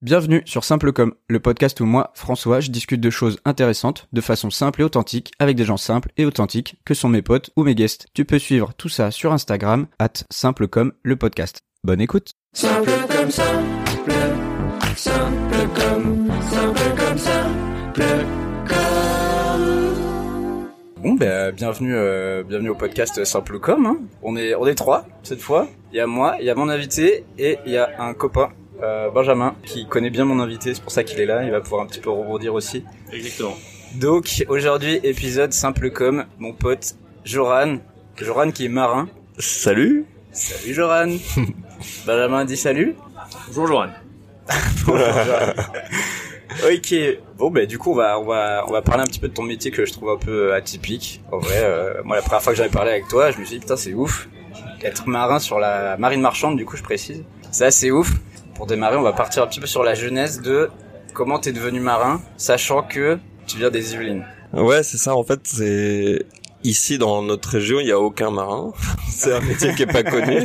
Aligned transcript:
Bienvenue 0.00 0.42
sur 0.44 0.62
Simple 0.62 0.92
Comme, 0.92 1.14
le 1.28 1.40
podcast 1.40 1.80
où 1.80 1.84
moi, 1.84 2.12
François, 2.14 2.60
je 2.60 2.70
discute 2.70 3.00
de 3.00 3.10
choses 3.10 3.40
intéressantes 3.44 4.06
de 4.12 4.20
façon 4.20 4.48
simple 4.48 4.80
et 4.80 4.84
authentique 4.84 5.32
avec 5.40 5.56
des 5.56 5.64
gens 5.64 5.76
simples 5.76 6.12
et 6.16 6.24
authentiques 6.24 6.76
que 6.84 6.94
sont 6.94 7.08
mes 7.08 7.20
potes 7.20 7.50
ou 7.56 7.64
mes 7.64 7.74
guests. 7.74 8.06
Tu 8.14 8.24
peux 8.24 8.38
suivre 8.38 8.72
tout 8.74 8.88
ça 8.88 9.10
sur 9.10 9.32
Instagram, 9.32 9.88
at 9.98 10.12
Simple 10.30 10.68
Comme 10.68 10.92
le 11.02 11.16
podcast. 11.16 11.62
Bonne 11.82 12.00
écoute. 12.00 12.30
Simple 12.52 12.92
comme 13.10 13.30
simple, 13.32 14.12
simple 14.94 15.68
comme, 15.74 16.28
simple 16.48 16.80
comme 16.96 17.18
simple 17.18 18.02
comme. 18.68 19.94
Bon, 21.02 21.14
ben, 21.14 21.52
bienvenue, 21.52 21.94
euh, 21.96 22.44
bienvenue 22.44 22.70
au 22.70 22.74
podcast 22.76 23.24
Simple 23.24 23.58
Comme. 23.58 23.86
hein. 23.86 23.96
On 24.22 24.36
est, 24.36 24.54
on 24.54 24.64
est 24.68 24.76
trois 24.76 25.06
cette 25.24 25.40
fois. 25.40 25.66
Il 25.92 25.96
y 25.96 26.00
a 26.00 26.06
moi, 26.06 26.36
il 26.38 26.46
y 26.46 26.50
a 26.50 26.54
mon 26.54 26.68
invité 26.68 27.24
et 27.36 27.58
il 27.66 27.72
y 27.72 27.76
a 27.76 28.00
un 28.00 28.14
copain, 28.14 28.50
euh, 28.82 29.10
Benjamin, 29.10 29.54
qui 29.64 29.86
connaît 29.86 30.10
bien 30.10 30.24
mon 30.24 30.40
invité. 30.40 30.74
C'est 30.74 30.82
pour 30.82 30.92
ça 30.92 31.04
qu'il 31.04 31.20
est 31.20 31.26
là. 31.26 31.44
Il 31.44 31.50
va 31.50 31.60
pouvoir 31.60 31.82
un 31.82 31.86
petit 31.86 32.00
peu 32.00 32.10
rebondir 32.10 32.54
aussi. 32.54 32.84
Exactement. 33.12 33.56
Donc 33.94 34.44
aujourd'hui, 34.48 35.00
épisode 35.02 35.52
Simple 35.52 35.90
Comme, 35.90 36.26
mon 36.38 36.52
pote 36.52 36.96
Joran. 37.24 37.78
Joran 38.16 38.50
qui 38.50 38.66
est 38.66 38.70
marin. 38.70 39.08
Salut. 39.38 40.04
Salut 40.32 40.74
Joran. 40.74 41.16
Benjamin 42.06 42.44
dit 42.44 42.56
salut. 42.56 42.96
Bonjour 43.48 43.66
Joran. 43.66 43.88
Ok. 46.64 46.94
Bon 47.36 47.50
bah 47.50 47.66
du 47.66 47.78
coup 47.78 47.92
on 47.92 47.94
va 47.94 48.18
on 48.18 48.24
va 48.24 48.64
on 48.66 48.72
va 48.72 48.82
parler 48.82 49.02
un 49.02 49.06
petit 49.06 49.20
peu 49.20 49.28
de 49.28 49.34
ton 49.34 49.42
métier 49.42 49.70
que 49.70 49.84
je 49.84 49.92
trouve 49.92 50.10
un 50.10 50.16
peu 50.16 50.54
atypique. 50.54 51.22
En 51.30 51.38
vrai, 51.38 51.58
euh, 51.62 52.02
moi 52.04 52.16
la 52.16 52.22
première 52.22 52.42
fois 52.42 52.52
que 52.52 52.56
j'avais 52.56 52.70
parlé 52.70 52.90
avec 52.90 53.06
toi, 53.06 53.30
je 53.30 53.38
me 53.38 53.44
suis 53.44 53.56
dit 53.56 53.60
putain 53.60 53.76
c'est 53.76 53.94
ouf. 53.94 54.28
Être 54.82 55.08
marin 55.08 55.38
sur 55.38 55.58
la 55.58 55.96
marine 55.98 56.20
marchande, 56.20 56.56
du 56.56 56.64
coup 56.64 56.76
je 56.76 56.82
précise. 56.82 57.22
Ça 57.52 57.70
c'est 57.70 57.90
ouf. 57.90 58.12
Pour 58.58 58.66
démarrer, 58.66 58.96
on 58.96 59.02
va 59.02 59.12
partir 59.12 59.44
un 59.44 59.46
petit 59.46 59.60
peu 59.60 59.68
sur 59.68 59.84
la 59.84 59.94
genèse 59.94 60.42
de 60.42 60.68
comment 61.14 61.38
t'es 61.38 61.52
devenu 61.52 61.78
marin, 61.78 62.20
sachant 62.36 62.82
que 62.82 63.16
tu 63.46 63.56
viens 63.56 63.70
des 63.70 63.94
Yvelines. 63.94 64.24
Ouais, 64.52 64.82
c'est 64.82 64.96
ça. 64.96 65.14
En 65.14 65.22
fait, 65.22 65.38
c'est 65.44 66.26
ici 66.64 66.98
dans 66.98 67.22
notre 67.22 67.50
région, 67.50 67.78
il 67.78 67.86
y 67.86 67.92
a 67.92 68.00
aucun 68.00 68.32
marin. 68.32 68.72
c'est 69.08 69.32
un 69.32 69.40
métier 69.42 69.76
qui 69.76 69.84
est 69.84 69.86
pas 69.86 70.02
connu. 70.02 70.40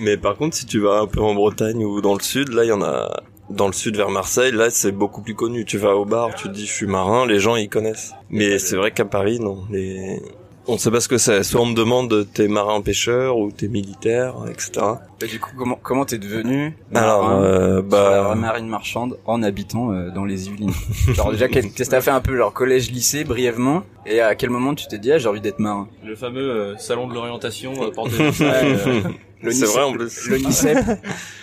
Mais 0.00 0.18
par 0.18 0.36
contre, 0.36 0.54
si 0.54 0.66
tu 0.66 0.80
vas 0.80 0.98
un 0.98 1.06
peu 1.06 1.22
en 1.22 1.34
Bretagne 1.34 1.82
ou 1.82 2.02
dans 2.02 2.12
le 2.12 2.20
sud, 2.20 2.50
là, 2.50 2.64
il 2.64 2.68
y 2.68 2.72
en 2.72 2.82
a. 2.82 3.22
Dans 3.48 3.66
le 3.66 3.72
sud 3.72 3.96
vers 3.96 4.10
Marseille, 4.10 4.52
là, 4.52 4.68
c'est 4.68 4.92
beaucoup 4.92 5.22
plus 5.22 5.34
connu. 5.34 5.64
Tu 5.64 5.78
vas 5.78 5.96
au 5.96 6.04
bar, 6.04 6.34
tu 6.34 6.48
te 6.48 6.52
dis 6.52 6.66
je 6.66 6.72
suis 6.72 6.86
marin, 6.86 7.26
les 7.26 7.40
gens 7.40 7.56
ils 7.56 7.70
connaissent. 7.70 8.12
Mais 8.28 8.58
c'est 8.58 8.76
vrai 8.76 8.90
qu'à 8.90 9.06
Paris, 9.06 9.40
non. 9.40 9.64
Les... 9.70 10.20
On 10.68 10.78
sait 10.78 10.90
pas 10.92 11.00
ce 11.00 11.08
que 11.08 11.18
c'est. 11.18 11.42
Soit 11.42 11.60
on 11.60 11.66
me 11.66 11.74
demande 11.74 12.26
t'es 12.32 12.46
marin 12.46 12.80
pêcheur 12.82 13.36
ou 13.36 13.50
t'es 13.50 13.66
militaire, 13.66 14.34
etc. 14.48 14.70
Bah, 14.76 15.26
du 15.28 15.40
coup 15.40 15.50
comment 15.58 15.78
comment 15.82 16.04
t'es 16.04 16.18
devenu 16.18 16.76
Alors, 16.94 17.24
marin 17.24 17.42
euh, 17.42 17.74
la 17.76 17.82
bah, 17.82 18.34
marine 18.36 18.68
marchande 18.68 19.18
en 19.26 19.42
habitant 19.42 19.92
euh, 19.92 20.10
dans 20.10 20.24
les 20.24 20.46
Yvelines? 20.46 20.72
genre 21.14 21.32
déjà 21.32 21.48
qu'est-ce 21.48 21.68
que 21.68 21.90
t'as 21.90 22.00
fait 22.00 22.10
un 22.10 22.20
peu 22.20 22.36
genre 22.36 22.52
collège 22.52 22.90
lycée 22.92 23.24
brièvement 23.24 23.82
et 24.06 24.20
à 24.20 24.34
quel 24.36 24.50
moment 24.50 24.74
tu 24.74 24.86
t'es 24.86 24.98
dit 24.98 25.10
ah, 25.12 25.18
j'ai 25.18 25.28
envie 25.28 25.40
d'être 25.40 25.58
marin? 25.58 25.88
Le 26.04 26.14
fameux 26.14 26.50
euh, 26.50 26.76
salon 26.78 27.08
de 27.08 27.14
l'orientation 27.14 27.72
euh, 27.82 27.90
porte 27.90 28.12
Ouais, 28.18 28.30
euh, 28.40 29.02
c'est 29.50 29.66
vrai 29.66 29.82
en 29.82 29.92
plus. 29.92 30.28
Le 30.28 30.38
NICEP. 30.38 30.78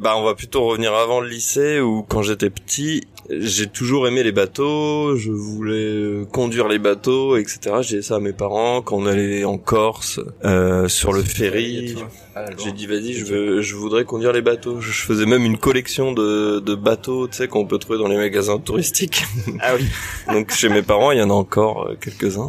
Bah, 0.00 0.14
on 0.16 0.24
va 0.24 0.34
plutôt 0.34 0.64
revenir 0.64 0.94
avant 0.94 1.20
le 1.20 1.28
lycée 1.28 1.78
où 1.78 2.02
quand 2.02 2.22
j'étais 2.22 2.48
petit, 2.48 3.02
j'ai 3.28 3.66
toujours 3.66 4.08
aimé 4.08 4.22
les 4.22 4.32
bateaux, 4.32 5.14
je 5.14 5.30
voulais 5.30 5.74
euh, 5.74 6.24
conduire 6.24 6.68
les 6.68 6.78
bateaux, 6.78 7.36
etc. 7.36 7.76
J'ai 7.82 7.98
dit 7.98 8.02
ça 8.02 8.16
à 8.16 8.18
mes 8.18 8.32
parents 8.32 8.80
quand 8.80 8.96
on 8.96 9.04
allait 9.04 9.44
en 9.44 9.58
Corse, 9.58 10.18
euh, 10.42 10.88
sur 10.88 11.12
le 11.12 11.22
ferry. 11.22 11.96
Ah, 12.34 12.46
J'ai 12.56 12.72
dit 12.72 12.86
vas-y, 12.86 13.12
je 13.12 13.26
veux, 13.26 13.60
je 13.60 13.76
voudrais 13.76 14.06
conduire 14.06 14.32
les 14.32 14.40
bateaux. 14.40 14.80
Je, 14.80 14.90
faisais 14.90 15.26
même 15.26 15.44
une 15.44 15.58
collection 15.58 16.12
de, 16.12 16.60
de 16.60 16.74
bateaux, 16.74 17.28
tu 17.28 17.36
sais, 17.36 17.46
qu'on 17.46 17.66
peut 17.66 17.76
trouver 17.76 17.98
dans 17.98 18.08
les 18.08 18.16
magasins 18.16 18.58
touristiques. 18.58 19.24
Ah 19.60 19.74
oui. 19.78 19.84
Donc 20.32 20.50
chez 20.52 20.70
mes 20.70 20.80
parents, 20.80 21.10
il 21.10 21.18
y 21.18 21.22
en 21.22 21.28
a 21.28 21.34
encore 21.34 21.88
euh, 21.88 21.96
quelques-uns. 22.00 22.48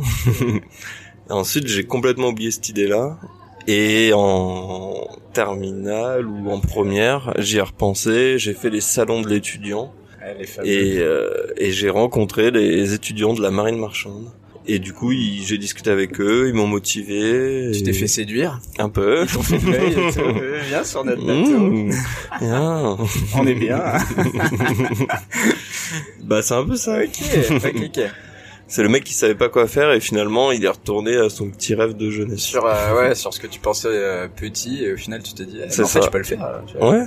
Ensuite, 1.29 1.68
j'ai 1.68 1.83
complètement 1.83 2.29
oublié 2.29 2.50
cette 2.50 2.69
idée-là. 2.69 3.18
Et 3.67 4.11
en 4.13 5.07
terminale 5.33 6.27
ou 6.27 6.49
en 6.49 6.59
première, 6.59 7.33
j'y 7.38 7.57
ai 7.57 7.61
repensé. 7.61 8.38
J'ai 8.38 8.53
fait 8.53 8.69
les 8.69 8.81
salons 8.81 9.22
de 9.22 9.29
l'étudiant 9.29 9.94
fameux. 10.45 10.67
et, 10.67 10.99
euh, 10.99 11.47
et 11.57 11.71
j'ai 11.71 11.89
rencontré 11.89 12.51
les 12.51 12.94
étudiants 12.94 13.33
de 13.33 13.41
la 13.41 13.51
marine 13.51 13.77
marchande. 13.77 14.31
Et 14.67 14.77
du 14.77 14.94
coup, 14.94 15.11
j'ai 15.11 15.57
discuté 15.57 15.89
avec 15.89 16.21
eux, 16.21 16.45
ils 16.47 16.53
m'ont 16.53 16.67
motivé. 16.67 17.71
Tu 17.73 17.81
t'es 17.81 17.94
fait 17.94 18.07
séduire. 18.07 18.59
un 18.77 18.89
peu. 18.89 19.23
Ils 19.23 19.27
fait 19.44 19.55
et 19.55 20.59
Viens 20.69 20.83
sur 20.83 21.03
notre 21.03 21.25
bateau. 21.25 21.57
Mmh. 21.59 21.91
Bien. 22.39 22.97
On 23.35 23.47
est 23.47 23.55
bien. 23.55 23.81
Bah 26.23 26.41
c'est 26.41 26.53
un 26.53 26.63
peu 26.63 26.77
ça. 26.77 27.00
ok, 27.03 27.09
ok, 27.51 27.73
ok. 27.85 28.00
C'est 28.73 28.83
le 28.83 28.87
mec 28.89 29.03
qui 29.03 29.13
savait 29.13 29.35
pas 29.35 29.49
quoi 29.49 29.67
faire 29.67 29.91
et 29.91 29.99
finalement 29.99 30.53
il 30.53 30.63
est 30.63 30.69
retourné 30.69 31.17
à 31.17 31.27
son 31.29 31.49
petit 31.51 31.75
rêve 31.75 31.97
de 31.97 32.09
jeunesse. 32.09 32.39
Sur 32.39 32.65
euh, 32.65 32.95
ouais, 32.95 33.15
sur 33.15 33.33
ce 33.33 33.39
que 33.41 33.47
tu 33.47 33.59
pensais 33.59 33.89
euh, 33.91 34.29
petit 34.33 34.85
et 34.85 34.93
au 34.93 34.95
final 34.95 35.21
tu 35.21 35.33
te 35.33 35.43
dis, 35.43 35.57
eh, 35.61 35.69
C'est 35.69 35.83
en 35.83 35.87
fait 35.87 35.99
ça. 35.99 36.05
je 36.05 36.09
peux 36.09 36.17
le 36.19 36.23
faire. 36.23 36.41
euh, 36.45 36.79
vois. 36.79 36.89
Ouais. 36.91 37.05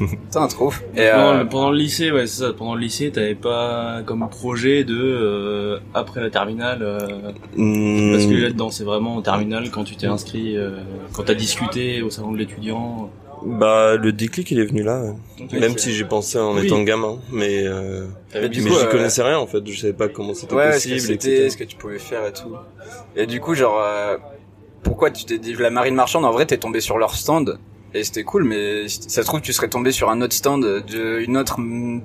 Putain, 0.24 0.48
trop. 0.48 0.72
Et 0.96 1.08
pendant, 1.08 1.28
euh, 1.34 1.38
le, 1.44 1.48
pendant 1.48 1.70
le 1.70 1.78
lycée, 1.78 2.10
ouais, 2.10 2.26
c'est 2.26 2.40
ça. 2.42 2.52
Pendant 2.52 2.74
le 2.74 2.80
lycée, 2.80 3.12
t'avais 3.12 3.36
pas 3.36 4.02
comme 4.04 4.28
projet 4.28 4.82
de 4.82 4.96
euh, 4.98 5.78
après 5.94 6.20
la 6.20 6.30
terminale, 6.30 6.80
euh, 6.82 6.98
Mmh. 7.56 8.12
parce 8.12 8.26
que 8.26 8.32
là-dedans, 8.34 8.70
c'est 8.72 8.82
vraiment 8.84 9.14
en 9.16 9.22
terminale 9.22 9.70
quand 9.70 9.84
tu 9.84 9.94
t'es 9.94 10.08
inscrit, 10.08 10.56
euh, 10.56 10.78
quand 11.12 11.22
t'as 11.22 11.34
discuté 11.34 12.02
au 12.02 12.10
salon 12.10 12.32
de 12.32 12.38
l'étudiant. 12.38 13.10
Bah 13.44 13.96
le 13.96 14.12
déclic 14.12 14.50
il 14.50 14.58
est 14.58 14.64
venu 14.64 14.82
là. 14.82 15.02
ouais. 15.02 15.60
Même 15.60 15.76
si 15.76 15.92
j'ai 15.92 16.04
pensé 16.04 16.38
en 16.38 16.56
Oui. 16.56 16.66
étant 16.66 16.82
gamin, 16.82 17.18
mais 17.30 17.66
euh, 17.66 18.06
mais 18.34 18.48
coup, 18.48 18.54
j'y 18.54 18.68
euh, 18.68 18.86
connaissais 18.86 19.22
rien 19.22 19.38
en 19.38 19.46
fait. 19.46 19.66
Je 19.66 19.78
savais 19.78 19.92
pas 19.92 20.08
comment 20.08 20.32
c'était 20.34 20.54
ouais, 20.54 20.78
ce 20.78 20.88
que 20.88 20.94
possible, 20.94 21.00
c'était, 21.00 21.32
etc. 21.36 21.50
ce 21.50 21.56
que 21.58 21.64
tu 21.64 21.76
pouvais 21.76 21.98
faire 21.98 22.26
et 22.26 22.32
tout. 22.32 22.54
Et 23.16 23.26
du 23.26 23.40
coup, 23.40 23.54
genre, 23.54 23.78
euh, 23.80 24.16
pourquoi 24.82 25.10
tu 25.10 25.24
t'es 25.24 25.38
dit 25.38 25.54
la 25.54 25.70
marine 25.70 25.94
marchande 25.94 26.24
En 26.24 26.30
vrai, 26.32 26.46
t'es 26.46 26.56
tombé 26.58 26.80
sur 26.80 26.98
leur 26.98 27.14
stand. 27.14 27.58
Et 27.92 28.02
c'était 28.02 28.24
cool, 28.24 28.44
mais 28.44 28.88
ça 28.88 29.22
se 29.22 29.26
trouve, 29.26 29.40
tu 29.40 29.52
serais 29.52 29.68
tombé 29.68 29.92
sur 29.92 30.10
un 30.10 30.20
autre 30.20 30.34
stand 30.34 30.84
d'une 30.86 31.36
autre 31.36 31.60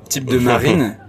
type 0.07 0.25
de 0.25 0.37
marine. 0.37 0.97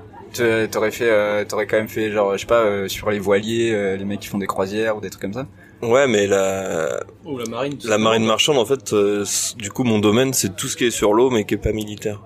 T'aurais 0.70 0.92
fait, 0.92 1.10
euh, 1.10 1.44
t'aurais 1.44 1.66
quand 1.66 1.76
même 1.76 1.88
fait 1.88 2.12
genre, 2.12 2.34
je 2.34 2.42
sais 2.42 2.46
pas, 2.46 2.60
euh, 2.62 2.86
sur 2.86 3.10
les 3.10 3.18
voiliers, 3.18 3.96
les 3.98 4.04
mecs 4.04 4.20
qui 4.20 4.28
font 4.28 4.38
des 4.38 4.46
croisières 4.46 4.96
ou 4.96 5.00
des 5.00 5.10
trucs 5.10 5.22
comme 5.22 5.34
ça. 5.34 5.46
Ouais, 5.82 6.06
mais 6.06 6.26
la 6.26 7.00
la 7.24 7.48
marine. 7.48 7.78
la 7.84 7.98
marchande 7.98 8.58
en 8.58 8.66
fait, 8.66 8.92
euh, 8.92 9.24
du 9.56 9.70
coup 9.70 9.82
mon 9.84 9.98
domaine 9.98 10.32
c'est 10.34 10.54
tout 10.56 10.66
ce 10.68 10.76
qui 10.76 10.84
est 10.84 10.90
sur 10.90 11.14
l'eau 11.14 11.30
mais 11.30 11.44
qui 11.44 11.54
est 11.54 11.58
pas 11.58 11.72
militaire. 11.72 12.20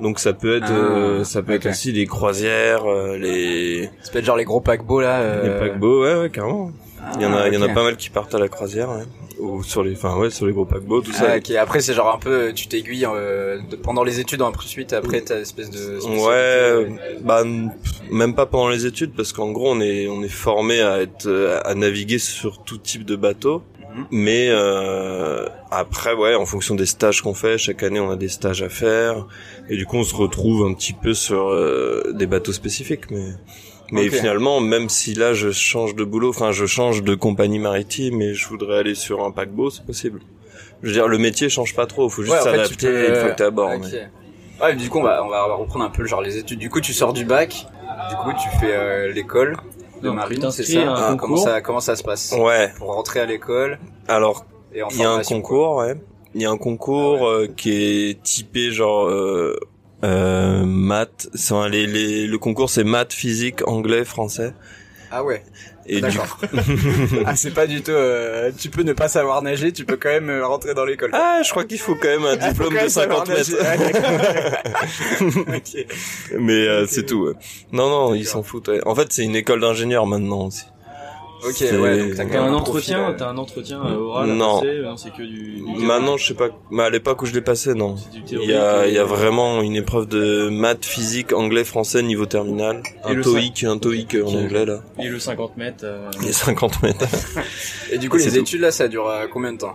Donc 0.00 0.18
ça 0.18 0.32
peut 0.32 0.56
être 0.56 0.66
Ah, 0.70 0.72
euh, 0.72 1.24
ça 1.24 1.42
peut 1.42 1.52
être 1.54 1.66
aussi 1.68 1.92
les 1.92 2.06
croisières, 2.06 2.84
euh, 2.84 3.16
les 3.16 3.90
Ça 4.02 4.12
peut 4.12 4.18
être 4.18 4.24
genre 4.24 4.36
les 4.36 4.44
gros 4.44 4.60
paquebots 4.60 5.00
là. 5.00 5.20
euh, 5.20 5.42
les 5.60 5.68
paquebots, 5.68 6.02
ouais 6.02 6.14
ouais 6.16 6.30
carrément. 6.30 6.70
Il 7.16 7.22
y 7.22 7.26
en 7.26 7.32
a 7.32 7.42
ah, 7.42 7.48
il 7.48 7.54
y 7.54 7.56
en 7.56 7.62
a 7.62 7.66
ok. 7.66 7.74
pas 7.74 7.82
mal 7.84 7.96
qui 7.96 8.10
partent 8.10 8.34
à 8.34 8.38
la 8.38 8.48
croisière 8.48 8.90
ouais. 8.90 9.04
Ou 9.44 9.62
sur 9.62 9.82
les 9.82 9.92
enfin 9.92 10.16
ouais 10.16 10.30
sur 10.30 10.46
les 10.46 10.52
gros 10.52 10.64
paquebots 10.64 11.02
tout 11.02 11.12
ça. 11.12 11.32
Ah, 11.32 11.36
ok. 11.36 11.50
Après, 11.52 11.80
c'est 11.80 11.94
genre 11.94 12.14
un 12.14 12.18
peu, 12.18 12.52
tu 12.52 12.66
t'aiguilles 12.66 13.06
euh, 13.06 13.60
pendant 13.82 14.02
les 14.02 14.20
études 14.20 14.42
en 14.42 14.52
suite. 14.60 14.92
Après, 14.92 15.20
t'as 15.20 15.40
espèce 15.40 15.70
de. 15.70 15.98
Ouais, 16.26 16.96
bah 17.22 17.44
même 18.10 18.34
pas 18.34 18.46
pendant 18.46 18.68
les 18.68 18.86
études 18.86 19.12
parce 19.12 19.32
qu'en 19.32 19.50
gros 19.50 19.72
on 19.72 19.80
est 19.80 20.08
on 20.08 20.22
est 20.22 20.28
formé 20.28 20.80
à 20.80 21.00
être 21.00 21.26
euh, 21.26 21.60
à 21.64 21.74
naviguer 21.74 22.18
sur 22.18 22.62
tout 22.62 22.78
type 22.78 23.04
de 23.04 23.16
bateau. 23.16 23.62
Mhm. 23.94 24.06
Mais 24.10 24.48
euh, 24.50 25.46
après 25.70 26.14
ouais, 26.14 26.34
en 26.34 26.46
fonction 26.46 26.74
des 26.74 26.86
stages 26.86 27.22
qu'on 27.22 27.34
fait, 27.34 27.58
chaque 27.58 27.82
année 27.82 28.00
on 28.00 28.10
a 28.10 28.16
des 28.16 28.28
stages 28.28 28.62
à 28.62 28.68
faire 28.68 29.26
et 29.68 29.76
du 29.76 29.86
coup 29.86 29.96
on 29.96 30.04
se 30.04 30.14
retrouve 30.14 30.66
un 30.66 30.74
petit 30.74 30.92
peu 30.92 31.14
sur 31.14 31.48
euh, 31.48 32.12
des 32.12 32.26
bateaux 32.26 32.52
spécifiques 32.52 33.10
mais 33.10 33.30
mais 33.92 34.08
finalement 34.08 34.60
même 34.60 34.88
si 34.88 35.14
là 35.14 35.34
je 35.34 35.50
change 35.50 35.94
de 35.94 36.04
boulot, 36.04 36.30
enfin 36.30 36.52
je 36.52 36.66
change 36.66 37.02
de 37.02 37.14
compagnie 37.14 37.58
maritime 37.58 38.20
et 38.22 38.34
je 38.34 38.48
voudrais 38.48 38.78
aller 38.78 38.94
sur 38.94 39.24
un 39.24 39.30
paquebot, 39.30 39.70
c'est 39.70 39.84
possible. 39.86 40.20
Je 40.82 40.88
veux 40.88 40.94
dire 40.94 41.08
le 41.08 41.18
métier 41.18 41.48
change 41.48 41.74
pas 41.74 41.86
trop, 41.86 42.08
faut 42.08 42.22
juste 42.22 42.34
Ouais, 42.34 42.40
en 42.40 42.44
fait, 42.44 42.50
tu 42.50 42.56
s'adapter 42.74 42.86
peux- 42.88 43.08
une 43.08 43.14
fois 43.20 43.30
que 43.30 43.36
t'es 43.36 43.44
à 43.44 43.50
bord. 43.50 43.70
Ok. 43.74 43.80
mais- 43.92 44.08
Ouais, 44.62 44.72
mais 44.74 44.76
du 44.76 44.88
coup, 44.88 44.98
on 44.98 45.02
va, 45.02 45.24
on 45.24 45.28
va 45.28 45.54
reprendre 45.54 45.84
un 45.84 45.90
peu 45.90 46.04
genre 46.06 46.22
les 46.22 46.36
études. 46.38 46.60
Du 46.60 46.70
coup, 46.70 46.80
tu 46.80 46.92
sors 46.92 47.12
du 47.12 47.24
bac. 47.24 47.66
Du 48.10 48.16
coup, 48.16 48.30
tu 48.40 48.48
fais 48.60 48.72
euh, 48.72 49.12
l'école 49.12 49.56
de 50.02 50.10
marine, 50.10 50.50
c'est 50.52 50.62
ça 50.64 50.94
Ah, 50.96 51.16
Comment 51.18 51.36
ça 51.36 51.60
comment 51.60 51.80
ça 51.80 51.96
se 51.96 52.02
passe 52.04 52.34
Ouais. 52.38 52.70
Pour 52.78 52.94
rentrer 52.94 53.20
à 53.20 53.26
l'école 53.26 53.78
Alors 54.06 54.44
Il 54.72 54.78
y 54.98 55.04
a 55.04 55.10
un 55.10 55.22
concours, 55.22 55.76
ouais. 55.76 55.94
Il 56.36 56.42
y 56.42 56.46
a 56.46 56.50
un 56.50 56.56
concours 56.56 57.26
euh, 57.26 57.46
qui 57.56 58.10
est 58.10 58.22
typé 58.22 58.70
genre 58.70 59.08
euh, 59.08 59.58
euh, 60.04 60.64
maths. 60.64 61.28
Enfin, 61.34 61.68
les, 61.68 61.86
les, 61.86 62.26
le 62.26 62.38
concours 62.38 62.70
c'est 62.70 62.84
maths, 62.84 63.12
physique, 63.12 63.66
anglais, 63.66 64.04
français. 64.04 64.52
Ah 65.10 65.22
ouais. 65.24 65.42
Et 65.86 65.96
du 65.96 66.00
D'accord. 66.00 66.38
ah, 67.26 67.36
c'est 67.36 67.52
pas 67.52 67.66
du 67.66 67.82
tout. 67.82 67.90
euh, 67.90 68.50
tu 68.58 68.70
peux 68.70 68.82
ne 68.82 68.94
pas 68.94 69.06
savoir 69.06 69.42
nager, 69.42 69.70
tu 69.70 69.84
peux 69.84 69.96
quand 69.96 70.08
même 70.08 70.30
euh, 70.30 70.46
rentrer 70.46 70.72
dans 70.74 70.84
l'école. 70.86 71.10
ah, 71.12 71.40
je 71.44 71.50
crois 71.50 71.64
qu'il 71.64 71.78
faut 71.78 71.94
quand 71.94 72.08
même 72.08 72.24
un 72.24 72.38
Ah, 72.40 72.48
diplôme 72.50 72.72
de 72.74 72.88
50 72.88 72.90
savoir 72.90 73.28
nager. 73.28 73.52
mètres. 73.52 74.00
Mais 76.38 76.66
euh, 76.68 76.86
c'est 76.86 77.04
tout. 77.06 77.26
ouais. 77.26 77.32
Non, 77.72 77.88
non, 77.90 78.14
ils 78.14 78.26
s'en 78.26 78.42
foutent. 78.42 78.68
ouais. 78.68 78.80
En 78.86 78.94
fait, 78.94 79.12
c'est 79.12 79.24
une 79.24 79.36
école 79.36 79.60
d'ingénieurs 79.60 80.06
maintenant 80.06 80.46
aussi. 80.46 80.64
Ok, 81.46 81.52
C'est- 81.56 81.76
ouais, 81.76 81.98
donc 81.98 82.14
t'as 82.16 82.24
quand 82.24 82.30
T'as 82.30 82.34
même 82.40 82.42
un 82.44 82.52
un 82.52 82.54
entretien, 82.54 82.98
profil, 82.98 83.14
euh, 83.14 83.18
t'as 83.18 83.28
un 83.28 83.36
entretien 83.38 83.80
euh, 83.84 83.96
oral 83.96 84.30
à 84.30 84.34
Non. 84.34 84.62
euh, 84.64 84.82
non 84.84 84.96
c'est 84.96 85.10
que 85.10 85.22
du, 85.22 85.60
du 85.60 85.84
Maintenant, 85.84 86.16
je 86.16 86.26
sais 86.28 86.34
pas, 86.34 86.48
mais 86.70 86.82
à 86.84 86.90
l'époque 86.90 87.20
où 87.22 87.26
je 87.26 87.32
l'ai 87.34 87.40
passé, 87.42 87.74
non. 87.74 87.94
du 88.12 88.22
Il 88.30 88.48
y 88.50 88.54
a, 88.54 88.86
et- 88.86 88.90
il 88.90 88.94
y 88.94 88.98
a 88.98 89.04
vraiment 89.04 89.60
une 89.60 89.76
épreuve 89.76 90.06
de 90.08 90.48
maths, 90.48 90.84
physique, 90.84 91.32
anglais, 91.32 91.64
français 91.64 92.02
niveau 92.02 92.26
terminal. 92.26 92.82
Et 93.06 93.10
Un 93.10 93.14
le 93.14 93.22
TOEIC, 93.22 93.64
un 93.64 93.78
TOEIC 93.78 94.16
en 94.24 94.34
anglais, 94.34 94.64
là. 94.64 94.80
et 94.98 95.08
le 95.08 95.18
50 95.18 95.56
mètres. 95.56 95.84
euh, 95.84 96.08
Les 96.22 96.32
50 96.32 96.82
mètres. 96.82 97.04
Et 97.92 97.98
du 97.98 98.08
coup, 98.08 98.16
les 98.16 98.38
études 98.38 98.60
là, 98.62 98.70
ça 98.70 98.88
dure 98.88 99.06
euh, 99.08 99.26
combien 99.30 99.52
de 99.52 99.58
temps? 99.58 99.74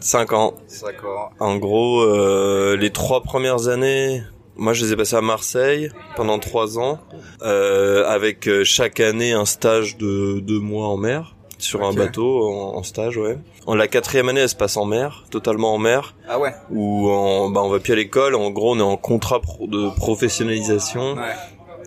5 0.00 0.32
ans. 0.32 0.54
D'accord. 0.84 1.30
En 1.40 1.56
gros, 1.56 2.02
euh, 2.02 2.76
les 2.76 2.90
trois 2.90 3.22
premières 3.22 3.68
années, 3.68 4.22
moi 4.56 4.72
je 4.72 4.84
les 4.84 4.92
ai 4.92 4.96
passées 4.96 5.16
à 5.16 5.20
Marseille 5.20 5.90
pendant 6.16 6.38
trois 6.38 6.78
ans, 6.78 6.98
euh, 7.42 8.06
avec 8.08 8.48
euh, 8.48 8.64
chaque 8.64 9.00
année 9.00 9.32
un 9.32 9.44
stage 9.44 9.96
de 9.96 10.40
deux 10.40 10.58
mois 10.60 10.86
en 10.88 10.96
mer, 10.96 11.34
sur 11.58 11.82
un 11.84 11.92
bateau 11.92 12.48
en, 12.48 12.76
en 12.76 12.82
stage, 12.82 13.16
ouais. 13.16 13.38
En 13.66 13.74
la 13.74 13.88
quatrième 13.88 14.28
année, 14.28 14.40
elle 14.40 14.48
se 14.48 14.54
passe 14.54 14.76
en 14.76 14.84
mer, 14.84 15.24
totalement 15.30 15.74
en 15.74 15.78
mer, 15.78 16.14
Ah 16.28 16.38
ouais. 16.38 16.52
où 16.70 17.08
on, 17.10 17.50
bah, 17.50 17.62
on 17.64 17.68
va 17.68 17.78
plus 17.80 17.94
à 17.94 17.96
l'école. 17.96 18.34
En 18.34 18.50
gros, 18.50 18.74
on 18.74 18.78
est 18.78 18.82
en 18.82 18.96
contrat 18.96 19.40
pro- 19.40 19.66
de 19.66 19.88
professionnalisation 19.96 21.14
Ouais. 21.14 21.22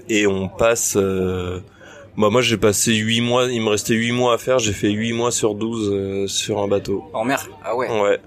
et 0.10 0.28
on 0.28 0.48
passe. 0.50 0.96
euh, 0.98 1.60
bah 2.18 2.30
moi 2.30 2.42
j'ai 2.42 2.58
passé 2.58 2.94
huit 2.96 3.22
mois, 3.22 3.46
il 3.46 3.62
me 3.62 3.70
restait 3.70 3.94
huit 3.94 4.12
mois 4.12 4.34
à 4.34 4.38
faire. 4.38 4.60
J'ai 4.60 4.74
fait 4.74 4.90
huit 4.90 5.14
mois 5.14 5.32
sur 5.32 5.56
12 5.56 5.90
euh, 5.94 6.28
sur 6.28 6.60
un 6.60 6.68
bateau. 6.68 7.06
En 7.14 7.24
mer. 7.24 7.48
Ah 7.64 7.76
ouais. 7.78 7.88
Ouais. 8.02 8.20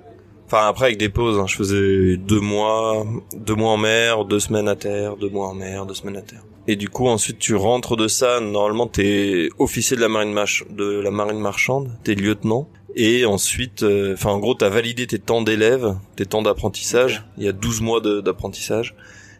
Enfin 0.53 0.69
après 0.69 0.85
avec 0.85 0.99
des 0.99 1.09
pauses, 1.09 1.39
hein. 1.39 1.47
je 1.47 1.57
faisais 1.57 2.19
deux 2.19 2.41
mois, 2.41 3.07
deux 3.35 3.55
mois 3.55 3.71
en 3.71 3.79
mer, 3.79 4.27
deux 4.27 4.39
semaines 4.39 4.69
à 4.69 4.77
terre, 4.77 5.17
deux 5.17 5.31
mois 5.31 5.49
en 5.49 5.55
mer, 5.55 5.87
deux 5.87 5.95
semaines 5.95 6.19
à 6.19 6.21
terre. 6.21 6.43
Et 6.69 6.77
du 6.77 6.91
coup 6.91 7.09
ensuite 7.09 7.39
tu 7.39 7.55
rentres 7.55 7.97
de 7.97 8.07
ça. 8.07 8.39
Normalement 8.41 8.87
t'es 8.87 9.49
officier 9.59 9.97
de 9.97 10.03
la 10.03 10.11
marine 10.11 10.35
mach 10.35 10.63
de 10.69 11.01
la 11.01 11.11
marine 11.11 11.39
marchande, 11.39 11.91
t'es 12.05 12.15
lieutenant. 12.15 12.69
Et 12.95 13.25
ensuite, 13.25 13.83
euh, 13.83 14.13
enfin 14.13 14.29
en 14.29 14.41
gros 14.41 14.53
t'as 14.53 14.69
validé 14.69 15.07
tes 15.07 15.19
temps 15.19 15.41
d'élève, 15.41 15.97
tes 16.17 16.27
temps 16.27 16.43
d'apprentissage. 16.43 17.25
Il 17.39 17.45
y 17.45 17.49
a 17.49 17.53
12 17.53 17.81
mois 17.81 18.03
d'apprentissage. 18.03 18.95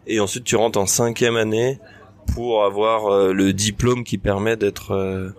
Et 0.07 0.19
ensuite 0.19 0.45
tu 0.45 0.55
rentres 0.55 0.79
en 0.79 0.87
cinquième 0.87 1.35
année 1.35 1.77
pour 2.33 2.63
avoir 2.63 3.05
euh, 3.05 3.33
le 3.33 3.53
diplôme 3.53 4.03
qui 4.03 4.17
permet 4.17 4.57
d'être 4.57 4.95
euh, 4.95 5.29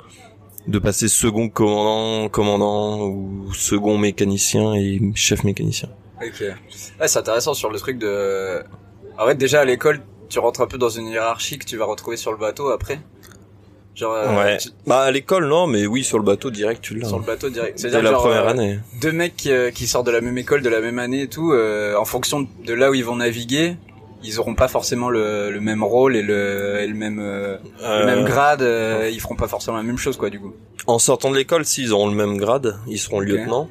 de 0.67 0.79
passer 0.79 1.09
second 1.09 1.49
commandant, 1.49 2.29
commandant 2.29 3.01
ou 3.07 3.53
second 3.55 3.99
mécanicien 3.99 4.75
et 4.75 5.01
chef 5.15 5.45
mécanicien. 5.45 5.89
Ok. 6.25 6.43
Ouais, 7.01 7.09
c'est 7.09 7.19
intéressant 7.19 7.55
sur 7.55 7.71
le 7.71 7.79
truc 7.79 7.99
de. 7.99 8.63
En 9.19 9.27
fait, 9.27 9.35
déjà 9.35 9.61
à 9.61 9.65
l'école, 9.65 10.01
tu 10.29 10.39
rentres 10.39 10.61
un 10.63 10.67
peu 10.67 10.79
dans 10.79 10.89
une 10.89 11.07
hiérarchie 11.09 11.59
que 11.59 11.65
tu 11.67 11.77
vas 11.77 11.85
retrouver 11.85 12.17
sur 12.17 12.33
le 12.33 12.39
bateau 12.39 12.71
après. 12.71 12.99
Genre. 13.95 14.13
euh, 14.13 14.37
ouais. 14.37 14.57
tu- 14.57 14.71
Bah 14.87 15.03
à 15.03 15.11
l'école 15.11 15.47
non, 15.49 15.67
mais 15.69 15.87
oui 15.87 16.03
sur 16.03 16.19
le 16.19 16.25
bateau 16.25 16.51
direct 16.51 16.83
tu 16.83 16.95
l'as. 16.97 17.07
Sur 17.09 17.19
le 17.21 17.25
bateau 17.25 17.49
direct. 17.51 17.79
C'est-à-dire 17.79 18.03
la 18.03 18.11
genre, 18.11 18.23
première 18.23 18.47
euh, 18.49 18.51
année. 18.51 18.79
deux 19.01 19.13
mecs 19.13 19.37
qui, 19.37 19.53
euh, 19.53 19.71
qui 19.71 19.87
sortent 19.87 20.07
de 20.07 20.11
la 20.13 20.21
même 20.21 20.37
école, 20.37 20.63
de 20.63 20.69
la 20.69 20.81
même 20.81 20.99
année 20.99 21.23
et 21.23 21.29
tout, 21.29 21.53
euh, 21.53 21.95
en 21.97 22.05
fonction 22.05 22.49
de 22.67 22.75
là 22.75 22.91
où 22.91 22.95
ils 22.95 23.05
vont 23.05 23.17
naviguer, 23.17 23.77
ils 24.25 24.41
auront 24.41 24.55
pas 24.55 24.69
forcément 24.69 25.11
le, 25.11 25.51
le 25.51 25.61
même 25.61 25.83
rôle 25.85 26.17
et 26.17 26.23
le, 26.23 26.79
et 26.81 26.87
le 26.87 26.95
même 26.95 27.19
euh, 27.21 27.57
le 27.81 27.85
Euh, 27.87 28.07
même 28.07 28.25
grade. 28.25 28.63
euh, 28.63 29.09
ils 29.13 29.21
feront 29.21 29.37
pas 29.37 29.49
forcément 29.49 29.77
la 29.77 29.83
même 29.83 29.99
chose 29.99 30.17
quoi 30.17 30.31
du 30.31 30.41
coup. 30.41 30.53
En 30.87 30.99
sortant 30.99 31.31
de 31.31 31.37
l'école, 31.37 31.65
s'ils 31.65 31.93
auront 31.93 32.09
le 32.09 32.17
même 32.17 32.37
grade, 32.37 32.77
ils 32.87 32.99
seront 32.99 33.21
lieutenants. 33.21 33.69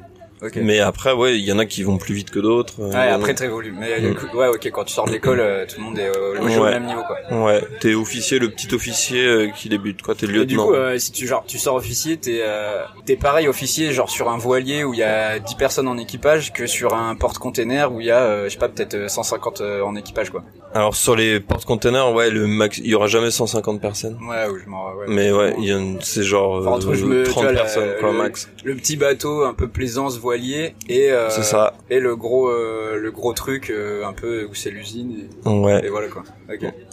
Mais 0.56 0.80
après, 0.80 1.12
ouais, 1.12 1.38
il 1.38 1.44
y 1.44 1.52
en 1.52 1.58
a 1.58 1.66
qui 1.66 1.82
vont 1.82 1.98
plus 1.98 2.14
vite 2.14 2.30
que 2.30 2.38
d'autres. 2.38 2.74
euh, 2.80 2.88
Ouais, 2.90 2.94
en 2.96 2.98
a- 2.98 3.14
après 3.14 3.34
très 3.34 3.46
évolue. 3.46 3.74
Mais 3.78 4.00
Mm. 4.00 4.08
du 4.10 4.14
coup, 4.14 4.36
ouais, 4.36 4.48
ok. 4.48 4.70
Quand 4.72 4.84
tu 4.84 4.92
sors 4.94 5.06
de 5.06 5.12
l'école, 5.12 5.40
euh, 5.40 5.66
tout 5.66 5.76
le 5.78 5.84
monde 5.84 5.98
est 5.98 6.08
euh, 6.08 6.38
au 6.40 6.64
même 6.64 6.86
niveau 6.86 7.02
quoi. 7.06 7.44
Ouais, 7.44 7.62
t'es 7.80 7.94
officier, 7.94 8.38
le 8.38 8.50
petit 8.50 8.74
officier 8.74 9.24
euh, 9.24 9.48
qui 9.48 9.68
débute, 9.68 10.02
quoi. 10.02 10.14
T'es 10.14 10.26
du 10.26 10.32
lieutenant. 10.32 10.66
coup, 10.66 10.74
euh, 10.74 10.98
si 10.98 11.12
tu 11.12 11.26
genre 11.26 11.44
tu 11.46 11.58
sors 11.58 11.74
officier, 11.76 12.16
t'es 12.16 12.40
euh, 12.42 12.82
t'es 13.06 13.16
pareil 13.16 13.48
officier 13.48 13.92
genre 13.92 14.10
sur 14.10 14.28
un 14.30 14.38
voilier 14.38 14.84
où 14.84 14.92
il 14.94 15.00
y 15.00 15.02
a 15.02 15.38
10 15.38 15.54
personnes 15.56 15.88
en 15.88 15.96
équipage 15.98 16.52
que 16.52 16.66
sur 16.66 16.94
un 16.94 17.14
porte-container 17.14 17.92
où 17.92 18.00
il 18.00 18.06
y 18.06 18.10
a 18.10 18.20
euh, 18.20 18.44
je 18.44 18.50
sais 18.50 18.58
pas 18.58 18.68
peut-être 18.68 18.94
euh, 18.94 19.08
150 19.08 19.60
euh, 19.60 19.82
en 19.82 19.96
équipage 19.96 20.30
quoi. 20.30 20.42
Alors 20.74 20.96
sur 20.96 21.14
les 21.14 21.38
porte-containers, 21.38 22.12
ouais, 22.12 22.30
le 22.30 22.46
max, 22.48 22.78
il 22.78 22.86
y 22.88 22.94
aura 22.96 23.06
jamais 23.06 23.30
150 23.30 23.80
personnes. 23.80 24.18
Ouais, 24.28 24.48
ou 24.50 24.58
je 24.58 24.68
m'en 24.68 24.92
ouais. 24.96 25.04
Mais 25.06 25.30
ouais, 25.30 25.54
il 25.58 25.64
y 25.66 25.72
a, 25.72 25.78
c'est 26.00 26.24
genre 26.24 26.58
Enfin, 26.60 26.70
entre, 26.72 26.88
euh, 26.90 26.94
je 26.94 27.04
me- 27.04 27.22
tu 27.24 27.30
30 27.30 27.44
vois, 27.44 27.52
la- 27.52 27.60
personnes, 27.60 27.90
quoi, 28.00 28.10
le- 28.10 28.18
max. 28.18 28.48
le 28.64 28.74
petit 28.74 28.96
bateau 28.96 29.44
un 29.44 29.54
peu 29.54 29.68
plaisance 29.68 30.18
voilier 30.18 30.33
et 30.36 31.10
euh, 31.10 31.28
C'est 31.30 31.42
ça. 31.42 31.74
et 31.90 32.00
le 32.00 32.16
gros 32.16 32.48
euh, 32.48 32.98
le 32.98 33.10
gros 33.10 33.32
truc 33.32 33.70
euh, 33.70 34.04
un 34.04 34.12
peu 34.12 34.44
où 34.44 34.54
c'est 34.54 34.70
l'usine 34.70 35.28
Ouais. 35.44 35.80
et, 35.82 35.86
et 35.86 35.88
voilà 35.90 36.08
quoi. 36.08 36.22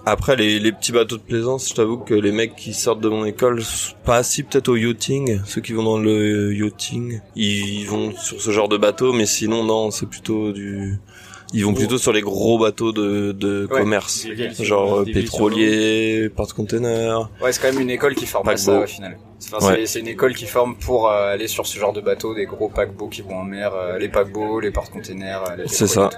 Après 0.06 0.36
les, 0.36 0.60
les 0.60 0.72
petits 0.72 0.92
bateaux 0.92 1.18
de 1.18 1.22
plaisance, 1.22 1.70
je 1.70 1.74
t'avoue 1.76 1.98
que 1.98 2.14
les 2.14 2.32
mecs 2.32 2.56
qui 2.56 2.74
sortent 2.74 3.02
de 3.02 3.10
mon 3.10 3.26
école, 3.26 3.62
pas 4.06 4.18
assis 4.18 4.44
peut-être 4.44 4.70
au 4.70 4.76
yachting, 4.76 5.42
ceux 5.46 5.62
qui 5.62 5.74
vont 5.74 5.84
dans 5.84 6.00
le 6.00 6.54
yachting, 6.54 7.20
ils 7.36 7.86
vont 7.86 8.12
sur 8.16 8.42
ce 8.42 8.52
genre 8.52 8.70
de 8.70 8.78
bateau, 8.78 9.12
mais 9.14 9.26
sinon 9.26 9.64
non, 9.64 9.92
c'est 9.92 10.06
plutôt 10.08 10.52
du, 10.54 10.98
ils 11.54 11.66
vont 11.66 11.74
plutôt 11.74 11.98
sur 11.98 12.14
les 12.14 12.22
gros 12.22 12.58
bateaux 12.60 12.92
de, 12.92 13.32
de 13.32 13.68
Ouais. 13.72 13.80
commerce, 13.82 14.26
genre 14.60 15.00
euh, 15.00 15.06
pétrolier, 15.06 16.30
porte-container. 16.36 17.30
Ouais, 17.42 17.52
c'est 17.52 17.62
quand 17.62 17.72
même 17.74 17.82
une 17.82 17.90
école 17.90 18.16
qui 18.16 18.26
forme 18.26 18.48
à 18.50 18.58
ça 18.58 18.80
au 18.82 18.88
final. 18.88 19.18
Enfin, 19.54 19.74
Ouais. 19.74 19.86
c'est- 19.86 20.00
une 20.00 20.08
école 20.08 20.34
qui 20.36 20.46
forme 20.46 20.76
pour 20.76 21.10
euh, 21.10 21.34
aller 21.34 21.48
sur 21.48 21.66
ce 21.68 21.78
genre 21.80 21.94
de 21.94 22.02
bateaux, 22.02 22.34
des 22.36 22.46
gros 22.46 22.70
paquebots 22.70 23.08
qui 23.10 23.22
vont 23.22 23.38
en 23.38 23.44
mer, 23.44 23.74
euh, 23.76 23.98
les 23.98 24.08
paquebots, 24.10 24.60
les 24.60 24.72
porte-containers, 24.72 25.44
C'est 25.68 25.88
ça. 25.88 26.10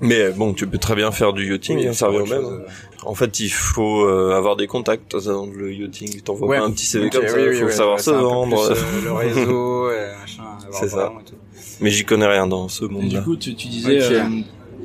Mais 0.00 0.30
bon, 0.30 0.52
tu 0.54 0.66
peux 0.66 0.78
très 0.78 0.96
bien 0.96 1.12
faire 1.12 1.32
du 1.32 1.50
yachting, 1.50 1.78
Oui, 1.78 1.86
hein, 1.88 1.92
ça 1.92 2.08
revient 2.08 2.18
au 2.18 2.26
même. 2.26 2.42
chose, 2.42 2.62
hein. 2.66 2.72
En 3.06 3.14
fait, 3.14 3.38
il 3.40 3.48
faut 3.50 4.04
euh, 4.06 4.34
avoir 4.34 4.56
des 4.56 4.66
contacts 4.66 5.14
dans 5.16 5.46
le 5.46 5.72
yachting. 5.72 6.20
T'envoies 6.22 6.48
Ouais. 6.48 6.58
pas 6.58 6.64
un 6.64 6.70
petit 6.72 6.86
CV 6.86 7.06
Ok, 7.06 7.12
comme 7.12 7.28
ça, 7.28 7.36
oui, 7.36 7.42
oui, 7.50 7.56
faut 7.60 7.64
ouais, 7.66 7.70
savoir 7.70 8.00
se 8.00 8.10
vendre. 8.10 8.72
plus, 8.74 9.04
le 9.04 9.12
réseau, 9.12 9.90
et 9.92 10.06
machin, 10.20 10.42
avoir 10.66 10.80
C'est 10.80 10.88
ça. 10.88 11.12
et 11.20 11.24
tout. 11.30 11.36
Mais 11.80 11.90
j'y 11.90 12.04
connais 12.04 12.26
rien 12.26 12.46
dans 12.46 12.68
ce 12.68 12.84
Et 12.84 12.88
du 12.88 12.94
monde-là. 12.94 13.20
coup, 13.22 13.36
tu, 13.36 13.54
tu 13.54 13.68
disais, 13.68 13.98
euh, 14.02 14.22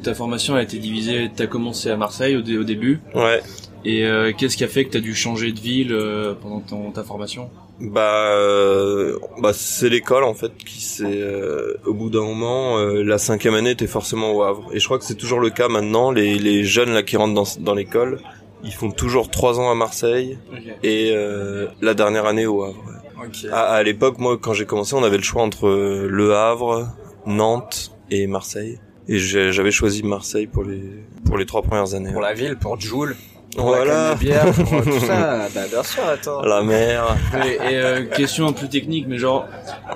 ta 0.04 0.14
formation 0.14 0.56
a 0.56 0.62
été 0.64 0.78
divisée, 0.78 1.30
t'as 1.36 1.48
commencé 1.48 1.90
à 1.90 1.98
Marseille 1.98 2.36
au, 2.36 2.42
dé- 2.42 2.58
au 2.58 2.64
début, 2.64 3.00
Ouais. 3.16 3.42
et 3.86 4.06
euh, 4.06 4.32
qu'est-ce 4.38 4.56
qui 4.58 4.64
a 4.64 4.68
fait 4.68 4.86
que 4.86 4.92
t'as 4.92 5.00
dû 5.00 5.14
changer 5.16 5.52
de 5.52 5.60
ville 5.60 5.92
euh, 5.94 6.34
pendant 6.42 6.60
ton, 6.62 6.92
ta 6.92 7.04
formation? 7.04 7.50
Bah, 7.82 8.32
euh, 8.34 9.18
bah 9.42 9.52
c'est 9.54 9.88
l'école 9.88 10.26
en 10.26 10.34
fait 10.34 10.52
qui 10.66 10.82
s'est. 10.82 11.06
euh, 11.06 11.76
au 11.86 11.94
bout 11.94 12.10
d'un 12.10 12.24
moment, 12.24 12.78
euh, 12.78 13.04
la 13.04 13.18
cinquième 13.18 13.54
année 13.54 13.72
était 13.72 13.88
forcément 13.88 14.34
au 14.34 14.44
Havre. 14.44 14.70
Et 14.74 14.80
je 14.82 14.86
crois 14.86 15.00
que 15.00 15.06
c'est 15.06 15.16
toujours 15.16 15.40
le 15.40 15.50
cas 15.50 15.70
maintenant. 15.70 16.12
Les, 16.12 16.38
les 16.40 16.66
jeunes 16.66 16.94
là 16.94 17.04
qui 17.04 17.16
rentrent 17.16 17.34
dans, 17.36 17.46
dans 17.62 17.74
l'école, 17.76 18.20
ils 18.66 18.74
font 18.74 18.92
toujours 18.92 19.32
trois 19.32 19.62
ans 19.62 19.72
à 19.72 19.76
Marseille 19.76 20.38
et 20.84 21.12
euh, 21.16 21.68
la 21.82 21.94
dernière 21.94 22.26
année 22.26 22.46
au 22.46 22.64
Havre. 22.66 22.84
Ouais. 23.22 23.28
Ok. 23.28 23.52
À, 23.52 23.66
à 23.74 23.84
l'époque, 23.84 24.18
moi, 24.20 24.38
quand 24.42 24.54
j'ai 24.54 24.66
commencé, 24.66 24.96
on 24.96 25.04
avait 25.04 25.18
le 25.18 25.24
choix 25.24 25.42
entre 25.44 25.68
euh, 25.68 26.08
Le 26.10 26.36
Havre, 26.36 26.88
Nantes 27.26 27.92
et 28.12 28.28
Marseille. 28.28 28.80
Et 29.08 29.18
j'avais 29.18 29.72
choisi 29.72 30.04
Marseille 30.04 30.46
pour 30.48 30.64
les 30.64 30.84
pour 31.26 31.38
les 31.38 31.46
trois 31.48 31.62
premières 31.64 31.96
années. 31.96 32.12
Pour 32.12 32.22
la 32.22 32.34
ville, 32.34 32.58
pour 32.58 32.80
Joule, 32.80 33.16
pour 33.58 33.72
la 33.72 33.78
Voilà. 33.78 33.94
canne 33.94 34.14
de 34.14 34.20
bière, 34.20 34.54
pour 34.54 34.84
tout 34.84 35.00
ça. 35.00 35.48
Bah, 35.56 35.62
bien 35.68 35.82
sûr, 35.84 36.04
attends. 36.08 36.42
La 36.44 36.62
mer. 36.62 37.18
Et, 37.44 37.54
et, 37.54 37.78
euh, 37.78 38.06
question 38.06 38.46
un 38.48 38.52
peu 38.54 38.68
technique, 38.68 39.06
mais 39.08 39.18
genre 39.18 39.48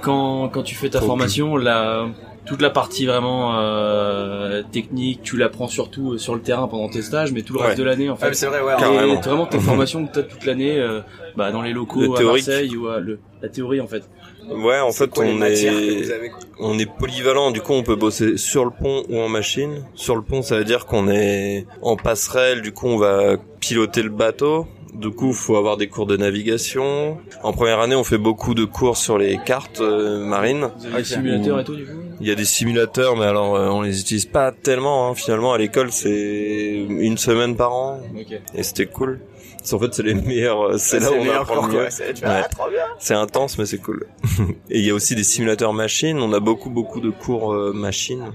quand 0.01 0.49
quand 0.49 0.63
tu 0.63 0.73
fais 0.73 0.89
ta 0.89 0.99
Faut 0.99 1.05
formation, 1.05 1.57
la 1.57 2.07
toute 2.45 2.61
la 2.61 2.69
partie 2.69 3.05
vraiment 3.05 3.57
euh, 3.59 4.61
technique, 4.71 5.21
tu 5.23 5.37
l'apprends 5.37 5.67
surtout 5.67 6.13
euh, 6.13 6.17
sur 6.17 6.35
le 6.35 6.41
terrain 6.41 6.67
pendant 6.67 6.89
tes 6.89 7.01
stages, 7.01 7.31
mais 7.31 7.41
tout 7.41 7.53
le 7.53 7.59
Ouais. 7.59 7.67
reste 7.67 7.77
de 7.77 7.83
l'année 7.83 8.09
en 8.09 8.17
Ah, 8.21 8.27
fait. 8.27 8.33
c'est 8.33 8.47
vrai, 8.47 8.61
ouais. 8.61 8.73
Et 8.73 8.77
t'as 9.21 9.29
vraiment 9.29 9.45
ta 9.45 9.59
formation 9.59 10.05
que 10.05 10.13
t'as 10.13 10.23
toute 10.23 10.45
l'année, 10.45 10.77
euh, 10.79 11.01
bah, 11.35 11.51
dans 11.51 11.61
les 11.61 11.69
Le 11.69 11.75
locaux 11.75 12.15
à 12.15 12.17
théorique. 12.17 12.47
Marseille 12.47 12.75
ou 12.75 12.87
à 12.87 12.99
le, 12.99 13.19
la 13.41 13.49
théorie 13.49 13.79
en 13.81 13.87
fait. 13.87 14.03
Ouais, 14.49 14.79
en 14.79 14.91
fait, 14.91 15.09
on 15.17 15.41
est 15.41 15.67
avez, 15.69 16.31
on 16.59 16.77
est 16.77 16.85
polyvalent. 16.97 17.51
Du 17.51 17.61
coup, 17.61 17.71
on 17.73 17.83
peut 17.83 17.95
bosser 17.95 18.35
sur 18.37 18.65
le 18.65 18.71
pont 18.71 19.03
ou 19.09 19.17
en 19.19 19.29
machine. 19.29 19.85
Sur 19.95 20.15
le 20.17 20.21
pont, 20.21 20.41
ça 20.41 20.57
veut 20.57 20.65
dire 20.65 20.85
qu'on 20.85 21.07
est 21.09 21.65
en 21.81 21.95
passerelle. 21.95 22.61
Du 22.61 22.73
coup, 22.73 22.87
on 22.87 22.97
va 22.97 23.37
piloter 23.61 24.01
le 24.03 24.09
bateau. 24.09 24.67
Du 24.93 25.09
coup, 25.09 25.33
faut 25.33 25.55
avoir 25.55 25.77
des 25.77 25.87
cours 25.87 26.05
de 26.05 26.17
navigation. 26.17 27.17
En 27.41 27.51
première 27.53 27.79
année, 27.79 27.95
on 27.95 28.03
fait 28.03 28.17
beaucoup 28.19 28.53
de 28.53 28.65
cours 28.65 28.97
sur 28.97 29.17
les 29.17 29.39
cartes 29.43 29.79
euh, 29.81 30.19
marines. 30.19 30.69
Vous 30.77 30.85
avez 30.85 30.93
Ok. 30.95 30.99
des 30.99 31.03
simulateurs 31.05 31.59
et 31.61 31.63
tout 31.63 31.75
du 31.75 31.85
coup? 31.85 32.02
Il 32.23 32.29
y 32.29 32.31
a 32.31 32.35
des 32.35 32.45
simulateurs, 32.45 33.17
mais 33.17 33.25
alors 33.25 33.55
euh, 33.57 33.67
on 33.67 33.81
les 33.81 33.99
utilise 33.99 34.25
pas 34.25 34.53
tellement. 34.53 35.09
Hein. 35.09 35.13
Finalement, 35.13 35.51
à 35.51 35.57
l'école, 35.57 35.91
c'est 35.91 36.85
une 36.87 37.17
semaine 37.17 37.57
par 37.57 37.73
an, 37.73 37.99
et 38.55 38.63
c'était 38.63 38.85
cool. 38.85 39.19
En 39.73 39.79
fait, 39.79 39.93
c'est 39.93 40.03
les 40.03 40.13
meilleurs. 40.13 40.61
euh, 40.61 40.77
C'est 40.77 40.99
là 40.99 41.09
les 41.11 41.17
où 41.17 41.21
on 41.21 41.25
apprend 41.41 41.67
mieux. 41.67 41.87
C'est- 41.89 42.23
Ouais. 42.23 42.29
ah. 42.29 42.47
C'est 42.99 43.13
intense, 43.13 43.57
mais 43.57 43.65
c'est 43.65 43.77
cool. 43.77 44.07
et 44.69 44.79
il 44.79 44.85
y 44.85 44.89
a 44.89 44.93
aussi 44.93 45.15
des 45.15 45.23
simulateurs 45.23 45.73
machines. 45.73 46.17
On 46.19 46.31
a 46.31 46.39
beaucoup, 46.39 46.69
beaucoup 46.69 47.01
de 47.01 47.09
cours 47.09 47.53
euh, 47.53 47.73
machines. 47.73 48.31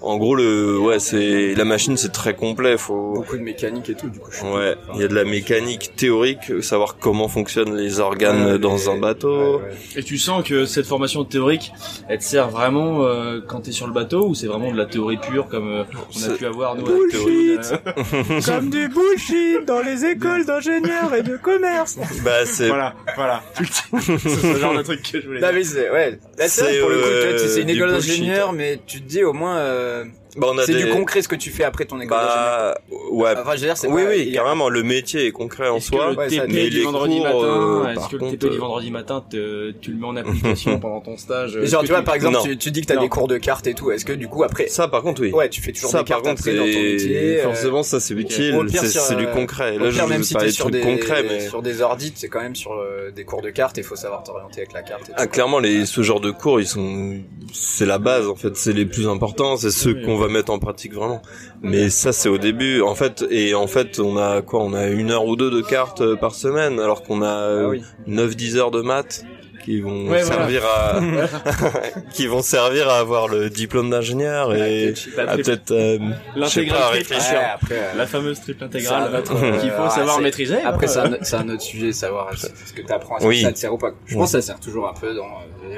En 0.00 0.16
gros, 0.16 0.34
le, 0.36 0.78
ouais, 0.78 0.98
c'est 0.98 1.54
la 1.54 1.64
machine, 1.64 1.96
c'est 1.96 2.12
très 2.12 2.34
complet. 2.34 2.78
Faut, 2.78 3.12
Beaucoup 3.14 3.36
de 3.36 3.42
mécanique 3.42 3.90
et 3.90 3.94
tout, 3.94 4.08
du 4.08 4.18
coup. 4.18 4.30
je 4.30 4.44
ouais, 4.44 4.76
il 4.94 5.00
y 5.00 5.04
a 5.04 5.08
de 5.08 5.14
la 5.14 5.24
mécanique 5.24 5.92
théorique, 5.96 6.62
savoir 6.62 6.96
comment 6.98 7.28
fonctionnent 7.28 7.76
les 7.76 8.00
organes 8.00 8.52
Ouais, 8.52 8.58
dans 8.58 8.74
les- 8.76 8.88
un 8.88 8.96
bateau. 8.98 9.56
Ouais, 9.58 9.62
ouais. 9.64 9.76
Et 9.96 10.02
tu 10.02 10.18
sens 10.18 10.42
que 10.46 10.66
cette 10.66 10.86
formation 10.86 11.24
théorique, 11.24 11.72
elle 12.08 12.18
te 12.18 12.24
sert 12.24 12.48
vraiment 12.48 13.04
euh, 13.04 13.40
quand 13.46 13.62
t'es 13.62 13.72
sur 13.72 13.86
le 13.86 13.92
bateau 13.92 14.26
ou 14.28 14.34
c'est 14.34 14.46
vraiment 14.46 14.70
de 14.72 14.76
la 14.76 14.86
théorie 14.86 15.18
pure 15.18 15.48
comme 15.48 15.68
euh, 15.68 15.84
on 16.16 16.30
a 16.30 16.34
pu 16.36 16.46
avoir 16.46 16.76
nous 16.76 16.86
avec 16.86 17.12
Bullshit. 17.12 17.72
euh, 17.72 18.40
Comme 18.46 18.70
du 18.70 18.88
bullshit 18.88 19.64
dans 19.66 19.80
les 19.80 20.04
écoles 20.04 20.44
d'ingénieurs 20.46 21.14
et 21.14 21.22
de 21.22 21.36
commerce. 21.36 21.98
Bah, 22.24 22.44
c'est, 22.46 22.68
Voilà, 22.68 22.94
voilà. 23.16 23.42
c'est 23.58 24.18
ce 24.18 24.58
genre 24.58 24.76
de 24.76 24.82
truc 24.82 25.02
que 25.12 25.20
je 25.20 25.26
voulais 25.26 25.40
Non 25.40 25.48
dire. 25.48 25.56
mais 25.56 25.64
c'est 25.64 25.90
ouais. 25.90 26.18
Là 26.38 26.48
c'est 26.48 26.78
pour 26.80 26.88
le 26.90 26.96
coup, 26.98 27.02
euh, 27.04 27.38
c'est 27.48 27.60
une 27.62 27.66
du 27.66 27.74
école 27.76 27.90
bullshit. 27.92 28.10
d'ingénieur, 28.20 28.52
mais 28.52 28.78
tu 28.86 29.00
te 29.02 29.08
dis 29.08 29.24
au 29.24 29.32
moins 29.32 29.56
euh, 29.88 30.04
bah, 30.36 30.48
on 30.52 30.58
a 30.58 30.64
c'est 30.64 30.74
des, 30.74 30.84
du 30.84 30.90
concret 30.90 31.22
ce 31.22 31.28
que 31.28 31.34
tu 31.36 31.50
fais 31.50 31.64
après 31.64 31.84
ton 31.84 32.00
école 32.00 32.18
bah, 32.18 32.76
ouais. 33.10 33.30
Enfin, 33.38 33.52
je 33.56 33.60
veux 33.60 33.66
dire, 33.66 33.76
c'est 33.76 33.88
Oui, 33.88 34.02
pas- 34.04 34.10
oui, 34.10 34.32
carrément, 34.32 34.68
le 34.68 34.82
métier 34.82 35.26
est 35.26 35.30
concret 35.32 35.68
en 35.68 35.80
soi. 35.80 36.10
le 36.10 36.28
TP 36.28 36.42
mais 36.48 36.68
du 36.68 36.78
les 36.78 36.82
vendredi 36.84 37.16
cours, 37.16 37.24
matin, 37.24 37.38
euh, 37.44 37.86
est-ce 37.86 37.94
par 37.94 38.08
que 38.08 38.12
le 38.16 38.18
contre, 38.20 38.32
TP 38.38 38.50
du 38.50 38.58
vendredi 38.58 38.90
matin, 38.90 39.24
te- 39.30 39.70
tu 39.80 39.92
le 39.92 39.96
mets 39.98 40.06
en 40.06 40.16
application 40.16 40.78
pendant 40.80 41.00
ton 41.00 41.16
stage 41.16 41.56
euh, 41.56 41.60
Mais 41.62 41.66
genre, 41.66 41.82
tu 41.82 41.88
vois, 41.88 42.02
par 42.02 42.14
exemple, 42.14 42.38
tu, 42.42 42.56
tu 42.58 42.70
dis 42.70 42.82
que 42.82 42.86
t'as 42.86 42.96
des 43.00 43.08
cours 43.08 43.28
de 43.28 43.38
cartes 43.38 43.66
et 43.66 43.74
tout. 43.74 43.90
Est-ce 43.90 44.04
que 44.04 44.12
du 44.12 44.28
coup 44.28 44.42
après, 44.44 44.68
Ça, 44.68 44.86
par 44.88 45.02
contre, 45.02 45.22
oui. 45.22 45.32
ouais, 45.32 45.48
tu 45.48 45.60
fais 45.62 45.72
toujours 45.72 45.90
ça, 45.90 45.98
des 46.02 46.04
par 46.04 46.22
cartes 46.22 46.36
contre, 46.36 46.40
après 46.42 46.54
dans 46.54 46.64
ton 46.64 46.82
métier. 46.82 47.40
euh, 47.40 47.42
forcément 47.44 47.82
ça, 47.82 48.00
c'est 48.00 48.14
utile. 48.14 48.54
C'est 48.70 49.16
du 49.16 49.26
euh, 49.26 49.32
concret. 49.34 49.78
Là, 49.78 49.90
je 49.90 50.02
même 50.02 50.18
veux 50.18 50.22
si 50.24 50.34
t'es 50.34 50.50
sur 50.50 50.66
trucs 50.66 50.74
des 50.74 50.80
concrets, 50.80 51.22
mais 51.22 51.48
sur 51.48 51.62
des 51.62 51.82
c'est 52.16 52.28
quand 52.28 52.40
même 52.42 52.54
sur 52.56 52.72
des 53.14 53.24
cours 53.24 53.42
de 53.42 53.50
cartes. 53.50 53.78
Il 53.78 53.84
faut 53.84 53.96
savoir 53.96 54.22
t'orienter 54.22 54.60
avec 54.60 54.72
la 54.72 54.82
carte. 54.82 55.02
Et 55.02 55.06
tout. 55.06 55.12
Ah, 55.16 55.26
clairement, 55.26 55.58
les, 55.58 55.86
ce 55.86 56.02
genre 56.02 56.20
de 56.20 56.30
cours, 56.30 56.60
ils 56.60 56.66
sont, 56.66 57.18
c'est 57.52 57.86
la 57.86 57.98
base, 57.98 58.28
en 58.28 58.34
fait. 58.36 58.56
C'est 58.56 58.72
les 58.72 58.84
plus 58.86 59.08
importants, 59.08 59.56
c'est 59.56 59.70
ceux 59.70 59.94
qu'on 60.04 60.17
va 60.18 60.28
mettre 60.28 60.52
en 60.52 60.58
pratique 60.58 60.92
vraiment. 60.94 61.22
Mais 61.62 61.88
ça, 61.88 62.12
c'est 62.12 62.28
au 62.28 62.38
début, 62.38 62.82
en 62.82 62.94
fait. 62.94 63.24
Et 63.30 63.54
en 63.54 63.66
fait, 63.66 63.98
on 64.00 64.16
a 64.18 64.42
quoi? 64.42 64.60
On 64.62 64.74
a 64.74 64.86
une 64.88 65.10
heure 65.10 65.24
ou 65.26 65.36
deux 65.36 65.50
de 65.50 65.60
cartes 65.62 66.00
euh, 66.00 66.16
par 66.16 66.34
semaine, 66.34 66.78
alors 66.80 67.02
qu'on 67.02 67.22
a 67.22 67.28
Ah 67.28 67.40
euh, 67.48 67.68
oui. 67.70 67.82
9-10 68.08 68.56
heures 68.56 68.70
de 68.70 68.82
maths 68.82 69.24
qui 69.64 69.80
vont 69.80 70.08
Ouais, 70.08 70.22
servir 70.22 70.62
à, 70.64 70.98
qui 72.14 72.26
vont 72.26 72.40
servir 72.42 72.88
à 72.88 72.98
avoir 73.00 73.28
le 73.28 73.50
diplôme 73.50 73.90
d'ingénieur 73.90 74.54
et 74.54 74.94
à 75.18 75.36
peut-être, 75.36 75.72
euh, 75.72 75.98
à 76.34 76.38
L'intégrale 76.38 76.92
réfléchir. 76.92 77.32
Ouais, 77.38 77.44
après, 77.54 77.74
euh, 77.74 77.94
La 77.96 78.06
fameuse 78.06 78.40
triple 78.40 78.64
intégrale 78.64 79.14
autre, 79.14 79.34
qu'il 79.60 79.70
faut 79.70 79.76
ah, 79.84 79.90
savoir 79.90 80.20
maîtriser. 80.20 80.56
Après, 80.64 80.86
hein. 80.86 80.88
c'est 80.88 80.98
un, 81.00 81.18
c'est 81.22 81.36
un 81.36 81.48
autre 81.50 81.62
sujet, 81.62 81.92
savoir 81.92 82.30
ce 82.36 82.72
que 82.72 82.80
t'apprends, 82.82 83.18
est-ce 83.18 83.26
Oui. 83.26 83.36
que 83.42 83.46
ça 83.48 83.52
te 83.52 83.58
sert 83.58 83.74
ou 83.74 83.78
pas. 83.78 83.90
Je 84.06 84.14
pense 84.16 84.32
que 84.32 84.40
ça 84.40 84.46
sert 84.46 84.60
toujours 84.60 84.88
un 84.88 84.94
peu 84.98 85.14
dans, 85.14 85.26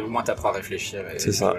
au 0.05 0.09
moins 0.09 0.23
t'apprends 0.23 0.51
à 0.51 0.53
réfléchir. 0.53 1.01
et- 1.13 1.19
C'est 1.19 1.33
ça. 1.33 1.55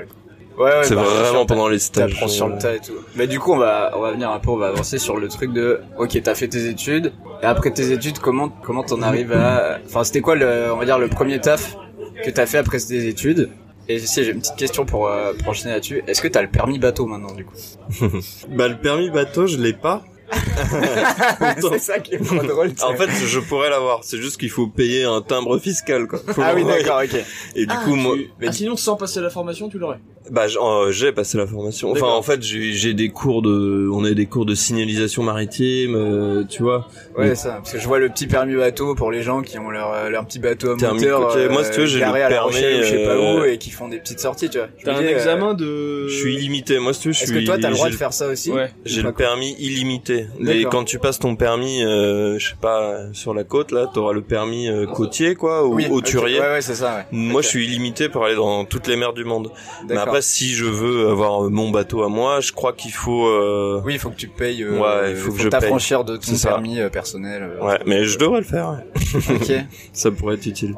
Ouais, 0.57 0.65
ouais, 0.65 0.83
c'est 0.83 0.95
bah, 0.95 1.03
vraiment 1.03 1.45
pendant 1.45 1.67
les 1.67 1.79
stages. 1.79 2.11
T'apprends 2.11 2.27
sur 2.27 2.47
le 2.47 2.55
euh, 2.55 2.59
tas 2.59 2.75
et 2.75 2.79
tout. 2.79 2.93
Mais 3.15 3.27
du 3.27 3.39
coup, 3.39 3.53
on 3.53 3.57
va, 3.57 3.91
on 3.95 4.01
va 4.01 4.11
venir 4.11 4.29
un 4.29 4.39
peu, 4.39 4.49
on 4.51 4.57
va 4.57 4.67
avancer 4.67 4.99
sur 4.99 5.17
le 5.17 5.27
truc 5.27 5.53
de, 5.53 5.79
ok, 5.97 6.21
t'as 6.23 6.35
fait 6.35 6.47
tes 6.47 6.67
études, 6.67 7.13
et 7.41 7.45
après 7.45 7.71
tes 7.71 7.91
études, 7.91 8.19
comment, 8.19 8.49
comment 8.49 8.83
t'en 8.83 9.01
arrives 9.01 9.31
à, 9.33 9.79
enfin, 9.85 10.03
c'était 10.03 10.21
quoi 10.21 10.35
le, 10.35 10.71
on 10.73 10.77
va 10.77 10.85
dire, 10.85 10.99
le 10.99 11.07
premier 11.07 11.39
taf 11.39 11.75
que 12.23 12.29
t'as 12.29 12.45
fait 12.45 12.57
après 12.59 12.79
tes 12.79 13.07
études? 13.07 13.49
Et 13.87 13.99
si 13.99 14.23
j'ai 14.23 14.31
une 14.31 14.39
petite 14.39 14.55
question 14.57 14.85
pour, 14.85 15.07
euh, 15.07 15.33
pour 15.33 15.49
enchaîner 15.49 15.73
là-dessus. 15.73 16.03
Est-ce 16.07 16.21
que 16.21 16.27
t'as 16.27 16.41
le 16.43 16.47
permis 16.49 16.79
bateau 16.79 17.07
maintenant, 17.07 17.33
du 17.33 17.43
coup? 17.45 17.55
Bah, 18.49 18.67
le 18.67 18.77
permis 18.77 19.09
bateau, 19.09 19.47
je 19.47 19.57
l'ai 19.57 19.73
pas. 19.73 20.03
c'est 21.61 21.79
ça 21.79 21.99
qui 21.99 22.15
est 22.15 22.23
trop 22.23 22.41
drôle. 22.43 22.71
En 22.83 22.95
fait, 22.95 23.09
je 23.09 23.39
pourrais 23.39 23.69
l'avoir. 23.69 23.99
C'est 24.03 24.17
juste 24.21 24.39
qu'il 24.39 24.49
faut 24.49 24.67
payer 24.67 25.03
un 25.03 25.21
timbre 25.21 25.57
fiscal, 25.59 26.07
quoi. 26.07 26.19
Faut 26.25 26.41
ah 26.41 26.53
oui, 26.55 26.63
d'accord, 26.63 27.01
ok. 27.03 27.19
Et 27.55 27.65
du 27.65 27.73
Ah, 27.75 27.81
coup, 27.83 27.95
moi, 27.95 28.15
tu- 28.15 28.29
Ah, 28.47 28.51
sinon, 28.53 28.77
sans 28.77 28.95
passer 28.95 29.19
la 29.19 29.29
formation, 29.29 29.67
tu 29.67 29.77
l'aurais. 29.77 29.99
Bah, 30.29 30.45
euh, 30.61 30.91
j'ai 30.91 31.11
passé 31.11 31.37
la 31.37 31.47
formation. 31.47 31.91
Enfin, 31.91 32.07
en 32.07 32.21
fait, 32.21 32.43
j'ai 32.43 32.73
j'ai 32.73 32.93
des 32.93 33.09
cours 33.09 33.41
de, 33.41 33.89
on 33.91 34.03
a 34.05 34.11
des 34.11 34.25
cours 34.27 34.45
de 34.45 34.53
signalisation 34.53 35.23
maritime, 35.23 35.95
euh, 35.95 36.43
tu 36.47 36.61
vois. 36.63 36.87
Ouais, 37.17 37.29
Mais- 37.29 37.35
ça. 37.35 37.53
Parce 37.61 37.71
que 37.73 37.79
je 37.79 37.87
vois 37.87 37.99
le 37.99 38.09
petit 38.09 38.27
permis 38.27 38.55
bateau 38.55 38.93
pour 38.95 39.11
les 39.11 39.23
gens 39.23 39.41
qui 39.41 39.57
ont 39.57 39.69
leur, 39.69 39.91
euh, 39.93 40.09
leur 40.09 40.25
petit 40.25 40.39
bateau 40.39 40.73
à 40.73 40.77
Thermique, 40.77 41.01
moteur. 41.03 41.33
ok. 41.35 41.51
Moi, 41.51 41.63
si 41.63 41.71
tu 41.71 41.79
veux, 41.81 41.85
j'ai 41.85 41.99
le 41.99 42.11
permis, 42.11 42.35
Rochelle 42.37 42.83
je 42.83 42.89
sais 42.89 43.03
pas 43.03 43.11
euh, 43.15 43.41
où 43.41 43.45
et 43.45 43.57
qui 43.57 43.71
font 43.71 43.87
des 43.87 43.97
petites 43.97 44.19
sorties, 44.19 44.49
tu 44.49 44.57
vois. 44.59 44.67
T'as 44.83 44.95
un 44.95 44.99
dis, 45.01 45.07
euh, 45.07 45.09
examen 45.09 45.53
de... 45.53 46.07
Je 46.07 46.15
suis 46.15 46.35
illimité. 46.35 46.79
Moi, 46.79 46.93
si 46.93 47.01
tu 47.01 47.07
veux, 47.09 47.13
je 47.13 47.23
Est-ce 47.23 47.31
suis. 47.31 47.41
que 47.41 47.45
toi, 47.45 47.57
t'as 47.59 47.69
le 47.69 47.75
droit 47.75 47.89
de 47.89 47.95
faire 47.95 48.13
ça 48.13 48.27
aussi? 48.27 48.51
Ouais. 48.51 48.69
J'ai 48.85 49.01
le 49.01 49.11
permis 49.13 49.55
illimité. 49.59 50.27
D'accord. 50.39 50.71
quand 50.71 50.83
tu 50.83 50.99
passes 50.99 51.19
ton 51.19 51.35
permis, 51.35 51.83
euh, 51.83 52.37
je 52.39 52.49
sais 52.49 52.55
pas, 52.61 52.99
sur 53.13 53.33
la 53.33 53.43
côte, 53.43 53.71
là, 53.71 53.89
t'auras 53.91 54.13
le 54.13 54.21
permis 54.21 54.67
euh, 54.69 54.85
côtier, 54.85 55.35
quoi, 55.35 55.67
ou 55.67 55.79
hauturier. 55.89 56.39
Ouais, 56.39 56.47
ouais, 56.51 56.61
c'est 56.61 56.75
ça, 56.75 56.95
ouais. 56.97 57.05
Moi, 57.11 57.41
je 57.41 57.47
suis 57.47 57.65
illimité 57.65 58.09
pour 58.09 58.25
aller 58.25 58.35
dans 58.35 58.65
toutes 58.65 58.87
les 58.87 58.95
mers 58.95 59.13
du 59.13 59.23
monde. 59.25 59.49
D'accord. 59.87 60.10
Après, 60.11 60.21
si 60.21 60.53
je 60.53 60.65
veux 60.65 61.09
avoir 61.09 61.49
mon 61.49 61.69
bateau 61.71 62.03
à 62.03 62.09
moi, 62.09 62.39
je 62.39 62.51
crois 62.51 62.73
qu'il 62.73 62.91
faut. 62.91 63.27
euh, 63.27 63.81
Oui, 63.85 63.93
il 63.93 63.99
faut 63.99 64.09
que 64.09 64.15
tu 64.15 64.27
payes. 64.27 64.63
euh, 64.63 64.79
Ouais, 64.79 65.11
il 65.11 65.17
faut 65.17 65.31
que 65.31 65.37
je 65.37 65.43
paye. 65.43 65.49
t'affranchir 65.59 66.03
de 66.03 66.17
ton 66.17 66.33
ça. 66.35 66.49
permis 66.49 66.79
euh, 66.79 66.89
personnel. 66.89 67.49
Ouais, 67.61 67.79
mais 67.85 68.05
je 68.05 68.17
devrais 68.17 68.39
le 68.41 68.45
faire. 68.45 68.69
ouais. 68.95 69.35
ok. 69.35 69.65
Ça 69.93 70.11
pourrait 70.11 70.35
être 70.35 70.45
utile. 70.45 70.75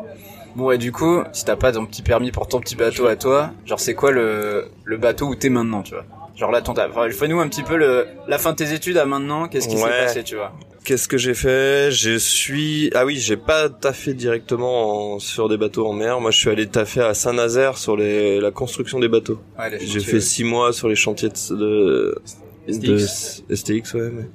Bon, 0.56 0.70
et 0.70 0.78
du 0.78 0.92
coup, 0.92 1.22
si 1.34 1.46
t'as 1.46 1.56
pas 1.56 1.72
ton 1.72 1.86
petit 1.88 2.04
permis 2.04 2.32
pour 2.32 2.48
ton 2.48 2.60
petit 2.60 2.76
bateau 2.76 3.08
à 3.08 3.16
toi, 3.16 3.50
genre, 3.66 3.80
c'est 3.80 3.96
quoi 3.96 4.12
le, 4.12 4.68
le 4.84 4.98
bateau 4.98 5.26
où 5.28 5.36
t'es 5.36 5.50
maintenant, 5.50 5.82
tu 5.82 5.96
vois? 5.96 6.06
Genre 6.36 6.52
là, 6.52 6.62
ton 6.62 6.74
taf. 6.74 6.90
Enfin, 6.92 7.10
fais-nous 7.12 7.40
un 7.40 7.48
petit 7.48 7.62
peu 7.64 7.76
le, 7.78 8.08
la 8.28 8.38
fin 8.40 8.52
de 8.52 8.56
tes 8.58 8.74
études 8.74 8.98
à 8.98 9.06
maintenant, 9.06 9.48
qu'est-ce 9.48 9.68
qui 9.68 9.78
s'est 9.78 9.84
Ouais. 9.84 9.90
passé, 10.06 10.24
tu 10.24 10.36
vois 10.36 10.52
Qu'est-ce 10.84 11.08
que 11.08 11.18
j'ai 11.18 11.34
fait? 11.34 11.92
Je 11.92 12.18
suis 12.18 12.90
ah 12.94 13.06
oui, 13.06 13.16
j'ai 13.18 13.38
pas 13.38 13.70
taffé 13.70 14.14
directement 14.14 15.14
en- 15.14 15.20
sur 15.20 15.48
des 15.48 15.56
bateaux 15.58 15.88
en 15.88 15.94
mer. 15.94 16.20
Moi, 16.20 16.32
je 16.32 16.38
suis 16.40 16.50
allé 16.50 16.68
taffer 16.68 17.02
à 17.02 17.14
Saint-Nazaire 17.14 17.78
sur 17.78 17.96
les 17.96 18.42
la 18.42 18.52
construction 18.52 19.00
des 19.00 19.08
bateaux. 19.08 19.40
Ouais, 19.58 19.78
J'ai 19.80 20.00
fait 20.02 20.14
ouais. 20.16 20.20
six 20.20 20.44
mois 20.44 20.74
sur 20.74 20.90
les 20.90 20.96
chantiers 20.96 21.30
de, 21.30 21.56
de, 21.56 22.22
de 22.68 22.98
STX, 22.98 23.94
ouais. 23.94 24.10
Mais 24.12 24.26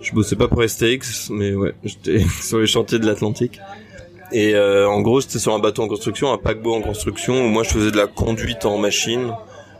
je 0.00 0.12
bossais 0.12 0.36
pas 0.36 0.46
pour 0.48 0.62
STX, 0.62 1.30
mais 1.30 1.52
ouais, 1.54 1.74
j'étais 1.82 2.20
sur 2.42 2.58
les 2.60 2.66
chantiers 2.68 2.98
de 3.00 3.06
l'Atlantique. 3.06 3.58
Et 4.30 4.54
euh, 4.54 4.88
en 4.88 5.00
gros, 5.00 5.20
c'était 5.20 5.38
sur 5.40 5.52
un 5.54 5.58
bateau 5.58 5.82
en 5.82 5.88
construction, 5.88 6.32
un 6.32 6.38
paquebot 6.38 6.74
en 6.74 6.80
construction, 6.82 7.44
où 7.44 7.48
moi 7.48 7.64
je 7.64 7.70
faisais 7.70 7.90
de 7.90 7.96
la 7.96 8.06
conduite 8.06 8.64
en 8.66 8.78
machine, 8.78 9.32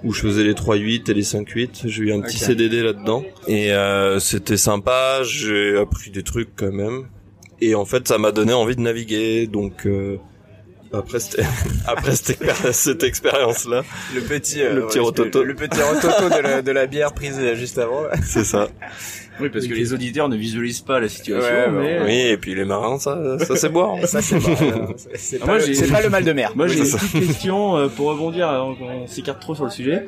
où 0.05 0.13
je 0.13 0.21
faisais 0.21 0.43
les 0.45 0.55
3.8 0.55 1.11
et 1.11 1.15
les 1.15 1.23
5.8. 1.23 1.87
J'ai 1.89 2.03
eu 2.03 2.13
un 2.13 2.21
petit. 2.21 2.39
CDD 2.39 2.83
là-dedans. 2.83 3.25
Et 3.47 3.73
euh, 3.73 4.19
c'était 4.19 4.57
sympa, 4.57 5.21
j'ai 5.23 5.77
appris 5.79 6.11
des 6.11 6.23
trucs 6.23 6.51
quand 6.57 6.73
même. 6.73 7.07
Et 7.61 7.75
en 7.75 7.85
fait, 7.85 8.09
ça 8.09 8.19
m'a 8.19 8.33
donné 8.33 8.53
envie 8.53 8.75
de 8.77 8.81
naviguer, 8.81 9.47
donc... 9.47 9.87
Euh, 9.87 10.17
après, 10.93 11.21
c'était- 11.21 11.45
après 11.87 12.15
cette, 12.17 12.41
expéri- 12.41 12.73
cette 12.73 13.03
expérience-là, 13.03 13.83
Le 14.15 14.21
petit, 14.21 14.61
euh, 14.63 14.75
Le 14.75 14.87
petit 14.87 14.99
ouais, 14.99 15.05
rototo. 15.05 15.43
Le, 15.43 15.55
petit 15.55 15.81
rototo 15.81 16.29
de 16.29 16.43
la, 16.43 16.61
de 16.63 16.71
la 16.73 16.87
bière 16.87 17.15
prise 17.15 17.41
juste 17.55 17.79
avant. 17.79 18.03
c'est 18.27 18.45
ça. 18.45 18.69
Oui, 19.43 19.51
parce 19.51 19.67
que 19.67 19.75
les 19.75 19.93
auditeurs 19.93 20.29
ne 20.29 20.37
visualisent 20.37 20.81
pas 20.81 21.01
la 21.01 21.09
situation, 21.09 21.51
Ouais, 21.53 21.67
bah, 21.67 21.73
mais... 21.81 22.01
Oui, 22.05 22.19
et 22.33 22.37
puis 22.37 22.55
les 22.55 22.65
marins, 22.65 22.99
ça, 22.99 23.39
ça 23.41 23.57
c'est 23.57 23.69
boire. 23.69 23.97
Ça, 24.07 24.23
c'est 24.23 24.39
pas, 24.39 24.51
euh, 24.51 24.87
c'est- 25.17 25.39
Ah, 25.43 25.47
pas, 25.47 25.61
c'est 25.61 25.91
pas 25.91 26.01
le 26.03 26.11
mal 26.11 26.25
de 26.25 26.33
mer. 26.33 26.53
Moi, 26.55 26.67
j'ai 26.69 26.79
une 26.79 26.85
petite 26.85 27.27
question 27.27 27.77
euh, 27.77 27.89
pour 27.89 28.09
rebondir 28.09 28.49
avant 28.49 28.75
qu'on 28.75 29.07
s'écarte 29.07 29.41
trop 29.41 29.55
sur 29.55 29.65
le 29.65 29.71
sujet. 29.71 30.07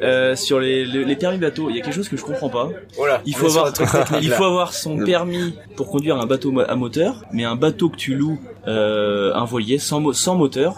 Euh, 0.00 0.36
sur 0.36 0.60
les, 0.60 0.84
les, 0.84 1.04
les 1.04 1.16
permis 1.16 1.38
bateaux, 1.38 1.70
il 1.70 1.76
y 1.76 1.80
a 1.80 1.82
quelque 1.82 1.94
chose 1.94 2.08
que 2.08 2.16
je 2.16 2.22
comprends 2.22 2.48
pas. 2.50 2.68
Voilà. 2.96 3.20
Il 3.26 3.34
on 3.34 3.38
faut 3.38 3.46
avoir, 3.46 3.72
il 4.22 4.30
faut 4.30 4.44
avoir 4.44 4.72
son 4.72 4.96
permis 4.98 5.54
pour 5.76 5.88
conduire 5.90 6.16
un 6.18 6.26
bateau 6.26 6.54
à 6.68 6.76
moteur, 6.76 7.24
mais 7.32 7.42
un 7.44 7.56
bateau 7.56 7.88
que 7.88 7.96
tu 7.96 8.14
loues, 8.14 8.38
euh, 8.68 9.32
un 9.34 9.44
voilier 9.44 9.78
sans, 9.78 9.98
mo- 10.00 10.12
sans 10.12 10.36
moteur, 10.36 10.76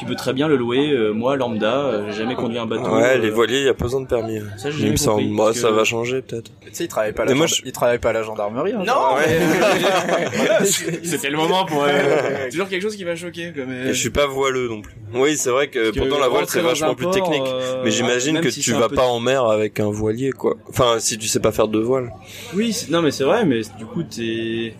tu 0.00 0.06
peux 0.06 0.14
très 0.16 0.32
bien 0.32 0.48
le 0.48 0.56
louer. 0.56 0.90
euh, 0.90 1.12
moi, 1.12 1.36
lambda, 1.36 1.76
euh, 1.78 2.06
j'ai 2.10 2.18
jamais 2.18 2.34
conduit 2.34 2.58
un 2.58 2.66
bateau. 2.66 2.90
Ouais, 2.90 3.14
euh, 3.14 3.18
les 3.18 3.30
voiliers, 3.30 3.62
y 3.62 3.68
a 3.68 3.74
pas 3.74 3.84
besoin 3.84 4.00
de 4.00 4.06
permis. 4.06 4.40
Ça, 4.56 4.70
j'ai 4.70 4.76
Il 4.76 4.80
jamais 4.80 4.90
me 4.92 4.96
semble. 4.96 5.16
compris, 5.22 5.28
Moi, 5.34 5.44
parce 5.46 5.58
ça 5.58 5.70
va 5.70 5.84
changer 5.84 6.22
peut-être. 6.22 6.50
Tu 6.62 6.68
sais, 6.72 6.84
il 6.84 6.88
travaille 6.88 7.12
pas 7.12 7.22
à 7.22 7.26
Mais 7.26 7.32
la, 7.32 7.36
moi, 7.36 7.46
genda- 7.46 7.56
je- 7.62 7.62
il 7.68 7.72
travaille 7.72 7.98
pas 7.98 8.10
à 8.10 8.12
la 8.14 8.22
gendarmerie. 8.22 8.72
hein, 8.72 8.82
Non, 8.86 8.94
mais- 9.18 10.64
C'était 11.04 11.30
le 11.30 11.36
moment 11.36 11.64
pour. 11.66 11.84
euh, 11.84 12.48
toujours 12.50 12.68
quelque 12.68 12.82
chose 12.82 12.96
qui 12.96 13.04
va 13.04 13.14
choquer. 13.16 13.52
Comme, 13.54 13.70
euh, 13.70 13.84
Et 13.90 13.92
je 13.92 13.98
suis 14.00 14.10
pas 14.10 14.26
voileux 14.26 14.68
non 14.68 14.80
plus. 14.80 14.94
Oui, 15.14 15.36
c'est 15.36 15.50
vrai 15.50 15.68
que 15.68 15.78
parce 15.78 15.90
que 15.92 15.98
pourtant 16.00 16.18
la 16.20 16.28
voile 16.28 16.44
c'est 16.48 16.60
vachement 16.60 16.94
plus 16.94 17.04
port, 17.04 17.14
technique. 17.14 17.42
euh, 17.46 17.82
Mais 17.84 17.90
j'imagine 17.90 18.40
que 18.40 18.50
si 18.50 18.60
tu 18.60 18.72
vas 18.72 18.88
peu- 18.88 18.94
pas 18.96 19.06
en 19.06 19.20
mer 19.20 19.44
avec 19.44 19.80
un 19.80 19.90
voilier 19.90 20.30
quoi. 20.32 20.54
Enfin, 20.68 20.96
si 20.98 21.18
tu 21.18 21.26
sais 21.26 21.40
pas 21.40 21.52
faire 21.52 21.68
de 21.68 21.78
voile. 21.80 22.10
Oui, 22.54 22.76
non 22.90 23.02
mais 23.02 23.10
c'est 23.10 23.24
vrai, 23.24 23.44
mais 23.44 23.60
du 23.78 23.84
coup 23.86 24.02
t'es. 24.04 24.74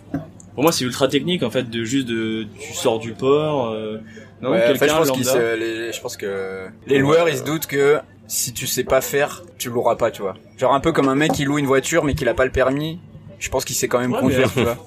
Pour 0.53 0.63
moi, 0.63 0.71
c'est 0.71 0.83
ultra 0.85 1.07
technique 1.07 1.43
en 1.43 1.49
fait 1.49 1.69
de 1.69 1.83
juste 1.83 2.07
de 2.07 2.45
tu 2.59 2.73
sors 2.73 2.99
du 2.99 3.13
port. 3.13 3.69
Euh... 3.71 3.97
Non, 4.41 4.49
Ouais, 4.51 4.57
en 4.57 4.59
fait, 4.61 4.73
je 4.73 4.79
quelqu'un 4.79 4.97
pense 4.97 5.07
se- 5.23 5.55
les- 5.55 5.93
je 5.93 6.01
pense 6.01 6.17
que 6.17 6.65
les 6.87 6.97
loueurs, 6.97 7.29
ils 7.29 7.37
se 7.37 7.43
doutent 7.43 7.67
que 7.67 7.99
si 8.27 8.53
tu 8.53 8.65
sais 8.67 8.83
pas 8.83 9.01
faire, 9.01 9.43
tu 9.59 9.69
l'auras 9.69 9.95
pas, 9.95 10.09
tu 10.11 10.21
vois. 10.23 10.35
Genre 10.57 10.73
un 10.73 10.79
peu 10.79 10.91
comme 10.91 11.09
un 11.09 11.15
mec 11.15 11.31
qui 11.33 11.45
loue 11.45 11.59
une 11.59 11.67
voiture 11.67 12.03
mais 12.03 12.15
qui 12.15 12.27
a 12.27 12.33
pas 12.33 12.45
le 12.45 12.51
permis. 12.51 12.99
Je 13.39 13.49
pense 13.49 13.65
qu'il 13.65 13.75
sait 13.75 13.87
quand 13.87 13.99
même 13.99 14.13
Ouais, 14.13 14.19
conduire, 14.19 14.47
mais- 14.55 14.63
tu 14.63 14.63
vois. 14.63 14.77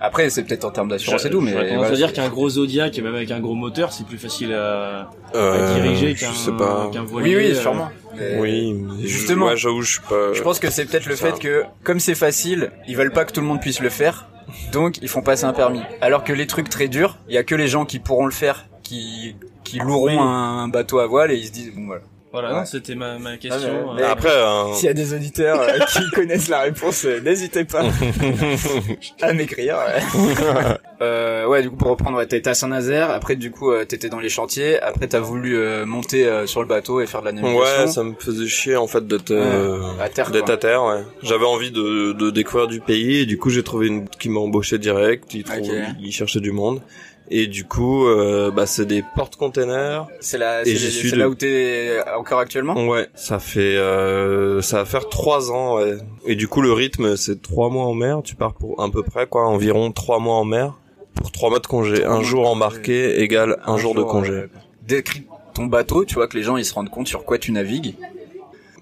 Après, 0.00 0.30
c'est 0.30 0.44
peut-être 0.44 0.64
en 0.64 0.70
termes 0.70 0.88
d'assurance 0.88 1.24
et 1.24 1.30
tout, 1.30 1.40
mais 1.40 1.52
voilà, 1.52 1.86
à 1.86 1.90
dire 1.92 2.12
qu'un 2.12 2.28
gros 2.28 2.48
Zodiac, 2.48 2.96
même 2.98 3.14
avec 3.14 3.30
un 3.32 3.40
gros 3.40 3.54
moteur, 3.54 3.92
c'est 3.92 4.06
plus 4.06 4.18
facile 4.18 4.52
à, 4.54 5.10
à 5.34 5.36
Euh, 5.36 5.74
diriger 5.74 6.14
qu'un 6.14 6.28
pas. 6.56 6.90
voilier. 7.04 7.36
oui, 7.36 7.42
oui, 7.46 7.50
euh, 7.50 7.54
sûrement. 7.60 7.88
Mais- 8.16 8.38
Oui, 8.38 8.84
Justement. 9.02 9.54
J'avoue, 9.56 9.82
je 9.82 9.92
suis 9.92 10.00
pas. 10.08 10.32
Je 10.32 10.42
pense 10.42 10.58
que 10.60 10.70
c'est 10.70 10.84
peut-être 10.84 11.06
le 11.06 11.16
Ça. 11.16 11.26
fait 11.32 11.38
que, 11.40 11.64
comme 11.82 11.98
c'est 12.00 12.14
facile, 12.14 12.70
ils 12.86 12.96
veulent 12.96 13.12
pas 13.12 13.24
que 13.24 13.32
tout 13.32 13.40
le 13.40 13.46
monde 13.46 13.60
puisse 13.60 13.80
le 13.80 13.90
faire, 13.90 14.28
donc 14.72 14.98
ils 15.02 15.08
font 15.08 15.22
passer 15.22 15.44
un 15.44 15.52
permis. 15.52 15.80
Alors 16.00 16.22
que 16.24 16.32
les 16.32 16.46
trucs 16.46 16.68
très 16.68 16.88
durs, 16.88 17.18
il 17.28 17.34
y 17.34 17.38
a 17.38 17.42
que 17.44 17.54
les 17.56 17.66
gens 17.68 17.84
qui 17.84 17.98
pourront 17.98 18.26
le 18.26 18.32
faire, 18.32 18.66
qui 18.82 19.34
qui 19.64 19.78
loueront 19.80 20.06
Oui. 20.06 20.16
un 20.18 20.68
bateau 20.68 20.98
à 21.00 21.06
voile 21.06 21.30
et 21.32 21.36
ils 21.36 21.46
se 21.46 21.52
disent 21.52 21.72
bon 21.74 21.86
voilà. 21.86 22.02
Voilà, 22.30 22.58
Ouais. 22.58 22.66
c'était 22.66 22.94
ma, 22.94 23.18
ma 23.18 23.38
question. 23.38 23.88
Ah, 23.90 23.92
mais- 23.96 24.02
euh, 24.02 24.10
Après, 24.10 24.30
un- 24.42 24.72
S'il 24.74 24.86
y 24.86 24.90
a 24.90 24.94
des 24.94 25.14
auditeurs 25.14 25.60
euh, 25.62 25.78
qui 25.90 26.10
connaissent 26.14 26.48
la 26.48 26.60
réponse, 26.60 27.04
euh, 27.06 27.20
n'hésitez 27.20 27.64
pas 27.64 27.82
à 29.22 29.32
m'écrire. 29.32 29.76
Ouais. 29.78 30.02
euh, 31.00 31.46
ouais, 31.46 31.62
du 31.62 31.70
coup, 31.70 31.76
pour 31.76 31.88
reprendre, 31.88 32.18
ouais, 32.18 32.26
t'étais 32.26 32.50
à 32.50 32.54
Saint-Nazaire. 32.54 33.10
Après, 33.10 33.36
du 33.36 33.50
coup, 33.50 33.70
euh, 33.72 33.84
t'étais 33.84 34.08
dans 34.08 34.20
les 34.20 34.28
chantiers. 34.28 34.80
Après, 34.82 35.06
t'as 35.08 35.20
voulu 35.20 35.56
euh, 35.56 35.86
monter 35.86 36.26
euh, 36.26 36.46
sur 36.46 36.60
le 36.60 36.68
bateau 36.68 37.00
et 37.00 37.06
faire 37.06 37.20
de 37.20 37.26
la 37.26 37.32
navigation. 37.32 37.60
ouais, 37.84 37.86
ça 37.88 38.02
me 38.04 38.14
faisait 38.18 38.46
chier 38.46 38.76
en 38.76 38.86
fait 38.86 39.06
d'être 39.06 39.30
euh, 39.30 39.80
à 40.00 40.08
terre, 40.08 40.30
d'être 40.30 40.50
à 40.50 40.56
terre. 40.56 40.84
Ouais. 40.84 41.02
J'avais 41.22 41.46
envie 41.46 41.70
de, 41.70 42.12
de 42.12 42.30
découvrir 42.30 42.66
du 42.68 42.80
pays 42.80 43.20
et 43.20 43.26
du 43.26 43.38
coup 43.38 43.50
j'ai 43.50 43.62
trouvé 43.62 43.86
une 43.88 44.08
qui 44.08 44.28
m'a 44.28 44.40
embauché 44.40 44.78
direct. 44.78 45.32
Il, 45.34 45.44
trouve, 45.44 45.58
Ok. 45.60 45.74
il 46.00 46.12
cherchait 46.12 46.40
du 46.40 46.52
monde 46.52 46.82
et 47.30 47.46
du 47.46 47.64
coup 47.64 48.06
euh, 48.06 48.50
bah 48.50 48.66
c'est 48.66 48.86
des 48.86 49.04
porte-containers. 49.14 50.06
C'est 50.20 50.38
là, 50.38 50.64
c'est 50.64 51.16
là 51.16 51.28
où 51.28 51.34
t'es 51.34 51.98
encore 52.16 52.38
actuellement? 52.38 52.74
Ouais, 52.86 53.08
ça 53.14 53.38
fait 53.38 53.76
euh, 53.76 54.62
ça 54.62 54.78
va 54.78 54.84
faire 54.84 55.08
trois 55.08 55.50
ans. 55.50 55.76
Ouais. 55.76 55.98
Et 56.26 56.36
du 56.36 56.48
coup 56.48 56.60
le 56.60 56.72
rythme 56.72 57.16
c'est 57.16 57.42
trois 57.42 57.70
mois 57.70 57.84
en 57.84 57.94
mer. 57.94 58.20
Tu 58.22 58.34
pars 58.34 58.54
pour 58.54 58.82
à 58.82 58.90
peu 58.90 59.02
près 59.02 59.26
quoi, 59.26 59.46
environ 59.46 59.92
trois 59.92 60.18
mois 60.18 60.36
en 60.36 60.44
mer 60.44 60.78
pour 61.14 61.32
trois 61.32 61.50
mois 61.50 61.58
de 61.58 61.66
congé. 61.66 62.04
Un 62.04 62.22
jour 62.22 62.48
embarqué 62.48 63.20
égale 63.20 63.58
un, 63.66 63.76
jour 63.76 63.94
de 63.94 64.02
congé. 64.02 64.32
euh, 64.32 64.50
décris 64.86 65.24
ton 65.54 65.66
bateau, 65.66 66.04
tu 66.04 66.14
vois 66.14 66.28
que 66.28 66.36
les 66.36 66.42
gens 66.42 66.56
ils 66.56 66.64
se 66.64 66.74
rendent 66.74 66.90
compte 66.90 67.08
sur 67.08 67.24
quoi 67.24 67.38
tu 67.38 67.52
navigues. 67.52 67.96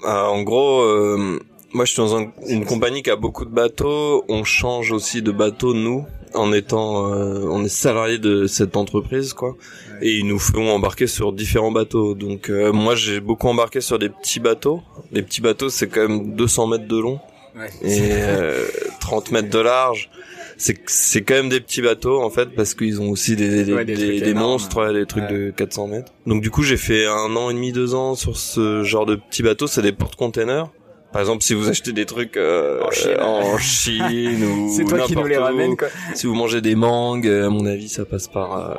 Euh, 0.05 0.27
en 0.27 0.43
gros, 0.43 0.81
euh, 0.83 1.41
moi 1.77 1.85
je 1.85 1.93
suis 1.93 1.99
dans 2.03 2.17
un- 2.17 2.33
une 2.49 2.65
compagnie 2.65 3.03
qui 3.03 3.11
a 3.11 3.17
beaucoup 3.17 3.45
de 3.45 3.51
bateaux. 3.51 4.25
On 4.29 4.43
change 4.45 4.91
aussi 4.93 5.23
de 5.23 5.31
bateau 5.31 5.75
nous, 5.75 6.05
en 6.35 6.53
étant, 6.53 7.13
euh, 7.13 7.47
on 7.51 7.65
est 7.65 7.69
salarié 7.69 8.19
de 8.19 8.47
cette 8.47 8.77
entreprise 8.77 9.33
quoi. 9.35 9.55
Et 10.03 10.17
ils 10.19 10.27
nous 10.27 10.39
font 10.39 10.69
embarquer 10.71 11.07
sur 11.07 11.33
différents 11.33 11.73
bateaux. 11.73 12.15
Donc 12.15 12.51
euh, 12.51 12.73
moi 12.73 12.95
j'ai 12.95 13.21
beaucoup 13.21 13.49
embarqué 13.49 13.81
sur 13.81 13.99
des 13.99 14.09
petits 14.09 14.41
bateaux. 14.41 14.81
Les 15.13 15.23
petits 15.23 15.41
bateaux 15.41 15.69
c'est 15.69 15.89
quand 15.89 16.09
même 16.09 16.35
200 16.35 16.67
mètres 16.67 16.89
de 16.89 16.99
long 16.99 17.21
Ouais. 17.59 17.71
et 17.83 18.01
euh, 18.13 18.67
30 19.01 19.31
mètres 19.33 19.49
de 19.49 19.59
large. 19.59 20.11
C'est 20.59 20.79
c'est 20.87 21.23
quand 21.23 21.35
même 21.35 21.49
des 21.51 21.61
petits 21.61 21.81
bateaux 21.83 22.23
en 22.23 22.29
fait 22.31 22.47
parce 22.55 22.75
qu'ils 22.75 23.01
ont 23.01 23.11
aussi 23.11 23.35
des 23.37 23.65
des, 23.65 23.73
Ouais, 23.75 23.85
des 23.87 24.35
monstres, 24.35 24.83
ouais, 24.87 24.93
des 24.93 25.07
trucs 25.07 25.27
de 25.29 25.51
400 25.57 25.87
mètres. 25.89 26.13
Donc 26.27 26.43
du 26.43 26.51
coup 26.51 26.63
j'ai 26.63 26.77
fait 26.77 27.07
un 27.07 27.35
an 27.37 27.49
et 27.51 27.55
demi, 27.55 27.73
deux 27.73 27.95
ans 27.95 28.15
sur 28.15 28.37
ce 28.37 28.83
genre 28.83 29.07
de 29.07 29.17
petits 29.17 29.43
bateaux. 29.43 29.67
C'est 29.67 29.83
des 29.83 29.93
porte-containers. 29.93 30.69
Par 31.17 31.23
exemple, 31.23 31.43
si 31.43 31.55
vous 31.55 31.71
achetez 31.71 31.95
des 31.95 32.05
trucs 32.05 32.37
euh, 32.37 32.83
En 32.83 32.91
Chine. 32.91 33.17
en 33.23 33.57
Chine 33.57 34.45
ou 34.45 34.69
C'est 34.77 34.85
toi 34.85 35.01
qui 35.07 35.17
nous 35.17 35.25
les 35.25 35.39
où, 35.39 35.45
ramènes 35.45 35.75
quoi. 35.75 35.89
si 36.13 36.27
vous 36.27 36.35
mangez 36.35 36.61
des 36.61 36.75
mangues, 36.75 37.27
euh, 37.27 37.47
à 37.47 37.49
mon 37.49 37.65
avis, 37.65 37.89
ça 37.89 38.05
passe 38.05 38.29
par 38.29 38.59
euh, 38.59 38.75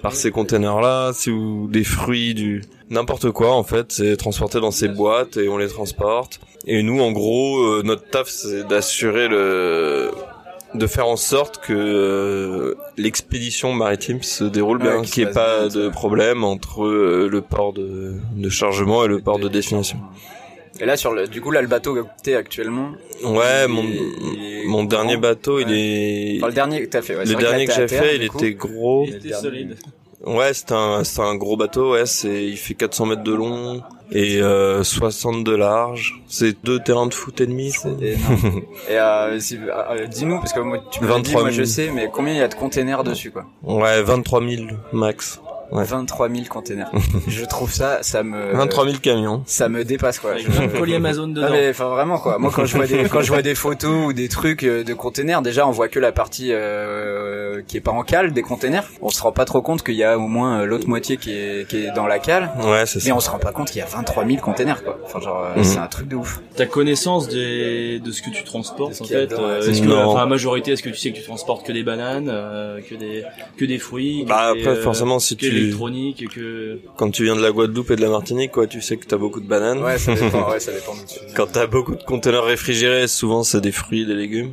par 0.00 0.14
ces 0.14 0.30
containers-là. 0.30 1.12
Si 1.12 1.28
vous 1.28 1.68
des 1.70 1.84
fruits, 1.84 2.32
du 2.32 2.62
n'importe 2.88 3.32
quoi, 3.32 3.52
en 3.52 3.64
fait, 3.64 3.92
c'est 3.92 4.16
transporté 4.16 4.60
dans 4.60 4.70
ces 4.70 4.88
boîtes 4.88 5.36
et 5.36 5.46
on 5.50 5.58
les 5.58 5.68
transporte. 5.68 6.40
Et 6.66 6.82
nous, 6.82 7.02
en 7.02 7.12
gros, 7.12 7.58
euh, 7.58 7.82
notre 7.84 8.08
taf, 8.08 8.28
c'est 8.28 8.66
d'assurer 8.66 9.28
le 9.28 10.10
de 10.72 10.86
faire 10.86 11.06
en 11.06 11.16
sorte 11.16 11.58
que 11.58 11.74
euh, 11.74 12.74
l'expédition 12.96 13.74
maritime 13.74 14.22
se 14.22 14.44
déroule 14.44 14.78
Ouais, 14.78 14.84
bien, 14.84 15.00
qu'il 15.02 15.08
se 15.08 15.12
qu'il 15.12 15.24
n'y 15.24 15.30
ait 15.30 15.34
pas 15.34 15.68
bien, 15.68 15.82
de 15.82 15.88
problème 15.90 16.44
entre 16.44 16.86
euh, 16.86 17.28
le 17.30 17.42
port 17.42 17.74
de, 17.74 18.14
de 18.34 18.48
chargement 18.48 19.04
et 19.04 19.08
le 19.08 19.20
port 19.20 19.38
de 19.38 19.48
destination. 19.48 19.98
Et 20.80 20.86
là 20.86 20.96
sur 20.96 21.12
le, 21.12 21.28
du 21.28 21.40
coup 21.40 21.50
là 21.50 21.62
le 21.62 21.68
bateau 21.68 21.94
que 21.94 22.00
t'es 22.22 22.34
actuellement. 22.34 22.92
Ouais, 23.22 23.64
il 23.66 23.68
mon, 23.68 23.84
il 23.84 24.68
mon 24.68 24.84
dernier 24.84 25.16
bateau, 25.16 25.60
il 25.60 25.70
est... 25.72 26.38
Enfin, 26.38 26.48
le 26.48 26.52
dernier 26.52 26.82
que 26.82 26.86
t'as 26.88 27.02
fait. 27.02 27.16
Ouais, 27.16 27.24
le 27.24 27.34
dernier 27.34 27.66
que 27.66 27.72
j'ai 27.72 27.86
terre, 27.86 28.02
fait, 28.02 28.16
il 28.16 28.28
coup. 28.28 28.38
était 28.38 28.54
gros. 28.54 29.04
il 29.06 29.16
était 29.16 29.32
solide. 29.34 29.76
Ouais, 30.24 30.54
c'est 30.54 30.72
un, 30.72 31.04
c'est 31.04 31.20
un 31.20 31.34
gros 31.36 31.56
bateau, 31.56 31.92
ouais, 31.92 32.06
c'est, 32.06 32.46
il 32.46 32.56
fait 32.56 32.72
400 32.74 33.06
mètres 33.06 33.22
de 33.22 33.34
long 33.34 33.82
et 34.10 34.40
euh, 34.40 34.82
60 34.82 35.44
de 35.44 35.54
large. 35.54 36.22
C'est 36.28 36.56
deux 36.64 36.80
terrains 36.80 37.06
de 37.06 37.14
foot 37.14 37.40
et 37.40 37.46
demi, 37.46 37.70
je 37.70 37.78
crois. 37.78 37.90
Et 38.00 38.16
euh, 38.98 39.38
euh, 39.38 40.06
dis-nous 40.06 40.38
parce 40.38 40.52
que 40.52 40.60
moi 40.60 40.82
tu 40.90 41.02
me 41.02 41.06
23 41.08 41.42
moi 41.42 41.50
000. 41.50 41.64
je 41.64 41.70
sais, 41.70 41.90
mais 41.90 42.08
combien 42.12 42.32
il 42.32 42.38
y 42.38 42.42
a 42.42 42.48
de 42.48 42.54
containers 42.54 43.04
dessus 43.04 43.30
quoi? 43.30 43.44
Ouais, 43.62 44.02
23 44.02 44.40
000 44.46 44.62
max. 44.92 45.40
Ouais. 45.74 45.84
23 45.84 46.28
000 46.30 46.42
containers. 46.48 46.90
je 47.28 47.44
trouve 47.44 47.72
ça, 47.72 47.98
ça 48.02 48.22
me, 48.22 48.52
23 48.54 48.84
000 48.86 48.96
camions. 49.02 49.42
ça 49.46 49.68
me 49.68 49.84
dépasse 49.84 50.18
quoi. 50.20 50.32
Avec 50.32 50.48
de 50.48 50.78
colis 50.78 50.94
Amazon 50.94 51.28
dedans. 51.28 51.48
Mais 51.50 51.70
enfin 51.70 51.88
vraiment 51.88 52.18
quoi. 52.18 52.38
Moi 52.38 52.50
quand 52.54 52.64
je 52.64 52.76
vois 52.76 52.86
des 52.86 53.04
quand 53.04 53.20
je 53.22 53.28
vois 53.28 53.42
des 53.42 53.54
photos 53.54 54.06
ou 54.06 54.12
des 54.12 54.28
trucs 54.28 54.62
euh, 54.64 54.84
de 54.84 54.94
containers, 54.94 55.42
déjà 55.42 55.66
on 55.66 55.70
voit 55.72 55.88
que 55.88 55.98
la 55.98 56.12
partie 56.12 56.50
euh, 56.52 57.62
qui 57.66 57.76
est 57.76 57.80
pas 57.80 57.90
en 57.92 58.02
cale 58.02 58.32
des 58.32 58.42
containers. 58.42 58.84
On 59.02 59.10
se 59.10 59.22
rend 59.22 59.32
pas 59.32 59.44
trop 59.44 59.62
compte 59.62 59.82
qu'il 59.82 59.94
y 59.94 60.04
a 60.04 60.16
au 60.18 60.26
moins 60.28 60.60
euh, 60.60 60.64
l'autre 60.66 60.88
moitié 60.88 61.16
qui 61.16 61.32
est 61.32 61.68
qui 61.68 61.78
est 61.84 61.90
dans 61.92 62.06
la 62.06 62.18
cale. 62.18 62.50
Ouais, 62.62 62.86
c'est 62.86 62.96
Mais 63.04 63.10
ça. 63.10 63.16
on 63.16 63.20
se 63.20 63.30
rend 63.30 63.38
pas 63.38 63.52
compte 63.52 63.68
qu'il 63.68 63.78
y 63.78 63.82
a 63.82 63.86
23 63.86 64.26
000 64.26 64.38
containers 64.40 64.82
quoi. 64.84 64.98
Enfin 65.04 65.20
genre 65.20 65.44
euh, 65.44 65.58
Mhm. 65.58 65.64
c'est 65.64 65.78
un 65.78 65.86
truc 65.86 66.08
de 66.08 66.16
ouf. 66.16 66.40
T'as 66.56 66.66
connaissance 66.66 67.28
des, 67.28 67.98
de 68.00 68.10
ce 68.12 68.22
que 68.22 68.30
tu 68.30 68.44
transportes 68.44 69.00
en 69.00 69.04
fait 69.04 69.32
euh. 69.32 69.60
Est-ce 69.60 69.82
que, 69.82 69.88
enfin, 69.90 70.20
la 70.20 70.26
majorité, 70.26 70.72
est-ce 70.72 70.82
que 70.82 70.88
tu 70.90 70.96
sais 70.96 71.10
que 71.12 71.16
tu 71.16 71.22
transportes 71.22 71.64
que 71.66 71.72
des 71.72 71.82
bananes, 71.82 72.28
euh, 72.30 72.80
que 72.88 72.94
des 72.94 73.24
que 73.56 73.64
des 73.64 73.78
fruits, 73.78 74.24
Bah 74.26 74.52
après, 74.56 74.76
forcément, 74.76 75.18
si 75.18 75.36
tu, 75.36 75.63
que 75.72 76.78
quand 76.96 77.10
tu 77.10 77.24
viens 77.24 77.36
de 77.36 77.42
la 77.42 77.50
Guadeloupe 77.50 77.90
et 77.90 77.96
de 77.96 78.02
la 78.02 78.10
Martinique, 78.10 78.52
quoi, 78.52 78.66
tu 78.66 78.80
sais 78.80 78.96
que 78.96 79.06
t'as 79.06 79.16
beaucoup 79.16 79.40
de 79.40 79.46
bananes. 79.48 79.82
Ouais 79.82 79.98
ça 79.98 80.14
dépend. 80.14 80.50
ouais 80.50 80.60
ça 80.60 80.72
dépend. 80.72 80.92
Quand 81.34 81.46
t'as 81.52 81.66
beaucoup 81.66 81.94
de 81.94 82.02
conteneurs 82.02 82.44
réfrigérés, 82.44 83.06
souvent 83.08 83.42
c'est 83.42 83.60
des 83.60 83.72
fruits, 83.72 84.06
des 84.06 84.14
légumes, 84.14 84.52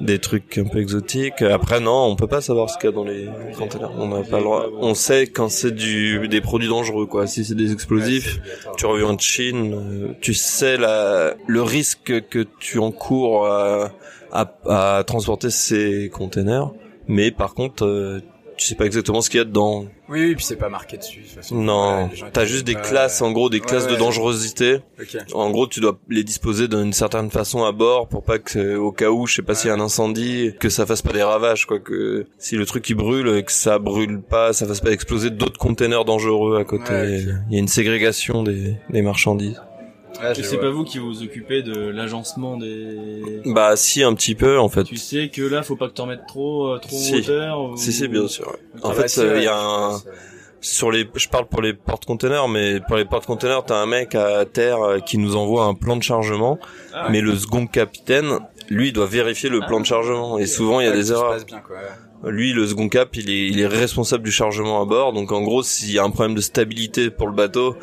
des 0.00 0.18
trucs 0.18 0.58
un 0.58 0.64
peu 0.64 0.78
exotiques. 0.78 1.42
Après 1.42 1.80
non, 1.80 2.04
on 2.06 2.16
peut 2.16 2.26
pas 2.26 2.40
savoir 2.40 2.70
ce 2.70 2.78
qu'il 2.78 2.90
y 2.90 2.92
a 2.92 2.94
dans 2.94 3.04
les 3.04 3.28
conteneurs. 3.56 3.92
On 3.98 4.08
n'a 4.08 4.22
pas 4.22 4.38
le 4.38 4.44
droit. 4.44 4.66
On 4.78 4.94
sait 4.94 5.26
quand 5.26 5.48
c'est 5.48 5.72
du 5.74 6.28
des 6.28 6.40
produits 6.40 6.68
dangereux 6.68 7.06
quoi. 7.06 7.26
Si 7.26 7.44
c'est 7.44 7.54
des 7.54 7.72
explosifs, 7.72 8.40
tu 8.76 8.86
reviens 8.86 9.14
de 9.14 9.20
Chine, 9.20 9.74
euh, 9.74 10.12
tu 10.20 10.34
sais 10.34 10.76
la 10.76 11.34
le 11.46 11.62
risque 11.62 12.28
que 12.28 12.46
tu 12.60 12.78
encours 12.78 13.46
à, 13.46 13.92
à, 14.32 14.98
à 14.98 15.04
transporter 15.04 15.50
ces 15.50 16.10
conteneurs. 16.12 16.74
Mais 17.10 17.30
par 17.30 17.54
contre, 17.54 17.86
euh, 17.86 18.20
tu 18.58 18.66
sais 18.66 18.74
pas 18.74 18.84
exactement 18.84 19.20
ce 19.22 19.30
qu'il 19.30 19.38
y 19.38 19.40
a 19.40 19.44
dedans. 19.44 19.86
Oui 20.08 20.20
oui 20.20 20.34
puis 20.34 20.44
c'est 20.44 20.56
pas 20.56 20.68
marqué 20.68 20.96
dessus. 20.96 21.20
de 21.20 21.24
toute 21.24 21.34
façon. 21.36 21.54
Non, 21.54 22.10
t'as 22.32 22.44
juste 22.44 22.66
des 22.66 22.74
classes, 22.74 23.22
en 23.22 23.30
gros, 23.32 23.48
des 23.48 23.60
Ouais, 23.60 23.66
classes 23.66 23.86
de 23.86 23.96
dangerosité. 23.96 24.80
Ok. 25.00 25.16
En 25.32 25.50
gros, 25.50 25.66
tu 25.66 25.80
dois 25.80 25.98
les 26.08 26.24
disposer 26.24 26.66
d'une 26.68 26.92
certaine 26.92 27.30
façon 27.30 27.64
à 27.64 27.72
bord 27.72 28.08
pour 28.08 28.22
pas 28.22 28.38
que, 28.38 28.76
au 28.76 28.92
cas 28.92 29.10
où, 29.10 29.26
je 29.26 29.36
sais 29.36 29.42
pas 29.42 29.54
s'il 29.54 29.68
y 29.68 29.70
a 29.70 29.74
un 29.74 29.80
incendie, 29.80 30.54
que 30.58 30.68
ça 30.68 30.84
fasse 30.86 31.02
pas 31.02 31.12
des 31.12 31.22
ravages, 31.22 31.66
quoi. 31.66 31.78
Que 31.78 32.26
si 32.38 32.56
le 32.56 32.66
truc 32.66 32.88
il 32.90 32.94
brûle, 32.94 33.28
et 33.36 33.42
que 33.44 33.52
ça 33.52 33.78
brûle 33.78 34.20
pas, 34.20 34.52
ça 34.52 34.66
fasse 34.66 34.80
pas 34.80 34.90
exploser 34.90 35.30
d'autres 35.30 35.58
containers 35.58 36.04
dangereux 36.04 36.58
à 36.58 36.64
côté. 36.64 36.92
Il 37.48 37.54
y 37.54 37.56
a 37.56 37.60
une 37.60 37.68
ségrégation 37.68 38.42
des, 38.42 38.76
des 38.90 39.02
marchandises. 39.02 39.60
Ouais, 40.22 40.34
c'est 40.34 40.58
pas 40.58 40.70
vous 40.70 40.84
qui 40.84 40.98
vous 40.98 41.22
occupez 41.22 41.62
de 41.62 41.88
l'agencement 41.88 42.56
des. 42.56 43.40
Bah 43.46 43.76
si, 43.76 44.02
un 44.02 44.14
petit 44.14 44.34
peu 44.34 44.58
en 44.58 44.68
fait. 44.68 44.84
Tu 44.84 44.96
sais 44.96 45.28
que 45.28 45.42
là, 45.42 45.62
faut 45.62 45.76
pas 45.76 45.88
que 45.88 45.94
t'en 45.94 46.06
mettes 46.06 46.26
trop, 46.26 46.68
euh, 46.74 46.78
trop 46.78 46.96
Si. 46.96 47.14
en 47.14 47.18
hauteur. 47.18 47.60
Ou... 47.62 47.76
Si 47.76 47.92
si, 47.92 48.08
bien 48.08 48.26
sûr. 48.28 48.48
ouais. 48.48 48.80
En 48.82 48.90
Ah 48.90 48.94
bah, 48.96 49.08
fait, 49.08 49.20
euh, 49.20 49.26
il 49.26 49.32
ouais, 49.38 49.44
y 49.44 49.48
a 49.48 49.56
un 49.58 49.94
euh, 49.94 49.98
sur 50.60 50.90
les 50.90 51.08
je 51.14 51.28
parle 51.28 51.46
pour 51.46 51.62
les 51.62 51.72
porte-conteneurs 51.72 52.48
mais 52.48 52.80
pour 52.80 52.96
les 52.96 53.04
porte-conteneurs 53.04 53.64
t'as 53.64 53.76
un 53.76 53.86
mec 53.86 54.16
à 54.16 54.44
terre 54.44 54.82
euh, 54.82 54.98
qui 54.98 55.16
nous 55.16 55.36
envoie 55.36 55.64
un 55.66 55.74
plan 55.74 55.94
de 55.96 56.02
chargement 56.02 56.58
Ah. 56.92 57.06
mais 57.10 57.20
le 57.20 57.36
second 57.36 57.68
capitaine 57.68 58.40
lui 58.68 58.88
il 58.88 58.92
doit 58.92 59.06
vérifier 59.06 59.50
le 59.50 59.60
plan 59.60 59.78
de 59.78 59.86
chargement 59.86 60.36
et 60.36 60.46
souvent 60.46 60.80
il 60.80 60.86
y 60.86 60.88
a 60.88 60.92
des 60.92 61.12
erreurs 61.12 61.30
passe 61.30 61.46
bien, 61.46 61.60
quoi. 61.60 61.76
Lui 62.24 62.52
le 62.52 62.66
second 62.66 62.88
cap 62.88 63.14
il 63.16 63.30
est 63.30 63.46
il 63.46 63.60
est 63.60 63.66
responsable 63.66 64.24
du 64.24 64.32
chargement 64.32 64.82
à 64.82 64.84
bord. 64.84 65.12
Donc 65.12 65.30
en 65.30 65.42
gros 65.42 65.62
s'il 65.62 65.92
y 65.92 65.98
a 65.98 66.04
un 66.04 66.10
problème 66.10 66.34
de 66.34 66.40
stabilité 66.40 67.10
pour 67.10 67.28
le 67.28 67.34
bateau 67.34 67.76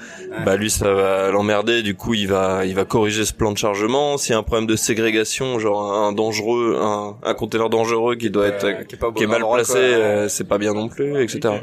bah 0.45 0.57
lui 0.57 0.69
ça 0.69 0.93
va 0.93 1.31
l'emmerder. 1.31 1.81
Du 1.81 1.95
coup 1.95 2.13
il 2.13 2.27
va 2.27 2.65
il 2.65 2.75
va 2.75 2.83
corriger 2.83 3.23
ce 3.23 3.33
plan 3.33 3.51
de 3.53 3.57
chargement. 3.57 4.17
S'il 4.17 4.33
y 4.33 4.35
a 4.35 4.39
un 4.39 4.43
problème 4.43 4.67
de 4.67 4.75
ségrégation 4.75 5.59
genre 5.59 5.81
un 5.93 6.11
dangereux 6.11 6.77
un, 6.81 7.15
un 7.23 7.33
conteneur 7.33 7.69
dangereux 7.69 8.15
qui 8.15 8.29
doit 8.29 8.47
être 8.47 8.65
Euh, 8.65 8.83
qui 8.83 8.95
est, 8.95 8.97
pas 8.97 9.07
au 9.07 9.11
qui 9.11 9.23
est 9.23 9.27
bon 9.27 9.33
mal 9.33 9.43
placé 9.43 9.77
euh, 9.77 10.27
c'est 10.27 10.47
pas 10.47 10.57
bien 10.57 10.73
non 10.73 10.87
plus 10.87 11.21
etc 11.21 11.55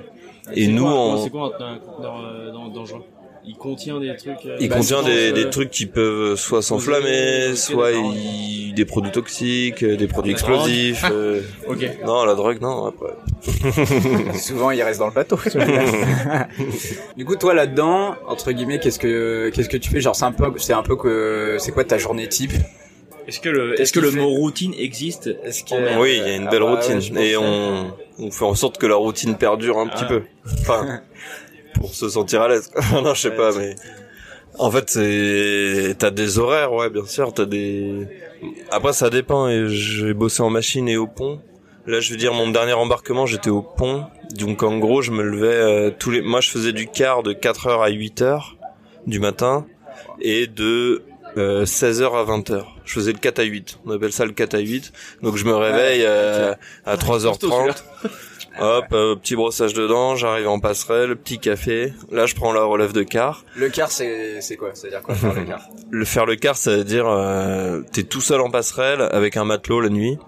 et 0.54 0.68
nous 0.68 0.84
quoi, 0.84 0.92
on 0.92 1.22
C'est 1.22 1.30
quoi 1.30 1.52
un, 1.58 1.78
conteneur 1.78 2.70
dangereux? 2.72 3.02
Il 3.44 3.56
contient 3.56 3.98
des 3.98 4.14
trucs. 4.16 4.46
euh, 4.46 4.56
Il 4.60 4.68
Bah, 4.68 4.76
contient 4.76 5.02
des, 5.02 5.32
des 5.32 5.46
euh, 5.46 5.50
trucs 5.50 5.70
qui 5.70 5.86
peuvent 5.86 6.36
soit 6.36 6.62
s'enflammer, 6.62 7.56
soit 7.56 7.90
d'accord. 7.92 8.14
il- 8.14 8.72
des 8.74 8.84
produits 8.86 9.10
toxiques, 9.10 9.82
euh, 9.82 9.96
des 9.96 10.06
produits 10.06 10.32
La 10.32 10.38
explosifs. 10.38 11.04
euh, 11.10 11.40
Ok. 11.68 11.86
Non, 12.06 12.24
la 12.24 12.34
drogue, 12.34 12.60
non. 12.62 12.86
Après. 12.86 13.12
Souvent, 14.38 14.70
il 14.70 14.82
reste 14.82 14.98
dans 15.00 15.08
le 15.08 15.12
bateau. 15.12 15.36
du 17.16 17.24
coup, 17.24 17.36
toi 17.36 17.54
là-dedans, 17.54 18.14
entre 18.26 18.52
guillemets, 18.52 18.78
qu'est-ce 18.78 18.98
que 18.98 19.50
qu'est-ce 19.54 19.68
que 19.68 19.76
tu 19.76 19.90
fais? 19.90 20.00
Genre, 20.00 20.16
c'est 20.16 20.24
un 20.24 20.32
peu, 20.32 20.52
c'est 20.58 20.72
un 20.72 20.82
peu 20.82 20.96
que, 20.96 21.56
c'est 21.58 21.72
quoi 21.72 21.84
ta 21.84 21.98
journée 21.98 22.28
type? 22.28 22.52
Est-ce 23.28 23.38
que 23.40 23.48
le, 23.50 23.80
est-ce 23.80 23.92
que 23.92 24.00
le 24.00 24.10
fait 24.10 24.18
mot 24.18 24.28
routine 24.30 24.74
existe? 24.76 25.30
Est-ce 25.44 25.62
que 25.62 26.00
oui, 26.00 26.16
il 26.20 26.26
y 26.28 26.30
a 26.30 26.36
une 26.36 26.46
Ah 26.48 26.50
belle 26.50 26.60
bah 26.60 26.72
ouais, 26.74 26.94
routine 26.96 27.16
et 27.18 27.36
on, 27.36 27.92
on 28.18 28.30
fait 28.32 28.44
en 28.44 28.54
sorte 28.56 28.78
que 28.78 28.86
la 28.86 28.96
routine 28.96 29.36
perdure 29.36 29.78
un 29.78 29.86
petit 29.86 30.04
Ah. 30.04 30.08
peu. 30.08 30.22
Enfin, 30.60 31.02
pour 31.74 31.94
se 31.94 32.08
sentir 32.08 32.42
à 32.42 32.48
l'aise. 32.48 32.70
non, 32.92 33.14
je 33.14 33.20
sais 33.20 33.30
pas, 33.30 33.52
mais 33.56 33.74
en 34.58 34.70
fait, 34.70 34.90
c'est 34.90 35.94
t'as 35.98 36.10
des 36.10 36.38
horaires, 36.38 36.72
ouais, 36.72 36.90
bien 36.90 37.06
sûr. 37.06 37.32
T'as 37.32 37.46
des. 37.46 38.06
Après, 38.70 38.92
ça 38.92 39.10
dépend. 39.10 39.48
Et 39.48 39.68
j'ai 39.68 40.14
bossé 40.14 40.42
en 40.42 40.50
machine 40.50 40.88
et 40.88 40.96
au 40.96 41.06
pont. 41.06 41.40
Là, 41.86 42.00
je 42.00 42.12
veux 42.12 42.16
dire, 42.16 42.32
mon 42.32 42.48
dernier 42.50 42.74
embarquement, 42.74 43.26
j'étais 43.26 43.50
au 43.50 43.62
pont. 43.62 44.04
Donc, 44.36 44.62
en 44.62 44.78
gros, 44.78 45.02
je 45.02 45.10
me 45.10 45.22
levais 45.22 45.46
euh, 45.46 45.90
tous 45.96 46.10
les. 46.10 46.20
Moi, 46.20 46.40
je 46.40 46.50
faisais 46.50 46.72
du 46.72 46.86
quart 46.86 47.22
de 47.22 47.32
4 47.32 47.66
heures 47.66 47.82
à 47.82 47.88
8 47.88 48.22
heures. 48.22 48.56
du 49.06 49.18
matin 49.18 49.66
et 50.20 50.46
de 50.46 51.02
euh, 51.36 51.64
16h 51.64 52.04
à 52.04 52.24
20h. 52.24 52.64
Je 52.84 52.92
faisais 52.92 53.12
le 53.12 53.18
4 53.18 53.38
à 53.40 53.42
8. 53.42 53.78
On 53.86 53.90
appelle 53.90 54.12
ça 54.12 54.24
le 54.24 54.32
4 54.32 54.54
à 54.54 54.58
8. 54.58 54.92
Donc 55.22 55.36
je 55.36 55.44
me 55.44 55.54
réveille 55.54 56.04
euh, 56.04 56.54
à 56.84 56.96
3h30. 56.96 57.74
Hop, 58.60 58.84
euh, 58.92 59.16
petit 59.16 59.34
brossage 59.34 59.72
de 59.74 59.86
dents, 59.86 60.14
j'arrive 60.16 60.48
en 60.48 60.60
passerelle, 60.60 61.16
petit 61.16 61.38
café. 61.38 61.92
Là, 62.10 62.26
je 62.26 62.34
prends 62.34 62.52
la 62.52 62.62
relève 62.64 62.92
de 62.92 63.02
quart. 63.02 63.44
Le 63.56 63.68
quart, 63.70 63.90
c'est 63.90 64.40
c'est 64.40 64.56
quoi? 64.56 64.70
C'est-à-dire 64.74 65.02
quoi 65.02 65.14
faire 65.14 65.32
le 65.34 65.44
quart 65.44 65.62
Le 65.90 66.04
faire 66.04 66.26
le 66.26 66.36
quart, 66.36 66.56
ça 66.56 66.76
veut 66.76 66.84
dire 66.84 67.06
euh, 67.08 67.80
t'es 67.92 68.02
tout 68.02 68.20
seul 68.20 68.40
en 68.40 68.50
passerelle 68.50 69.00
avec 69.12 69.36
un 69.36 69.44
matelot 69.44 69.80
la 69.80 69.88
nuit. 69.88 70.18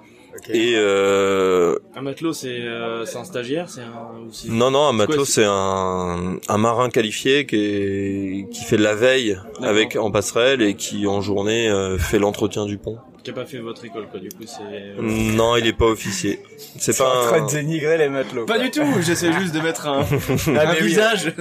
Et 0.51 0.75
euh, 0.77 1.77
Un 1.97 2.03
matelot, 2.03 2.33
c'est 2.33 2.49
euh, 2.61 3.05
c'est 3.07 3.19
un 3.19 3.25
stagiaire, 3.25 3.69
c'est 3.71 3.83
un. 3.83 4.11
non, 4.49 4.71
non, 4.73 4.89
un 4.89 4.93
matelot, 4.93 5.25
c'est- 5.25 5.45
un, 5.47 6.39
un 6.49 6.59
marin 6.59 6.91
qualifié 6.91 7.47
qui 7.47 7.57
est, 7.57 8.49
qui 8.51 8.65
fait 8.65 8.77
de 8.77 8.83
la 8.83 8.95
veille 8.95 9.39
avec 9.63 9.97
en 9.97 10.11
passerelle 10.11 10.61
et 10.61 10.75
qui 10.75 11.07
en 11.07 11.21
journée 11.21 11.69
euh, 11.71 11.99
fait 11.99 12.19
l'entretien 12.19 12.67
du 12.67 12.79
pont. 12.79 12.99
Qui 13.25 13.31
a 13.31 13.33
pas 13.33 13.47
fait 13.47 13.59
votre 13.59 13.83
école, 13.85 14.07
quoi. 14.11 14.21
Du 14.21 14.29
coup, 14.29 14.45
c'est. 14.47 15.01
Non, 15.03 15.57
il 15.57 15.67
est 15.67 15.73
pas 15.73 15.87
officier. 15.87 16.41
C'est 16.79 16.93
C'est 16.93 17.03
en 17.03 17.07
pas 17.11 17.27
train 17.29 17.43
un... 17.43 17.47
de 17.47 17.51
dénigrer 17.53 17.97
les 17.97 18.09
matelots. 18.11 18.45
Pas 18.45 18.57
quoi. 18.57 18.65
du 18.65 18.71
tout. 18.71 18.85
J'essaie 19.01 19.33
juste 19.33 19.55
de 19.55 19.61
mettre 19.61 19.87
un, 19.89 20.01
Ah, 20.57 20.69
un 20.69 20.75
oui. 20.75 20.87
visage, 20.87 21.33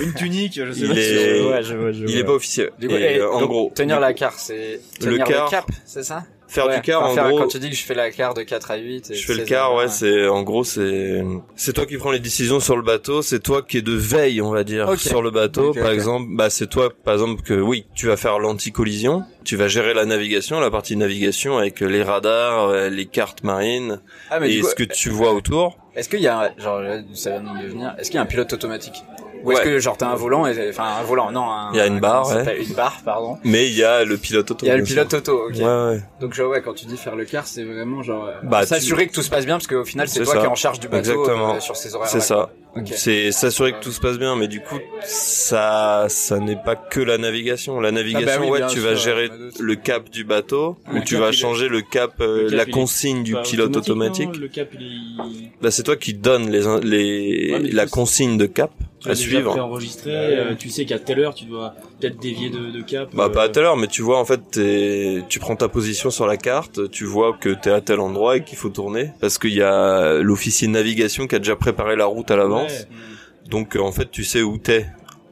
une 0.00 0.14
tunique. 0.14 0.54
Je 0.64 0.72
sais 0.72 0.80
Il 0.82 0.88
pas. 0.88 0.94
est- 0.94 1.38
si- 1.40 1.44
Ouais, 1.48 1.62
je 1.64 1.74
vois, 1.74 1.90
je 1.92 2.04
Il 2.06 2.16
est 2.16 2.22
pas 2.24 2.32
officier. 2.32 2.70
Du 2.78 2.86
coup, 2.88 2.94
Et, 2.94 3.16
et 3.16 3.18
euh, 3.18 3.28
en 3.30 3.40
donc, 3.40 3.48
gros, 3.50 3.72
tenir 3.74 3.98
la 3.98 4.14
carte, 4.14 4.38
c'est 4.38 4.80
Le 5.00 5.06
tenir 5.12 5.26
quart. 5.26 5.44
le 5.46 5.50
cap, 5.50 5.64
c'est 5.84 6.04
ça? 6.04 6.24
Faire 6.52 6.66
Ouais, 6.66 6.76
du 6.76 6.82
quart, 6.82 7.02
enfin, 7.02 7.10
en 7.10 7.14
faire- 7.14 7.28
gros, 7.28 7.38
Quand 7.40 7.46
tu 7.48 7.58
dis 7.58 7.70
que 7.70 7.76
je 7.76 7.82
fais 7.82 7.94
la 7.94 8.10
carte 8.10 8.36
de 8.36 8.42
4 8.42 8.70
à 8.70 8.76
8, 8.76 9.10
et 9.10 9.14
Je 9.14 9.24
fais 9.26 9.32
le 9.32 9.40
16 9.40 9.48
quart, 9.48 9.74
ouais, 9.74 9.86
20. 9.86 9.90
c'est 9.90 10.28
en 10.28 10.42
gros 10.42 10.64
c'est 10.64 11.24
c'est 11.56 11.72
toi 11.72 11.86
qui 11.86 11.96
prends 11.96 12.10
les 12.12 12.20
décisions 12.20 12.60
sur 12.60 12.76
le 12.76 12.82
bateau, 12.82 13.22
c'est 13.22 13.40
toi 13.40 13.62
qui 13.62 13.78
es 13.78 13.82
de 13.82 13.94
veille, 13.94 14.40
on 14.42 14.50
va 14.50 14.62
dire, 14.64 14.98
sur 14.98 15.22
le 15.22 15.30
bateau. 15.30 15.72
Par 15.72 15.90
exemple, 15.90 16.26
bah 16.30 16.50
c'est 16.50 16.68
toi, 16.68 16.90
par 17.04 17.14
exemple 17.14 17.42
que 17.42 17.54
oui, 17.54 17.86
tu 17.94 18.06
vas 18.06 18.16
faire 18.16 18.38
l'anti-collision, 18.38 19.24
tu 19.44 19.56
vas 19.56 19.68
gérer 19.68 19.94
la 19.94 20.04
navigation, 20.04 20.60
la 20.60 20.70
partie 20.70 20.96
navigation 20.96 21.58
avec 21.58 21.80
les 21.80 22.02
radars, 22.02 22.68
euh, 22.68 22.88
les 22.88 23.06
cartes 23.06 23.42
marines 23.42 24.00
Ah, 24.30 24.38
mais 24.40 24.52
et 24.54 24.60
coup, 24.60 24.68
ce 24.68 24.74
que 24.74 24.84
tu 24.84 25.08
vois 25.10 25.32
autour. 25.32 25.76
est-ce 25.96 26.08
qu'il 26.08 26.20
y 26.20 26.28
a, 26.28 26.38
un- 26.40 26.60
genre, 26.60 26.80
ça 27.14 27.30
vient 27.30 27.40
de 27.40 27.58
me 27.64 27.68
venir, 27.68 27.94
est-ce 27.98 28.10
qu'il 28.10 28.16
y 28.16 28.18
a 28.18 28.22
un 28.22 28.26
pilote 28.26 28.52
automatique? 28.52 29.02
Ou 29.44 29.52
est-ce 29.52 29.60
Ouais. 29.60 29.64
que, 29.66 29.78
genre, 29.78 29.96
t'as 29.96 30.08
un 30.08 30.14
volant, 30.14 30.46
et, 30.46 30.68
enfin, 30.70 30.84
un 31.00 31.02
volant, 31.02 31.30
non, 31.32 31.50
un, 31.50 31.70
Il 31.72 31.76
y 31.76 31.80
a 31.80 31.86
une 31.86 31.96
un- 31.96 32.00
barre, 32.00 32.28
ouais. 32.28 32.62
Une 32.62 32.74
barre, 32.74 33.00
pardon. 33.04 33.38
Mais 33.44 33.66
il 33.68 33.74
y 33.76 33.82
a 33.84 34.04
le 34.04 34.16
pilote 34.16 34.50
auto. 34.50 34.64
Il 34.64 34.68
y 34.68 34.70
a 34.70 34.76
le 34.76 34.82
pilote 34.84 35.12
auto, 35.14 35.46
ok. 35.48 35.54
Ouais, 35.56 35.64
ouais. 35.64 36.00
Donc, 36.20 36.34
je, 36.34 36.42
ouais, 36.42 36.62
quand 36.62 36.74
tu 36.74 36.86
dis 36.86 36.96
faire 36.96 37.16
le 37.16 37.24
quart, 37.24 37.46
c'est 37.46 37.64
vraiment, 37.64 38.02
genre, 38.02 38.26
euh, 38.26 38.32
Bah, 38.42 38.60
tu- 38.62 38.68
s'assurer 38.68 39.06
que 39.08 39.12
tout 39.12 39.22
se 39.22 39.30
passe 39.30 39.44
bien, 39.46 39.54
parce 39.56 39.66
qu'au 39.66 39.84
final, 39.84 40.08
c'est 40.08 40.22
toi 40.24 40.34
ça. 40.34 40.38
qui 40.40 40.44
es 40.46 40.48
en 40.48 40.54
charge 40.54 40.80
du 40.80 40.88
bateau, 40.88 41.10
Exactement. 41.22 41.54
euh, 41.56 41.60
sur 41.60 41.76
ces 41.76 41.94
horaires 41.94 42.08
C'est 42.08 42.20
ça. 42.20 42.50
C'est 42.94 43.32
s'assurer 43.32 43.72
que 43.74 43.80
tout 43.80 43.92
se 43.92 44.00
passe 44.00 44.18
bien, 44.18 44.34
mais 44.34 44.48
du 44.48 44.60
coup, 44.60 44.78
ça, 45.02 46.06
ça 46.08 46.38
n'est 46.38 46.56
pas 46.56 46.74
que 46.76 47.00
la 47.00 47.18
navigation. 47.18 47.80
La 47.80 47.90
navigation, 47.92 48.28
Ah 48.34 48.38
bah 48.38 48.44
oui, 48.44 48.50
ouais, 48.62 48.66
tu 48.68 48.80
sûr, 48.80 48.88
vas 48.88 48.94
gérer 48.94 49.28
le 49.60 49.74
cap 49.76 50.08
du 50.08 50.24
bateau, 50.24 50.76
ou 50.94 51.00
tu 51.00 51.16
vas 51.16 51.28
est- 51.28 51.32
changer 51.32 51.68
le 51.68 51.82
cap, 51.82 52.12
euh, 52.20 52.44
Le 52.44 52.48
cap, 52.48 52.56
la 52.56 52.62
est 52.64 52.70
consigne 52.70 53.22
du 53.22 53.36
pilote 53.42 53.76
automatique. 53.76 54.28
non 54.32 54.40
Le 54.40 54.48
cap, 54.48 54.68
il 54.72 54.82
est. 54.86 55.50
Bah, 55.60 55.70
c'est 55.70 55.82
toi 55.82 55.96
qui 55.96 56.14
donne 56.14 56.50
les, 56.50 56.62
les, 56.82 57.70
la 57.72 57.86
consigne 57.86 58.38
de 58.38 58.46
cap 58.46 58.70
Tu 59.02 59.10
à 59.10 59.14
suivre. 59.14 59.50
préenregistré, 59.50 60.10
euh, 60.14 60.54
tu 60.54 60.70
sais 60.70 60.84
qu'à 60.84 60.98
telle 60.98 61.20
heure 61.20 61.34
tu 61.34 61.44
dois 61.46 61.74
peut-être 62.00 62.18
dévier 62.20 62.50
de, 62.50 62.70
de 62.70 62.80
cap. 62.82 63.14
Bah, 63.14 63.24
euh, 63.24 63.28
pas 63.30 63.44
à 63.44 63.48
telle 63.48 63.64
heure, 63.64 63.76
mais 63.76 63.86
tu 63.88 64.02
vois, 64.02 64.18
en 64.18 64.24
fait, 64.24 64.40
t'es- 64.50 65.22
tu 65.28 65.38
prends 65.40 65.56
ta 65.56 65.68
position 65.68 66.10
sur 66.10 66.26
la 66.26 66.36
carte, 66.36 66.90
tu 66.90 67.04
vois 67.04 67.32
que 67.38 67.48
t'es 67.50 67.70
à 67.70 67.80
tel 67.80 68.00
endroit 68.00 68.36
et 68.36 68.44
qu'il 68.44 68.56
faut 68.58 68.68
tourner. 68.70 69.10
Parce 69.20 69.38
qu'il 69.38 69.54
y 69.54 69.62
a 69.62 70.14
l'officier 70.22 70.68
de 70.68 70.72
navigation 70.72 71.26
qui 71.26 71.34
a 71.34 71.38
déjà 71.38 71.56
préparé 71.56 71.96
la 71.96 72.06
route 72.06 72.30
à 72.30 72.36
l'avance. 72.36 72.72
ouais. 72.72 73.48
Donc, 73.50 73.76
euh, 73.76 73.80
en 73.80 73.90
fait, 73.92 74.10
tu 74.10 74.24
sais 74.24 74.42
où 74.42 74.56
t'es 74.58 74.86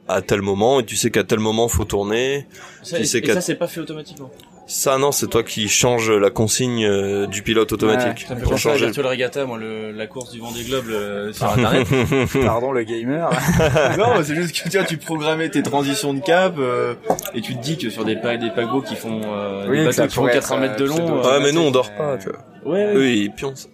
à 0.07 0.21
tel 0.21 0.41
moment 0.41 0.81
et 0.81 0.85
tu 0.85 0.97
sais 0.97 1.09
qu'à 1.11 1.23
tel 1.23 1.39
moment 1.39 1.67
faut 1.69 1.85
tourner. 1.85 2.45
Ça, 2.83 2.97
Tu 2.97 3.03
et, 3.03 3.05
sais 3.05 3.17
et 3.19 3.21
qu'à- 3.21 3.35
ça 3.35 3.41
c'est 3.41 3.55
pas 3.55 3.67
fait 3.67 3.79
automatiquement. 3.79 4.29
Ça, 4.73 4.97
non, 4.97 5.11
c'est 5.11 5.27
toi 5.27 5.43
qui 5.43 5.67
changes 5.67 6.09
la 6.09 6.29
consigne 6.29 6.85
euh, 6.85 7.27
du 7.27 7.41
pilote 7.43 7.73
automatique. 7.73 8.25
Ça 8.25 8.35
me 8.35 8.39
fait 8.39 8.43
Pour 8.43 8.53
penser 8.53 8.69
à 8.69 8.71
changer. 8.71 8.85
Virtual 8.85 9.05
Regatta, 9.07 9.45
moi, 9.45 9.57
le, 9.57 9.91
la 9.91 10.07
course 10.07 10.31
du 10.31 10.39
Vendée 10.39 10.63
Globe 10.63 10.85
euh, 10.89 11.33
sur 11.33 11.45
internet. 11.51 11.85
Pardon, 12.45 12.71
le 12.71 12.83
gamer. 12.83 13.29
non, 13.97 14.23
c'est 14.23 14.33
juste 14.33 14.55
que 14.63 14.69
tu 14.69 14.77
vois, 14.77 14.85
tu 14.87 14.95
programmais 14.95 15.49
tes 15.49 15.61
transitions 15.61 16.13
de 16.13 16.21
cap 16.21 16.55
euh, 16.57 16.93
et 17.35 17.41
tu 17.41 17.53
te 17.57 17.61
dis 17.61 17.77
que 17.77 17.89
sur 17.89 18.05
des, 18.05 18.15
pa 18.15 18.37
des 18.37 18.49
paquebots 18.49 18.81
qui 18.81 18.95
font 18.95 19.19
euh, 19.25 19.67
Oui, 19.67 19.83
des 19.85 19.91
ça 19.91 20.03
bateaux 20.03 20.09
qui 20.09 20.15
font 20.15 20.21
pourrait 20.21 20.33
400 20.35 20.55
être, 20.55 20.61
mètres 20.61 20.75
de 20.77 20.83
euh, 20.85 20.87
long. 20.87 21.17
euh, 21.25 21.31
Ouais, 21.37 21.43
mais 21.43 21.51
nous, 21.51 21.61
on 21.61 21.71
dort 21.71 21.91
pas, 21.97 22.17
tu 22.17 22.29
vois. 22.29 22.39
ouais, 22.73 22.85
ouais. 22.85 22.95
Eux, 22.95 23.09
ils 23.09 23.31
pioncent. 23.31 23.67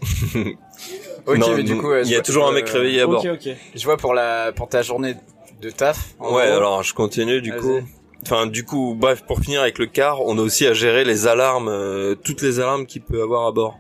Ok, 1.28 1.38
Non, 1.38 1.56
mais 1.56 1.64
du 1.64 1.78
coup, 1.78 1.90
ouais, 1.90 2.02
il 2.06 2.10
y 2.10 2.16
a 2.16 2.22
toujours 2.22 2.48
un 2.48 2.54
mec 2.54 2.68
réveillé 2.70 3.02
à 3.02 3.06
bord. 3.06 3.24
Ok, 3.24 3.30
ok. 3.34 3.54
Je 3.76 3.84
vois 3.86 3.98
pour 3.98 4.16
la, 4.16 4.52
pour 4.52 4.68
ta 4.68 4.82
journée 4.82 5.16
de 5.62 5.70
taf. 5.70 6.16
Ouais, 6.20 6.28
gros. 6.30 6.38
alors 6.40 6.84
je 6.84 6.94
continue 6.94 7.42
du 7.42 7.54
coup. 7.54 7.82
Enfin, 8.24 8.48
du 8.48 8.66
coup, 8.66 8.96
bref, 8.98 9.24
pour 9.26 9.40
finir 9.40 9.62
avec 9.62 9.78
le 9.78 9.86
car, 9.86 10.22
on 10.22 10.38
a 10.38 10.42
aussi 10.42 10.66
à 10.68 10.74
gérer 10.74 11.04
les 11.06 11.28
alarmes, 11.28 11.70
euh, 11.70 12.16
toutes 12.16 12.42
les 12.42 12.60
alarmes 12.60 12.86
qu'il 12.86 13.02
peut 13.02 13.22
avoir 13.22 13.46
à 13.48 13.52
bord. 13.52 13.78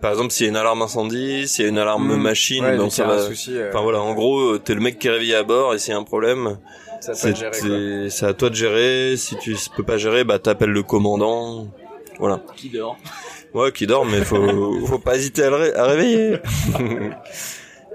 Par 0.00 0.12
exemple, 0.12 0.30
s'il 0.30 0.46
y 0.46 0.48
a 0.48 0.50
une 0.50 0.56
alarme 0.56 0.80
incendie, 0.82 1.46
s'il 1.48 1.64
y 1.64 1.66
a 1.66 1.70
une 1.70 1.78
alarme 1.78 2.14
Mmh. 2.16 2.22
machine, 2.22 2.64
Ouais, 2.64 2.76
donc 2.76 2.92
ça 2.92 3.04
va. 3.04 3.26
souci, 3.26 3.56
euh, 3.56 3.70
Enfin 3.70 3.82
voilà, 3.82 4.00
en 4.00 4.14
gros, 4.14 4.40
euh, 4.54 4.58
t'es 4.58 4.74
le 4.74 4.80
mec 4.80 4.98
qui 4.98 5.08
est 5.08 5.10
réveillé 5.10 5.34
à 5.34 5.42
bord 5.42 5.74
et 5.74 5.78
s'il 5.78 5.92
y 5.92 5.94
a 5.94 5.98
un 5.98 6.04
problème, 6.04 6.58
c'est 7.00 8.24
à 8.26 8.32
toi 8.34 8.50
de 8.50 8.54
gérer. 8.54 9.16
Si 9.16 9.36
tu 9.36 9.56
peux 9.76 9.82
pas 9.82 9.98
gérer, 9.98 10.24
bah 10.24 10.38
t'appelles 10.38 10.70
le 10.70 10.82
commandant. 10.82 11.66
Voilà. 12.18 12.40
Qui 12.56 12.68
dort? 12.70 12.96
Ouais, 13.52 13.72
qui 13.72 13.86
dort, 13.86 14.04
mais 14.06 14.22
faut 14.22 14.84
faut 14.86 14.98
pas 14.98 15.16
hésiter 15.16 15.42
à 15.42 15.50
le 15.50 15.56
ré- 15.56 15.74
à 15.74 15.84
réveiller. 15.86 16.38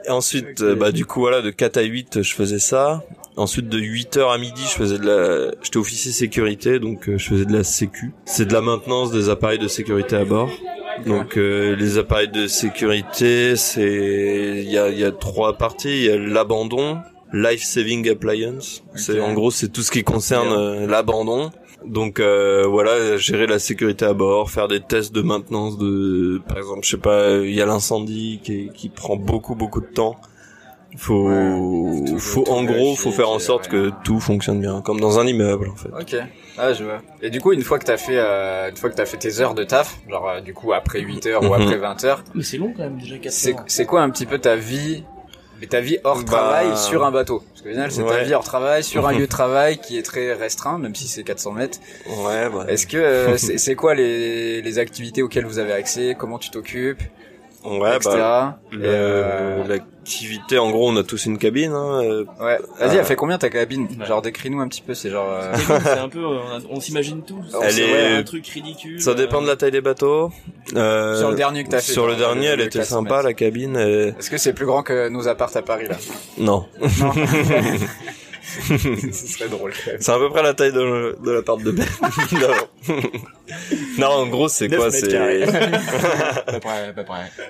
Et 0.07 0.11
ensuite, 0.11 0.63
bah 0.63 0.91
du 0.91 1.05
coup 1.05 1.19
voilà, 1.21 1.41
de 1.41 1.49
4 1.49 1.77
à 1.77 1.81
8, 1.81 2.21
je 2.21 2.33
faisais 2.35 2.59
ça. 2.59 3.03
Ensuite, 3.37 3.67
de 3.67 3.79
8h 3.79 4.33
à 4.33 4.37
midi, 4.37 4.61
je 4.63 4.75
faisais 4.75 4.97
de 4.97 5.05
la, 5.05 5.51
j'étais 5.61 5.77
officier 5.77 6.13
sécurité, 6.13 6.79
donc 6.79 7.09
euh, 7.09 7.17
je 7.17 7.27
faisais 7.27 7.45
de 7.45 7.51
la 7.51 7.65
sécu. 7.65 8.13
C'est 8.23 8.45
de 8.45 8.53
la 8.53 8.61
maintenance 8.61 9.11
des 9.11 9.29
appareils 9.29 9.59
de 9.59 9.67
sécurité 9.67 10.15
à 10.15 10.23
bord. 10.23 10.49
Donc 11.05 11.35
euh, 11.37 11.75
les 11.75 11.97
appareils 11.97 12.29
de 12.29 12.47
sécurité, 12.47 13.57
c'est, 13.57 14.61
il 14.63 14.71
y 14.71 14.77
a, 14.77 14.87
il 14.87 14.97
y 14.97 15.03
a 15.03 15.11
trois 15.11 15.57
parties. 15.57 15.89
Il 15.89 16.03
y 16.05 16.09
a 16.09 16.17
l'abandon, 16.17 16.99
life 17.33 17.61
saving 17.63 18.09
appliance. 18.09 18.83
C'est 18.95 19.19
en 19.19 19.33
gros, 19.33 19.51
c'est 19.51 19.67
tout 19.67 19.81
ce 19.81 19.91
qui 19.91 20.03
concerne 20.03 20.53
euh, 20.53 20.87
l'abandon. 20.87 21.51
Donc 21.87 22.19
euh, 22.19 22.65
voilà, 22.67 23.17
gérer 23.17 23.47
la 23.47 23.59
sécurité 23.59 24.05
à 24.05 24.13
bord, 24.13 24.49
faire 24.49 24.67
des 24.67 24.81
tests 24.81 25.13
de 25.13 25.21
maintenance 25.21 25.77
de, 25.77 26.41
par 26.47 26.57
exemple, 26.57 26.79
je 26.83 26.89
sais 26.91 26.97
pas, 26.97 27.37
il 27.37 27.53
y 27.53 27.61
a 27.61 27.65
l'incendie 27.65 28.39
qui, 28.43 28.69
qui 28.73 28.89
prend 28.89 29.15
beaucoup 29.15 29.55
beaucoup 29.55 29.81
de 29.81 29.85
temps. 29.87 30.15
Faut, 30.97 31.27
Ouais, 31.29 32.05
tout- 32.07 32.19
faut 32.19 32.43
tout 32.43 32.51
en 32.51 32.63
gros, 32.63 32.95
faut 32.95 33.11
faire 33.11 33.29
en 33.29 33.33
ouais. 33.33 33.39
sorte 33.39 33.67
que 33.67 33.91
tout 34.05 34.21
fonctionne 34.21 34.61
bien, 34.61 34.81
comme 34.81 35.01
dans 35.01 35.19
un 35.19 35.27
immeuble 35.27 35.67
en 35.69 35.75
fait. 35.75 35.89
Ok. 35.89 36.15
Ah, 36.57 36.71
je 36.71 36.85
vois. 36.85 37.01
Et 37.21 37.29
du 37.29 37.41
coup, 37.41 37.51
une 37.51 37.63
fois 37.63 37.79
que 37.79 37.83
t'as 37.85 37.97
fait, 37.97 38.15
euh, 38.17 38.69
une 38.69 38.77
fois 38.77 38.89
que 38.89 38.95
t'as 38.95 39.05
fait 39.05 39.17
tes 39.17 39.41
heures 39.41 39.55
de 39.55 39.65
taf, 39.65 39.99
genre, 40.09 40.29
euh, 40.29 40.39
du 40.39 40.53
coup, 40.53 40.71
après 40.71 41.01
8 41.01 41.25
heures 41.25 41.43
ou 41.43 41.47
Mhm. 41.53 41.61
après 41.61 41.75
20 41.77 42.01
heures, 42.05 42.23
Mais 42.33 42.43
c'est 42.43 42.57
long 42.57 42.71
quand 42.75 42.83
même, 42.83 42.97
déjà 42.97 43.17
4 43.17 43.33
c'est, 43.33 43.53
heures. 43.55 43.63
c'est 43.67 43.85
quoi 43.85 44.03
un 44.03 44.09
petit 44.09 44.25
peu 44.25 44.39
ta 44.39 44.55
vie, 44.55 45.03
mais 45.59 45.67
ta 45.67 45.79
vie 45.81 45.97
hors 46.03 46.17
Bah, 46.17 46.23
travail 46.25 46.77
sur 46.77 47.05
un 47.05 47.11
bateau? 47.11 47.43
Parce 47.51 47.61
qu'au 47.61 47.69
final, 47.69 47.91
c'est 47.91 48.03
ta 48.05 48.23
vie 48.23 48.33
hors 48.33 48.43
travail 48.43 48.83
sur 48.83 49.07
un 49.07 49.11
lieu 49.17 49.21
de 49.21 49.25
travail 49.25 49.77
qui 49.77 49.97
est 49.97 50.03
très 50.03 50.33
restreint, 50.33 50.77
même 50.77 50.95
si 50.95 51.07
c'est 51.07 51.23
400 51.23 51.51
mètres. 51.53 51.79
Ouais, 52.07 52.49
bah. 52.49 52.65
Est-ce 52.67 52.87
que, 52.87 52.97
euh, 52.97 53.37
c'est, 53.37 53.57
c'est 53.57 53.75
quoi 53.75 53.95
les, 53.95 54.61
les 54.61 54.79
activités 54.79 55.21
auxquelles 55.23 55.45
vous 55.45 55.59
avez 55.59 55.73
accès? 55.73 56.15
Comment 56.17 56.37
tu 56.39 56.49
t'occupes? 56.49 57.01
Ouais, 57.65 57.95
etc. 57.95 58.15
bah. 58.15 58.59
Euh, 58.75 59.63
L'activité, 59.67 60.59
en 60.59 60.69
gros, 60.69 60.89
on 60.91 60.95
a 60.97 61.03
tous 61.03 61.25
une 61.25 61.37
cabine. 61.39 61.71
Hein, 61.71 62.03
euh, 62.03 62.25
Ouais. 62.39 62.59
Vas-y, 62.79 62.95
Euh, 62.97 62.99
elle 62.99 63.05
fait 63.05 63.15
combien 63.15 63.37
ta 63.39 63.49
cabine? 63.49 63.87
Ouais. 63.99 64.05
Genre, 64.05 64.21
décris-nous 64.21 64.61
un 64.61 64.67
petit 64.67 64.81
peu, 64.83 64.93
c'est 64.93 65.09
genre, 65.09 65.27
euh, 65.31 65.51
c'est 65.83 65.89
un 65.97 66.09
peu, 66.09 66.23
on, 66.23 66.41
on 66.69 66.79
s'imagine 66.79 67.23
tout. 67.23 67.39
Elle 67.63 67.71
C'est 67.71 67.81
est- 67.81 67.91
ouais, 68.11 68.17
un 68.17 68.23
truc 68.23 68.45
ridicule. 68.47 69.01
Ça 69.01 69.15
dépend 69.15 69.41
de 69.41 69.47
la 69.47 69.55
taille 69.55 69.71
des 69.71 69.81
bateaux. 69.81 70.31
Euh, 70.75 71.17
Sur 71.17 71.31
le 71.31 71.35
dernier 71.35 71.63
que 71.63 71.69
t'as 71.69 71.79
fait, 71.81 71.91
Sur 71.93 72.07
le 72.07 72.15
dernier, 72.15 72.47
le- 72.47 72.53
elle 72.53 72.59
le 72.59 72.65
était 72.65 72.79
400 72.79 72.97
sympa, 72.97 73.15
mètres. 73.15 73.27
la 73.27 73.33
cabine. 73.33 73.75
et- 73.77 74.13
est-ce 74.19 74.29
que 74.29 74.37
c'est 74.37 74.53
plus 74.53 74.65
grand 74.67 74.83
que 74.83 75.09
nos 75.09 75.27
apparts 75.27 75.55
à 75.57 75.61
Paris, 75.63 75.87
là? 75.87 75.95
Non. 76.37 76.65
Non. 76.99 77.11
Ce 79.11 79.27
serait 79.27 79.49
drôle. 79.49 79.73
C'est 79.99 80.11
à 80.11 80.17
peu 80.17 80.29
près 80.29 80.43
la 80.43 80.53
taille 80.53 80.71
de, 80.71 81.17
de 81.23 81.31
la 81.31 81.41
part 81.41 81.57
de 81.57 81.71
Ben. 81.71 81.85
non. 82.33 82.95
non, 83.99 84.07
en 84.07 84.27
gros, 84.27 84.47
c'est 84.47 84.69
quoi 84.69 84.91
C'est 84.91 85.15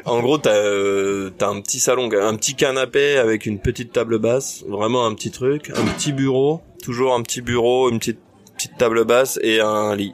en 0.06 0.20
gros, 0.22 0.38
t'as 0.38 0.56
euh, 0.56 1.32
t'as 1.38 1.50
un 1.50 1.62
petit 1.62 1.80
salon, 1.80 2.10
un 2.12 2.36
petit 2.36 2.56
canapé 2.56 3.18
avec 3.18 3.46
une 3.46 3.60
petite 3.60 3.94
table 3.94 4.20
basse, 4.20 4.64
vraiment 4.68 5.06
un 5.06 5.14
petit 5.14 5.32
truc, 5.32 5.72
un 5.76 5.86
petit 5.94 6.14
bureau, 6.14 6.62
toujours 6.84 7.14
un 7.14 7.22
petit 7.22 7.42
bureau, 7.42 7.90
une 7.90 8.00
petite 8.00 8.20
petite 8.56 8.78
table 8.78 9.04
basse 9.06 9.40
et 9.42 9.60
un 9.60 9.96
lit. 9.96 10.14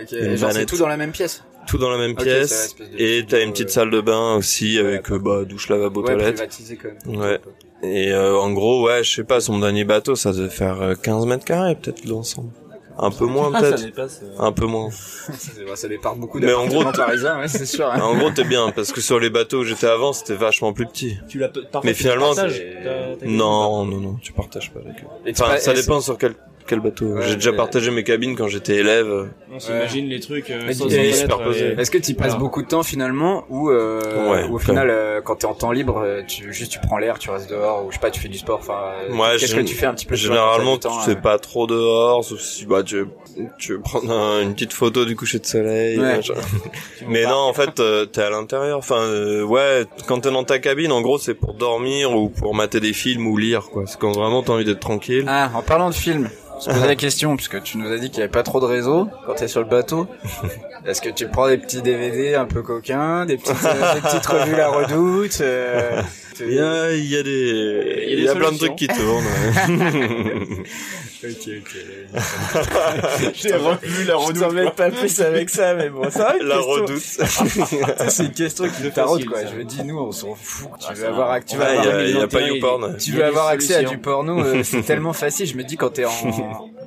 Ok, 0.00 0.12
Une 0.12 0.32
et 0.32 0.36
genre 0.36 0.52
c'est 0.52 0.66
tout 0.66 0.76
dans 0.76 0.88
la 0.88 0.96
même 0.96 1.12
pièce? 1.12 1.44
Tout 1.66 1.78
dans 1.78 1.90
la 1.90 1.98
même 1.98 2.16
pièce. 2.16 2.76
Et 2.96 3.24
t'as 3.28 3.42
une 3.42 3.52
petite 3.52 3.68
euh, 3.68 3.72
salle 3.72 3.90
de 3.90 4.00
bain 4.00 4.36
aussi 4.36 4.78
avec 4.78 5.10
euh, 5.10 5.18
bah 5.18 5.44
douche, 5.44 5.68
lavabo, 5.68 6.02
Ouais, 6.02 6.14
toilette. 6.14 6.48
Ouais. 7.06 7.38
Et 7.82 8.10
euh, 8.12 8.36
en 8.36 8.50
gros, 8.52 8.84
ouais, 8.86 9.04
je 9.04 9.14
sais 9.16 9.24
pas, 9.24 9.40
son 9.40 9.58
dernier 9.60 9.84
bateau, 9.84 10.16
ça 10.16 10.32
devait 10.32 10.48
faire 10.48 10.80
euh, 10.82 10.94
15 10.94 11.26
mètres 11.26 11.44
carrés 11.44 11.76
peut-être 11.76 12.04
l'ensemble. 12.06 12.50
Un 13.00 13.12
peu 13.12 13.26
moins 13.26 13.50
Ah, 13.54 13.60
peut-être. 13.60 13.84
euh, 14.24 14.26
Un 14.40 14.50
peu 14.50 14.66
moins. 14.66 14.90
Ça 15.76 15.86
départ 15.86 16.16
beaucoup 16.16 16.40
Mais 16.40 16.52
en 16.52 16.66
gros, 16.66 16.82
parisiens, 16.90 17.38
ouais, 17.38 17.46
c'est 17.46 17.66
sûr. 17.66 17.86
hein. 17.86 18.00
En 18.00 18.16
gros, 18.18 18.30
t'es 18.30 18.42
bien 18.42 18.72
parce 18.74 18.90
que 18.90 19.00
sur 19.00 19.20
les 19.20 19.30
bateaux 19.30 19.60
où 19.60 19.64
j'étais 19.64 19.86
avant, 19.86 20.12
c'était 20.12 20.34
vachement 20.34 20.72
plus 20.72 20.86
petit. 20.86 21.16
Tu 21.28 21.38
l'as 21.38 21.50
Mais 21.84 21.92
tu 21.92 22.00
finalement, 22.02 22.34
partages 22.34 22.60
ta- 22.82 23.16
ta- 23.20 23.26
Non, 23.26 23.84
non, 23.84 23.98
non, 24.00 24.14
tu 24.20 24.32
partages 24.32 24.72
pas 24.72 24.80
avec 24.80 24.96
eux. 25.00 25.06
Tu 25.32 25.40
Enfin, 25.40 25.56
ça 25.58 25.72
dépend 25.74 26.00
sur 26.00 26.18
quel 26.18 26.34
quel 26.68 26.80
bateau. 26.80 27.06
Ouais, 27.06 27.22
J'ai 27.26 27.34
déjà 27.36 27.52
partagé 27.52 27.90
mes 27.90 28.04
cabines 28.04 28.36
quand 28.36 28.48
j'étais 28.48 28.76
élève. 28.76 29.28
On 29.52 29.58
s'imagine 29.58 30.06
les 30.08 30.20
trucs 30.20 30.50
euh, 30.50 30.72
sans 30.72 30.88
et- 30.88 30.98
euh, 30.98 31.76
Est-ce 31.76 31.90
que 31.90 31.98
tu 31.98 32.14
passes 32.14 32.28
Voilà. 32.28 32.40
beaucoup 32.40 32.62
de 32.62 32.68
temps 32.68 32.82
finalement 32.82 33.44
ou, 33.48 33.70
euh, 33.70 34.00
Ouais, 34.30 34.44
ou 34.48 34.56
au 34.56 34.58
final 34.58 34.88
euh, 34.90 35.20
quand 35.22 35.36
t'es 35.36 35.46
en 35.46 35.54
temps 35.54 35.72
libre 35.72 36.04
tu 36.28 36.52
juste 36.52 36.72
tu 36.72 36.78
prends 36.80 36.98
l'air 36.98 37.18
tu 37.18 37.30
restes 37.30 37.48
dehors 37.50 37.84
ou 37.86 37.90
je 37.90 37.94
sais 37.94 38.00
pas 38.00 38.10
tu 38.10 38.20
fais 38.20 38.28
du 38.28 38.38
sport 38.38 38.58
enfin 38.60 38.92
Ouais, 39.10 39.36
qu'est-ce 39.38 39.54
que 39.54 39.60
tu 39.60 39.74
fais 39.74 39.86
un 39.86 39.94
petit 39.94 40.06
peu 40.06 40.14
Généralement, 40.14 40.76
temps, 40.76 40.90
tu 40.90 40.96
t'as 40.98 41.04
fais 41.04 41.14
temps, 41.14 41.20
pas 41.22 41.38
trop 41.38 41.66
dehors, 41.66 42.24
sauf 42.24 42.40
si 42.40 42.66
bah 42.66 42.82
tu 42.82 42.96
veux, 42.96 43.08
tu 43.58 43.72
veux 43.72 43.80
prendre 43.80 44.10
un- 44.12 44.42
une 44.42 44.52
petite 44.54 44.72
photo 44.72 45.04
du 45.04 45.16
coucher 45.16 45.38
de 45.38 45.46
soleil. 45.46 45.98
Mais 47.08 47.24
non, 47.24 47.34
en 47.36 47.52
fait, 47.54 47.80
t'es 48.12 48.20
à 48.22 48.30
l'intérieur. 48.30 48.78
Enfin, 48.78 49.00
euh, 49.00 49.42
ouais, 49.42 49.84
quand 50.06 50.20
t'es 50.20 50.30
dans 50.30 50.44
ta 50.44 50.58
cabine, 50.58 50.92
en 50.92 51.00
gros, 51.00 51.18
c'est 51.18 51.34
pour 51.34 51.54
dormir 51.54 52.14
ou 52.14 52.28
pour 52.28 52.54
mater 52.54 52.80
des 52.80 52.92
films 52.92 53.26
ou 53.26 53.36
lire, 53.36 53.68
quoi. 53.70 53.84
C'est 53.86 53.98
quand 53.98 54.12
vraiment 54.12 54.42
t'as 54.42 54.52
envie 54.52 54.64
d'être 54.64 54.80
tranquille. 54.80 55.24
Ah, 55.26 55.50
en 55.54 55.62
parlant 55.62 55.88
de 55.90 55.94
film, 55.94 56.28
je 56.60 56.64
te 56.66 56.70
posais 56.74 56.86
la 56.86 56.96
question 56.96 57.36
puisque 57.36 57.62
tu 57.62 57.78
nous 57.78 57.90
as 57.92 57.98
dit 57.98 58.10
qu'il 58.10 58.18
y 58.18 58.22
avait 58.22 58.30
pas 58.30 58.42
trop 58.42 58.60
de 58.60 58.64
réseau 58.66 59.08
quand 59.26 59.34
t'es 59.34 59.48
sur 59.48 59.60
le 59.60 59.66
bateau. 59.68 60.06
Est-ce 60.86 61.00
que 61.02 61.08
tu 61.10 61.26
prends 61.28 61.48
des 61.48 61.58
petits 61.58 61.82
DVD 61.82 62.34
un 62.34 62.46
peu 62.46 62.62
coquins, 62.62 63.26
des 63.26 63.36
petites 63.36 63.64
euh, 63.64 63.94
des 63.94 64.00
petites 64.00 64.26
revues 64.26 64.56
La 64.56 64.68
Redoute 64.68 65.40
euh, 65.40 66.00
tu- 66.02 66.27
Il 66.46 66.52
y 66.54 66.58
a, 66.60 66.92
il 66.92 67.04
y 67.06 67.16
a 67.16 67.22
des, 67.22 67.30
Il 67.30 68.08
y 68.08 68.12
a 68.12 68.16
il 68.18 68.24
y 68.24 68.28
a 68.28 68.34
des 68.34 68.40
plein 68.40 68.52
de 68.52 68.58
trucs 68.58 68.76
qui 68.76 68.86
tournent. 68.88 69.24
Ok, 71.20 71.48
ok. 71.48 71.76
J'ai 73.34 73.54
revu 73.54 74.04
la 74.04 74.14
Je 74.24 74.38
t'embête 74.38 74.74
pas 74.74 74.88
plus 74.90 75.20
avec 75.20 75.50
ça, 75.50 75.74
mais 75.74 75.88
bon, 75.88 76.02
c'est 76.10 76.20
vrai. 76.20 76.36
une 76.40 76.46
La 76.46 76.54
question- 76.58 76.72
redoute. 76.72 76.98
Ça, 77.98 78.08
C'est 78.08 78.24
une 78.26 78.32
question 78.32 78.68
qui 78.68 78.82
nous 78.84 78.90
taraude, 78.90 79.24
quoi. 79.24 79.40
ça. 79.40 79.48
Je 79.52 79.56
me 79.58 79.64
dis, 79.64 79.82
nous, 79.82 79.98
on 79.98 80.12
s'en 80.12 80.36
fout. 80.36 80.68
Tu 80.78 80.86
Ah, 80.88 80.92
veux 80.94 81.02
ça 81.02 81.08
avoir, 81.08 81.44
tu 81.44 81.56
vas 81.56 81.70
avoir, 81.72 81.86
a, 81.96 82.02
il 82.04 82.10
y 82.16 82.20
a 82.20 82.28
pas 82.28 82.38
2021, 82.40 82.54
YouPorn. 82.54 82.96
tu 82.98 83.12
veux 83.12 83.24
avoir 83.24 83.48
accès 83.48 83.74
à 83.74 83.82
du 83.82 83.98
porno, 83.98 84.38
euh, 84.44 84.62
c'est 84.62 84.82
tellement 84.86 85.12
facile. 85.12 85.46
Je 85.46 85.56
me 85.56 85.64
dis, 85.64 85.76
quand 85.76 85.90
t'es 85.90 86.04
en, 86.04 86.10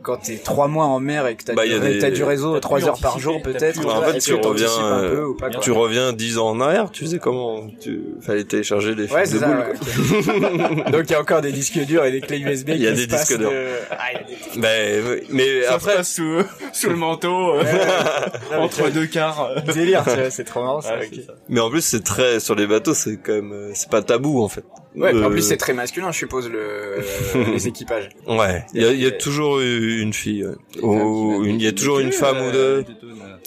quand 0.03 0.17
t'es 0.17 0.37
trois 0.37 0.67
mois 0.67 0.85
en 0.85 0.99
mer 0.99 1.27
et 1.27 1.35
que 1.35 1.43
t'as 1.43 1.53
Bah, 1.53 1.65
du, 1.67 1.79
des- 1.79 2.11
du 2.11 2.23
réseau 2.23 2.59
trois 2.59 2.83
heures 2.85 2.99
par 2.99 3.19
jour, 3.19 3.41
peut-être. 3.41 3.79
pu- 3.79 3.85
En 3.87 4.01
fait, 4.01 4.19
tu 4.19 4.33
reviens, 4.35 4.67
un 4.77 4.99
peu 4.99 5.05
euh, 5.19 5.27
ou 5.27 5.35
pas, 5.35 5.49
quoi 5.49 5.59
Tu 5.59 5.71
reviens 5.71 6.13
dix 6.13 6.37
ans 6.37 6.49
en 6.49 6.59
arrière, 6.61 6.89
tu 6.91 7.05
sais 7.07 7.19
comment, 7.19 7.67
tu, 7.81 8.01
fallait 8.21 8.43
télécharger 8.43 8.95
les 8.95 9.07
films 9.07 9.15
Ouais, 9.19 9.23
de 9.25 9.27
c'est 9.29 9.37
ça. 9.39 9.47
boules, 9.47 9.57
ouais. 9.57 10.91
Donc 10.91 11.03
il 11.05 11.11
y 11.11 11.15
a 11.15 11.21
encore 11.21 11.41
des 11.41 11.51
disques 11.51 11.79
durs 11.85 12.03
et 12.05 12.11
des 12.11 12.21
clés 12.21 12.39
USB. 12.39 12.69
Il 12.69 12.81
y 12.81 12.87
a 12.87 12.91
des 12.91 13.07
disques 13.07 13.37
durs. 13.37 13.49
de- 13.51 13.55
Ah, 13.91 13.95
il 14.11 14.15
y 14.15 14.17
a 14.17 14.23
des- 14.27 14.35
quoi. 14.35 14.61
Ben, 14.61 15.19
mais 15.29 15.61
Ça 15.63 15.73
après, 15.75 15.95
passe 15.97 16.13
sous, 16.13 16.39
sous 16.73 16.89
le 16.89 16.95
manteau, 16.95 17.55
euh, 17.55 17.63
entre 18.59 18.89
deux 18.89 19.05
quarts. 19.07 19.49
euh. 19.57 19.71
Délire, 19.73 20.03
tu 20.03 20.11
vois, 20.15 20.29
c'est 20.29 20.43
trop 20.43 20.61
marrant 20.63 20.81
ça. 20.81 20.99
Ça. 21.01 21.33
mais 21.49 21.59
en 21.59 21.69
plus, 21.69 21.81
c'est 21.81 22.03
très, 22.03 22.39
sur 22.39 22.55
les 22.55 22.67
bateaux, 22.67 22.93
c'est 22.93 23.17
quand 23.17 23.33
même, 23.33 23.51
euh, 23.53 23.71
c'est 23.73 23.89
pas 23.89 24.01
tabou, 24.01 24.41
en 24.41 24.49
fait. 24.49 24.63
Ouais, 24.95 25.13
en 25.13 25.23
Euh, 25.23 25.29
plus 25.29 25.41
c'est 25.41 25.55
très 25.57 25.73
masculin, 25.73 26.11
je 26.11 26.17
suppose, 26.17 26.49
le, 26.49 26.97
les 27.53 27.67
équipages. 27.67 28.09
Ouais, 28.27 28.65
il 28.73 28.81
y 28.81 28.85
a, 28.85 28.91
il 28.91 28.99
y 29.01 29.05
a 29.05 29.11
toujours 29.11 29.59
eu 29.61 30.01
une 30.01 30.11
fille, 30.13 30.43
ouais. 30.45 30.81
ou 30.83 31.43
une, 31.45 31.55
il 31.61 31.63
y 31.63 31.67
a 31.67 31.71
toujours 31.71 31.99
une 31.99 32.11
femme 32.11 32.45
ou 32.47 32.51
deux. 32.51 32.83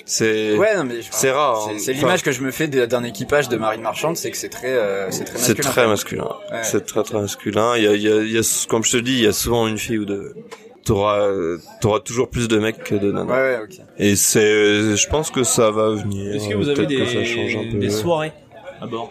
C'est, 0.06 0.56
Ouais, 0.56 0.74
non 0.76 0.84
mais 0.84 1.02
je- 1.02 1.08
c'est 1.10 1.30
rare. 1.30 1.62
C'est 1.66 1.70
hein. 1.74 1.76
c'est 1.78 1.90
Enfin, 1.92 2.00
l'image 2.00 2.22
que 2.22 2.32
je 2.32 2.42
me 2.42 2.50
fais 2.50 2.66
d'un 2.68 3.04
équipage 3.04 3.48
de 3.50 3.56
marine 3.56 3.82
marchande, 3.82 4.16
c'est 4.16 4.30
que 4.30 4.36
c'est 4.36 4.48
très, 4.48 4.72
euh, 4.72 5.10
c'est 5.10 5.24
très 5.24 5.38
C'est 5.38 5.48
masculin. 5.58 5.70
très 5.70 5.86
masculin. 5.86 6.28
Ouais. 6.52 6.58
C'est 6.62 6.86
très 6.86 7.02
très 7.02 7.20
masculin. 7.20 7.76
Il 7.76 7.84
y 7.84 7.88
a, 7.88 7.92
il 7.94 8.02
y 8.02 8.08
a, 8.10 8.16
il 8.22 8.32
y 8.32 8.38
a, 8.38 8.66
comme 8.68 8.82
je 8.84 8.92
te 8.92 8.96
dis, 8.96 9.12
il 9.12 9.24
y 9.24 9.26
a 9.26 9.32
souvent 9.32 9.66
une 9.66 9.78
fille 9.78 9.98
ou 9.98 10.04
deux. 10.06 10.34
T'auras, 10.84 11.28
euh, 11.28 11.58
t'auras 11.80 12.00
toujours 12.00 12.28
plus 12.28 12.46
de 12.48 12.58
mecs 12.58 12.82
que 12.84 12.94
de 12.94 13.08
Ouais, 13.10 13.14
nanas. 13.14 13.34
ouais, 13.34 13.58
ok. 13.64 13.80
Et 13.98 14.16
c'est, 14.16 14.96
je 14.96 15.08
pense 15.08 15.30
que 15.30 15.42
ça 15.44 15.70
va 15.70 15.90
venir. 15.90 16.34
Est-ce 16.34 16.48
que 16.48 16.54
vous 16.54 16.68
avez 16.68 16.86
Peut-être 16.86 17.04
que 17.04 17.06
ça 17.06 17.24
change 17.24 17.56
un 17.56 17.62
des, 17.64 17.68
peu. 17.70 17.78
des 17.78 17.90
soirées 17.90 18.32
à 18.82 18.86
bord? 18.86 19.10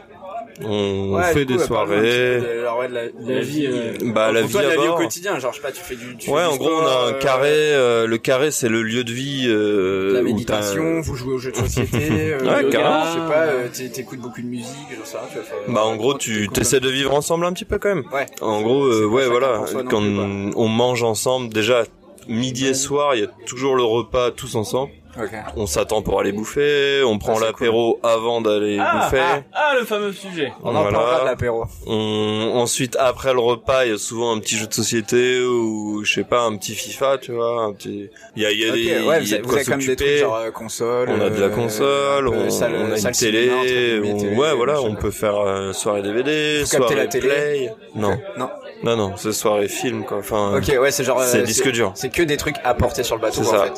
On 0.61 1.13
Ouais, 1.15 1.23
fait 1.33 1.45
coup, 1.45 1.51
des 1.53 1.55
petit 1.55 1.65
soirées. 1.65 2.39
de- 2.39 2.59
alors, 2.61 2.77
ouais, 2.79 2.87
de 2.87 2.93
la, 2.93 3.07
de 3.07 3.33
La 3.33 3.39
vie, 3.41 3.65
euh, 3.67 3.93
Bah 4.13 4.31
la 4.31 4.39
Pour 4.41 4.47
vie 4.49 4.53
toi, 4.53 4.61
la 4.63 4.69
vie 4.75 4.87
au 4.87 4.95
quotidien, 4.95 5.39
genre 5.39 5.51
je 5.51 5.57
sais 5.57 5.63
pas, 5.63 5.71
tu 5.71 5.81
fais 5.81 5.95
du. 5.95 6.15
Tu 6.17 6.29
Ouais, 6.29 6.41
fais 6.41 6.45
en 6.47 6.51
du 6.53 6.57
gros, 6.59 6.69
on 6.71 6.85
a 6.85 6.89
un 7.09 7.13
euh, 7.13 7.19
carré. 7.19 7.49
euh, 7.51 8.05
le 8.07 8.17
carré, 8.19 8.51
c'est 8.51 8.69
le 8.69 8.83
lieu 8.83 9.03
de 9.03 9.11
vie. 9.11 9.45
Euh, 9.47 10.13
La 10.13 10.21
méditation, 10.21 11.01
vous 11.01 11.15
jouez 11.15 11.33
aux 11.33 11.37
jeux 11.39 11.51
de 11.51 11.57
société, 11.57 11.97
euh, 12.33 12.39
Ouais, 12.39 12.63
yoga, 12.63 12.69
carrément. 12.69 13.05
je 13.05 13.11
sais 13.13 13.33
pas, 13.33 13.43
euh, 13.45 13.67
t'é- 13.73 13.89
t'écoutes 13.89 14.19
beaucoup 14.19 14.41
de 14.41 14.47
musique, 14.47 14.67
j'en 14.97 15.05
sais 15.05 15.17
rien, 15.17 15.27
tu 15.31 15.37
vas 15.39 15.43
faire- 15.43 15.57
Bah 15.67 15.83
en 15.85 15.95
gros, 15.95 16.13
tu 16.17 16.47
t'essaies 16.49 16.79
de 16.79 16.89
vivre 16.89 17.13
ensemble 17.15 17.45
un 17.45 17.53
petit 17.53 17.65
peu 17.65 17.79
quand 17.79 17.89
même. 17.95 18.03
Ouais. 18.13 18.27
En 18.41 18.61
gros, 18.61 18.83
euh, 18.85 19.05
ouais, 19.05 19.27
voilà. 19.27 19.61
Quand 19.89 20.01
on 20.03 20.67
mange 20.67 21.01
ensemble, 21.03 21.49
déjà 21.51 21.83
midi 22.27 22.67
et 22.67 22.73
soir, 22.73 23.15
il 23.15 23.21
y 23.21 23.23
a 23.23 23.27
toujours 23.47 23.75
le 23.75 23.83
repas 23.83 24.31
tous 24.31 24.55
ensemble. 24.55 24.91
Ok. 25.15 25.29
On 25.57 25.67
s'attend 25.67 26.01
pour 26.01 26.19
aller 26.19 26.31
bouffer, 26.31 27.03
on 27.05 27.19
prend 27.19 27.35
Ah, 27.37 27.45
l'apéro 27.45 27.99
avant 28.01 28.41
d'aller 28.41 28.79
Ah, 28.81 29.03
bouffer. 29.05 29.21
ah, 29.21 29.41
ah, 29.53 29.73
le 29.79 29.85
fameux 29.85 30.11
sujet. 30.11 30.51
On 30.63 30.69
en 30.69 30.81
Voilà. 30.81 30.97
parlera 30.97 31.19
de 31.21 31.25
l'apéro. 31.25 31.65
On, 31.85 32.51
ensuite, 32.55 32.95
après 32.99 33.31
le 33.33 33.39
repas, 33.39 33.85
il 33.85 33.91
y 33.91 33.93
a 33.93 33.97
souvent 33.99 34.35
un 34.35 34.39
petit 34.39 34.57
jeu 34.57 34.65
de 34.65 34.73
société 34.73 35.39
ou, 35.43 36.03
je 36.03 36.13
sais 36.13 36.23
pas, 36.23 36.41
un 36.41 36.57
petit 36.57 36.73
FIFA, 36.73 37.19
tu 37.19 37.31
vois, 37.33 37.61
un 37.61 37.73
petit, 37.73 38.09
il 38.35 38.41
y 38.41 38.45
a, 38.47 38.51
il 38.51 38.59
y 38.59 38.65
a 38.65 38.69
Ok, 38.69 38.73
des, 38.73 39.07
ouais, 39.07 39.17
il 39.21 39.23
vous 39.27 39.31
y 39.31 39.35
a 39.35 39.37
de 39.37 39.43
vous 39.43 39.49
quoi 39.49 39.57
avez 39.59 39.65
comme 39.65 39.79
des 39.79 39.85
trucs 39.85 39.99
s'occuper. 39.99 40.17
genre 40.19 40.35
euh, 40.37 40.51
console. 40.51 41.09
On 41.11 41.21
a 41.21 41.29
de 41.29 41.39
la 41.39 41.45
euh, 41.45 41.49
console, 41.49 42.29
peu 42.31 42.35
on, 42.35 42.49
salle- 42.49 42.73
on 42.75 42.91
a 42.91 42.97
une 42.97 43.11
télé, 43.11 43.43
cinéma, 43.43 43.55
on- 43.59 44.17
télé, 44.17 44.35
ouais, 44.35 44.53
voilà, 44.55 44.81
on 44.81 44.95
peut 44.95 45.11
faire 45.11 45.37
euh, 45.37 45.73
soirée 45.73 46.01
DVD, 46.01 46.61
capter 46.61 46.77
soirée 46.77 46.95
la 46.95 47.05
télé. 47.07 47.27
play. 47.27 47.73
Non, 47.95 48.17
Non. 48.37 48.49
Non, 48.83 48.97
non, 48.97 49.13
c'est 49.15 49.31
soirée 49.31 49.67
film, 49.67 50.03
quoi. 50.03 50.17
Enfin, 50.17 50.57
Ok, 50.57 50.75
ouais, 50.79 50.91
c'est 50.91 51.03
genre. 51.03 51.19
euh, 51.21 51.25
c'est 51.25 51.43
disque 51.43 51.69
dur. 51.71 51.93
C'est 51.95 52.09
que 52.09 52.21
des 52.21 52.37
trucs 52.37 52.57
apportés 52.63 53.03
sur 53.03 53.15
le 53.15 53.21
bateau, 53.21 53.41
en 53.41 53.43
fait. 53.45 53.73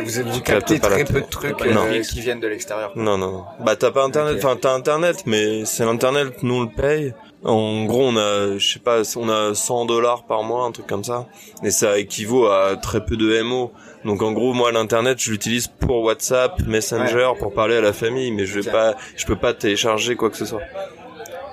Vous, 0.00 0.22
vous, 0.22 0.30
vous, 0.32 0.40
captez 0.40 0.78
pas 0.78 0.88
très 0.88 1.04
peu 1.04 1.20
de 1.20 1.26
trucs 1.26 1.60
euh, 1.60 2.02
qui 2.02 2.20
viennent 2.20 2.40
de 2.40 2.46
l'extérieur. 2.48 2.92
Non, 2.96 3.18
non, 3.18 3.30
non. 3.30 3.44
Bah 3.60 3.76
t'as 3.76 3.90
pas 3.90 4.02
internet, 4.02 4.42
enfin 4.42 4.56
t'as 4.60 4.72
internet, 4.72 5.24
mais 5.26 5.64
c'est 5.66 5.84
l'internet, 5.84 6.42
nous 6.42 6.54
on 6.54 6.60
le 6.62 6.70
paye. 6.70 7.12
En 7.42 7.84
gros, 7.86 8.08
on 8.08 8.16
a, 8.18 8.58
je 8.58 8.72
sais 8.74 8.78
pas, 8.78 9.00
on 9.16 9.28
a 9.30 9.54
100 9.54 9.86
dollars 9.86 10.24
par 10.24 10.42
mois, 10.42 10.64
un 10.66 10.72
truc 10.72 10.86
comme 10.86 11.04
ça, 11.04 11.26
et 11.62 11.70
ça 11.70 11.98
équivaut 11.98 12.46
à 12.46 12.76
très 12.76 13.02
peu 13.04 13.16
de 13.16 13.42
MO. 13.42 13.72
Donc 14.04 14.20
en 14.22 14.32
gros, 14.32 14.52
moi 14.52 14.72
l'internet, 14.72 15.18
je 15.18 15.30
l'utilise 15.30 15.66
pour 15.68 16.02
WhatsApp, 16.02 16.60
Messenger, 16.66 17.30
pour 17.38 17.54
parler 17.54 17.76
à 17.76 17.80
la 17.80 17.94
famille, 17.94 18.30
mais 18.30 18.44
je 18.44 18.60
vais 18.60 18.70
pas, 18.70 18.94
je 19.16 19.24
peux 19.24 19.36
pas 19.36 19.54
télécharger 19.54 20.16
quoi 20.16 20.28
que 20.28 20.36
ce 20.36 20.44
soit. 20.44 20.60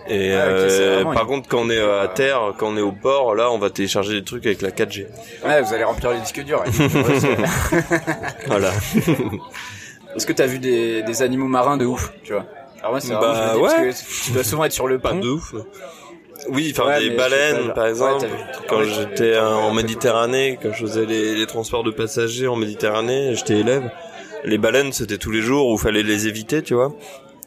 Et 0.09 0.33
Ah, 0.33 0.45
euh, 0.47 1.03
par 1.03 1.13
une- 1.23 1.27
contre, 1.27 1.47
quand 1.49 1.59
on 1.61 1.69
est 1.69 1.79
à 1.79 2.07
terre, 2.07 2.53
quand 2.57 2.67
on 2.69 2.77
est 2.77 2.81
au 2.81 2.91
port, 2.93 3.35
là, 3.35 3.51
on 3.51 3.57
va 3.57 3.69
télécharger 3.69 4.13
des 4.13 4.23
trucs 4.23 4.45
avec 4.45 4.61
la 4.61 4.71
4G. 4.71 5.07
Ouais, 5.45 5.61
vous 5.61 5.73
allez 5.73 5.83
remplir 5.83 6.11
les 6.11 6.19
disques 6.19 6.43
durs. 6.43 6.63
Voilà. 8.47 8.71
Est-ce 10.15 10.25
que 10.25 10.33
t'as 10.33 10.45
vu 10.47 10.59
des, 10.59 11.03
des 11.03 11.21
animaux 11.21 11.47
marins 11.47 11.77
de 11.77 11.85
ouf, 11.85 12.11
tu 12.23 12.33
vois? 12.33 12.45
Alors 12.79 12.91
moi, 12.91 12.99
c'est 13.01 13.13
Bah, 13.13 13.55
ouais. 13.57 13.61
parce 13.61 14.01
que 14.03 14.25
tu 14.25 14.31
dois 14.31 14.43
souvent 14.43 14.63
être 14.65 14.71
sur 14.71 14.87
le 14.87 14.99
Pas 14.99 15.11
pont. 15.11 15.19
de 15.19 15.29
ouf. 15.29 15.53
Oui, 16.49 16.71
enfin 16.75 16.87
Ouais, 16.87 16.99
des 17.09 17.11
pas, 17.15 17.29
baleines, 17.29 17.73
par 17.73 17.87
exemple. 17.87 18.25
quand 18.69 18.83
j'étais 18.83 19.33
euh, 19.33 19.49
en 19.55 19.73
Méditerranée, 19.73 20.57
quand 20.61 20.71
je 20.71 20.85
faisais 20.85 21.05
les, 21.05 21.35
les 21.35 21.45
transports 21.47 21.83
de 21.83 21.91
passagers 21.91 22.47
en 22.47 22.55
Méditerranée, 22.55 23.33
j'étais 23.35 23.59
élève. 23.59 23.89
Les 24.43 24.57
baleines, 24.59 24.91
c'était 24.93 25.17
tous 25.17 25.31
les 25.31 25.41
jours 25.41 25.67
où 25.69 25.77
fallait 25.77 26.03
les 26.03 26.27
éviter, 26.27 26.61
tu 26.61 26.75
vois. 26.75 26.93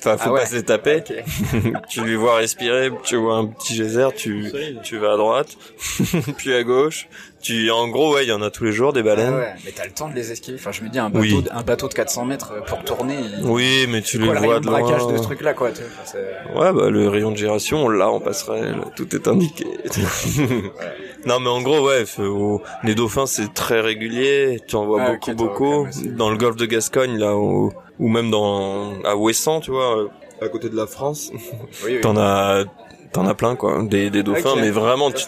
Enfin, 0.00 0.16
faut 0.16 0.30
Ah 0.30 0.32
ouais. 0.32 0.40
pas 0.40 0.46
se 0.46 0.56
les 0.56 0.62
taper. 0.64 0.96
Ok. 0.98 1.82
tu 1.88 2.04
les 2.04 2.16
vois 2.16 2.36
respirer, 2.36 2.90
tu 3.04 3.16
vois 3.16 3.36
un 3.36 3.46
petit 3.46 3.74
geyser, 3.74 4.08
tu 4.16 4.50
tu 4.82 4.98
vas 4.98 5.12
à 5.12 5.16
droite, 5.16 5.56
puis 6.38 6.54
à 6.54 6.62
gauche. 6.64 7.06
Tu, 7.42 7.70
en 7.70 7.88
gros, 7.88 8.12
ouais, 8.14 8.24
il 8.24 8.29
y 8.29 8.33
en 8.33 8.42
a 8.42 8.50
tous 8.50 8.64
les 8.64 8.72
jours 8.72 8.92
des 8.92 9.00
Ah 9.00 9.05
baleines. 9.05 9.35
ouais, 9.35 9.55
mais 9.64 9.72
t'as 9.74 9.87
le 9.87 9.92
temps 9.92 10.09
de 10.11 10.14
les 10.14 10.31
esquiver. 10.31 10.59
Enfin, 10.61 10.72
je 10.72 10.83
me 10.83 10.90
dis, 10.90 10.98
un 10.98 11.09
bateau, 11.09 11.20
Oui. 11.22 11.42
de- 11.42 11.48
un 11.53 11.62
bateau 11.62 11.88
de 11.88 11.94
400 11.94 12.26
mètres 12.26 12.53
euh, 12.53 12.61
pour 12.61 12.85
tourner. 12.85 13.16
il- 13.18 13.44
Oui, 13.46 13.87
mais 13.88 14.03
tu 14.03 14.18
les 14.18 14.26
quoi 14.29 14.38
vois 14.40 14.61
de 14.61 14.66
braquage 14.66 15.00
loin. 15.03 15.12
de 15.12 15.16
ce 15.16 15.22
truc-là, 15.22 15.55
quoi. 15.55 15.70
tu 15.72 15.81
vois, 15.81 15.90
enfin, 16.03 16.12
c'est- 16.12 16.59
Ouais, 16.59 16.72
bah 16.72 16.90
le 16.90 17.09
rayon 17.09 17.31
de 17.31 17.37
giration, 17.38 17.85
on 17.85 17.88
l'a 17.88 18.11
en 18.11 18.20
passerelle, 18.20 18.76
tout 18.94 19.14
est 19.16 19.26
indiqué. 19.26 19.64
non, 21.26 21.40
mais 21.40 21.48
en 21.48 21.62
gros, 21.62 21.81
ouais, 21.87 22.05
faut- 22.07 22.61
les 22.85 22.94
dauphins 22.94 23.26
c'est 23.26 23.53
très 23.55 23.81
régulier, 23.81 24.61
tu 24.68 24.76
en 24.76 24.85
vois 24.87 25.03
Ah, 25.03 25.11
beaucoup, 25.12 25.35
beaucoup. 25.35 25.87
dans 26.16 26.31
le 26.31 26.37
golfe 26.37 26.57
de 26.57 26.66
Gascogne, 26.66 27.16
là, 27.18 27.37
ou 27.37 27.72
même 27.98 28.31
dans 28.31 29.00
à 29.05 29.16
Ouessant, 29.16 29.61
tu 29.61 29.70
vois, 29.70 29.98
euh, 29.98 30.09
à 30.42 30.48
côté 30.48 30.68
de 30.68 30.76
la 30.76 30.87
France, 30.87 31.31
Oui, 31.33 31.38
oui. 31.87 32.00
t'en 32.03 32.16
as, 32.16 32.64
t'en 33.12 33.26
as 33.26 33.35
plein 33.35 33.57
quoi, 33.57 33.83
des, 33.83 34.11
des 34.11 34.22
dauphins, 34.22 34.53
Ok. 34.53 34.59
mais 34.61 34.70
vraiment, 34.70 35.11
tu-. 35.11 35.24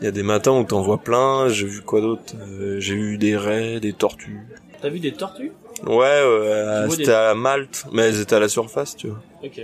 Il 0.00 0.04
y 0.04 0.08
a 0.08 0.10
des 0.10 0.22
matins 0.22 0.52
où 0.52 0.64
t'en 0.64 0.80
vois 0.82 0.98
plein. 0.98 1.48
J'ai 1.48 1.66
vu 1.66 1.80
quoi 1.82 2.00
d'autre 2.00 2.34
Euh, 2.40 2.76
J'ai 2.80 2.94
vu 2.94 3.18
des 3.18 3.36
raies, 3.36 3.80
des 3.80 3.92
tortues. 3.92 4.40
T'as 4.80 4.88
vu 4.88 5.00
des 5.00 5.12
tortues? 5.12 5.52
Ouais, 5.86 6.04
euh, 6.06 6.88
c'était 6.90 7.12
à 7.12 7.34
Malte, 7.34 7.84
mais 7.92 8.02
elles 8.02 8.20
étaient 8.20 8.36
à 8.36 8.40
la 8.40 8.48
surface, 8.48 8.96
tu 8.96 9.08
vois. 9.08 9.18
Ok. 9.44 9.60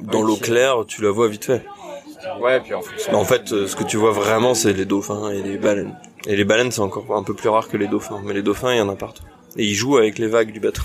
Dans 0.00 0.22
l'eau 0.22 0.36
claire, 0.36 0.84
tu 0.86 1.02
la 1.02 1.10
vois 1.10 1.28
vite 1.28 1.44
fait. 1.44 1.62
Ouais, 2.40 2.60
puis 2.60 2.74
en 2.74 2.80
fonction. 2.82 3.12
Mais 3.12 3.18
en 3.18 3.24
fait, 3.24 3.52
euh, 3.52 3.66
ce 3.66 3.76
que 3.76 3.84
tu 3.84 3.96
vois 3.96 4.10
vraiment, 4.10 4.54
c'est 4.54 4.72
les 4.72 4.84
dauphins 4.86 5.30
et 5.30 5.42
les 5.42 5.56
baleines. 5.58 5.94
Et 6.26 6.36
les 6.36 6.44
baleines, 6.44 6.70
c'est 6.72 6.80
encore 6.80 7.14
un 7.14 7.22
peu 7.22 7.34
plus 7.34 7.48
rare 7.50 7.68
que 7.68 7.76
les 7.76 7.86
dauphins. 7.86 8.20
Mais 8.24 8.32
les 8.32 8.42
dauphins, 8.42 8.72
il 8.72 8.78
y 8.78 8.80
en 8.80 8.88
a 8.88 8.96
partout. 8.96 9.22
Et 9.56 9.64
ils 9.66 9.74
jouent 9.74 9.98
avec 9.98 10.18
les 10.18 10.26
vagues 10.26 10.50
du 10.50 10.58
bateau. 10.60 10.82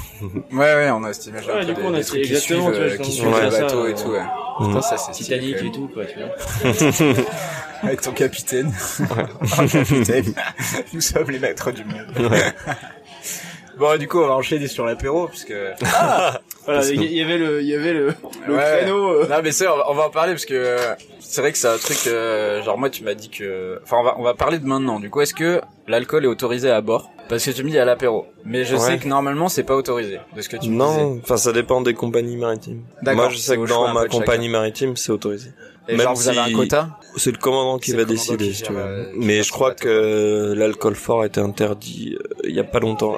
Ouais, 0.51 0.57
ouais, 0.57 0.91
on 0.91 1.03
a 1.05 1.12
cette 1.13 1.27
image 1.27 1.47
Ouais, 1.47 1.65
du 1.65 1.73
coup, 1.73 1.81
des, 1.81 1.88
on 1.88 1.93
a 1.93 1.97
des 1.97 2.03
ce- 2.03 2.07
trucs 2.09 2.21
qui 2.23 2.35
suivent, 2.35 2.57
tu 2.57 2.62
vois, 2.62 2.71
euh, 2.71 2.89
je 2.89 2.97
qui 2.97 3.12
suivent 3.13 3.31
que 3.33 3.45
le 3.45 3.49
ça, 3.51 3.62
bateau 3.62 3.85
euh, 3.85 3.89
et 3.89 3.95
tout, 3.95 4.09
ouais. 4.09 4.21
Mhm. 4.59 4.67
Putain, 4.67 4.81
ça, 4.81 4.97
c'est 4.97 5.12
Titanic 5.13 5.57
et 5.63 5.71
tout, 5.71 5.89
quoi, 5.93 6.05
tu 6.05 6.19
vois. 6.19 6.29
Avec 7.81 8.01
ton 8.01 8.11
capitaine. 8.11 8.73
Oh, 9.01 9.65
capitaine. 9.71 10.33
Nous 10.93 11.01
sommes 11.01 11.31
les 11.31 11.39
maîtres 11.39 11.71
du 11.71 11.83
monde. 11.85 12.31
Bon, 13.79 13.97
du 13.97 14.07
coup, 14.07 14.19
on 14.19 14.27
va 14.27 14.35
enchaîner 14.35 14.67
sur 14.67 14.85
l'apéro, 14.85 15.27
puisque... 15.27 15.53
Ah 15.93 16.39
Voilà, 16.65 16.81
Parce 16.81 16.91
que- 16.91 16.95
il 16.97 17.13
y 17.13 17.21
avait 17.23 17.37
le, 17.39 17.61
il 17.61 17.67
y 17.67 17.73
avait 17.73 17.93
le, 17.93 18.13
le 18.47 18.53
Ouais. 18.55 18.77
créneau. 18.81 19.07
euh, 19.23 19.27
Non 19.27 19.37
mais 19.43 19.51
c'est 19.51 19.67
on 19.67 19.77
va, 19.77 19.89
on 19.89 19.95
va 19.95 20.03
en 20.05 20.09
parler 20.11 20.33
parce 20.33 20.45
que 20.45 20.75
c'est 21.19 21.41
vrai 21.41 21.51
que 21.51 21.57
c'est 21.57 21.67
un 21.69 21.77
truc 21.77 21.97
euh, 22.05 22.61
genre 22.61 22.77
moi 22.77 22.91
tu 22.91 23.03
m'as 23.03 23.15
dit 23.15 23.29
que 23.29 23.79
enfin 23.81 23.97
on 23.99 24.03
va 24.03 24.15
on 24.19 24.23
va 24.23 24.35
parler 24.35 24.59
de 24.59 24.67
maintenant. 24.67 24.99
Du 24.99 25.09
coup 25.09 25.21
est-ce 25.21 25.33
que 25.33 25.61
l'alcool 25.87 26.25
est 26.25 26.27
autorisé 26.27 26.69
à 26.69 26.81
bord? 26.81 27.09
Parce 27.27 27.43
que 27.43 27.49
tu 27.51 27.63
me 27.63 27.71
dis 27.71 27.79
à 27.79 27.85
l'apéro. 27.85 28.27
Mais 28.45 28.65
je 28.65 28.75
Ouais. 28.75 28.81
sais 28.81 28.97
que 28.99 29.07
normalement 29.07 29.49
c'est 29.49 29.63
pas 29.63 29.75
autorisé 29.75 30.19
de 30.35 30.41
ce 30.43 30.49
que 30.49 30.57
tu 30.57 30.69
me 30.69 30.73
disais. 30.85 31.01
Non, 31.01 31.19
enfin 31.23 31.37
ça 31.37 31.51
dépend 31.53 31.81
des 31.81 31.95
compagnies 31.95 32.37
maritimes. 32.37 32.83
D'accord, 33.01 33.23
Moi 33.23 33.31
je 33.33 33.37
sais 33.37 33.57
que 33.57 33.65
dans 33.67 33.91
ma 33.91 34.01
chacun. 34.01 34.19
compagnie 34.19 34.49
maritime 34.49 34.95
c'est 34.95 35.11
autorisé. 35.11 35.49
Et 35.87 35.93
même 35.93 36.01
genre 36.01 36.13
vous 36.13 36.27
avez 36.27 36.37
si- 36.37 36.53
un 36.53 36.55
quota? 36.55 36.89
C'est 37.17 37.31
le 37.31 37.37
commandant 37.37 37.79
qui 37.79 37.93
va 37.93 38.03
décider, 38.03 38.49
qui 38.49 38.53
si 38.53 38.61
tu 38.63 38.73
veux. 38.73 38.79
euh, 38.79 39.05
Mais 39.15 39.41
je 39.41 39.51
crois 39.51 39.73
que 39.73 40.53
l'alcool 40.55 40.93
fort 40.93 41.21
a 41.21 41.25
été 41.25 41.39
interdit 41.39 42.15
euh, 42.19 42.23
il 42.43 42.53
y 42.53 42.59
a 42.59 42.63
pas 42.63 42.79
longtemps. 42.79 43.17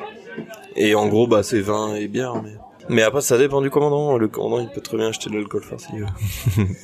Et 0.76 0.96
en 0.96 1.08
gros, 1.08 1.28
bah 1.28 1.44
c'est 1.44 1.62
vin 1.62 1.96
et 1.96 2.08
bière. 2.08 2.42
Mais... 2.42 2.54
mais 2.92 3.02
après, 3.04 3.22
ça 3.22 3.38
dépend 3.38 3.62
du 3.62 3.70
commandant. 3.70 4.18
Le 4.18 4.28
commandant, 4.28 4.60
il 4.60 4.70
peut 4.70 4.82
très 4.82 4.98
bien 4.98 5.08
acheter 5.08 5.30
de 5.30 5.36
l'alcool 5.36 5.64
fort 5.64 5.80
s'il 5.80 6.00
veut. 6.00 6.06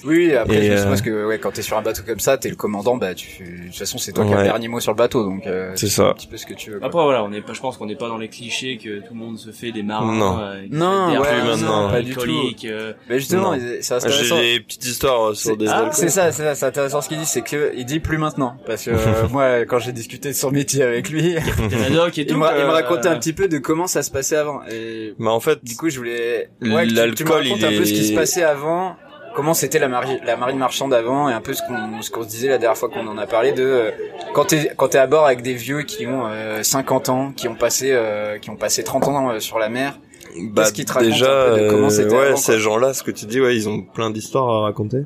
Oui, 0.05 0.33
après 0.33 0.63
je 0.63 0.71
euh, 0.71 0.95
que 0.97 1.25
ouais 1.27 1.39
quand 1.39 1.51
t'es 1.51 1.61
sur 1.61 1.77
un 1.77 1.81
bateau 1.81 2.01
comme 2.05 2.19
ça, 2.19 2.37
t'es 2.37 2.49
le 2.49 2.55
commandant, 2.55 2.97
bah 2.97 3.13
tu 3.13 3.43
de 3.43 3.67
toute 3.67 3.75
façon 3.75 3.97
c'est 3.97 4.13
toi 4.13 4.25
qui 4.25 4.33
as 4.33 4.37
le 4.37 4.43
dernier 4.43 4.67
mot 4.67 4.79
sur 4.79 4.91
le 4.91 4.97
bateau 4.97 5.23
donc 5.23 5.45
euh, 5.45 5.71
C'est 5.75 5.87
ça. 5.87 6.09
un 6.09 6.13
petit 6.13 6.27
peu 6.27 6.37
ce 6.37 6.45
que 6.45 6.53
tu 6.53 6.71
veux. 6.71 6.79
quoi. 6.79 6.87
Après 6.87 7.03
voilà, 7.03 7.23
on 7.23 7.31
est 7.31 7.41
pas, 7.41 7.53
je 7.53 7.59
pense 7.59 7.77
qu'on 7.77 7.85
n'est 7.85 7.95
pas 7.95 8.07
dans 8.07 8.17
les 8.17 8.29
clichés 8.29 8.77
que 8.77 8.99
tout 8.99 9.13
le 9.13 9.19
monde 9.19 9.37
se 9.37 9.51
fait 9.51 9.71
des 9.71 9.83
marins. 9.83 10.13
Non. 10.13 10.39
euh, 10.39 10.65
Non, 10.71 11.19
ouais, 11.19 11.43
maintenant, 11.43 11.89
pas 11.89 12.01
du 12.01 12.15
tout. 12.15 12.29
euh, 12.65 12.93
Mais 13.09 13.19
justement, 13.19 13.55
c'est 13.81 13.93
intéressant. 13.93 14.35
J'ai 14.37 14.53
des 14.53 14.59
petites 14.61 14.85
histoires 14.85 15.29
euh, 15.29 15.33
sur 15.33 15.57
des 15.57 15.67
ah, 15.67 15.77
alcools. 15.77 15.93
c'est 15.93 16.09
ça, 16.09 16.31
c'est 16.31 16.43
ça, 16.43 16.55
c'est 16.55 16.65
intéressant 16.65 17.01
ce 17.01 17.09
qu'il 17.09 17.17
dit, 17.17 17.25
c'est 17.25 17.41
que 17.41 17.73
il 17.75 17.85
dit 17.85 17.99
plus 17.99 18.17
maintenant, 18.17 18.57
parce 18.65 18.85
que 18.85 18.91
euh, 18.93 19.27
moi, 19.31 19.65
quand 19.65 19.79
j'ai 19.79 19.91
discuté 19.91 20.29
de 20.29 20.35
son 20.35 20.51
métier 20.51 20.83
avec 20.83 21.09
lui, 21.09 21.35
il 21.35 21.35
me, 22.37 22.71
racontait 22.71 23.09
un 23.09 23.17
petit 23.17 23.33
peu 23.33 23.47
de 23.47 23.57
comment 23.57 23.87
ça 23.87 24.03
se 24.03 24.11
passait 24.11 24.35
avant. 24.37 24.61
Et 24.71 25.13
Mais 25.19 25.29
en 25.29 25.39
fait, 25.39 25.63
du 25.63 25.75
coup, 25.75 25.89
je 25.97 26.01
voulais, 26.01 26.49
ouais, 26.61 26.87
tu- 26.87 27.15
tu, 27.15 27.23
me 27.25 27.31
racontes 27.31 27.63
un 27.63 27.69
peu 27.77 27.85
ce 27.85 27.93
qui 27.93 28.05
se 28.05 28.13
passait 28.13 28.43
avant, 28.43 28.95
comment 29.35 29.53
c'était 29.55 29.79
la, 29.79 29.87
mari- 29.87 30.19
la 30.25 30.37
marine 30.37 30.57
marchande 30.57 30.93
avant, 30.93 31.27
et 31.29 31.33
un 31.33 31.41
peu 31.41 31.53
ce 31.53 31.61
qu'on 31.67 32.01
ce 32.01 32.11
qu'on 32.11 32.21
se 32.23 32.27
disait 32.27 32.49
la 32.49 32.57
dernière 32.59 32.77
fois 32.77 32.89
qu'on 32.89 33.07
en 33.07 33.17
a 33.17 33.25
parlé 33.25 33.51
de 33.51 33.63
euh, 33.63 33.91
quand 34.33 34.45
t'es 34.45 34.71
quand 34.77 34.89
t'es 34.89 34.97
à 34.99 35.07
bord 35.07 35.25
avec 35.25 35.41
des 35.41 35.53
vieux 35.53 35.81
qui 35.81 36.05
ont 36.07 36.27
euh, 36.27 36.61
50 36.63 37.09
ans, 37.09 37.31
qui 37.35 37.47
ont 37.47 37.55
passé 37.55 37.89
euh, 37.91 38.37
qui 38.37 38.49
ont 38.51 38.55
passé 38.55 38.83
30 38.83 39.07
ans 39.07 39.31
euh, 39.31 39.39
sur 39.39 39.57
la 39.59 39.69
mer. 39.69 39.99
bah, 40.39 40.63
Qu'est-ce 40.63 40.73
qui 40.73 40.85
te 40.85 40.93
raconte 40.93 41.09
déjà, 41.11 41.51
un 41.51 41.55
peu 41.55 41.61
de 41.61 41.69
comment 41.69 41.87
euh, 41.87 41.89
c'était 41.89 42.15
ouais, 42.15 42.27
avant, 42.27 42.37
ces 42.37 42.59
gens-là, 42.59 42.93
ce 42.93 43.01
que 43.03 43.11
tu 43.11 43.25
dis, 43.25 43.41
ouais, 43.41 43.55
ils 43.55 43.67
ont 43.67 43.81
plein 43.81 44.11
d'histoires 44.11 44.49
à 44.49 44.61
raconter. 44.61 44.99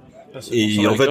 Et 0.52 0.88
en 0.88 0.96
fait, 0.96 1.10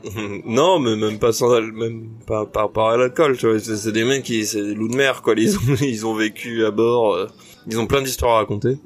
non, 0.46 0.78
mais 0.78 0.96
même 0.96 1.18
pas 1.18 1.32
sans, 1.32 1.60
même 1.60 2.08
pas 2.26 2.46
par 2.46 2.62
rapport 2.64 2.90
à 2.90 2.96
l'alcool, 2.96 3.36
tu 3.36 3.46
vois. 3.48 3.58
C'est 3.58 3.76
c'est 3.76 3.92
des 3.92 4.04
mecs 4.04 4.22
qui, 4.22 4.46
c'est 4.46 4.62
des 4.62 4.74
loups 4.74 4.88
de 4.88 4.96
mer, 4.96 5.22
quoi. 5.22 5.34
Ils 5.36 5.56
ont, 5.56 5.60
ils 5.80 6.06
ont 6.06 6.14
vécu 6.14 6.64
à 6.64 6.70
bord. 6.70 7.14
euh, 7.14 7.26
ils 7.66 7.78
ont 7.78 7.86
plein 7.86 8.02
d'histoires 8.02 8.34
à 8.34 8.38
raconter. 8.38 8.78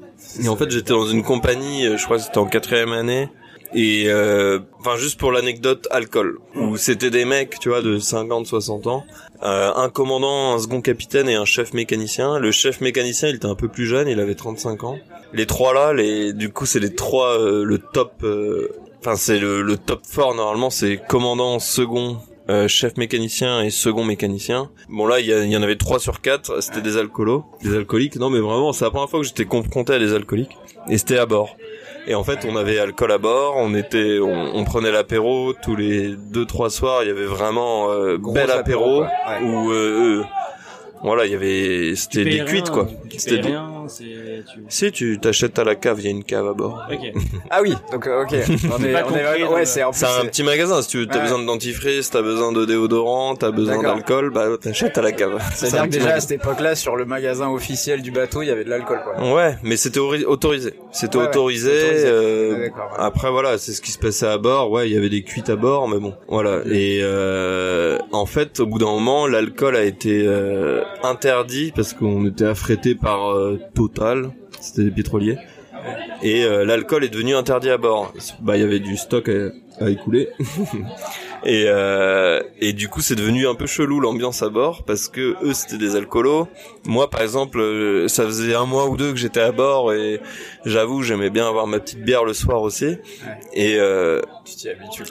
Et 0.43 0.47
en 0.49 0.55
fait, 0.55 0.69
j'étais 0.69 0.93
dans 0.93 1.07
une 1.07 1.23
compagnie, 1.23 1.87
euh, 1.87 1.97
je 1.97 2.05
crois 2.05 2.17
que 2.17 2.23
c'était 2.23 2.37
en 2.37 2.45
quatrième 2.45 2.91
année. 2.91 3.29
Et 3.73 4.05
euh, 4.07 4.59
enfin 4.79 4.95
juste 4.95 5.19
pour 5.19 5.29
l'anecdote 5.33 5.89
alcool 5.91 6.39
où 6.55 6.77
c'était 6.77 7.09
des 7.09 7.25
mecs 7.25 7.59
tu 7.59 7.67
vois 7.67 7.81
de 7.81 7.99
50 7.99 8.47
60 8.47 8.87
ans 8.87 9.03
euh, 9.43 9.73
un 9.75 9.89
commandant 9.89 10.53
un 10.53 10.59
second 10.59 10.79
capitaine 10.79 11.27
et 11.27 11.35
un 11.35 11.43
chef 11.43 11.73
mécanicien 11.73 12.39
le 12.39 12.51
chef 12.53 12.79
mécanicien 12.79 13.27
il 13.27 13.35
était 13.35 13.45
un 13.45 13.55
peu 13.55 13.67
plus 13.67 13.85
jeune 13.85 14.07
il 14.07 14.21
avait 14.21 14.35
35 14.35 14.85
ans 14.85 14.97
les 15.33 15.45
trois 15.45 15.73
là 15.73 15.91
les 15.91 16.31
du 16.31 16.49
coup 16.49 16.65
c'est 16.65 16.79
les 16.79 16.95
trois 16.95 17.37
euh, 17.41 17.65
le 17.65 17.79
top 17.79 18.13
euh, 18.23 18.69
enfin 19.07 19.15
c'est 19.15 19.39
le, 19.39 19.61
le 19.61 19.77
top 19.77 20.01
fort 20.05 20.35
normalement 20.35 20.69
c'est 20.69 20.97
commandant 20.97 21.59
second 21.59 22.17
euh, 22.49 22.67
chef 22.67 22.97
mécanicien 22.97 23.61
et 23.61 23.69
second 23.69 24.05
mécanicien. 24.05 24.69
Bon 24.87 25.05
là, 25.05 25.19
il 25.19 25.25
y, 25.25 25.57
en 25.57 25.61
avait 25.61 25.75
trois 25.75 25.99
sur 25.99 26.21
quatre, 26.21 26.61
c'était 26.61 26.81
des 26.81 26.95
alcoolos, 26.95 27.43
des 27.61 27.75
alcooliques. 27.75 28.15
Non 28.15 28.29
mais 28.29 28.39
vraiment, 28.39 28.71
c'est 28.71 28.85
la 28.85 28.91
première 28.91 29.09
fois 29.09 29.19
que 29.19 29.25
j'étais 29.25 29.43
confronté 29.43 29.93
à 29.93 29.99
des 29.99 30.13
alcooliques. 30.13 30.57
Et 30.89 30.97
c'était 30.97 31.17
à 31.17 31.25
bord. 31.25 31.57
Et 32.07 32.15
en 32.15 32.23
fait, 32.23 32.47
on 32.49 32.55
avait 32.55 32.79
alcool 32.79 33.11
à 33.11 33.17
bord, 33.17 33.55
on 33.57 33.75
était, 33.75 34.19
on, 34.19 34.55
on 34.55 34.63
prenait 34.63 34.93
l'apéro 34.93 35.53
tous 35.61 35.75
les 35.75 36.15
deux 36.15 36.45
trois 36.45 36.69
soirs. 36.69 37.03
Il 37.03 37.07
y 37.09 37.11
avait 37.11 37.25
vraiment 37.25 37.91
euh, 37.91 38.17
bel 38.17 38.49
apéro. 38.49 39.01
Ouais. 39.01 39.07
où 39.43 39.71
euh, 39.73 40.23
voilà, 41.03 41.25
il 41.25 41.31
y 41.31 41.35
avait, 41.35 41.95
c'était 41.95 42.23
des 42.25 42.43
cuites 42.45 42.69
quoi. 42.69 42.87
C'était 43.17 43.37
des- 43.39 43.47
rien, 43.49 43.85
c'est, 43.87 44.03
tu... 44.03 44.59
Si 44.69 44.91
tu 44.91 45.19
t'achètes 45.19 45.57
à 45.59 45.63
la 45.63 45.75
cave, 45.75 45.99
il 45.99 46.05
y 46.05 46.07
a 46.07 46.11
une 46.11 46.23
cave 46.23 46.47
à 46.47 46.53
bord. 46.53 46.83
Ok. 46.91 46.99
Ah 47.49 47.61
oui, 47.61 47.73
donc 47.91 48.05
euh, 48.07 48.23
ok. 48.23 48.33
On 48.77 48.83
est, 48.83 48.91
pas 48.93 49.01
on 49.03 49.07
compris 49.07 49.19
est, 49.21 49.39
dans 49.45 49.53
ouais, 49.53 49.59
le- 49.61 49.65
c'est 49.65 49.83
en 49.83 49.91
plus. 49.91 49.99
C'est 49.99 50.05
un 50.05 50.25
petit 50.25 50.43
magasin, 50.43 50.81
si 50.81 50.89
tu 50.89 50.97
veux, 50.99 51.07
t'as 51.07 51.17
Ouais. 51.17 51.21
besoin 51.23 51.39
de 51.39 51.45
dentifrice, 51.45 52.09
t'as 52.09 52.21
besoin 52.21 52.51
de 52.51 52.65
déodorant, 52.65 53.35
t'as 53.35 53.51
besoin 53.51 53.81
d'alcool, 53.81 54.31
bah 54.31 54.47
t'achètes 54.61 54.97
à 54.97 55.01
la 55.01 55.11
cave. 55.11 55.39
C'est 55.53 55.67
C'est-à-dire 55.67 55.83
que 55.85 55.89
déjà 56.03 56.15
à 56.15 56.19
cette 56.19 56.31
époque-là, 56.31 56.75
sur 56.75 56.95
le 56.95 57.05
magasin 57.05 57.49
officiel 57.49 58.01
du 58.01 58.11
bateau, 58.11 58.41
il 58.41 58.47
y 58.47 58.51
avait 58.51 58.63
de 58.65 58.69
l'alcool, 58.69 58.99
quoi. 59.03 59.33
Ouais, 59.33 59.55
mais 59.63 59.77
c'était 59.77 59.99
ori- 59.99 60.25
autorisé. 60.25 60.73
C'était 60.91 61.17
Ouais, 61.17 61.23
ouais, 61.23 61.29
autorisé. 61.29 61.71
euh, 61.73 62.57
ouais. 62.57 62.71
Après 62.97 63.29
voilà, 63.31 63.57
c'est 63.57 63.71
ce 63.71 63.81
qui 63.81 63.91
se 63.91 63.99
passait 63.99 64.27
à 64.27 64.37
bord. 64.37 64.71
Ouais, 64.71 64.89
il 64.89 64.93
y 64.93 64.97
avait 64.97 65.09
des 65.09 65.23
cuites 65.23 65.49
à 65.49 65.55
bord, 65.55 65.87
mais 65.87 65.99
bon, 65.99 66.13
voilà. 66.27 66.61
Et 66.69 66.99
euh, 67.01 67.97
en 68.11 68.25
fait, 68.25 68.59
au 68.59 68.65
bout 68.65 68.79
d'un 68.79 68.85
moment, 68.87 69.27
l'alcool 69.27 69.75
a 69.75 69.83
été 69.83 70.23
euh, 70.27 70.81
interdit 71.03 71.71
parce 71.75 71.93
qu'on 71.93 72.25
était 72.25 72.45
affrété 72.45 72.95
par 72.95 73.31
euh, 73.31 73.59
Total. 73.73 74.31
C'était 74.59 74.83
des 74.83 74.91
pétroliers. 74.91 75.37
Et 76.21 76.43
euh, 76.43 76.65
l'alcool 76.65 77.03
est 77.03 77.09
devenu 77.09 77.35
interdit 77.35 77.69
à 77.69 77.77
bord. 77.77 78.13
Bah, 78.41 78.57
il 78.57 78.61
y 78.61 78.63
avait 78.63 78.79
du 78.79 78.97
stock 78.97 79.29
à, 79.29 79.51
à 79.79 79.89
écouler. 79.89 80.29
et 81.45 81.65
euh, 81.67 82.41
et 82.59 82.73
du 82.73 82.89
coup, 82.89 83.01
c'est 83.01 83.15
devenu 83.15 83.47
un 83.47 83.55
peu 83.55 83.67
chelou 83.67 83.99
l'ambiance 83.99 84.41
à 84.41 84.49
bord 84.49 84.83
parce 84.83 85.07
que 85.07 85.35
eux 85.43 85.53
c'était 85.53 85.77
des 85.77 85.95
alcoolos. 85.95 86.47
Moi, 86.85 87.09
par 87.09 87.21
exemple, 87.21 87.59
euh, 87.59 88.07
ça 88.07 88.25
faisait 88.25 88.55
un 88.55 88.65
mois 88.65 88.87
ou 88.89 88.97
deux 88.97 89.11
que 89.11 89.17
j'étais 89.17 89.41
à 89.41 89.51
bord 89.51 89.93
et 89.93 90.19
j'avoue, 90.65 91.03
j'aimais 91.03 91.29
bien 91.29 91.47
avoir 91.47 91.67
ma 91.67 91.79
petite 91.79 92.03
bière 92.03 92.23
le 92.23 92.33
soir 92.33 92.61
aussi. 92.61 92.97
Et 93.53 93.75
euh, 93.77 94.21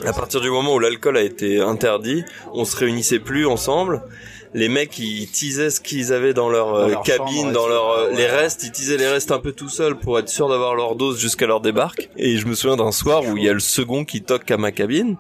à 0.05 0.13
partir 0.13 0.41
du 0.41 0.51
moment 0.51 0.75
où 0.75 0.79
l'alcool 0.79 1.17
a 1.17 1.23
été 1.23 1.61
interdit, 1.61 2.25
on 2.53 2.65
se 2.65 2.77
réunissait 2.77 3.21
plus 3.21 3.47
ensemble. 3.47 4.03
Les 4.57 4.69
mecs, 4.69 4.99
ils 4.99 5.29
teasaient 5.29 5.69
ce 5.71 5.81
qu'ils 5.81 6.13
avaient 6.13 6.33
dans 6.35 6.49
leur, 6.49 6.73
Dans 6.73 6.79
euh, 6.87 6.89
leur 6.89 7.03
cabine, 7.03 7.43
chambre 7.43 7.53
dans 7.53 7.69
leur 7.69 7.91
euh, 7.91 8.09
Ouais. 8.11 8.17
les 8.17 8.27
restes. 8.27 8.65
Ils 8.65 8.73
teasaient 8.73 8.97
les 8.97 9.07
restes 9.07 9.31
un 9.31 9.39
peu 9.39 9.53
tout 9.53 9.69
seuls 9.69 9.97
pour 9.97 10.19
être 10.19 10.29
sûr 10.31 10.49
d'avoir 10.49 10.75
leur 10.75 10.97
dose 10.97 11.21
jusqu'à 11.21 11.47
leur 11.47 11.61
débarque. 11.61 12.09
Et 12.17 12.39
je 12.39 12.47
me 12.47 12.55
souviens 12.55 12.77
d'un 12.77 12.91
soir 12.91 13.23
où 13.25 13.37
il 13.37 13.45
y 13.45 13.49
a 13.49 13.53
le 13.53 13.61
second 13.61 14.05
qui 14.07 14.23
toque 14.23 14.51
à 14.51 14.57
ma 14.57 14.73
cabine. 14.73 15.17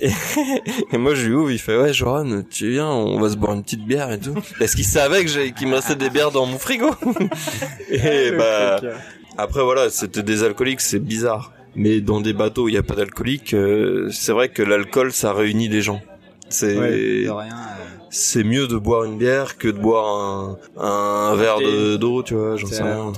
Et, 0.00 0.10
et 0.92 0.98
moi 0.98 1.14
je 1.14 1.26
lui 1.28 1.34
ouvre, 1.34 1.50
il 1.52 1.58
fait 1.58 1.76
ouais 1.76 1.92
Joran, 1.92 2.42
tu 2.50 2.70
viens, 2.70 2.88
on 2.88 3.20
va 3.20 3.28
se 3.30 3.36
boire 3.36 3.52
une 3.52 3.62
petite 3.62 3.84
bière 3.84 4.10
et 4.10 4.18
tout. 4.18 4.34
Parce 4.58 4.74
qu'il 4.74 4.84
savait 4.84 5.24
que 5.24 5.50
qu'il 5.50 5.68
me 5.68 5.74
restait 5.76 5.94
des 5.96 6.10
bières 6.10 6.30
dans 6.32 6.46
mon 6.46 6.58
frigo. 6.58 6.90
et 7.90 8.30
bah 8.32 8.80
après 9.36 9.62
voilà, 9.62 9.88
c'était 9.90 10.22
des 10.22 10.42
alcooliques, 10.42 10.80
c'est 10.80 10.98
bizarre. 10.98 11.52
Mais 11.76 12.00
dans 12.00 12.20
des 12.20 12.32
bateaux 12.32 12.64
où 12.64 12.68
il 12.68 12.72
n'y 12.72 12.78
a 12.78 12.82
pas 12.82 12.94
d'alcoolique, 12.96 13.54
euh, 13.54 14.08
c'est 14.10 14.32
vrai 14.32 14.48
que 14.48 14.62
l'alcool 14.62 15.12
ça 15.12 15.32
réunit 15.32 15.68
les 15.68 15.82
gens. 15.82 16.00
C'est 16.48 16.76
Ouais, 16.76 17.24
de 17.24 17.30
rien. 17.30 17.56
C'est 18.10 18.44
mieux 18.44 18.66
de 18.66 18.76
boire 18.76 19.04
une 19.04 19.18
bière 19.18 19.58
que 19.58 19.68
de 19.68 19.78
boire 19.78 20.06
un, 20.06 20.58
un 20.76 21.34
verre 21.36 21.58
de- 21.60 21.96
d'eau, 21.96 22.22
tu 22.22 22.34
vois, 22.34 22.56
j'en 22.56 22.66
sais 22.66 22.82
rien. 22.82 23.12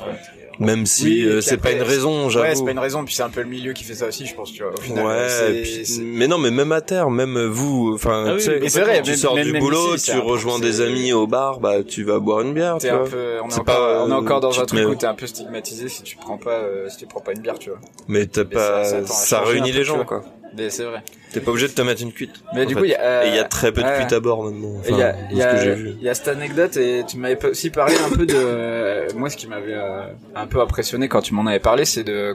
Même 0.59 0.85
si 0.85 1.05
Oui, 1.07 1.25
euh, 1.25 1.41
c'est 1.41 1.57
pas 1.57 1.73
une 1.73 1.81
raison, 1.81 2.25
Ouais, 2.25 2.31
j'avoue. 2.31 2.55
c'est 2.55 2.65
pas 2.67 2.71
une 2.73 2.79
raison, 2.79 3.03
puis 3.03 3.15
c'est 3.15 3.23
un 3.23 3.31
peu 3.31 3.41
le 3.41 3.47
milieu 3.49 3.73
qui 3.73 3.83
fait 3.83 3.95
ça 3.95 4.09
aussi, 4.09 4.27
je 4.27 4.35
pense, 4.35 4.53
tu 4.53 4.63
vois. 4.63 4.73
Au 4.77 4.77
final, 4.81 5.07
Ouais, 5.07 5.63
puis- 5.63 5.87
c'est- 5.87 6.03
mais 6.03 6.29
non, 6.29 6.37
mais 6.37 6.51
même 6.51 6.71
à 6.73 6.83
terre, 6.83 7.09
même 7.09 7.47
vous, 7.47 7.93
enfin, 7.95 8.25
Ah 8.27 8.33
oui, 8.35 8.37
tu 8.37 8.69
sais, 8.69 8.81
vrai, 8.83 9.01
tu 9.01 9.09
même- 9.09 9.19
sors 9.19 9.35
même- 9.37 9.47
du 9.47 9.53
même 9.53 9.63
boulot, 9.63 9.95
ici, 9.95 10.11
tu 10.11 10.19
rejoins 10.19 10.59
des 10.59 10.83
amis 10.83 11.15
au 11.15 11.27
bar, 11.27 11.61
bah 11.61 11.83
tu 11.83 12.05
vas 12.05 12.19
boire 12.19 12.43
une 12.43 12.53
bière, 12.53 12.77
tu 12.79 12.89
un 12.91 12.99
vois. 12.99 13.09
peu, 13.09 13.37
on 13.43 13.49
est, 13.49 13.55
encore, 13.55 13.65
pas, 13.65 14.05
on 14.05 14.11
est 14.11 14.13
encore 14.13 14.41
dans 14.41 14.61
un 14.61 14.67
truc 14.67 14.87
où 14.87 14.95
t'es 14.97 15.07
un 15.07 15.15
peu 15.15 15.27
stigmatisé 15.27 15.89
si 15.89 16.03
tu 16.03 16.19
prends 16.19 16.37
pas, 16.37 16.51
euh, 16.59 16.91
si 16.91 16.99
tu 16.99 17.07
prends 17.07 17.21
pas 17.21 17.33
une 17.33 17.41
bière, 17.41 17.59
tu 17.59 17.71
vois. 17.71 17.79
Mais 18.09 18.27
t'as 18.27 18.45
pas, 18.45 18.85
ça- 19.07 19.41
réunit 19.41 19.73
les 19.73 19.85
gens, 19.85 20.05
quoi. 20.05 20.23
C'est 20.69 20.85
vrai. 20.85 21.03
T'es 21.33 21.41
pas 21.41 21.51
obligé 21.53 21.69
de 21.69 21.73
te 21.73 21.83
mettre 21.83 22.03
une 22.03 22.13
cuite. 22.13 22.33
Mais 22.55 22.67
du 22.67 22.75
fait. 22.75 22.81
coup, 22.81 22.85
il 22.87 22.91
y 22.91 22.95
a, 22.95 23.25
Et 23.25 23.29
il 23.29 23.35
y 23.35 23.39
a 23.39 23.45
très 23.45 23.73
peu 23.73 23.83
de 23.83 23.89
cuites 23.97 24.13
à 24.13 24.21
bord 24.21 24.43
maintenant. 24.45 24.81
Et 24.85 24.91
il 24.91 24.97
y 24.97 25.03
a, 25.03 25.11
Enfin, 25.15 25.19
y 25.31 25.37
ce 25.41 25.43
que 25.45 25.49
a, 25.49 25.57
j'ai 25.65 25.75
vu. 25.75 25.95
il 25.99 26.03
y 26.03 26.09
a 26.09 26.15
cette 26.15 26.29
anecdote 26.29 26.77
et 26.77 27.05
tu 27.07 27.17
m'avais 27.19 27.45
aussi 27.47 27.71
parlé 27.71 27.95
un 28.05 28.15
peu 28.17 28.27
de, 28.27 28.35
euh, 28.37 29.09
moi 29.15 29.31
ce 29.31 29.37
qui 29.37 29.47
m'avait 29.47 29.75
euh, 29.75 30.03
un 30.35 30.47
peu 30.47 30.61
impressionné 30.61 31.09
quand 31.09 31.21
tu 31.23 31.35
m'en 31.35 31.47
avais 31.47 31.61
parlé, 31.61 31.85
c'est 31.85 32.03
de, 32.05 32.35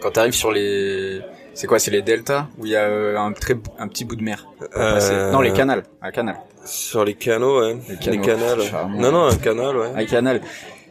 quand 0.00 0.10
t'arrives 0.10 0.32
sur 0.34 0.50
les, 0.50 1.20
c'est 1.54 1.66
quoi, 1.68 1.78
c'est 1.78 1.90
les 1.92 2.02
deltas 2.02 2.48
où 2.58 2.66
il 2.66 2.72
y 2.72 2.76
a 2.76 2.82
euh, 2.84 3.16
un 3.16 3.32
très, 3.32 3.54
un 3.78 3.86
petit 3.88 4.04
bout 4.04 4.16
de 4.16 4.24
mer. 4.24 4.46
Euh, 4.76 5.30
Non, 5.30 5.40
les 5.40 5.52
canals, 5.52 5.84
un 6.02 6.10
canal. 6.10 6.36
Sur 6.64 7.04
les 7.04 7.14
canaux, 7.14 7.60
ouais. 7.60 7.76
Les 7.88 7.94
Les, 7.94 7.98
canaux, 8.18 8.22
canals. 8.24 8.62
charmant. 8.62 8.98
Non, 9.00 9.12
non, 9.12 9.24
un 9.26 9.36
canal, 9.36 9.76
ouais. 9.76 9.90
Un 9.96 10.04
canal. 10.04 10.40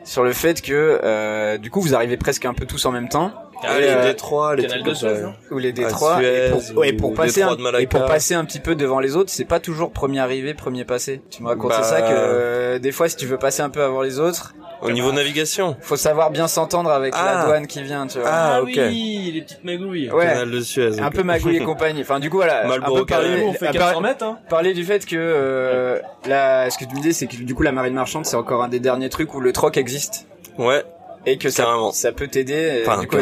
Sur 0.04 0.24
le 0.24 0.34
fait 0.34 0.62
que, 0.62 1.00
euh, 1.04 1.58
du 1.58 1.70
coup, 1.70 1.80
vous 1.82 1.94
arrivez 1.96 2.18
presque 2.18 2.46
un 2.46 2.54
peu 2.54 2.66
tous 2.66 2.86
en 2.86 2.92
même 2.92 3.08
temps. 3.10 3.32
Ah, 3.64 3.80
les 3.80 3.88
euh, 3.88 4.04
détroits, 4.04 4.56
les 4.56 4.64
Canal 4.64 4.82
trucs 4.82 4.96
de 4.96 5.00
comme 5.00 5.10
Suez, 5.10 5.16
ça. 5.22 5.22
non 5.28 5.34
ou 5.52 5.58
les 5.60 5.72
détroits 5.72 6.22
et 6.24 6.26
Suez, 6.26 6.50
pour, 6.74 6.78
ouais, 6.82 6.94
pour 6.94 7.12
ou 7.12 7.14
passer 7.14 7.36
détroit 7.42 7.54
un, 7.54 7.56
de 7.58 7.62
Malacca. 7.62 7.84
et 7.84 7.88
pour 7.88 8.06
passer 8.06 8.34
un 8.34 8.44
petit 8.46 8.60
peu 8.60 8.76
devant 8.76 9.00
les 9.00 9.16
autres 9.16 9.30
c'est 9.32 9.46
pas 9.46 9.60
toujours 9.60 9.92
premier 9.92 10.20
arrivé 10.20 10.54
premier 10.54 10.84
passé 10.86 11.22
tu 11.30 11.44
me 11.44 11.48
racontais 11.50 11.76
Bah, 11.78 11.84
ça 11.84 12.02
que 12.02 12.08
euh, 12.12 12.80
des 12.80 12.92
fois 12.92 13.08
si 13.10 13.16
tu 13.18 13.26
veux 13.28 13.38
passer 13.38 13.62
un 13.62 13.70
peu 13.70 13.84
avant 13.84 14.02
les 14.02 14.20
autres 14.20 14.54
Au 14.82 14.90
niveau 14.92 15.12
navigation. 15.12 15.76
faut 15.82 15.96
savoir 15.96 16.32
bien 16.32 16.48
s'entendre 16.48 16.90
avec 16.90 17.14
la 17.14 17.42
Ah. 17.42 17.46
douane 17.46 17.68
qui 17.68 17.84
vient 17.84 18.08
tu 18.08 18.20
vois 18.20 18.30
Ah, 18.32 18.62
ok. 18.64 18.70
oui, 18.76 19.32
les 19.36 19.42
petites 19.44 19.64
magouilles. 19.64 20.10
Ouais. 20.10 20.26
Canal 20.26 20.50
de 20.52 20.60
Suez. 20.62 21.00
un 21.00 21.12
peu 21.12 21.22
magouille 21.24 21.58
et 21.58 21.64
compagnie 21.64 22.02
enfin 22.02 22.20
du 22.20 22.30
coup 22.30 22.38
voilà 22.38 22.66
Marlboro 22.66 22.98
un 22.98 23.00
peu 23.02 23.06
parler, 23.06 23.44
on 23.46 23.54
fait 23.54 23.68
à 23.68 23.72
400 23.74 23.92
par- 23.94 24.02
mètres, 24.02 24.24
hein. 24.24 24.40
parler 24.50 24.74
du 24.74 24.84
fait 24.84 25.06
que 25.06 25.16
euh, 25.18 26.00
là 26.26 26.70
ce 26.70 26.78
que 26.78 26.86
tu 26.86 26.92
me 26.96 27.02
disais 27.02 27.14
c'est 27.14 27.28
que 27.28 27.36
du 27.36 27.54
coup 27.54 27.62
la 27.64 27.72
marine 27.72 27.94
marchande 27.94 28.26
c'est 28.26 28.36
encore 28.38 28.64
un 28.64 28.70
des 28.70 28.80
derniers 28.80 29.10
trucs 29.10 29.34
où 29.36 29.40
le 29.40 29.52
troc 29.54 29.78
existe 29.78 30.26
Ouais. 30.58 30.84
Et 31.26 31.38
que 31.38 31.50
ça, 31.50 31.68
ça 31.94 32.12
peut 32.12 32.28
t'aider. 32.28 32.84
Enfin, 32.86 33.00
du 33.02 33.08
coup, 33.08 33.18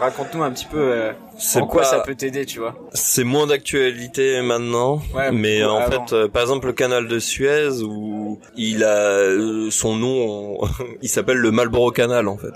raconte-nous 0.00 0.42
un 0.42 0.50
petit 0.50 0.64
peu 0.66 0.78
euh, 0.78 1.12
en 1.56 1.66
quoi 1.66 1.82
pas- 1.82 1.88
ça 1.88 2.00
peut 2.00 2.14
t'aider, 2.14 2.44
tu 2.46 2.58
vois. 2.58 2.74
C'est 2.92 3.24
moins 3.24 3.46
d'actualité 3.46 4.40
maintenant, 4.42 5.00
Ouais, 5.14 5.30
mais 5.32 5.58
ouais, 5.60 5.64
en 5.70 5.76
avant. 5.78 6.06
fait, 6.06 6.12
euh, 6.14 6.28
par 6.28 6.42
exemple, 6.42 6.66
le 6.66 6.72
canal 6.72 7.06
de 7.06 7.18
Suez 7.18 7.80
où 7.82 8.40
il 8.56 8.82
a 8.84 8.96
euh, 8.96 9.70
son 9.70 9.94
nom, 9.96 10.58
il 11.02 11.08
s'appelle 11.08 11.36
le 11.38 11.50
Marlboro 11.50 11.90
Canal 11.92 12.26
en 12.28 12.36
fait, 12.36 12.52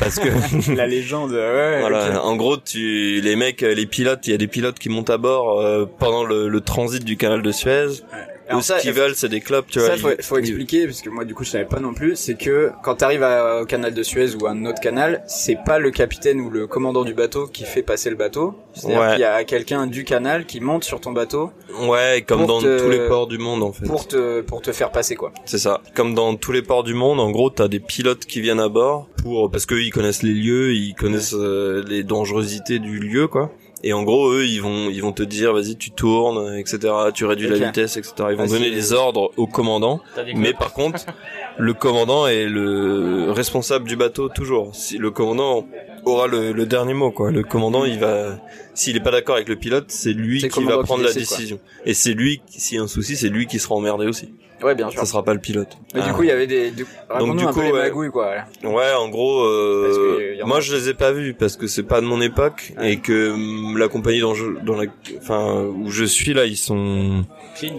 parce 0.00 0.18
que 0.18 0.28
La 0.76 0.86
légende, 0.86 1.32
ouais. 1.32 1.80
voilà, 1.80 2.22
en 2.24 2.34
gros, 2.36 2.56
tu 2.56 3.20
les 3.20 3.36
mecs, 3.36 3.62
euh, 3.62 3.74
les 3.74 3.86
pilotes, 3.86 4.26
il 4.26 4.30
y 4.32 4.34
a 4.34 4.38
des 4.38 4.48
pilotes 4.48 4.78
qui 4.78 4.88
montent 4.88 5.10
à 5.10 5.18
bord 5.18 5.60
euh, 5.60 5.86
pendant 5.98 6.24
le, 6.24 6.48
le 6.48 6.60
transit 6.60 7.04
du 7.04 7.16
canal 7.16 7.42
de 7.42 7.52
Suez. 7.52 8.02
Alors 8.48 8.62
ça, 8.62 8.78
ce 8.78 8.82
qu'ils 8.82 8.92
veulent, 8.92 9.14
c'est 9.16 9.28
des 9.28 9.40
clubs, 9.40 9.64
tu 9.68 9.80
ça, 9.80 9.96
vois. 9.96 9.96
faut, 9.96 10.10
ils- 10.18 10.22
faut 10.22 10.38
ils- 10.38 10.40
expliquer 10.48 10.86
parce 10.86 11.02
que 11.02 11.10
moi, 11.10 11.24
du 11.24 11.34
coup, 11.34 11.42
je 11.44 11.50
savais 11.50 11.64
pas 11.64 11.80
non 11.80 11.92
plus. 11.94 12.14
C'est 12.16 12.36
que 12.36 12.70
quand 12.84 12.94
t'arrives 12.96 13.22
à- 13.24 13.62
au 13.62 13.64
canal 13.66 13.92
de 13.92 14.02
Suez 14.02 14.34
ou 14.36 14.46
à 14.46 14.50
un 14.50 14.64
autre 14.66 14.80
canal, 14.80 15.22
c'est 15.26 15.58
pas 15.64 15.78
le 15.78 15.90
capitaine 15.90 16.40
ou 16.40 16.50
le 16.50 16.66
commandant 16.66 17.04
du 17.04 17.12
bateau 17.14 17.46
qui 17.48 17.64
fait 17.64 17.82
passer 17.82 18.08
le 18.10 18.16
bateau. 18.16 18.54
C'est-à-dire 18.74 19.00
Ouais. 19.00 19.10
qu'il 19.12 19.20
y 19.20 19.24
a 19.24 19.42
quelqu'un 19.44 19.86
du 19.86 20.04
canal 20.04 20.46
qui 20.46 20.60
monte 20.60 20.84
sur 20.84 21.00
ton 21.00 21.12
bateau 21.12 21.50
Ouais, 21.88 22.24
comme 22.26 22.46
dans 22.46 22.60
te- 22.60 22.78
tous 22.82 22.88
les 22.90 23.06
ports 23.08 23.26
du 23.26 23.38
monde 23.38 23.62
en 23.62 23.72
fait. 23.72 23.84
pour 23.86 24.06
te 24.06 24.40
pour 24.42 24.62
te 24.62 24.70
faire 24.72 24.90
passer 24.92 25.16
quoi. 25.16 25.32
C'est 25.44 25.58
ça. 25.58 25.80
Comme 25.94 26.14
dans 26.14 26.36
tous 26.36 26.52
les 26.52 26.62
ports 26.62 26.84
du 26.84 26.94
monde, 26.94 27.18
en 27.20 27.30
gros, 27.30 27.50
t'as 27.50 27.68
des 27.68 27.80
pilotes 27.80 28.26
qui 28.26 28.40
viennent 28.40 28.60
à 28.60 28.68
bord 28.68 29.08
pour 29.22 29.50
parce 29.50 29.66
qu'eux 29.66 29.82
ils 29.82 29.90
connaissent 29.90 30.22
les 30.22 30.32
lieux, 30.34 30.72
ils 30.74 30.94
connaissent 30.94 31.34
euh, 31.34 31.82
les 31.86 32.02
dangerosités 32.04 32.78
du 32.78 32.98
lieu, 33.00 33.26
quoi. 33.28 33.50
Et 33.82 33.92
en 33.92 34.02
gros, 34.02 34.32
eux, 34.32 34.46
ils 34.46 34.60
vont, 34.60 34.88
ils 34.90 35.02
vont 35.02 35.12
te 35.12 35.22
dire, 35.22 35.52
vas-y, 35.52 35.76
tu 35.76 35.90
tournes, 35.90 36.56
etc. 36.56 36.78
Tu 37.14 37.24
réduis 37.24 37.48
la 37.48 37.66
vitesse, 37.66 37.96
etc. 37.96 38.14
Ils 38.30 38.36
vont 38.36 38.46
donner 38.46 38.70
des 38.70 38.92
ordres 38.92 39.32
au 39.36 39.46
commandant. 39.46 40.00
Mais 40.34 40.52
par 40.52 40.72
contre, 40.72 41.04
le 41.58 41.74
commandant 41.74 42.26
est 42.26 42.46
le 42.46 43.30
responsable 43.30 43.86
du 43.86 43.96
bateau 43.96 44.28
toujours. 44.28 44.74
Si 44.74 44.98
le 44.98 45.10
commandant 45.10 45.66
aura 46.04 46.26
le, 46.26 46.52
le 46.52 46.66
dernier 46.66 46.94
mot, 46.94 47.10
quoi. 47.10 47.30
Le 47.30 47.42
commandant, 47.42 47.84
il 47.84 47.98
va, 47.98 48.38
s'il 48.74 48.96
est 48.96 49.00
pas 49.00 49.10
d'accord 49.10 49.36
avec 49.36 49.48
le 49.48 49.56
pilote, 49.56 49.86
c'est 49.88 50.12
lui 50.12 50.40
qui 50.40 50.64
va 50.64 50.78
qui 50.78 50.82
prendre 50.82 51.02
la 51.02 51.10
quoi. 51.10 51.20
décision. 51.20 51.58
Et 51.84 51.94
c'est 51.94 52.12
lui, 52.14 52.40
s'il 52.48 52.78
y 52.78 52.80
a 52.80 52.82
un 52.82 52.88
souci, 52.88 53.16
c'est 53.16 53.28
lui 53.28 53.46
qui 53.46 53.58
sera 53.58 53.74
emmerdé 53.74 54.06
aussi. 54.06 54.30
Ouais, 54.62 54.74
bien 54.74 54.88
sûr. 54.90 55.00
Ça 55.00 55.06
sera 55.06 55.22
pas 55.22 55.34
le 55.34 55.40
pilote. 55.40 55.76
Mais 55.94 56.00
du 56.00 56.06
Ah. 56.10 56.12
coup, 56.14 56.22
il 56.22 56.28
y 56.28 56.32
avait 56.32 56.46
des. 56.46 56.70
Du... 56.70 56.86
raconte-nous 57.08 57.36
du 57.36 57.44
un 57.44 57.46
peu 57.48 57.52
coup, 57.54 57.60
les 57.62 57.72
ouais. 57.72 57.82
magouilles 57.82 58.10
quoi. 58.10 58.32
Ouais, 58.64 58.92
en 58.98 59.08
gros, 59.08 59.42
euh, 59.44 60.36
en 60.40 60.44
a- 60.44 60.46
moi 60.46 60.60
je 60.60 60.74
les 60.74 60.88
ai 60.88 60.94
pas 60.94 61.12
vus 61.12 61.34
parce 61.34 61.56
que 61.56 61.66
c'est 61.66 61.82
pas 61.82 62.00
de 62.00 62.06
mon 62.06 62.20
époque 62.20 62.72
Ouais. 62.78 62.92
et 62.92 62.96
que 62.98 63.30
hum, 63.30 63.76
la 63.78 63.88
compagnie 63.88 64.20
dont 64.20 64.34
je, 64.34 64.44
dans 64.64 64.76
la, 64.76 64.86
enfin 65.18 65.62
où 65.64 65.90
je 65.90 66.04
suis 66.04 66.32
là, 66.34 66.46
ils 66.46 66.56
sont, 66.56 67.24
Clean. 67.58 67.76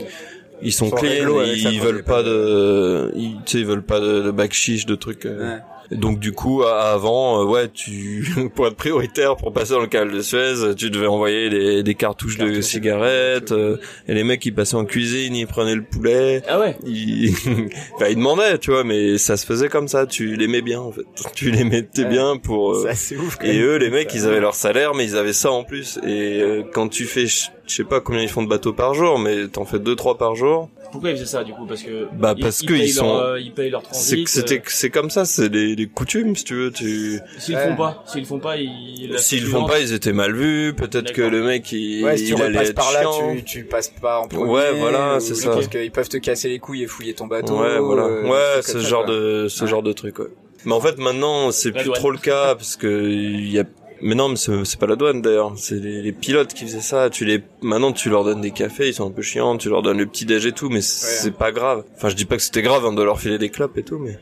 ils 0.62 0.72
sont 0.72 0.86
Ils 0.88 0.90
sont 0.90 0.92
clean, 0.92 1.44
ils 1.46 1.78
quoi, 1.80 1.86
veulent 1.86 2.04
pas 2.04 2.24
de, 2.24 3.12
ils, 3.16 3.36
tu 3.46 3.52
sais, 3.54 3.58
ils 3.60 3.66
veulent 3.66 3.84
pas 3.86 4.00
de, 4.00 4.22
de 4.22 4.32
bac 4.32 4.54
chiche, 4.54 4.86
de 4.86 4.96
trucs. 4.96 5.26
euh. 5.26 5.56
Ouais. 5.56 5.62
Donc 5.92 6.20
du 6.20 6.32
coup, 6.34 6.64
avant, 6.64 7.42
euh, 7.42 7.46
ouais, 7.46 7.70
tu, 7.70 8.28
pour 8.56 8.68
être 8.68 8.76
prioritaire 8.76 9.36
pour 9.38 9.54
passer 9.54 9.74
dans 9.74 9.80
le 9.82 9.88
canal 9.88 10.12
de 10.12 10.22
Suez, 10.22 10.76
tu 10.76 10.90
devais 10.90 11.08
envoyer 11.08 11.50
des, 11.50 11.84
des 11.84 11.96
cartouches 11.96 12.36
de 12.36 12.40
Cartouches 12.40 12.58
de 12.58 12.62
cigarettes. 12.62 13.52
euh, 13.52 13.78
et 14.08 14.14
les 14.14 14.24
mecs, 14.24 14.46
ils 14.46 14.54
passaient 14.54 14.76
en 14.76 14.86
cuisine, 14.86 15.36
ils 15.36 15.48
prenaient 15.48 15.76
le 15.76 15.84
poulet. 15.84 16.42
Ah 16.48 16.60
ouais. 16.60 16.76
Ils, 16.86 17.34
enfin, 17.96 18.08
ils 18.10 18.16
demandaient, 18.16 18.58
tu 18.58 18.72
vois, 18.72 18.84
mais 18.84 19.18
ça 19.18 19.38
se 19.38 19.46
faisait 19.46 19.70
comme 19.70 19.88
ça. 19.88 20.06
Tu 20.06 20.36
les 20.36 20.48
mets 20.48 20.62
bien, 20.62 20.80
en 20.82 20.92
fait. 20.92 21.02
Tu 21.36 21.52
les 21.52 21.64
mettais 21.64 22.04
Ouais. 22.04 22.10
bien 22.10 22.38
pour. 22.38 22.72
euh, 22.74 22.92
Ça, 22.94 23.16
ouf. 23.16 23.38
et 23.44 23.60
eux, 23.60 23.78
les 23.78 23.90
mecs, 23.90 24.12
Ça- 24.12 24.18
ils 24.18 24.26
avaient 24.26 24.40
leur 24.40 24.56
salaire, 24.56 24.94
mais 24.94 25.06
ils 25.06 25.16
avaient 25.18 25.34
ça 25.34 25.52
en 25.52 25.64
plus. 25.64 26.00
Et 26.06 26.42
euh, 26.42 26.64
quand 26.74 26.88
tu 26.90 27.06
fais, 27.06 27.28
je 27.28 27.46
sais 27.68 27.84
pas 27.84 28.00
combien 28.02 28.22
ils 28.22 28.30
font 28.30 28.44
de 28.44 28.48
bateaux 28.50 28.74
par 28.74 28.94
jour, 28.94 29.20
mais 29.20 29.48
t'en 29.48 29.66
fais 29.66 29.80
deux, 29.80 29.96
trois 29.96 30.18
par 30.18 30.36
jour. 30.36 30.70
Pourquoi 30.92 31.10
ils 31.12 31.16
faisaient 31.18 31.26
ça 31.26 31.44
du 31.44 31.54
coup? 31.54 31.66
Parce 31.66 31.84
que 31.84 32.08
Bah, 32.14 32.34
ils- 32.38 32.42
parce 32.42 32.62
ils 32.62 32.66
que 32.68 32.74
payent 32.74 32.90
ils 32.90 32.96
leur, 32.96 33.06
sont- 33.06 33.18
euh, 33.20 33.40
ils 33.40 33.52
payent 33.54 33.70
leur 33.70 33.82
C'est 33.84 33.92
transit. 33.92 34.24
que 34.26 34.30
c'était, 34.30 34.62
c'est 34.68 34.90
comme 34.90 35.10
ça, 35.10 35.26
c'est 35.26 35.50
les, 35.50 35.76
les 35.76 35.88
coutumes, 35.88 36.36
si 36.36 36.44
tu 36.44 36.56
veux. 36.56 36.72
Tu, 36.72 36.86
euh, 36.86 37.20
S'ils 37.40 37.56
Ouais. 37.56 37.68
font 37.70 37.76
pas, 37.76 38.04
s'ils 38.08 38.26
font 38.26 38.40
pas, 38.40 38.58
ils. 38.58 39.14
s'ils 39.18 39.46
font 39.46 39.66
pas, 39.66 39.80
ils 39.80 39.94
étaient 39.94 40.14
mal 40.14 40.34
vus. 40.36 40.74
Peut-être 40.76 41.12
que 41.14 41.22
le 41.22 41.44
mec, 41.44 41.72
il, 41.72 42.04
Ouais, 42.04 42.18
si 42.18 42.26
tu 42.26 42.34
il 42.34 42.42
allait 42.42 42.60
être 42.66 42.76
par 42.76 42.92
là, 42.94 43.02
chiant. 43.02 43.36
tu, 43.36 43.44
tu 43.44 43.64
passes 43.66 43.90
pas 43.90 44.20
en 44.20 44.28
premier. 44.28 44.50
Ouais, 44.50 44.72
voilà, 44.80 45.18
ou- 45.18 45.20
c'est 45.20 45.36
ça. 45.36 45.50
Parce 45.52 45.68
qu'ils 45.68 45.92
peuvent 45.92 46.10
te 46.10 46.18
casser 46.18 46.50
les 46.50 46.60
couilles 46.60 46.84
et 46.84 46.88
fouiller 46.88 47.14
ton 47.14 47.28
bateau. 47.28 47.60
Ouais, 47.62 47.80
voilà. 47.80 48.04
euh, 48.04 48.24
ouais, 48.28 48.62
ce 48.62 48.74
ça, 48.74 48.80
genre 48.80 49.06
de, 49.06 49.48
ce 49.50 49.64
Ouais. 49.64 49.70
genre 49.70 49.84
de 49.84 49.92
truc, 49.94 50.20
ouais. 50.20 50.28
Mais 50.66 50.74
en 50.74 50.80
fait, 50.82 50.98
maintenant, 50.98 51.52
c'est 51.52 51.72
plus 51.72 51.92
trop 51.92 52.12
le 52.12 52.18
cas, 52.18 52.56
parce 52.56 52.76
que 52.76 52.88
il 53.10 53.52
y 53.52 53.60
a, 53.60 53.64
mais 54.02 54.16
non, 54.16 54.30
mais 54.30 54.36
c'est 54.38 54.80
pas 54.80 54.88
la 54.88 54.96
douane 54.96 55.22
d'ailleurs, 55.22 55.54
c'est 55.58 55.76
les, 55.76 56.02
les 56.02 56.12
pilotes 56.12 56.54
qui 56.54 56.66
faisaient 56.66 56.80
ça. 56.82 57.10
Tu 57.10 57.26
les, 57.26 57.42
maintenant, 57.62 57.92
tu 57.92 58.10
leur 58.10 58.24
donnes 58.24 58.42
des 58.42 58.52
cafés, 58.52 58.88
ils 58.90 58.94
sont 58.94 59.08
un 59.08 59.12
peu 59.12 59.22
chiants, 59.22 59.58
tu 59.58 59.70
leur 59.70 59.82
donnes 59.82 59.98
le 59.98 60.06
petit 60.06 60.26
déj 60.26 60.46
et 60.46 60.52
tout, 60.52 60.70
mais 60.70 60.82
c'est 60.82 61.32
pas 61.36 61.52
grave. 61.52 61.84
Enfin, 61.96 62.10
je 62.10 62.16
dis 62.16 62.26
pas 62.26 62.36
que 62.38 62.42
c'était 62.42 62.62
grave 62.62 62.86
hein, 62.86 62.94
de 62.94 63.02
leur 63.04 63.20
filer 63.20 63.38
des 63.38 63.50
clopes 63.50 63.78
et 63.78 63.84
tout, 63.84 63.98
mais 64.00 64.18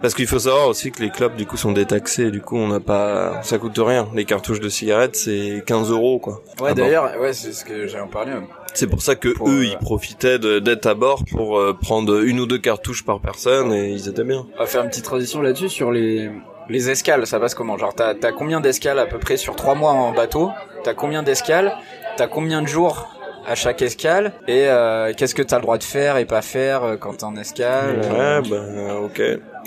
parce 0.00 0.14
qu'il 0.14 0.26
faut 0.26 0.38
savoir 0.38 0.68
aussi 0.68 0.90
que 0.90 1.02
les 1.02 1.10
clopes 1.10 1.36
du 1.36 1.46
coup 1.46 1.56
sont 1.56 1.72
détaxées, 1.72 2.30
du 2.30 2.40
coup 2.40 2.56
on 2.56 2.68
n'a 2.68 2.80
pas, 2.80 3.42
ça 3.42 3.58
coûte 3.58 3.78
rien. 3.78 4.08
Les 4.14 4.24
cartouches 4.24 4.60
de 4.60 4.68
cigarettes 4.68 5.16
c'est 5.16 5.62
15 5.66 5.90
euros 5.90 6.18
quoi. 6.18 6.42
Ouais, 6.60 6.68
bord. 6.68 6.74
d'ailleurs, 6.74 7.20
ouais, 7.20 7.32
c'est 7.32 7.52
ce 7.52 7.64
que 7.64 7.86
j'allais 7.86 8.04
en 8.04 8.08
parler. 8.08 8.32
hein. 8.32 8.44
C'est 8.74 8.86
pour 8.88 9.02
ça 9.02 9.14
que 9.14 9.28
Pour, 9.28 9.48
eux 9.48 9.60
euh, 9.60 9.64
ils 9.64 9.78
profitaient 9.78 10.38
de- 10.38 10.58
d'être 10.58 10.86
à 10.86 10.94
bord 10.94 11.24
pour 11.30 11.58
euh, 11.58 11.72
prendre 11.72 12.22
une 12.24 12.40
ou 12.40 12.46
deux 12.46 12.58
cartouches 12.58 13.04
par 13.04 13.20
personne 13.20 13.72
et 13.72 13.90
ils 13.92 14.08
étaient 14.08 14.24
bien. 14.24 14.46
On 14.56 14.58
va 14.58 14.66
faire 14.66 14.82
une 14.82 14.90
petite 14.90 15.04
transition 15.04 15.40
là-dessus 15.40 15.68
sur 15.68 15.90
les 15.92 16.28
les 16.68 16.90
escales. 16.90 17.26
Ça 17.26 17.38
passe 17.40 17.54
comment? 17.54 17.76
Genre, 17.78 17.94
t'as 17.94 18.14
t'as 18.14 18.32
combien 18.32 18.60
d'escales 18.60 18.98
à 18.98 19.06
peu 19.06 19.18
près 19.18 19.36
sur 19.36 19.56
trois 19.56 19.74
mois 19.74 19.92
en 19.92 20.12
bateau? 20.12 20.50
T'as 20.84 20.94
combien 20.94 21.22
d'escales? 21.22 21.72
T'as 22.16 22.26
combien 22.26 22.62
de 22.62 22.68
jours 22.68 23.08
à 23.46 23.54
chaque 23.54 23.82
escale? 23.82 24.32
Et 24.48 24.66
euh, 24.68 25.12
qu'est-ce 25.16 25.34
que 25.34 25.42
t'as 25.42 25.56
le 25.56 25.62
droit 25.62 25.78
de 25.78 25.84
faire 25.84 26.16
et 26.16 26.24
pas 26.24 26.42
faire 26.42 26.84
euh, 26.84 26.96
quand 26.96 27.18
t'es 27.18 27.24
en 27.24 27.36
escale? 27.36 28.00
Euh, 28.02 28.40
Ouais, 28.40 28.48
bah 28.48 28.94
ok. 29.02 29.22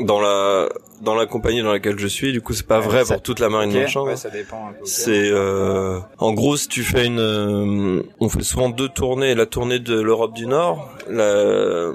Dans 0.06 0.20
la 0.22 0.68
dans 1.02 1.14
la 1.14 1.28
compagnie 1.28 1.62
dans 1.62 1.72
laquelle 1.72 1.98
je 2.00 2.08
suis, 2.08 2.32
du 2.32 2.42
coup 2.42 2.54
c'est 2.54 2.66
pas 2.66 2.80
Ouais, 2.80 2.86
vrai 2.88 3.06
ça- 3.06 3.14
pour 3.16 3.22
toute 3.24 3.40
la 3.40 3.50
marine 3.50 3.70
ok, 3.72 3.78
marchande. 3.82 4.08
ouais, 4.08 4.16
ça 4.16 4.30
dépend 4.32 4.68
un 4.70 4.72
peu. 4.74 4.82
ok. 4.82 4.88
C'est 4.88 5.30
euh, 5.32 6.00
en 6.18 6.34
gros 6.34 6.56
si 6.58 6.68
tu 6.68 6.84
fais 6.84 7.06
une, 7.06 7.20
euh, 7.20 8.02
on 8.20 8.30
fait 8.30 8.42
souvent 8.44 8.70
deux 8.70 8.90
tournées. 8.90 9.36
La 9.36 9.46
tournée 9.46 9.78
de 9.80 10.00
l'Europe 10.00 10.34
du 10.34 10.48
Nord, 10.48 10.90
la, 11.10 11.92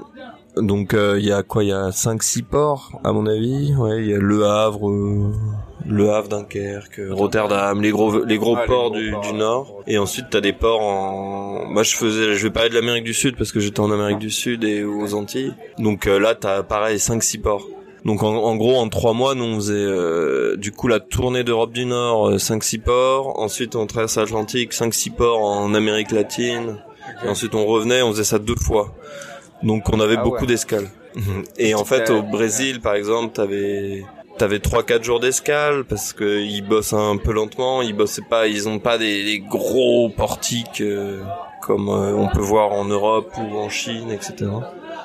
donc 0.57 0.93
euh, 0.93 1.17
il 1.19 1.25
y 1.25 1.31
a 1.31 1.43
quoi? 1.43 1.63
Il 1.63 1.69
y 1.69 1.73
a 1.73 1.91
cinq 1.91 2.23
six 2.23 2.43
ports 2.43 2.91
à 3.03 3.11
mon 3.11 3.25
avis. 3.25 3.73
Ouais, 3.75 4.03
il 4.03 4.09
y 4.09 4.13
a 4.13 4.19
Le 4.19 4.45
Havre, 4.45 4.89
euh, 4.89 5.31
Le 5.87 6.11
Havre, 6.11 6.29
Dunkerque, 6.29 7.01
Rotterdam, 7.09 7.81
les 7.81 7.89
gros 7.91 8.23
les 8.23 8.37
gros 8.37 8.55
Ah, 8.55 8.61
les 8.61 8.67
ports 8.67 8.89
gros 8.91 8.99
du, 8.99 9.11
ports, 9.11 9.21
du. 9.21 9.33
Nord. 9.33 9.83
Et 9.87 9.97
ensuite 9.97 10.27
t'as 10.29 10.41
des 10.41 10.53
ports 10.53 10.81
en, 10.81 11.65
moi 11.65 11.83
je 11.83 11.95
faisais, 11.95 12.35
je 12.35 12.43
vais 12.43 12.51
parler 12.51 12.69
de 12.69 12.75
l'Amérique 12.75 13.03
du 13.03 13.13
Sud 13.13 13.35
parce 13.35 13.51
que 13.51 13.59
j'étais 13.59 13.79
en 13.79 13.91
Amérique 13.91 14.19
du 14.19 14.29
Sud 14.29 14.63
et 14.63 14.83
aux 14.83 15.13
Antilles. 15.15 15.53
Donc 15.79 16.07
euh, 16.07 16.19
là 16.19 16.35
t'as 16.35 16.63
pareil 16.63 16.99
cinq 16.99 17.23
six 17.23 17.37
ports. 17.39 17.67
Donc 18.05 18.21
en, 18.21 18.35
en 18.35 18.55
gros 18.55 18.75
en 18.75 18.89
trois 18.89 19.13
mois 19.13 19.33
nous 19.33 19.45
on 19.45 19.55
faisait 19.55 19.73
euh, 19.75 20.55
du 20.57 20.71
coup 20.71 20.87
la 20.87 20.99
tournée 20.99 21.43
d'Europe 21.43 21.71
du 21.71 21.85
Nord 21.85 22.33
5-6 22.33 22.81
ports, 22.81 23.39
ensuite 23.39 23.75
on 23.77 23.87
traverse 23.87 24.17
l'Atlantique 24.17 24.73
5-6 24.73 25.11
ports 25.15 25.41
en 25.41 25.73
Amérique 25.73 26.11
latine, 26.11 26.77
et 27.23 27.29
ensuite 27.29 27.55
on 27.55 27.65
revenait 27.65 28.01
on 28.01 28.11
faisait 28.11 28.25
ça 28.25 28.39
deux 28.39 28.57
fois. 28.57 28.93
Donc 29.63 29.89
on 29.91 29.99
avait 29.99 30.17
Ah 30.17 30.23
beaucoup 30.23 30.41
ouais. 30.41 30.47
d'escales. 30.47 30.87
Et 31.57 31.73
en 31.75 31.85
fait 31.85 32.09
au 32.09 32.21
Brésil 32.21 32.81
par 32.81 32.95
exemple 32.95 33.33
t'avais 33.33 34.03
T'avais 34.39 34.57
trois 34.57 34.81
quatre 34.81 35.03
jours 35.03 35.19
d'escale 35.19 35.83
parce 35.83 36.11
que 36.11 36.39
ils 36.41 36.63
bossent 36.63 36.93
un 36.93 37.17
peu 37.17 37.31
lentement, 37.33 37.83
ils 37.83 37.93
bossent 37.95 38.19
pas, 38.31 38.47
ils 38.47 38.67
ont 38.67 38.79
pas 38.79 38.97
des, 38.97 39.23
des 39.23 39.37
gros 39.39 40.09
portiques 40.09 40.81
euh, 40.81 41.21
comme 41.61 41.87
euh, 41.87 42.15
on 42.15 42.27
peut 42.29 42.41
voir 42.41 42.71
en 42.71 42.83
Europe 42.83 43.31
ou 43.37 43.57
en 43.59 43.69
Chine, 43.69 44.09
etc. 44.09 44.49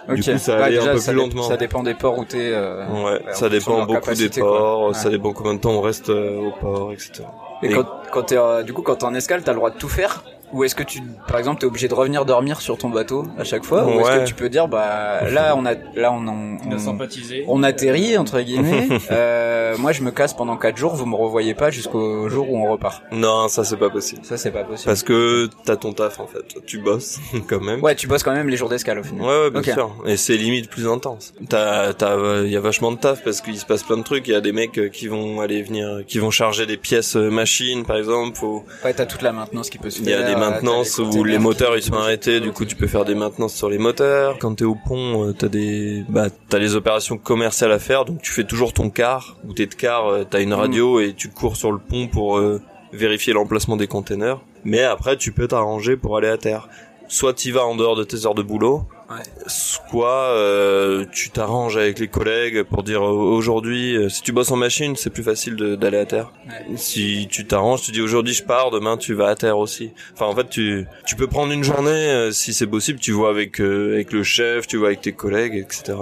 Du 0.09 0.23
coup, 0.23 0.39
ça 0.39 0.57
Ouais, 0.57 0.63
allait 0.63 0.79
un 0.79 0.93
peu 0.95 0.99
ça 0.99 1.13
plus 1.13 1.21
lentement. 1.21 1.43
Ça 1.43 1.59
dépend 1.59 1.83
des 1.83 1.93
ports 1.93 2.17
où 2.19 2.25
t'es. 2.25 2.39
Euh, 2.55 2.87
Ouais, 3.05 3.21
ça 3.35 3.51
dépend 3.51 3.81
beaucoup 3.85 4.01
capacité, 4.01 4.37
des 4.37 4.41
ports, 4.41 4.89
Ouais. 4.89 4.95
ça 4.95 5.11
dépend 5.11 5.35
combien 5.35 5.53
de 5.55 5.61
temps 5.61 5.73
on 5.73 5.83
reste 5.83 6.09
euh, 6.09 6.39
au 6.39 6.51
port, 6.53 6.91
etc. 6.95 7.25
Et 7.63 7.67
Et- 7.67 7.75
quand, 7.75 7.85
quand 8.11 8.23
t'es, 8.23 8.39
euh, 8.39 8.63
du 8.63 8.73
coup, 8.73 8.81
quand 8.81 8.97
t'es 8.97 9.05
en 9.05 9.13
escale, 9.15 9.43
t'as 9.43 9.53
le 9.53 9.59
droit 9.59 9.69
de 9.71 9.77
tout 9.77 9.91
faire? 9.91 10.25
Ou 10.53 10.65
est-ce 10.65 10.75
que 10.75 10.83
tu, 10.83 11.01
par 11.27 11.39
exemple, 11.39 11.61
t'es 11.61 11.67
obligé 11.67 11.89
de 11.89 11.95
revenir 11.95 12.25
dormir 12.25 12.61
sur 12.61 12.79
ton 12.79 12.89
bateau 12.91 13.25
à 13.39 13.45
chaque 13.45 13.65
fois 13.65 13.85
Ou 13.87 14.01
est-ce 14.01 14.19
que 14.21 14.25
tu 14.27 14.35
peux 14.35 14.49
dire, 14.49 14.69
bah, 14.69 15.29
là, 15.31 15.55
on 15.57 15.65
a, 15.67 15.75
là, 15.95 16.13
on, 16.13 16.27
on, 16.27 16.57
Il 16.65 16.73
a 16.73 16.77
on, 16.77 16.79
sympathisé. 16.79 17.45
on 17.49 17.63
atterrit, 17.63 18.17
entre 18.17 18.41
guillemets. 18.41 18.89
euh, 19.11 19.77
moi, 19.79 19.93
je 19.93 20.03
me 20.03 20.11
casse 20.11 20.35
pendant 20.35 20.57
4 20.57 20.77
jours, 20.77 20.95
vous 20.95 21.07
me 21.07 21.17
revoyez 21.17 21.55
pas 21.55 21.71
jusqu'au 21.71 22.29
jour 22.29 22.51
où 22.51 22.59
on 22.59 22.71
repart. 22.71 23.03
Non, 23.13 23.49
ça 23.49 23.65
c'est 23.65 23.77
pas 23.77 23.91
possible. 23.91 24.25
Ça, 24.25 24.37
c'est 24.37 24.51
pas 24.51 24.65
possible. 24.65 24.87
Parce 24.87 25.03
que 25.03 25.49
t'as 25.65 25.77
ton 25.77 25.93
taf 25.93 26.21
en 26.21 26.27
fait, 26.27 26.65
tu 26.67 26.79
bosses 26.79 27.19
quand 27.49 27.61
même. 27.61 27.83
Ouais, 27.83 27.95
tu 27.95 28.07
bosses 28.07 28.23
quand 28.23 28.33
même 28.35 28.49
les 28.49 28.57
jours 28.57 28.69
d'escale 28.69 28.99
au 28.99 29.03
final. 29.03 29.23
Ouais, 29.27 29.43
ouais, 29.45 29.51
bien 29.51 29.63
sûr. 29.75 29.91
Et 30.07 30.17
c'est 30.17 30.37
limite 30.37 30.69
plus 30.71 30.89
intense. 30.89 31.35
T'as, 31.49 31.93
t'as, 31.93 32.17
euh, 32.17 32.47
y 32.47 32.57
a 32.57 32.61
vachement 32.61 32.93
de 32.93 32.99
taf 32.99 33.23
parce 33.23 33.41
qu'il 33.41 33.59
se 33.59 33.67
passe 33.67 33.83
plein 33.83 33.97
de 33.97 34.03
trucs. 34.03 34.27
Il 34.29 34.33
y 34.33 34.37
a 34.37 34.41
des 34.41 34.53
mecs 34.53 34.79
euh, 34.79 34.89
qui 34.89 35.09
vont 35.09 35.41
aller 35.41 35.63
venir, 35.63 36.03
qui 36.07 36.19
vont 36.19 36.31
charger 36.31 36.67
des 36.67 36.77
pièces 36.77 37.17
euh, 37.17 37.31
machines, 37.31 37.85
par 37.85 37.97
exemple. 37.97 38.37
Faut, 38.37 38.65
Ouais, 38.85 38.95
t'as 38.95 39.07
toute 39.07 39.23
la 39.23 39.33
maintenance 39.33 39.71
qui 39.71 39.79
peut 39.79 39.91
se 39.91 40.01
il 40.01 40.07
faire. 40.07 40.19
Euh, 40.43 40.51
maintenances 40.51 40.99
où 40.99 41.25
les 41.25 41.39
moteurs 41.39 41.77
ils 41.77 41.83
sont 41.83 41.95
arrêtés. 41.95 42.41
Du 42.41 42.53
coup, 42.53 42.65
tu 42.65 42.77
peux 42.77 42.87
faire 42.87 43.05
des 43.05 43.15
maintenances 43.15 43.55
sur 43.55 43.69
les 43.69 43.79
moteurs. 43.79 44.39
Quand 44.39 44.55
t'es 44.55 44.65
au 44.65 44.75
pont, 44.75 45.29
euh, 45.29 45.33
t'as 45.33 45.49
des, 45.49 46.05
bah, 46.09 46.29
t'as 46.49 46.59
les 46.59 46.75
opérations 46.75 47.19
commerciales 47.19 47.73
à 47.73 47.79
faire. 47.79 48.05
Donc 48.05 48.23
tu 48.23 48.33
fais 48.33 48.45
toujours 48.45 48.73
ton 48.73 48.91
quart. 48.91 49.37
Ou 49.47 49.53
t'es 49.53 49.67
de 49.67 49.75
quart, 49.75 50.07
euh, 50.07 50.25
t'as 50.29 50.41
une 50.41 50.55
radio 50.55 51.01
et 51.01 51.15
tu 51.15 51.29
cours 51.29 51.57
sur 51.57 51.73
le 51.73 51.79
pont 51.79 52.09
pour 52.09 52.39
euh, 52.39 52.61
vérifier 52.93 53.33
l'emplacement 53.33 53.77
des 53.77 53.87
containers. 53.87 54.41
Mais 54.65 54.83
après, 54.83 55.17
tu 55.17 55.33
peux 55.33 55.49
t'arranger 55.49 55.97
pour 55.97 56.17
aller 56.17 56.29
à 56.29 56.37
terre. 56.37 56.69
Soit 57.09 57.35
t'y 57.35 57.51
vas 57.51 57.65
en 57.65 57.75
dehors 57.75 57.97
de 57.97 58.05
tes 58.05 58.27
heures 58.27 58.35
de 58.35 58.43
boulot, 58.43 58.83
Ouais. 59.11 59.23
Soit 59.47 60.35
euh, 60.35 61.07
tu 61.11 61.31
t'arranges 61.31 61.79
avec 61.79 61.99
les 61.99 62.09
collègues 62.09 62.63
pour 62.63 62.83
dire 62.83 63.03
aujourd'hui, 63.03 63.97
euh, 63.97 64.11
si 64.11 64.21
tu 64.21 64.33
bosses 64.33 64.51
en 64.51 64.57
machine, 64.57 64.97
c'est 64.97 65.09
plus 65.09 65.23
facile 65.23 65.57
d'aller 65.57 65.97
à 65.97 66.05
terre. 66.05 66.33
Ouais. 66.47 66.77
Si 66.77 67.27
tu 67.31 67.47
t'arranges, 67.47 67.83
tu 67.83 67.93
dis 67.93 68.03
aujourd'hui 68.03 68.35
je 68.35 68.43
pars, 68.43 68.71
demain 68.71 68.99
tu 68.99 69.15
vas 69.15 69.29
à 69.29 69.35
terre 69.35 69.57
aussi. 69.57 69.93
Enfin 70.13 70.27
en 70.27 70.35
fait 70.35 70.51
tu 70.51 70.87
tu 71.07 71.17
peux 71.17 71.27
prendre 71.27 71.53
une 71.53 71.65
journée 71.65 71.91
euh, 71.91 72.33
si 72.33 72.53
c'est 72.53 72.67
possible, 72.67 72.99
tu 72.99 73.13
vois 73.13 73.31
avec 73.31 73.61
euh, 73.61 73.95
avec 73.95 74.13
le 74.13 74.23
chef, 74.23 74.67
tu 74.67 74.77
vois 74.77 74.89
avec 74.89 75.01
tes 75.01 75.13
collègues, 75.13 75.55
etc. 75.55 75.97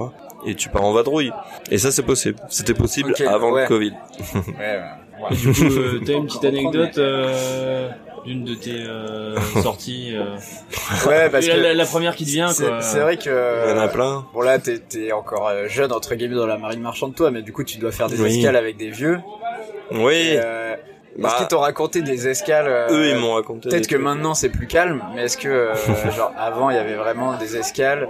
Et 0.44 0.56
tu 0.56 0.68
pars 0.68 0.84
en 0.84 0.92
vadrouille. 0.92 1.32
Et 1.70 1.78
ça 1.78 1.92
c'est 1.92 2.02
possible. 2.02 2.38
C'était 2.48 2.74
possible 2.74 3.14
avant 3.28 3.52
ouais. 3.52 3.62
le 3.62 3.68
Covid. 3.68 3.92
Ouais, 4.34 4.52
ouais. 4.58 5.06
Et 5.30 5.34
du 5.34 5.52
coup, 5.52 5.64
euh, 5.64 6.00
t'as 6.04 6.12
une 6.12 6.26
petite 6.26 6.44
anecdote 6.44 6.98
euh, 6.98 7.90
d'une 8.26 8.44
de 8.44 8.54
tes 8.54 8.82
euh, 8.86 9.36
sorties 9.62 10.12
euh, 10.14 10.36
Ouais, 11.08 11.30
parce 11.30 11.46
la, 11.46 11.54
que 11.54 11.60
la- 11.60 11.74
la 11.74 11.86
première 11.86 12.14
qui 12.16 12.24
te 12.24 12.30
vient, 12.30 12.48
c'est 12.48 12.66
quoi. 12.66 12.80
c'est 12.82 12.98
vrai 13.00 13.16
que 13.16 13.64
Il 13.66 13.70
y 13.70 13.72
en 13.72 13.78
a 13.80 13.88
plein. 13.88 14.26
Bon 14.34 14.40
là, 14.42 14.58
t'es 14.58 14.78
t'es 14.78 15.12
encore 15.12 15.48
euh, 15.48 15.68
jeune 15.68 15.92
entre 15.92 16.14
guillemets 16.14 16.34
dans 16.36 16.46
la 16.46 16.58
marine 16.58 16.80
marchande 16.80 17.14
toi, 17.14 17.30
mais 17.30 17.42
du 17.42 17.52
coup 17.52 17.64
tu 17.64 17.78
dois 17.78 17.92
faire 17.92 18.08
des 18.08 18.20
Oui. 18.20 18.36
escales 18.38 18.56
avec 18.56 18.76
des 18.76 18.90
vieux. 18.90 19.20
Oui. 19.92 20.14
Et, 20.14 20.40
euh, 20.44 20.74
Bah, 21.18 21.28
est-ce 21.28 21.36
qu'ils 21.38 21.48
t'ont 21.48 21.60
raconté 21.60 22.02
des 22.02 22.28
escales 22.28 22.66
euh, 22.68 22.88
Eux 22.90 23.08
ils 23.10 23.16
m'ont 23.16 23.34
raconté. 23.34 23.68
Peut-être 23.70 23.86
que 23.86 23.94
trucs. 23.94 24.04
maintenant 24.04 24.34
c'est 24.34 24.50
plus 24.50 24.66
calme, 24.66 25.02
mais 25.14 25.22
est-ce 25.24 25.38
que 25.38 25.48
euh, 25.48 25.74
genre 26.14 26.32
avant 26.38 26.68
il 26.70 26.76
y 26.76 26.78
avait 26.78 26.96
vraiment 26.96 27.36
des 27.38 27.56
escales 27.56 28.06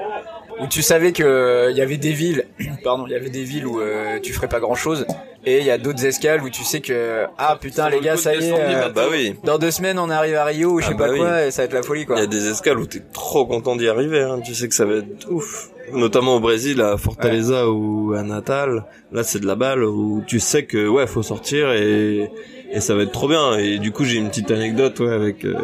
où 0.59 0.67
tu 0.67 0.81
savais 0.83 1.13
que 1.13 1.23
euh, 1.23 1.71
il 1.71 1.77
y 1.77 1.83
avait 1.83 1.99
des 1.99 2.13
villes, 2.13 2.47
pardon, 2.83 3.05
il 3.07 3.13
y 3.13 3.15
avait 3.15 3.29
des 3.31 3.45
villes 3.45 3.67
où 3.67 3.79
euh, 3.81 4.19
tu 4.21 4.33
ferais 4.33 4.49
pas 4.49 4.59
grand 4.59 4.75
chose, 4.75 5.07
et 5.49 5.61
il 5.61 5.65
y 5.65 5.71
a 5.71 5.79
d'autres 5.79 6.05
escales 6.05 6.43
où 6.43 6.51
tu 6.51 6.65
sais 6.65 6.81
que 6.81 7.25
ah 7.39 7.57
putain 7.61 7.89
les 7.89 8.01
gars 8.01 8.17
ça 8.17 8.35
y 8.35 8.45
est, 8.45 8.53
euh, 8.53 8.89
Bah 8.91 9.05
oui. 9.11 9.35
dans 9.45 9.59
deux 9.59 9.71
semaines 9.71 9.99
on 9.99 10.11
arrive 10.11 10.35
à 10.35 10.45
Rio 10.45 10.73
ou 10.73 10.81
je 10.81 10.87
Ah 10.87 10.89
sais 10.89 10.95
bah 10.95 11.07
pas 11.07 11.13
oui. 11.13 11.19
quoi 11.21 11.47
et 11.47 11.51
ça 11.53 11.63
va 11.63 11.67
être 11.67 11.73
la 11.75 11.83
folie 11.83 12.01
Il 12.03 12.07
quoi. 12.07 12.19
y 12.19 12.23
a 12.23 12.27
des 12.27 12.49
escales 12.51 12.79
où 12.79 12.87
t'es 12.87 13.01
trop 13.13 13.47
content 13.47 13.77
d'y 13.77 13.89
arriver, 13.89 14.21
hein. 14.23 14.41
tu 14.45 14.55
sais 14.55 14.69
que 14.69 14.75
ça 14.75 14.85
va 14.85 14.97
être 14.97 15.31
ouf. 15.31 15.71
Notamment 15.93 16.35
au 16.37 16.41
Brésil, 16.41 16.81
à 16.81 16.97
Fortaleza 16.97 17.71
ou 17.71 18.13
à 18.15 18.23
Natal, 18.25 18.85
là 19.13 19.23
c'est 19.23 19.39
de 19.39 19.47
la 19.47 19.55
balle 19.55 19.85
où 19.85 20.23
tu 20.27 20.41
sais 20.41 20.65
que 20.65 20.89
ouais 20.89 21.07
faut 21.07 21.23
sortir 21.23 21.71
et 21.73 22.29
et 22.73 22.81
ça 22.81 22.97
va 22.97 23.05
être 23.05 23.13
trop 23.13 23.29
bien. 23.29 23.57
Et 23.59 23.79
du 23.79 23.93
coup 23.93 24.05
j'ai 24.05 24.17
une 24.17 24.29
petite 24.29 24.51
anecdote 24.51 24.99
ouais 24.99 25.13
avec 25.13 25.45
euh, 25.45 25.55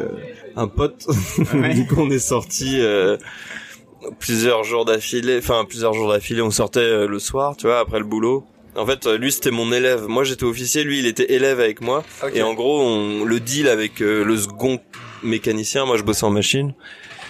un 0.55 0.68
pote. 0.68 1.07
Ouais. 1.55 1.74
du 1.74 1.89
coup 1.89 1.97
on 1.99 2.11
est 2.11 2.20
sorti 2.20 2.78
euh, 2.80 3.16
plusieurs 4.20 4.62
jours 4.64 4.85
d'affilée, 4.85 5.39
enfin 5.39 5.64
plusieurs 5.68 5.93
jours 5.95 6.09
d'affilée, 6.11 6.43
on 6.43 6.51
sortait 6.53 6.80
euh, 6.80 7.07
le 7.09 7.18
soir, 7.18 7.57
tu 7.57 7.66
vois, 7.66 7.80
après 7.80 7.99
le 7.99 8.05
boulot. 8.05 8.45
En 8.77 8.87
fait, 8.87 9.07
euh, 9.07 9.18
lui 9.18 9.31
c'était 9.33 9.51
mon 9.51 9.70
élève. 9.73 10.07
Moi 10.09 10.25
j'étais 10.25 10.45
officier, 10.45 10.83
lui 10.85 10.99
il 10.99 11.07
était 11.07 11.33
élève 11.33 11.61
avec 11.61 11.81
moi. 11.81 12.05
Ok. 12.23 12.33
Et 12.35 12.43
en 12.43 12.55
gros, 12.55 12.81
on, 12.81 13.25
le 13.25 13.39
deal 13.41 13.68
avec 13.68 14.01
euh, 14.01 14.25
le 14.25 14.37
second 14.37 14.81
mécanicien, 15.23 15.85
moi 15.85 15.97
je 15.97 16.03
bossais 16.03 16.25
en 16.25 16.31
machine, 16.31 16.73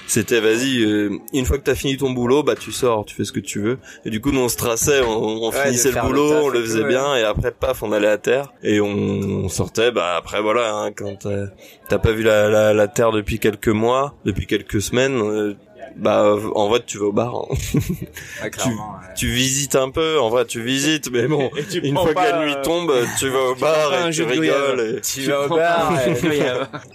c'était 0.06 0.40
vas-y, 0.40 0.82
euh, 0.84 1.10
une 1.32 1.44
fois 1.44 1.58
que 1.58 1.62
t'as 1.64 1.74
fini 1.74 1.96
ton 1.96 2.10
boulot, 2.10 2.42
bah 2.42 2.54
tu 2.54 2.70
sors, 2.72 3.04
tu 3.04 3.14
fais 3.14 3.24
ce 3.24 3.32
que 3.32 3.40
tu 3.40 3.60
veux. 3.60 3.78
Et 4.04 4.10
du 4.10 4.20
coup, 4.20 4.30
nous 4.30 4.40
on 4.40 4.48
se 4.48 4.56
traçait, 4.56 5.00
on, 5.00 5.10
on 5.44 5.50
Ouais, 5.50 5.64
finissait 5.66 5.90
le 5.92 6.00
boulot, 6.00 6.32
on 6.44 6.48
le 6.48 6.60
tout, 6.60 6.66
faisait 6.66 6.82
ouais. 6.82 6.88
bien, 6.88 7.16
et 7.16 7.22
après 7.22 7.50
paf, 7.50 7.82
on 7.82 7.92
allait 7.92 8.08
à 8.08 8.18
terre 8.18 8.52
et 8.62 8.80
on, 8.80 8.86
on 8.88 9.48
sortait. 9.48 9.90
Bah 9.90 10.14
après 10.16 10.40
voilà, 10.42 10.74
hein, 10.74 10.92
quand 10.92 11.16
t'as- 11.20 11.48
t'as 11.88 11.98
pas 11.98 12.12
vu 12.12 12.22
la, 12.22 12.48
la, 12.48 12.72
la 12.74 12.88
terre 12.88 13.10
depuis 13.12 13.38
quelques 13.38 13.68
mois, 13.68 14.14
depuis 14.24 14.46
quelques 14.46 14.80
semaines. 14.80 15.20
euh, 15.20 15.54
bah 15.96 16.34
en 16.54 16.68
vrai 16.68 16.80
tu 16.86 16.98
vas 16.98 17.06
au 17.06 17.12
bar 17.12 17.34
hein. 17.36 18.48
Clairement, 18.50 18.92
ouais. 18.92 19.14
tu 19.16 19.28
visites 19.28 19.76
un 19.76 19.90
peu 19.90 20.18
en 20.18 20.28
vrai 20.30 20.44
tu 20.44 20.62
visites 20.62 21.10
mais 21.10 21.26
bon 21.26 21.50
tu 21.70 21.78
une 21.80 21.96
fois 21.96 22.14
que 22.14 22.18
la 22.20 22.44
nuit 22.44 22.54
euh, 22.56 22.62
tombe 22.62 22.92
tu 23.18 23.28
vas 23.28 23.40
au 23.50 23.54
bar 23.54 24.06
et 24.08 24.10
tu 24.10 24.22
rigoles 24.22 24.96
et- 24.96 25.00
Tu 25.00 25.22
Tu 25.22 25.30
vas 25.30 25.46
au 25.46 25.48
bar. 25.48 25.92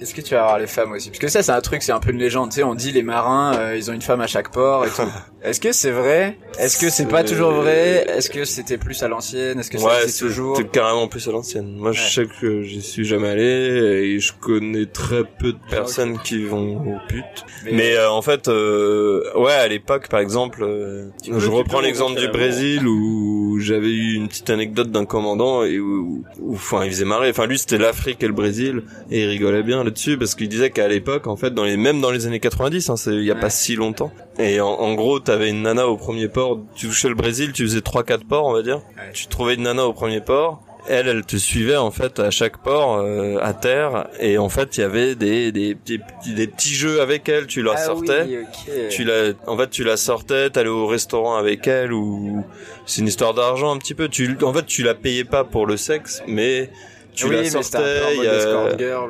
Est-ce 0.01 0.13
que 0.13 0.21
tu 0.21 0.33
vas 0.33 0.41
avoir 0.41 0.59
les 0.59 0.67
femmes 0.67 0.91
aussi? 0.91 1.09
Parce 1.09 1.19
que 1.19 1.27
ça, 1.27 1.43
c'est 1.43 1.51
un 1.51 1.61
truc, 1.61 1.83
c'est 1.83 1.91
un 1.91 1.99
peu 1.99 2.11
une 2.11 2.19
légende. 2.19 2.49
Tu 2.51 2.57
sais, 2.57 2.63
on 2.63 2.75
dit 2.75 2.91
les 2.91 3.03
marins, 3.03 3.55
euh, 3.57 3.75
ils 3.77 3.89
ont 3.89 3.93
une 3.93 4.01
femme 4.01 4.21
à 4.21 4.27
chaque 4.27 4.51
port 4.51 4.85
et 4.85 4.89
tout. 4.89 5.01
Est-ce 5.43 5.59
que 5.59 5.71
c'est 5.71 5.91
vrai? 5.91 6.37
Est-ce 6.59 6.77
que 6.77 6.89
c'est 6.89 7.05
pas 7.07 7.23
toujours 7.23 7.51
vrai? 7.51 8.05
Est-ce 8.09 8.29
que 8.29 8.43
c'était 8.43 8.77
plus 8.77 9.01
à 9.03 9.07
l'ancienne? 9.07 9.59
Est-ce 9.59 9.69
que 9.71 9.77
ouais, 9.77 10.07
c'est 10.07 10.25
toujours? 10.25 10.57
c'est 10.57 10.69
carrément 10.69 11.07
plus 11.07 11.27
à 11.27 11.31
l'ancienne. 11.31 11.75
Moi, 11.77 11.91
je 11.91 12.01
sais 12.01 12.25
que 12.41 12.63
j'y 12.63 12.81
suis 12.81 13.05
jamais 13.05 13.29
allé 13.29 13.43
et 13.43 14.19
je 14.19 14.33
connais 14.33 14.85
très 14.87 15.23
peu 15.23 15.53
de 15.53 15.59
personnes 15.69 16.17
qui 16.19 16.43
vont 16.43 16.77
aux 16.77 16.99
putes. 17.07 17.45
Mais, 17.71 17.95
euh, 17.95 18.09
en 18.09 18.21
fait, 18.21 18.47
euh, 18.47 18.86
ouais, 19.35 19.51
à 19.53 19.67
l'époque, 19.67 20.07
par 20.09 20.19
exemple, 20.19 20.63
euh, 20.63 21.09
peux- 21.25 21.39
je 21.39 21.49
reprends 21.49 21.79
l'exemple 21.81 22.19
du 22.19 22.27
Brésil 22.27 22.87
où 22.87 23.57
j'avais 23.59 23.89
eu 23.89 24.13
une 24.15 24.27
petite 24.27 24.49
anecdote 24.49 24.91
d'un 24.91 25.05
commandant 25.05 25.63
et 25.63 25.79
où, 25.79 26.23
où- 26.41 26.53
enfin, 26.53 26.83
il 26.85 26.91
faisait 26.91 27.05
marrer. 27.05 27.29
Enfin, 27.29 27.45
lui, 27.45 27.57
c'était 27.57 27.77
l'Afrique 27.77 28.21
et 28.23 28.27
le 28.27 28.33
Brésil 28.33 28.83
et 29.11 29.23
il 29.23 29.27
rigolait 29.29 29.63
bien 29.63 29.83
là-dessus 29.83 30.17
parce 30.17 30.35
qu'il 30.35 30.49
disait 30.49 30.69
qu'à 30.69 30.87
l'époque, 30.87 31.27
en 31.27 31.35
fait, 31.35 31.51
dans 31.53 31.63
les, 31.63 31.77
même 31.77 32.01
dans 32.01 32.11
les 32.11 32.25
années 32.27 32.39
90, 32.39 32.89
hein, 32.89 32.97
c'est 32.97 33.11
il 33.15 33.23
y 33.23 33.31
a 33.31 33.35
Ouais. 33.35 33.39
pas 33.39 33.49
si 33.49 33.75
longtemps. 33.75 34.11
Et 34.39 34.61
en, 34.61 34.67
en 34.67 34.93
gros, 34.93 35.19
t'avais 35.19 35.49
une 35.49 35.63
nana 35.63 35.87
au 35.87 35.97
premier 35.97 36.27
port. 36.27 36.59
Tu 36.75 36.87
touchais 36.87 37.09
le 37.09 37.15
Brésil, 37.15 37.51
tu 37.53 37.63
faisais 37.63 37.81
trois, 37.81 38.03
quatre 38.03 38.25
ports, 38.25 38.45
on 38.45 38.53
va 38.53 38.61
dire. 38.61 38.77
Ouais. 38.95 39.11
Tu 39.13 39.27
trouvais 39.27 39.55
une 39.55 39.63
nana 39.63 39.85
au 39.87 39.93
premier 39.93 40.21
port. 40.21 40.61
Elle, 40.89 41.07
elle 41.07 41.25
te 41.25 41.35
suivait 41.35 41.75
en 41.75 41.91
fait 41.91 42.19
à 42.19 42.31
chaque 42.31 42.57
port 42.57 42.97
euh, 42.97 43.37
à 43.41 43.53
terre 43.53 44.07
et 44.19 44.37
en 44.37 44.49
fait 44.49 44.77
il 44.77 44.81
y 44.81 44.83
avait 44.83 45.15
des 45.15 45.51
des 45.51 45.75
petits 45.75 45.99
des 46.33 46.47
petits 46.47 46.73
jeux 46.73 47.01
avec 47.01 47.27
elle. 47.27 47.47
Tu 47.47 47.61
la 47.61 47.73
ah 47.75 47.77
sortais, 47.77 48.25
Oui, 48.25 48.87
tu 48.89 49.03
la 49.03 49.33
en 49.47 49.57
fait 49.57 49.69
tu 49.69 49.83
la 49.83 49.97
sortais, 49.97 50.49
t'allais 50.49 50.69
au 50.69 50.87
restaurant 50.87 51.35
avec 51.35 51.67
elle 51.67 51.91
ou 51.91 52.45
c'est 52.85 53.01
une 53.01 53.07
histoire 53.07 53.33
d'argent 53.33 53.73
un 53.73 53.77
petit 53.77 53.93
peu. 53.95 54.07
Tu 54.07 54.37
en 54.41 54.53
fait 54.53 54.65
tu 54.65 54.83
la 54.83 54.95
payais 54.95 55.25
pas 55.25 55.43
pour 55.43 55.65
le 55.65 55.77
sexe, 55.77 56.23
mais 56.27 56.69
tu 57.17 57.25
oui, 57.27 57.35
la 57.35 57.41
mais 57.41 57.49
sortais. 57.49 58.01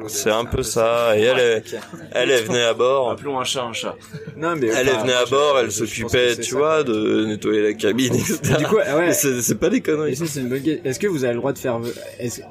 c'est 0.08 0.32
un 0.32 0.46
peu 0.46 0.64
ça. 0.64 1.18
Et 1.18 1.22
elle, 1.22 1.38
Ouais, 1.38 1.64
elle, 2.14 2.32
elle, 2.32 2.44
venait 2.46 2.64
à 2.64 2.74
bord. 2.74 3.12
Appelons 3.12 3.40
un 3.40 3.44
chat 3.44 3.64
un 3.64 3.74
chat. 3.74 3.96
Non, 4.36 4.56
mais 4.56 4.68
Elle, 4.68 4.88
venait 4.88 5.14
à 5.14 5.26
bord, 5.26 5.60
elle 5.60 5.72
s'occupait, 5.72 6.36
tu 6.38 6.52
ça. 6.52 6.58
vois, 6.58 6.84
de 6.84 7.26
nettoyer 7.26 7.62
la 7.62 7.74
cabine, 7.74 8.16
etc. 8.16 8.40
Du 8.58 8.66
coup, 8.66 8.76
ouais. 8.78 9.14
c'est 9.14 9.42
c'est 9.42 9.56
pas 9.56 9.70
des 9.70 9.82
conneries. 9.82 10.16
ça, 10.16 10.26
c'est 10.26 10.40
une 10.40 10.50
bonne 10.50 10.62
question. 10.62 10.84
Est-ce 10.84 11.00
que 11.00 11.08
vous 11.08 11.24
avez 11.24 11.34
le 11.34 11.40
droit 11.40 11.54
de 11.54 11.58
faire 11.60 11.80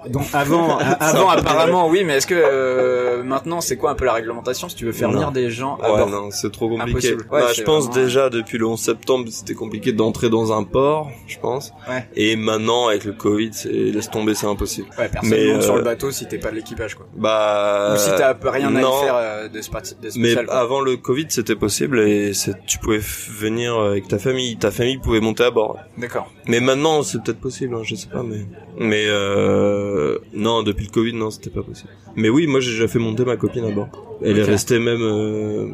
donc 0.09 0.27
avant 0.33 0.79
avant 1.01 1.29
apparemment 1.31 1.89
oui 1.89 2.05
mais 2.05 2.17
est-ce 2.17 2.27
que 2.27 2.35
euh, 2.37 3.23
maintenant 3.23 3.61
c'est 3.61 3.77
quoi 3.77 3.91
un 3.91 3.95
peu 3.95 4.05
la 4.05 4.13
réglementation 4.13 4.69
si 4.69 4.77
tu 4.77 4.85
veux 4.85 4.93
faire 4.93 5.11
venir 5.11 5.33
des 5.33 5.51
gens 5.51 5.77
à 5.83 5.89
bord? 5.89 6.09
non, 6.09 6.31
c'est 6.31 6.53
trop 6.53 6.69
compliqué. 6.69 7.17
Bah, 7.31 7.53
je 7.53 7.63
pense 7.63 7.91
déjà 7.91 8.31
depuis 8.31 8.59
le 8.59 8.67
11 8.67 8.79
septembre, 8.79 9.27
c'était 9.31 9.55
compliqué 9.55 9.93
d'entrer 9.93 10.31
dans 10.31 10.53
un 10.53 10.65
port, 10.65 11.11
je 11.27 11.39
pense. 11.39 11.73
Ouais. 11.89 12.07
Et 12.15 12.37
maintenant, 12.37 12.89
avec 12.89 13.05
le 13.05 13.13
Covid, 13.13 13.51
laisse 13.65 14.11
tomber, 14.11 14.35
c'est 14.35 14.47
impossible. 14.47 14.89
Ouais, 14.99 15.11
Mais, 15.47 15.55
monte 15.55 15.63
sur 15.63 15.75
euh, 15.75 15.79
le 15.79 15.83
bateau 15.83 16.11
si 16.11 16.27
t'es 16.27 16.39
pas 16.39 16.51
de 16.51 16.57
l'équipage 16.57 16.95
quoi. 16.95 17.07
Bah. 17.17 17.95
Ou 17.95 17.99
si 17.99 18.11
t'as 18.17 18.35
rien 18.51 18.75
à 18.75 18.81
y 18.81 18.83
faire 18.83 19.15
euh, 19.17 19.49
de, 19.49 19.61
Mais 20.03 20.11
spécial. 20.11 20.47
quoi. 20.47 20.57
avant 20.57 20.81
le 20.81 20.97
Covid, 20.97 21.27
c'était 21.29 21.57
possible 21.57 22.01
et 22.01 22.33
tu 22.67 22.79
pouvais 22.79 22.99
venir 22.99 23.79
avec 23.79 24.09
ta 24.09 24.19
famille. 24.19 24.57
Ta 24.57 24.71
famille 24.71 24.99
pouvait 24.99 25.21
monter 25.21 25.45
à 25.45 25.51
bord. 25.51 25.79
D'accord. 25.99 26.31
Mais 26.47 26.61
maintenant, 26.61 27.03
c'est 27.03 27.23
peut-être 27.23 27.41
possible, 27.41 27.75
hein, 27.75 27.83
je 27.83 27.95
sais 27.95 28.09
pas, 28.09 28.23
mais 28.23 28.47
mais 28.79 29.05
euh... 29.07 30.19
non, 30.35 30.63
depuis 30.63 30.87
le 30.87 30.91
Covid, 30.91 31.15
non, 31.15 31.31
c'était 31.31 31.51
pas 31.51 31.63
possible. 31.63 31.91
Mais 32.15 32.29
oui, 32.29 32.47
moi 32.47 32.61
j'ai 32.61 32.73
déjà 32.73 32.89
fait 32.89 32.99
monter 32.99 33.25
ma 33.25 33.37
copine 33.37 33.65
à 33.65 33.71
bord. 33.71 33.89
Elle 34.25 34.39
est 34.39 34.43
restée 34.45 34.79
même, 34.79 35.03
euh... 35.03 35.69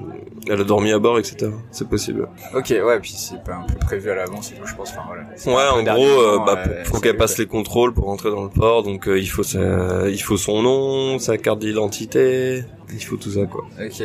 elle 0.48 0.60
a 0.60 0.64
dormi 0.64 0.92
à 0.92 0.98
bord, 0.98 1.18
etc. 1.18 1.50
C'est 1.70 1.88
possible. 1.88 2.28
Ok, 2.54 2.70
ouais, 2.70 3.00
puis 3.00 3.12
c'est 3.12 3.42
pas 3.42 3.54
un 3.54 3.62
peu 3.62 3.74
prévu 3.78 4.10
à 4.10 4.14
l'avance 4.14 4.52
et 4.52 4.54
tout, 4.54 4.66
je 4.66 4.74
pense. 4.74 4.90
Enfin 4.90 5.02
voilà. 5.06 5.22
Ouais, 5.46 5.80
en 5.80 5.82
gros, 5.82 6.04
euh, 6.04 6.38
bah, 6.44 6.62
euh, 6.66 6.84
faut 6.84 7.00
qu'elle 7.00 7.16
passe 7.16 7.38
les 7.38 7.46
contrôles 7.46 7.94
pour 7.94 8.04
rentrer 8.04 8.30
dans 8.30 8.44
le 8.44 8.50
port, 8.50 8.82
donc 8.82 9.08
euh, 9.08 9.18
il 9.18 9.28
faut 9.28 9.42
sa... 9.42 10.08
il 10.08 10.22
faut 10.22 10.36
son 10.36 10.62
nom, 10.62 11.18
sa 11.18 11.38
carte 11.38 11.60
d'identité, 11.60 12.64
il 12.92 13.04
faut 13.04 13.16
tout 13.16 13.30
ça 13.30 13.46
quoi. 13.46 13.64
Ok. 13.80 14.02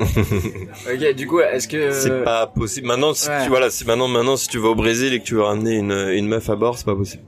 Ok, 0.00 1.14
du 1.14 1.26
coup, 1.26 1.40
est-ce 1.40 1.68
que 1.68 1.92
C'est 1.92 2.24
pas 2.24 2.46
possible. 2.46 2.86
Maintenant, 2.86 3.14
si 3.14 3.28
ouais. 3.28 3.44
tu 3.44 3.48
voilà, 3.48 3.70
si 3.70 3.84
maintenant, 3.84 4.08
maintenant, 4.08 4.36
si 4.36 4.48
tu 4.48 4.58
vas 4.58 4.68
au 4.68 4.74
Brésil 4.74 5.12
et 5.12 5.20
que 5.20 5.24
tu 5.24 5.34
veux 5.34 5.42
ramener 5.42 5.76
une, 5.76 5.92
une 5.92 6.26
meuf 6.26 6.48
à 6.50 6.56
bord, 6.56 6.78
c'est 6.78 6.86
pas 6.86 6.96
possible. 6.96 7.22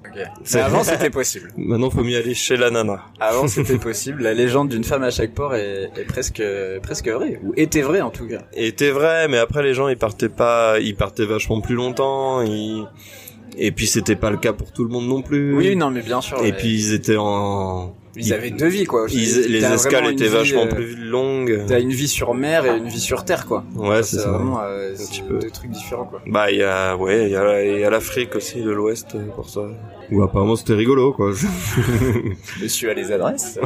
Mais 0.54 0.60
avant 0.60 0.82
c'était 0.84 1.10
possible. 1.10 1.52
Maintenant, 1.56 1.90
faut 1.90 2.02
mieux 2.02 2.16
aller 2.16 2.34
chez 2.34 2.56
la 2.56 2.70
nana. 2.70 3.04
Avant 3.20 3.48
c'était 3.48 3.78
possible. 3.78 4.22
La 4.22 4.34
légende 4.34 4.68
d'une 4.68 4.84
femme 4.84 5.02
à 5.02 5.10
chaque 5.10 5.34
port 5.34 5.54
est, 5.54 5.90
est 5.96 6.04
presque 6.06 6.42
presque 6.82 7.08
vraie 7.08 7.40
ou 7.42 7.52
était 7.56 7.82
vraie 7.82 8.00
en 8.00 8.10
tout 8.10 8.26
cas. 8.26 8.42
Et 8.54 8.72
t'es 8.72 8.90
vrai, 8.90 9.28
mais 9.28 9.38
après 9.38 9.62
les 9.62 9.74
gens 9.74 9.88
ils 9.88 9.98
partaient 9.98 10.28
pas, 10.28 10.78
ils 10.80 10.96
partaient 10.96 11.26
vachement 11.26 11.60
plus 11.60 11.74
longtemps. 11.74 12.42
Ils... 12.42 12.86
Et 13.58 13.72
puis 13.72 13.86
c'était 13.86 14.16
pas 14.16 14.30
le 14.30 14.36
cas 14.36 14.52
pour 14.52 14.72
tout 14.72 14.84
le 14.84 14.90
monde 14.90 15.06
non 15.06 15.22
plus. 15.22 15.54
Oui, 15.54 15.76
non, 15.76 15.90
mais 15.90 16.02
bien 16.02 16.20
sûr. 16.20 16.38
Et 16.40 16.50
mais 16.50 16.52
puis 16.52 16.74
ils 16.74 16.92
étaient 16.92 17.16
en, 17.16 17.94
ils 18.16 18.32
avaient 18.32 18.50
deux 18.50 18.66
vies 18.68 18.84
quoi. 18.84 19.06
ils- 19.10 19.46
les 19.52 19.64
escales 19.64 20.06
étaient 20.12 20.24
vie, 20.24 20.30
vachement 20.30 20.64
euh, 20.64 20.74
plus 20.74 20.96
longues. 20.96 21.62
T'as 21.68 21.80
une 21.80 21.90
vie 21.92 22.08
sur 22.08 22.34
mer 22.34 22.64
et 22.66 22.76
une 22.76 22.88
vie 22.88 23.00
sur 23.00 23.24
terre 23.24 23.46
quoi. 23.46 23.64
Ouais, 23.74 24.02
c'est 24.02 24.16
ça. 24.18 24.30
vraiment 24.30 24.60
euh, 24.62 24.92
c'est 24.96 25.08
petit 25.08 25.22
peu. 25.22 25.38
deux 25.38 25.50
trucs 25.50 25.70
différents 25.70 26.06
quoi. 26.06 26.20
Bah 26.26 26.50
il 26.50 26.58
y 26.58 26.62
a, 26.62 26.96
ouais, 26.96 27.24
il 27.26 27.30
y 27.32 27.36
a, 27.36 27.64
il 27.64 27.80
y 27.80 27.84
a 27.84 27.90
l'Afrique 27.90 28.34
aussi 28.36 28.62
de 28.62 28.70
l'Ouest 28.70 29.14
euh, 29.14 29.26
pour 29.34 29.48
ça. 29.48 29.62
Ou 30.12 30.22
apparemment 30.22 30.56
c'était 30.56 30.74
rigolo 30.74 31.12
quoi. 31.12 31.32
Monsieur 32.62 32.90
a 32.90 32.94
les 32.94 33.12
adresses. 33.12 33.58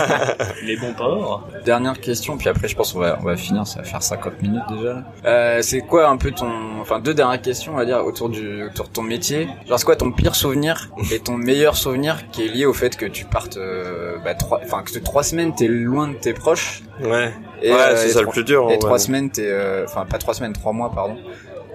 Les 0.64 0.76
bons 0.76 0.94
ports. 0.94 1.48
Dernière 1.64 2.00
question, 2.00 2.36
puis 2.36 2.48
après 2.48 2.68
je 2.68 2.76
pense 2.76 2.92
qu'on 2.92 3.00
va 3.00 3.18
on 3.20 3.24
va 3.24 3.36
finir, 3.36 3.66
ça 3.66 3.80
va 3.80 3.84
faire 3.84 4.02
50 4.02 4.42
minutes 4.42 4.62
déjà. 4.70 5.04
Euh, 5.24 5.62
c'est 5.62 5.80
quoi 5.80 6.08
un 6.08 6.16
peu 6.16 6.30
ton, 6.30 6.50
enfin 6.80 7.00
deux 7.00 7.14
dernières 7.14 7.42
questions 7.42 7.72
on 7.74 7.76
va 7.76 7.84
dire 7.84 8.04
autour 8.04 8.28
du 8.28 8.64
autour 8.64 8.86
de 8.86 8.92
ton 8.92 9.02
métier. 9.02 9.48
Genre 9.66 9.78
c'est 9.78 9.84
quoi 9.84 9.96
ton 9.96 10.12
pire 10.12 10.34
souvenir 10.34 10.90
et 11.12 11.18
ton 11.18 11.36
meilleur 11.36 11.76
souvenir 11.76 12.30
qui 12.30 12.44
est 12.44 12.48
lié 12.48 12.66
au 12.66 12.72
fait 12.72 12.96
que 12.96 13.06
tu 13.06 13.24
partes, 13.24 13.56
euh, 13.56 14.16
bah 14.24 14.34
trois, 14.34 14.60
enfin 14.62 14.82
que 14.82 14.98
trois 14.98 15.22
semaines 15.22 15.54
t'es 15.54 15.68
loin 15.68 16.08
de 16.08 16.14
tes 16.14 16.32
proches. 16.32 16.82
Ouais. 17.02 17.32
Et, 17.62 17.72
ouais, 17.72 17.78
euh, 17.78 17.96
c'est 17.96 18.10
ça 18.10 18.22
le 18.22 18.28
plus 18.28 18.44
dur. 18.44 18.68
Et 18.70 18.76
en 18.76 18.78
trois 18.78 18.98
semaines 18.98 19.30
t'es, 19.30 19.46
euh, 19.46 19.84
enfin 19.84 20.06
pas 20.06 20.18
trois 20.18 20.34
semaines, 20.34 20.52
trois 20.52 20.72
mois 20.72 20.90
pardon. 20.94 21.16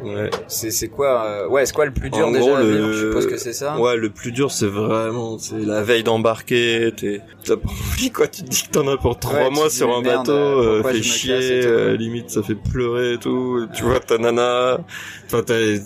Ouais. 0.03 0.29
C'est 0.47 0.71
c'est 0.71 0.87
quoi 0.87 1.23
euh, 1.25 1.47
Ouais, 1.47 1.65
c'est 1.65 1.73
quoi 1.73 1.85
le 1.85 1.91
plus 1.93 2.09
dur 2.09 2.27
En 2.27 2.31
déjà 2.31 2.39
gros, 2.45 2.55
à 2.55 2.63
vivre 2.63 2.87
le- 2.87 2.93
Je 2.93 3.07
suppose 3.07 3.27
que 3.27 3.37
c'est 3.37 3.53
ça. 3.53 3.77
Ouais, 3.79 3.95
le 3.95 4.09
plus 4.09 4.31
dur, 4.31 4.51
c'est 4.51 4.67
vraiment, 4.67 5.37
c'est 5.39 5.59
la 5.59 5.81
veille 5.83 6.03
d'embarquer. 6.03 6.91
T'es, 6.95 7.21
t'as 7.43 7.55
pas 7.57 7.69
envie, 7.93 8.11
quoi. 8.11 8.27
Tu 8.27 8.43
te 8.43 8.49
dis 8.49 8.63
que 8.63 8.71
t'en 8.71 8.87
as 8.87 8.97
pour 8.97 9.17
trois 9.19 9.35
Ouais, 9.35 9.49
mois 9.49 9.69
sur 9.69 9.95
un 9.95 10.01
merde, 10.01 10.27
bateau, 10.27 10.31
euh, 10.33 10.73
pourquoi 10.81 10.91
fait 10.93 11.01
chier, 11.03 11.59
tout, 11.61 11.67
euh, 11.67 11.91
ouais. 11.91 11.97
limite 11.97 12.29
ça 12.29 12.43
fait 12.43 12.55
pleurer 12.55 13.13
et 13.13 13.17
tout. 13.17 13.67
Tu 13.73 13.83
vois 13.83 13.99
ta 13.99 14.17
nana. 14.17 14.79
Enfin, 15.27 15.41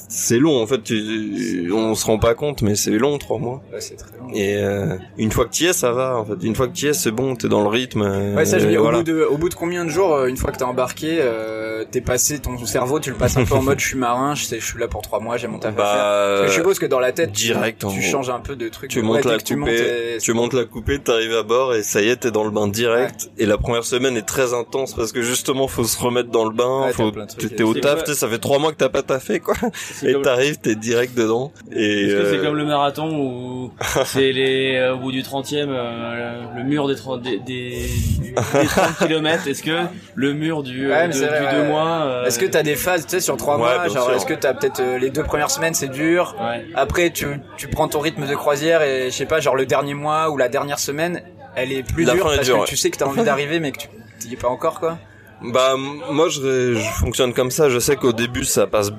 c'est 0.09 0.37
long, 0.39 0.61
en 0.61 0.67
fait. 0.67 0.83
Tu, 0.83 1.71
on 1.73 1.95
se 1.95 2.05
rend 2.05 2.19
pas 2.19 2.33
compte, 2.33 2.61
mais 2.61 2.75
c'est 2.75 2.91
long, 2.91 3.17
trois 3.17 3.37
mois. 3.39 3.61
Ouais, 3.71 3.79
c'est 3.79 3.95
très 3.95 4.17
long. 4.17 4.29
Et 4.33 4.57
euh, 4.57 4.97
une 5.17 5.31
fois 5.31 5.45
que 5.45 5.51
tu 5.51 5.63
y 5.63 5.67
es, 5.67 5.73
ça 5.73 5.91
va. 5.91 6.17
En 6.17 6.25
fait, 6.25 6.33
une 6.43 6.55
fois 6.55 6.67
que 6.67 6.73
tu 6.73 6.85
y 6.85 6.89
es, 6.89 6.93
c'est 6.93 7.11
bon. 7.11 7.35
T'es 7.35 7.47
dans 7.47 7.61
le 7.61 7.69
rythme. 7.69 8.01
euh, 8.01 8.35
Ouais, 8.35 8.45
ça 8.45 8.59
je 8.59 8.65
veux 8.65 8.71
dire, 8.71 8.81
voilà. 8.81 8.97
au, 8.97 9.01
bout 9.03 9.11
de, 9.11 9.23
au 9.23 9.37
bout 9.37 9.49
de 9.49 9.53
combien 9.55 9.85
de 9.85 9.89
jours, 9.89 10.13
euh, 10.15 10.27
une 10.27 10.35
fois 10.37 10.51
que 10.51 10.57
t'es 10.57 10.63
embarqué, 10.63 11.17
euh, 11.21 11.85
t'es 11.89 12.01
passé, 12.01 12.39
ton 12.39 12.57
cerveau, 12.65 12.99
tu 12.99 13.11
le 13.11 13.15
passes 13.15 13.37
un 13.37 13.45
peu 13.45 13.55
en 13.55 13.61
mode 13.61 13.79
je 13.79 13.85
suis 13.87 13.97
marin, 13.99 14.33
je, 14.35 14.43
sais, 14.43 14.59
je 14.59 14.65
suis 14.65 14.79
là 14.79 14.87
pour 14.87 15.01
trois 15.01 15.19
mois, 15.19 15.37
j'ai 15.37 15.47
mon 15.47 15.59
taf 15.59 15.73
à 15.73 15.75
faire. 15.75 15.85
Bah, 15.85 16.47
je 16.47 16.53
suppose 16.53 16.79
que 16.79 16.85
dans 16.85 16.99
la 16.99 17.11
tête, 17.11 17.31
direct, 17.31 17.85
tu, 17.93 18.01
changes 18.01 18.29
un 18.29 18.39
peu 18.39 18.55
de 18.55 18.67
trucs. 18.69 18.89
tu 18.89 19.01
montes 19.01 19.25
la 19.25 19.37
que 19.37 19.43
tu 19.43 19.55
montes, 19.55 19.69
coupée, 19.69 20.17
tu 20.21 20.33
montes 20.33 20.53
la 20.53 20.65
coupée, 20.65 20.99
t'arrives 20.99 21.35
à 21.35 21.43
bord 21.43 21.75
et 21.75 21.83
ça 21.83 22.01
y 22.01 22.09
est, 22.09 22.15
t'es 22.17 22.31
dans 22.31 22.43
le 22.43 22.51
bain 22.51 22.67
direct. 22.67 23.29
Et 23.37 23.45
la 23.45 23.57
première 23.57 23.83
semaine 23.83 24.17
est 24.17 24.25
très 24.25 24.53
intense 24.53 24.93
parce 24.93 25.11
que 25.11 25.21
justement, 25.21 25.67
faut 25.67 25.83
se 25.83 25.99
remettre 25.99 26.29
dans 26.29 26.45
le 26.45 26.53
bain, 26.55 26.85
Ouais, 26.85 26.93
faut, 26.93 27.11
t'es 27.11 27.63
au 27.63 27.73
taf, 27.73 27.95
quoi 27.95 28.03
tu 28.03 28.13
sais, 28.13 28.17
ça 28.17 28.27
fait 28.27 28.39
trois 28.39 28.59
mois 28.59 28.71
que 28.71 28.77
t'as 28.77 28.89
pas 28.89 29.03
taffé, 29.03 29.39
quoi. 29.39 29.55
Et 30.03 30.19
t'arrives, 30.21 30.57
t'es 30.57 30.75
direct 30.75 31.15
dedans. 31.15 31.51
Et, 31.71 32.05
Est-ce 32.05 32.15
que 32.15 32.25
c'est 32.31 32.37
euh, 32.37 32.43
comme 32.43 32.55
le 32.55 32.65
marathon 32.65 33.09
où 33.19 33.71
c'est 34.05 34.31
les 34.31 34.75
euh, 34.75 34.93
au 34.95 34.97
bout 34.97 35.11
du 35.11 35.21
30e 35.21 35.67
euh, 35.69 36.41
le 36.55 36.63
mur 36.63 36.87
des 36.87 36.95
30 36.95 37.21
des, 37.21 37.37
des, 37.39 37.87
des 38.21 38.33
30 38.67 38.97
km 39.07 39.47
est-ce 39.47 39.63
que 39.63 39.77
le 40.15 40.33
mur 40.33 40.63
du 40.63 40.91
euh, 40.91 41.07
de- 41.07 41.17
vrai, 41.17 41.49
du 41.51 41.55
deux 41.57 41.63
mois 41.65 42.01
euh, 42.03 42.25
Est-ce 42.25 42.39
que 42.39 42.45
t'as 42.45 42.63
des 42.63 42.75
phases, 42.75 43.05
tu 43.05 43.11
sais, 43.11 43.19
sur 43.19 43.37
trois 43.37 43.55
Ouais, 43.55 43.61
mois, 43.61 43.88
genre, 43.89 44.05
sûr. 44.05 44.15
est-ce 44.15 44.25
que 44.25 44.33
t'as 44.33 44.53
peut-être 44.53 44.79
euh, 44.79 44.97
les 44.97 45.09
deux 45.09 45.23
premières 45.23 45.51
semaines, 45.51 45.73
c'est 45.73 45.87
dur? 45.89 46.35
ouais 46.39 46.65
Après, 46.75 47.09
tu, 47.11 47.25
tu 47.57 47.67
prends 47.67 47.87
ton 47.87 47.99
rythme 47.99 48.27
de 48.27 48.35
croisière 48.35 48.81
et 48.81 49.05
je 49.11 49.15
sais 49.15 49.25
pas, 49.25 49.39
genre 49.39 49.55
le 49.55 49.65
dernier 49.65 49.93
mois 49.93 50.29
ou 50.29 50.37
la 50.37 50.49
dernière 50.49 50.79
semaine, 50.79 51.21
elle 51.55 51.71
est 51.71 51.83
plus 51.83 52.03
La 52.05 52.13
dure 52.13 52.25
fin 52.27 52.33
est 52.33 52.35
parce 52.37 52.47
dure, 52.47 52.55
que 52.57 52.61
ouais. 52.61 52.67
tu 52.67 52.77
sais 52.77 52.89
que 52.89 52.97
t'as 52.97 53.05
envie 53.05 53.23
d'arriver 53.23 53.59
mais 53.59 53.71
que 53.71 53.79
tu 53.79 53.87
t'y 54.19 54.33
es 54.33 54.37
pas 54.37 54.47
encore 54.49 54.79
quoi. 54.79 54.97
Bah 55.41 55.75
moi 55.77 56.27
je, 56.29 56.75
je 56.75 56.91
fonctionne 56.99 57.33
comme 57.33 57.51
ça. 57.51 57.69
Je 57.69 57.79
sais 57.79 57.95
qu'au 57.95 58.11
début 58.13 58.43
ça 58.45 58.67
passe 58.67 58.91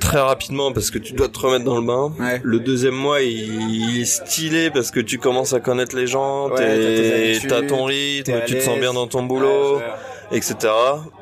très 0.00 0.18
rapidement 0.20 0.72
parce 0.72 0.90
que 0.90 0.98
tu 0.98 1.12
dois 1.12 1.28
te 1.28 1.38
remettre 1.38 1.64
dans 1.64 1.76
le 1.78 1.86
bain. 1.86 2.12
Ouais. 2.18 2.40
Le 2.42 2.58
deuxième 2.60 2.94
mois 2.94 3.20
il, 3.20 3.70
il 3.70 4.00
est 4.00 4.04
stylé 4.04 4.70
parce 4.70 4.90
que 4.90 5.00
tu 5.00 5.18
commences 5.18 5.52
à 5.52 5.60
connaître 5.60 5.94
les 5.94 6.06
gens, 6.06 6.48
Ouais, 6.48 7.38
t'as 7.48 7.62
ton 7.62 7.84
rythme, 7.84 8.32
tu 8.46 8.54
te 8.56 8.60
sens 8.62 8.78
bien 8.78 8.92
dans 8.94 9.06
ton 9.06 9.22
boulot, 9.22 9.76
Ouais, 9.76 9.82
etc. 10.32 10.56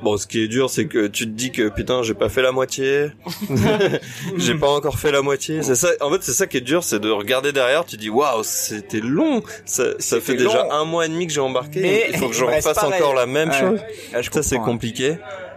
Bon 0.02 0.16
ce 0.16 0.26
qui 0.26 0.42
est 0.42 0.48
dur 0.48 0.70
c'est 0.70 0.86
que 0.86 1.06
tu 1.06 1.24
te 1.24 1.30
dis 1.30 1.50
que 1.52 1.68
putain 1.68 2.02
j'ai 2.02 2.14
pas 2.14 2.28
fait 2.28 2.42
la 2.42 2.52
moitié, 2.52 3.08
j'ai 4.36 4.54
pas 4.54 4.68
encore 4.68 4.98
fait 4.98 5.12
la 5.12 5.22
moitié. 5.22 5.62
C'est 5.62 5.74
ça. 5.74 5.88
En 6.00 6.10
fait 6.10 6.22
c'est 6.22 6.32
ça 6.32 6.46
qui 6.46 6.56
est 6.58 6.60
dur, 6.62 6.84
c'est 6.84 7.00
de 7.00 7.10
regarder 7.10 7.52
derrière. 7.52 7.84
Tu 7.84 7.96
dis 7.96 8.08
waouh 8.10 8.42
c'était 8.42 9.00
long. 9.00 9.42
Ça, 9.64 9.84
ça 9.98 10.20
fait 10.20 10.34
déjà 10.36 10.62
long. 10.64 10.72
un 10.72 10.84
mois 10.84 11.06
et 11.06 11.08
demi 11.08 11.26
que 11.26 11.32
j'ai 11.32 11.40
embarqué. 11.40 11.80
Mais 11.80 12.06
il 12.10 12.16
faut 12.18 12.28
que 12.28 12.34
je 12.34 12.44
refasse 12.46 12.82
encore 12.82 13.14
la 13.14 13.26
même 13.26 13.50
Ouais. 13.50 13.58
chose. 13.58 13.80
Je 14.20 14.30
Ça 14.30 14.42
c'est 14.42 14.58
ouais. 14.58 14.64
compliqué. 14.64 15.16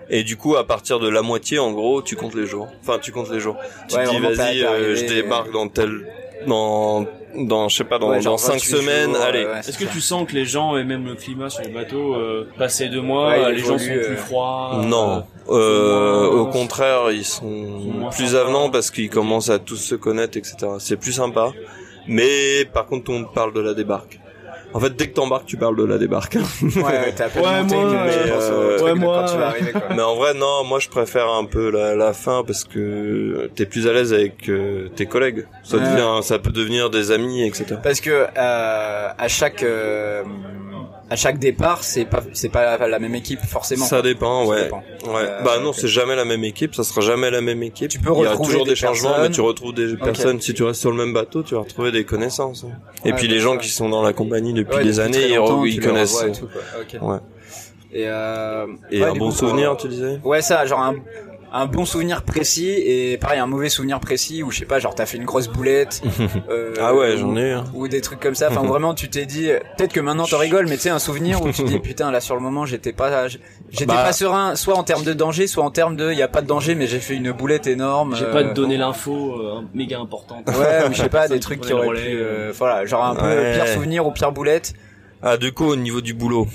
Et 0.09 0.23
du 0.23 0.35
coup, 0.35 0.55
à 0.57 0.67
partir 0.67 0.99
de 0.99 1.07
la 1.07 1.21
moitié, 1.21 1.59
en 1.59 1.71
gros, 1.71 2.01
tu 2.01 2.15
comptes 2.17 2.35
les 2.35 2.45
jours. 2.45 2.67
Enfin, 2.81 2.99
tu 3.01 3.11
comptes 3.11 3.31
les 3.31 3.39
jours. 3.39 3.55
Tu 3.87 3.95
Ouais, 3.95 4.03
te 4.05 4.09
dis, 4.09 4.19
vas-y, 4.19 4.63
euh, 4.63 4.95
je 4.95 5.01
arrivé- 5.03 5.07
débarque 5.21 5.51
dans 5.51 5.67
tel, 5.69 6.05
dans, 6.45 7.05
dans, 7.35 7.67
je 7.69 7.75
sais 7.77 7.83
pas, 7.83 7.99
dans, 7.99 8.09
Ouais, 8.09 8.21
dans 8.21 8.37
cinq 8.37 8.53
28 8.53 8.59
semaines. 8.77 9.13
jours, 9.13 9.21
allez. 9.23 9.45
ouais, 9.45 9.59
est-ce 9.59 9.77
que 9.77 9.85
tu 9.85 10.01
sens 10.01 10.27
que 10.27 10.33
les 10.33 10.45
gens 10.45 10.77
et 10.77 10.83
même 10.83 11.05
le 11.05 11.15
climat 11.15 11.49
sur 11.49 11.63
les 11.63 11.69
bateaux 11.71 12.15
euh, 12.15 12.47
passé 12.57 12.89
deux 12.89 13.01
mois 13.01 13.29
Ouais, 13.29 13.51
les 13.53 13.59
gens 13.59 13.77
sont 13.77 13.85
plus 13.85 13.99
euh, 13.99 14.15
froids 14.17 14.81
Non, 14.85 15.23
euh, 15.49 15.53
euh, 15.53 16.29
au 16.29 16.45
contraire, 16.47 17.11
ils 17.11 17.25
sont 17.25 17.45
moins 17.45 18.09
plus 18.11 18.27
sympas. 18.27 18.41
avenants 18.41 18.69
parce 18.69 18.91
qu'ils 18.91 19.09
commencent 19.09 19.49
à 19.49 19.59
tous 19.59 19.77
se 19.77 19.95
connaître, 19.95 20.37
etc. 20.37 20.55
C'est 20.79 20.97
plus 20.97 21.13
sympa. 21.13 21.51
Mais 22.07 22.65
par 22.73 22.85
contre, 22.85 23.11
on 23.11 23.23
parle 23.23 23.53
de 23.53 23.61
la 23.61 23.73
débarque. 23.73 24.19
En 24.73 24.79
fait, 24.79 24.95
dès 24.95 25.07
que 25.07 25.13
t'embarques, 25.13 25.45
tu 25.45 25.57
parles 25.57 25.75
de 25.75 25.83
la 25.83 25.97
débarque. 25.97 26.35
Ouais, 26.35 26.81
ouais, 26.83 27.13
t'as 27.15 27.27
Ouais, 27.27 27.63
moi, 27.63 27.63
mais, 27.63 28.31
euh, 28.31 28.79
ouais, 28.81 28.89
de 28.89 28.93
moi, 28.95 29.19
quand 29.25 29.31
tu 29.33 29.37
vas 29.37 29.47
arriver 29.47 29.71
quoi. 29.71 29.81
Mais 29.95 30.01
en 30.01 30.15
vrai, 30.15 30.33
non, 30.33 30.63
moi 30.63 30.79
je 30.79 30.89
préfère 30.89 31.29
un 31.29 31.45
peu 31.45 31.69
la, 31.69 31.95
la 31.95 32.13
fin 32.13 32.43
parce 32.45 32.63
que 32.63 33.49
t'es 33.55 33.65
plus 33.65 33.87
à 33.87 33.93
l'aise 33.93 34.13
avec 34.13 34.49
euh, 34.49 34.89
tes 34.95 35.05
collègues. 35.05 35.45
Ça 35.63 35.77
Ouais. 35.77 35.83
devient, 35.83 36.23
ça 36.23 36.39
peut 36.39 36.51
devenir 36.51 36.89
des 36.89 37.11
amis, 37.11 37.43
etc. 37.45 37.75
Parce 37.83 38.01
que 38.01 38.09
euh, 38.09 39.07
à 39.17 39.27
chaque 39.27 39.61
euh, 39.63 40.23
à 41.13 41.15
chaque 41.15 41.37
départ, 41.37 41.83
c'est 41.83 42.05
pas 42.05 42.21
c'est 42.33 42.49
pas 42.49 42.87
la 42.87 42.97
même 42.99 43.13
équipe 43.13 43.39
forcément. 43.41 43.85
Ça 43.85 44.01
dépend, 44.01 44.45
Ça 44.45 44.49
ouais. 44.49 44.63
dépend. 44.63 44.83
Ouais. 45.05 45.21
Euh, 45.27 45.41
bah 45.43 45.59
non, 45.61 45.71
c'est 45.73 45.87
jamais 45.87 46.15
la 46.15 46.25
même 46.25 46.43
équipe, 46.43 46.73
ça 46.73 46.83
sera 46.83 47.01
jamais 47.01 47.29
la 47.29 47.41
même 47.41 47.61
équipe. 47.61 47.89
Tu 47.89 47.99
peux 47.99 48.11
Il 48.15 48.23
y 48.23 48.25
a 48.25 48.29
retrouver 48.31 48.47
toujours 48.49 48.63
des 48.65 48.71
des, 48.71 48.75
changements, 48.75 49.09
personnes. 49.11 49.27
mais 49.29 49.33
tu 49.35 49.41
retrouves 49.41 49.73
des 49.75 49.95
personnes. 49.95 50.41
Si 50.41 50.53
tu 50.53 50.63
restes 50.63 50.81
sur 50.81 50.89
le 50.91 50.97
même 50.97 51.13
bateau, 51.13 51.43
tu 51.43 51.53
vas 51.53 51.61
retrouver 51.61 51.91
des 51.91 52.03
connaissances. 52.03 52.63
hein. 52.63 52.75
Et 53.05 53.13
puis 53.13 53.27
les 53.27 53.39
gens 53.39 53.57
qui 53.57 53.69
sont 53.69 53.89
dans 53.89 54.01
la 54.01 54.13
compagnie 54.13 54.53
depuis 54.53 54.75
Ouais, 54.75 54.83
des 54.83 54.89
depuis 54.89 55.01
années, 55.01 55.27
ils, 55.27 55.73
ils 55.73 55.79
connaissent. 55.79 56.15
revois 56.15 56.29
et 56.29 56.39
tout. 56.39 57.05
Ouais. 57.05 57.17
Et, 57.95 58.05
euh, 58.07 58.65
Et 58.89 59.01
ouais, 59.01 59.05
un 59.09 59.13
bon 59.13 59.29
coup, 59.29 59.35
souvenir, 59.35 59.73
euh, 59.73 59.75
tu 59.75 59.87
disais? 59.87 60.19
Ouais, 60.23 60.41
ça, 60.41 60.65
genre 60.65 60.79
un, 60.81 60.95
un 61.55 61.67
bon 61.67 61.85
souvenir 61.85 62.23
précis 62.23 62.67
et 62.69 63.17
pareil 63.19 63.37
un 63.39 63.45
mauvais 63.45 63.69
souvenir 63.69 63.99
précis 63.99 64.41
où 64.41 64.49
je 64.49 64.57
sais 64.59 64.65
pas, 64.65 64.79
genre 64.79 64.95
t'as 64.95 65.05
fait 65.05 65.17
une 65.17 65.25
grosse 65.25 65.47
boulette. 65.47 66.01
euh, 66.49 66.73
Ah 66.81 66.95
ouais, 66.95 67.13
ou- 67.13 67.17
j'en 67.17 67.37
ai 67.37 67.49
eu. 67.49 67.51
hein. 67.51 67.63
Ou 67.75 67.87
des 67.87 68.01
trucs 68.01 68.19
comme 68.19 68.33
ça. 68.33 68.47
Enfin, 68.49 68.63
vraiment, 68.67 68.95
tu 68.95 69.07
t'es 69.07 69.27
dit, 69.27 69.49
peut-être 69.77 69.93
que 69.93 69.99
maintenant 69.99 70.25
t'en 70.25 70.39
rigoles, 70.39 70.65
mais 70.67 70.77
tu 70.77 70.81
sais, 70.83 70.89
un 70.89 70.97
souvenir 70.99 71.41
où 71.43 71.51
tu 71.51 71.63
te 71.63 71.67
dis, 71.67 71.77
putain, 71.83 72.09
là, 72.09 72.19
sur 72.21 72.33
le 72.35 72.41
moment, 72.41 72.65
j'étais 72.65 72.91
pas, 72.91 73.27
j'étais 73.27 73.85
Bah. 73.85 74.01
pas 74.03 74.13
serein, 74.13 74.55
soit 74.55 74.75
en 74.75 74.83
termes 74.83 75.03
de 75.03 75.13
danger, 75.13 75.45
soit 75.45 75.63
en 75.63 75.69
termes 75.71 75.95
de, 75.95 76.11
y 76.11 76.23
a 76.23 76.27
pas 76.27 76.41
de 76.41 76.47
danger, 76.47 76.73
mais 76.73 76.87
j'ai 76.87 76.99
fait 76.99 77.13
une 77.15 77.31
boulette 77.31 77.67
énorme. 77.67 78.15
j'ai 78.15 78.25
euh, 78.25 78.31
pas 78.33 78.43
te 78.43 78.53
donner 78.55 78.77
l'info 78.77 79.35
euh, 79.39 79.61
méga 79.75 79.99
importante 79.99 80.47
Ouais, 80.47 80.89
mais 80.89 80.95
je 80.95 81.01
sais 81.03 81.09
pas, 81.09 81.27
des 81.27 81.39
trucs 81.39 81.61
qui 81.61 81.71
auraient 81.71 81.83
pu, 81.83 81.89
relais, 81.89 82.13
euh, 82.15 82.51
voilà, 82.57 82.85
genre 82.87 83.03
un 83.05 83.15
peu 83.15 83.25
Ouais. 83.25 83.53
pire 83.53 83.67
souvenir 83.67 84.07
ou 84.07 84.11
pire 84.11 84.31
boulette. 84.31 84.73
Ah, 85.21 85.37
du 85.37 85.51
coup, 85.53 85.65
au 85.65 85.75
niveau 85.75 86.01
du 86.01 86.13
boulot. 86.15 86.47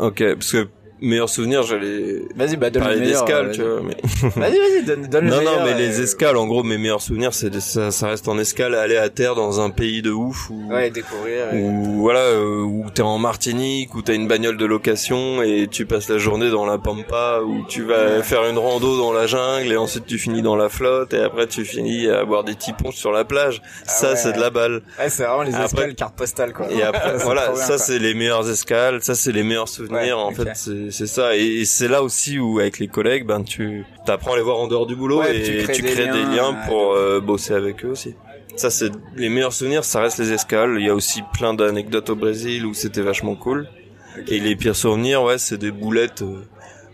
Ok, 0.00 0.24
parce 0.34 0.50
que 0.52 0.68
meilleur 1.00 1.28
souvenir, 1.28 1.62
j'allais 1.62 2.22
Vas-y, 2.36 2.56
bah, 2.56 2.70
donne 2.70 2.82
le 2.82 2.88
parler 2.88 3.00
d'escale, 3.06 3.46
euh, 3.46 3.52
tu 3.52 3.62
vois, 3.62 3.80
mais... 3.82 3.96
Vas-y, 4.40 4.58
vas-y, 4.58 4.84
donne, 4.84 5.06
donne 5.06 5.24
le 5.24 5.30
Non, 5.30 5.38
meilleur. 5.38 5.58
non, 5.60 5.64
mais 5.64 5.72
euh, 5.72 5.76
les 5.78 6.00
escales, 6.00 6.36
en 6.36 6.46
gros, 6.46 6.62
mes 6.62 6.78
meilleurs 6.78 7.00
souvenirs, 7.02 7.34
c'est 7.34 7.58
ça, 7.60 7.90
ça 7.90 8.08
reste 8.08 8.28
en 8.28 8.38
escale, 8.38 8.74
aller 8.74 8.96
à 8.96 9.08
terre 9.08 9.34
dans 9.34 9.60
un 9.60 9.70
pays 9.70 10.02
de 10.02 10.10
ouf 10.10 10.50
où, 10.50 10.68
Ouais, 10.72 10.90
découvrir. 10.90 11.46
où 11.54 12.00
voilà, 12.00 12.20
euh, 12.20 12.62
où 12.62 12.86
t'es 12.94 13.02
en 13.02 13.18
Martinique, 13.18 13.94
où 13.94 14.02
t'as 14.02 14.14
une 14.14 14.28
bagnole 14.28 14.56
de 14.56 14.66
location 14.66 15.42
et 15.42 15.68
tu 15.70 15.86
passes 15.86 16.08
la 16.08 16.18
journée 16.18 16.50
dans 16.50 16.66
la 16.66 16.78
pampa, 16.78 17.40
où 17.44 17.64
tu 17.68 17.82
vas 17.82 18.16
Ouais. 18.16 18.22
faire 18.22 18.44
une 18.48 18.58
rando 18.58 18.96
dans 18.96 19.12
la 19.12 19.26
jungle 19.26 19.72
et 19.72 19.76
ensuite 19.76 20.06
tu 20.06 20.18
finis 20.18 20.42
dans 20.42 20.56
la 20.56 20.68
flotte 20.68 21.12
et 21.14 21.20
après 21.20 21.46
tu 21.46 21.64
finis 21.64 22.08
à 22.08 22.24
boire 22.24 22.44
des 22.44 22.54
tipons 22.54 22.92
sur 22.92 23.12
la 23.12 23.24
plage. 23.24 23.62
ça, 23.86 24.08
Ah 24.08 24.10
ouais. 24.12 24.16
c'est 24.16 24.32
de 24.32 24.40
la 24.40 24.50
balle. 24.50 24.82
Ouais, 24.98 25.08
c'est 25.10 25.24
vraiment 25.24 25.42
les 25.42 25.54
Après- 25.54 25.64
escales 25.66 25.94
carte 25.94 26.14
postale, 26.16 26.52
quoi. 26.52 26.66
Et 26.70 26.82
après, 26.82 27.16
voilà, 27.18 27.54
ça 27.54 27.78
c'est 27.78 27.98
les 27.98 28.14
meilleures 28.14 28.48
escales, 28.48 29.02
ça 29.02 29.14
c'est 29.14 29.32
les 29.32 29.42
meilleurs 29.42 29.68
souvenirs. 29.68 30.16
Ouais, 30.18 30.22
en 30.22 30.30
fait, 30.32 30.48
c'est 30.54 30.89
c'est 30.90 31.06
ça. 31.06 31.36
Et, 31.36 31.64
c'est 31.64 31.88
là 31.88 32.02
aussi 32.02 32.38
où 32.38 32.58
avec 32.58 32.78
les 32.78 32.88
collègues, 32.88 33.26
ben 33.26 33.42
tu 33.42 33.84
t'apprends 34.06 34.32
à 34.34 34.36
les 34.36 34.42
voir 34.42 34.58
en 34.58 34.68
dehors 34.68 34.86
du 34.86 34.96
boulot 34.96 35.20
Ouais, 35.20 35.36
et 35.36 35.42
tu 35.42 35.72
tu 35.72 35.82
crées 35.82 36.06
des 36.06 36.12
des 36.12 36.36
liens, 36.36 36.54
pour 36.66 36.92
euh, 36.92 37.20
bosser 37.20 37.54
avec 37.54 37.84
eux 37.84 37.88
aussi. 37.88 38.14
Ça 38.56 38.70
c'est 38.70 38.90
les 39.16 39.28
meilleurs 39.28 39.52
souvenirs, 39.52 39.84
ça 39.84 40.00
reste 40.00 40.18
les 40.18 40.32
escales. 40.32 40.76
Il 40.78 40.86
y 40.86 40.88
a 40.88 40.94
aussi 40.94 41.22
plein 41.32 41.54
d'anecdotes 41.54 42.10
au 42.10 42.16
Brésil 42.16 42.66
où 42.66 42.74
c'était 42.74 43.02
vachement 43.02 43.34
cool. 43.34 43.68
Et 44.28 44.40
les 44.40 44.56
pires 44.56 44.76
souvenirs, 44.76 45.22
ouais, 45.22 45.38
c'est 45.38 45.56
des 45.58 45.70
boulettes 45.70 46.22
euh, 46.22 46.44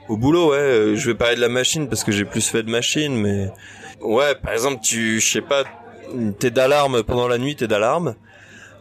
au 0.09 0.17
boulot. 0.17 0.51
Ouais, 0.51 0.59
Euh, 0.59 0.97
je 0.97 1.11
vais 1.11 1.15
parler 1.15 1.37
de 1.37 1.41
la 1.41 1.49
machine 1.49 1.89
parce 1.89 2.05
que 2.05 2.13
j'ai 2.13 2.25
plus 2.25 2.47
fait 2.47 2.63
de 2.63 2.71
machine, 2.71 3.17
mais 3.17 3.51
ouais, 4.01 4.35
par 4.35 4.53
exemple, 4.53 4.81
tu, 4.83 5.19
je 5.21 5.27
sais 5.27 5.41
pas, 5.41 5.65
t'es 6.39 6.51
d'alarme 6.51 7.03
pendant 7.03 7.27
la 7.29 7.39
nuit, 7.39 7.57
t'es 7.57 7.67
d'alarme. 7.67 8.15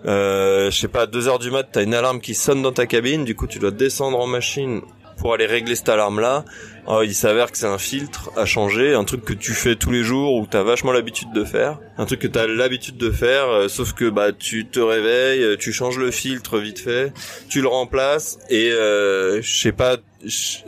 Euh, 0.06 0.70
je 0.70 0.78
sais 0.78 0.88
pas, 0.88 1.04
à 1.04 1.08
2 1.08 1.28
heures 1.28 1.40
du 1.40 1.50
mat, 1.50 1.68
t'as 1.72 1.82
une 1.84 1.96
alarme 1.96 2.20
qui 2.20 2.36
sonne 2.36 2.62
dans 2.62 2.72
ta 2.72 2.86
cabine, 2.86 3.26
du 3.26 3.34
coup 3.34 3.48
tu 3.48 3.58
dois 3.58 3.72
descendre 3.72 4.20
en 4.20 4.28
machine 4.28 4.82
pour 5.18 5.34
aller 5.34 5.46
régler 5.46 5.76
cette 5.76 5.90
alarme-là. 5.90 6.46
Alors, 6.88 7.04
il 7.04 7.16
s'avère 7.16 7.52
que 7.52 7.58
c'est 7.58 7.66
un 7.66 7.78
filtre 7.80 8.30
à 8.38 8.46
changer, 8.46 8.94
un 8.94 9.04
truc 9.06 9.26
que 9.26 9.34
tu 9.34 9.54
fais 9.54 9.76
tous 9.76 9.90
les 9.92 10.04
jours 10.04 10.36
ou 10.36 10.46
t'as 10.46 10.62
vachement 10.64 10.92
l'habitude 10.92 11.32
de 11.34 11.44
faire, 11.44 11.80
un 11.98 12.06
truc 12.06 12.20
que 12.20 12.28
t'as 12.28 12.46
l'habitude 12.46 12.98
de 12.98 13.10
faire, 13.10 13.48
euh, 13.50 13.68
sauf 13.68 13.94
que 13.94 14.08
bah 14.10 14.32
tu 14.32 14.68
te 14.68 14.80
réveilles, 14.80 15.42
euh, 15.42 15.58
tu 15.58 15.74
changes 15.74 15.98
le 15.98 16.12
filtre 16.12 16.60
vite 16.60 16.80
fait, 16.80 17.12
tu 17.50 17.62
le 17.62 17.68
remplaces 17.68 18.38
et 18.50 18.72
euh, 18.72 19.42
je 19.42 19.60
sais 19.62 19.72
pas. 19.72 19.98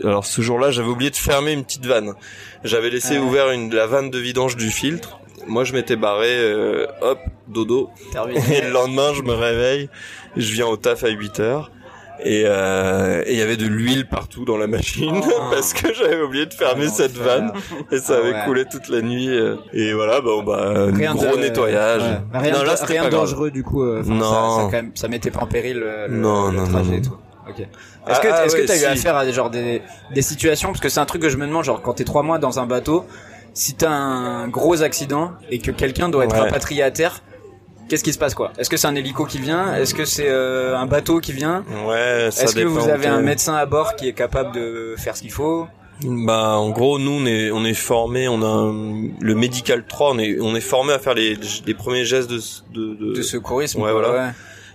Alors 0.03 0.25
ce 0.25 0.41
jour-là, 0.41 0.71
j'avais 0.71 0.89
oublié 0.89 1.11
de 1.11 1.15
fermer 1.15 1.51
une 1.53 1.63
petite 1.63 1.85
vanne. 1.85 2.13
J'avais 2.63 2.89
laissé 2.89 3.17
Ah. 3.17 3.21
ouvert 3.21 3.51
une 3.51 3.73
la 3.73 3.85
vanne 3.85 4.09
de 4.09 4.17
vidange 4.17 4.55
du 4.55 4.71
filtre. 4.71 5.19
Moi, 5.45 5.63
je 5.63 5.73
m'étais 5.73 5.95
barré, 5.95 6.27
euh, 6.29 6.87
hop, 7.01 7.19
dodo. 7.47 7.89
Terminé. 8.11 8.41
Et 8.57 8.61
le 8.61 8.69
lendemain, 8.71 9.13
je 9.13 9.21
me 9.21 9.33
réveille, 9.33 9.87
je 10.35 10.51
viens 10.51 10.65
au 10.67 10.75
taf 10.77 11.03
à 11.03 11.09
8 11.09 11.39
heures. 11.39 11.71
Et 12.23 12.43
euh, 12.45 13.23
et 13.25 13.33
il 13.33 13.37
y 13.37 13.41
avait 13.41 13.57
de 13.57 13.67
l'huile 13.67 14.07
partout 14.07 14.43
dans 14.43 14.57
la 14.57 14.67
machine 14.67 15.21
Oh. 15.23 15.31
parce 15.51 15.73
que 15.73 15.93
j'avais 15.93 16.19
oublié 16.21 16.45
de 16.47 16.53
fermer 16.53 16.85
Ah, 16.87 16.91
cette 16.91 17.15
vanne 17.17 17.51
et 17.91 17.99
ça 17.99 18.13
Ah 18.15 18.19
avait 18.19 18.33
ouais. 18.33 18.43
coulé 18.45 18.65
toute 18.65 18.89
la 18.89 19.01
nuit 19.01 19.29
euh. 19.29 19.55
et 19.73 19.93
voilà 19.93 20.19
bon 20.21 20.41
bah 20.43 20.87
Rien 20.93 21.13
gros 21.13 21.35
de- 21.35 21.41
nettoyage 21.41 22.01
ouais. 22.01 22.39
Rien, 22.39 22.53
non 22.53 22.63
là 22.63 22.75
rien 22.81 23.03
pas 23.03 23.09
grave. 23.09 23.21
dangereux 23.21 23.51
du 23.51 23.63
coup. 23.63 23.83
euh, 23.83 24.01
Non. 24.05 24.23
Ça, 24.23 24.55
ça, 24.57 24.61
quand 24.63 24.71
même, 24.71 24.91
ça 24.95 25.07
mettait 25.07 25.29
pas 25.31 25.41
en 25.41 25.47
péril 25.47 25.77
le, 25.79 26.07
le- 26.07 26.17
Non, 26.17 26.49
le 26.51 26.57
non, 26.57 26.67
trajet 26.67 26.91
non, 26.91 26.97
et 26.97 27.01
tout. 27.01 27.17
Ok. 27.49 27.59
Est-ce 27.59 28.19
que 28.19 28.27
Ah, 28.31 28.45
est-ce 28.45 28.55
ouais, 28.55 28.61
que 28.63 28.67
t'as 28.67 28.77
eu 28.81 28.85
affaire 28.85 29.15
à 29.15 29.23
des 29.25 29.31
genre 29.33 29.49
des 29.49 29.81
des 30.13 30.21
situations 30.21 30.69
parce 30.69 30.79
que 30.81 30.89
c'est 30.89 30.99
un 30.99 31.05
truc 31.05 31.21
que 31.21 31.29
je 31.29 31.37
me 31.37 31.45
demande 31.45 31.63
genre 31.65 31.81
quand 31.81 31.93
t'es 31.93 32.03
trois 32.03 32.23
mois 32.23 32.39
dans 32.39 32.59
un 32.59 32.65
bateau. 32.65 33.05
si 33.53 33.73
t'as 33.75 33.89
un 33.89 34.47
gros 34.47 34.81
accident 34.83 35.31
et 35.49 35.59
que 35.59 35.71
quelqu'un 35.71 36.09
doit 36.09 36.25
être 36.25 36.35
rapatrié 36.35 36.83
à 36.83 36.91
terre, 36.91 37.21
qu'est-ce 37.87 38.03
qui 38.03 38.13
se 38.13 38.17
passe 38.17 38.33
quoi? 38.35 38.51
Est-ce 38.57 38.69
que 38.69 38.77
c'est 38.77 38.87
un 38.87 38.95
hélico 38.95 39.25
qui 39.25 39.39
vient? 39.39 39.75
Est-ce 39.75 39.93
que 39.93 40.05
c'est 40.05 40.27
euh, 40.29 40.75
un 40.77 40.85
bateau 40.85 41.19
qui 41.19 41.31
vient? 41.33 41.63
Ouais, 41.87 42.29
ça 42.31 42.43
Est-ce 42.43 42.55
que 42.55 42.61
vous 42.63 42.87
avez 42.89 43.07
un 43.07 43.21
médecin 43.21 43.55
à 43.55 43.65
bord 43.65 43.95
qui 43.95 44.07
est 44.07 44.13
capable 44.13 44.53
de 44.53 44.95
faire 44.97 45.15
ce 45.15 45.21
qu'il 45.21 45.31
faut? 45.31 45.67
Bah, 46.03 46.57
en 46.57 46.69
gros, 46.69 46.99
nous, 46.99 47.11
on 47.11 47.25
est, 47.25 47.49
on 47.49 47.65
est 47.65 47.73
formé, 47.73 48.27
on 48.27 48.43
a 48.43 48.45
un- 48.45 49.07
le 49.19 49.33
médical 49.35 49.83
3, 49.87 50.11
on 50.11 50.19
est, 50.19 50.39
on 50.39 50.55
est 50.55 50.61
formé 50.61 50.93
à 50.93 50.99
faire 50.99 51.15
les, 51.15 51.35
les 51.65 51.73
premiers 51.73 52.05
gestes 52.05 52.29
de, 52.29 52.37
de, 52.73 52.93
de- 52.93 53.13
de 53.15 53.21
secourisme 53.23 53.81
Ouais, 53.81 53.91
voilà. 53.91 54.11
ouais. 54.11 54.29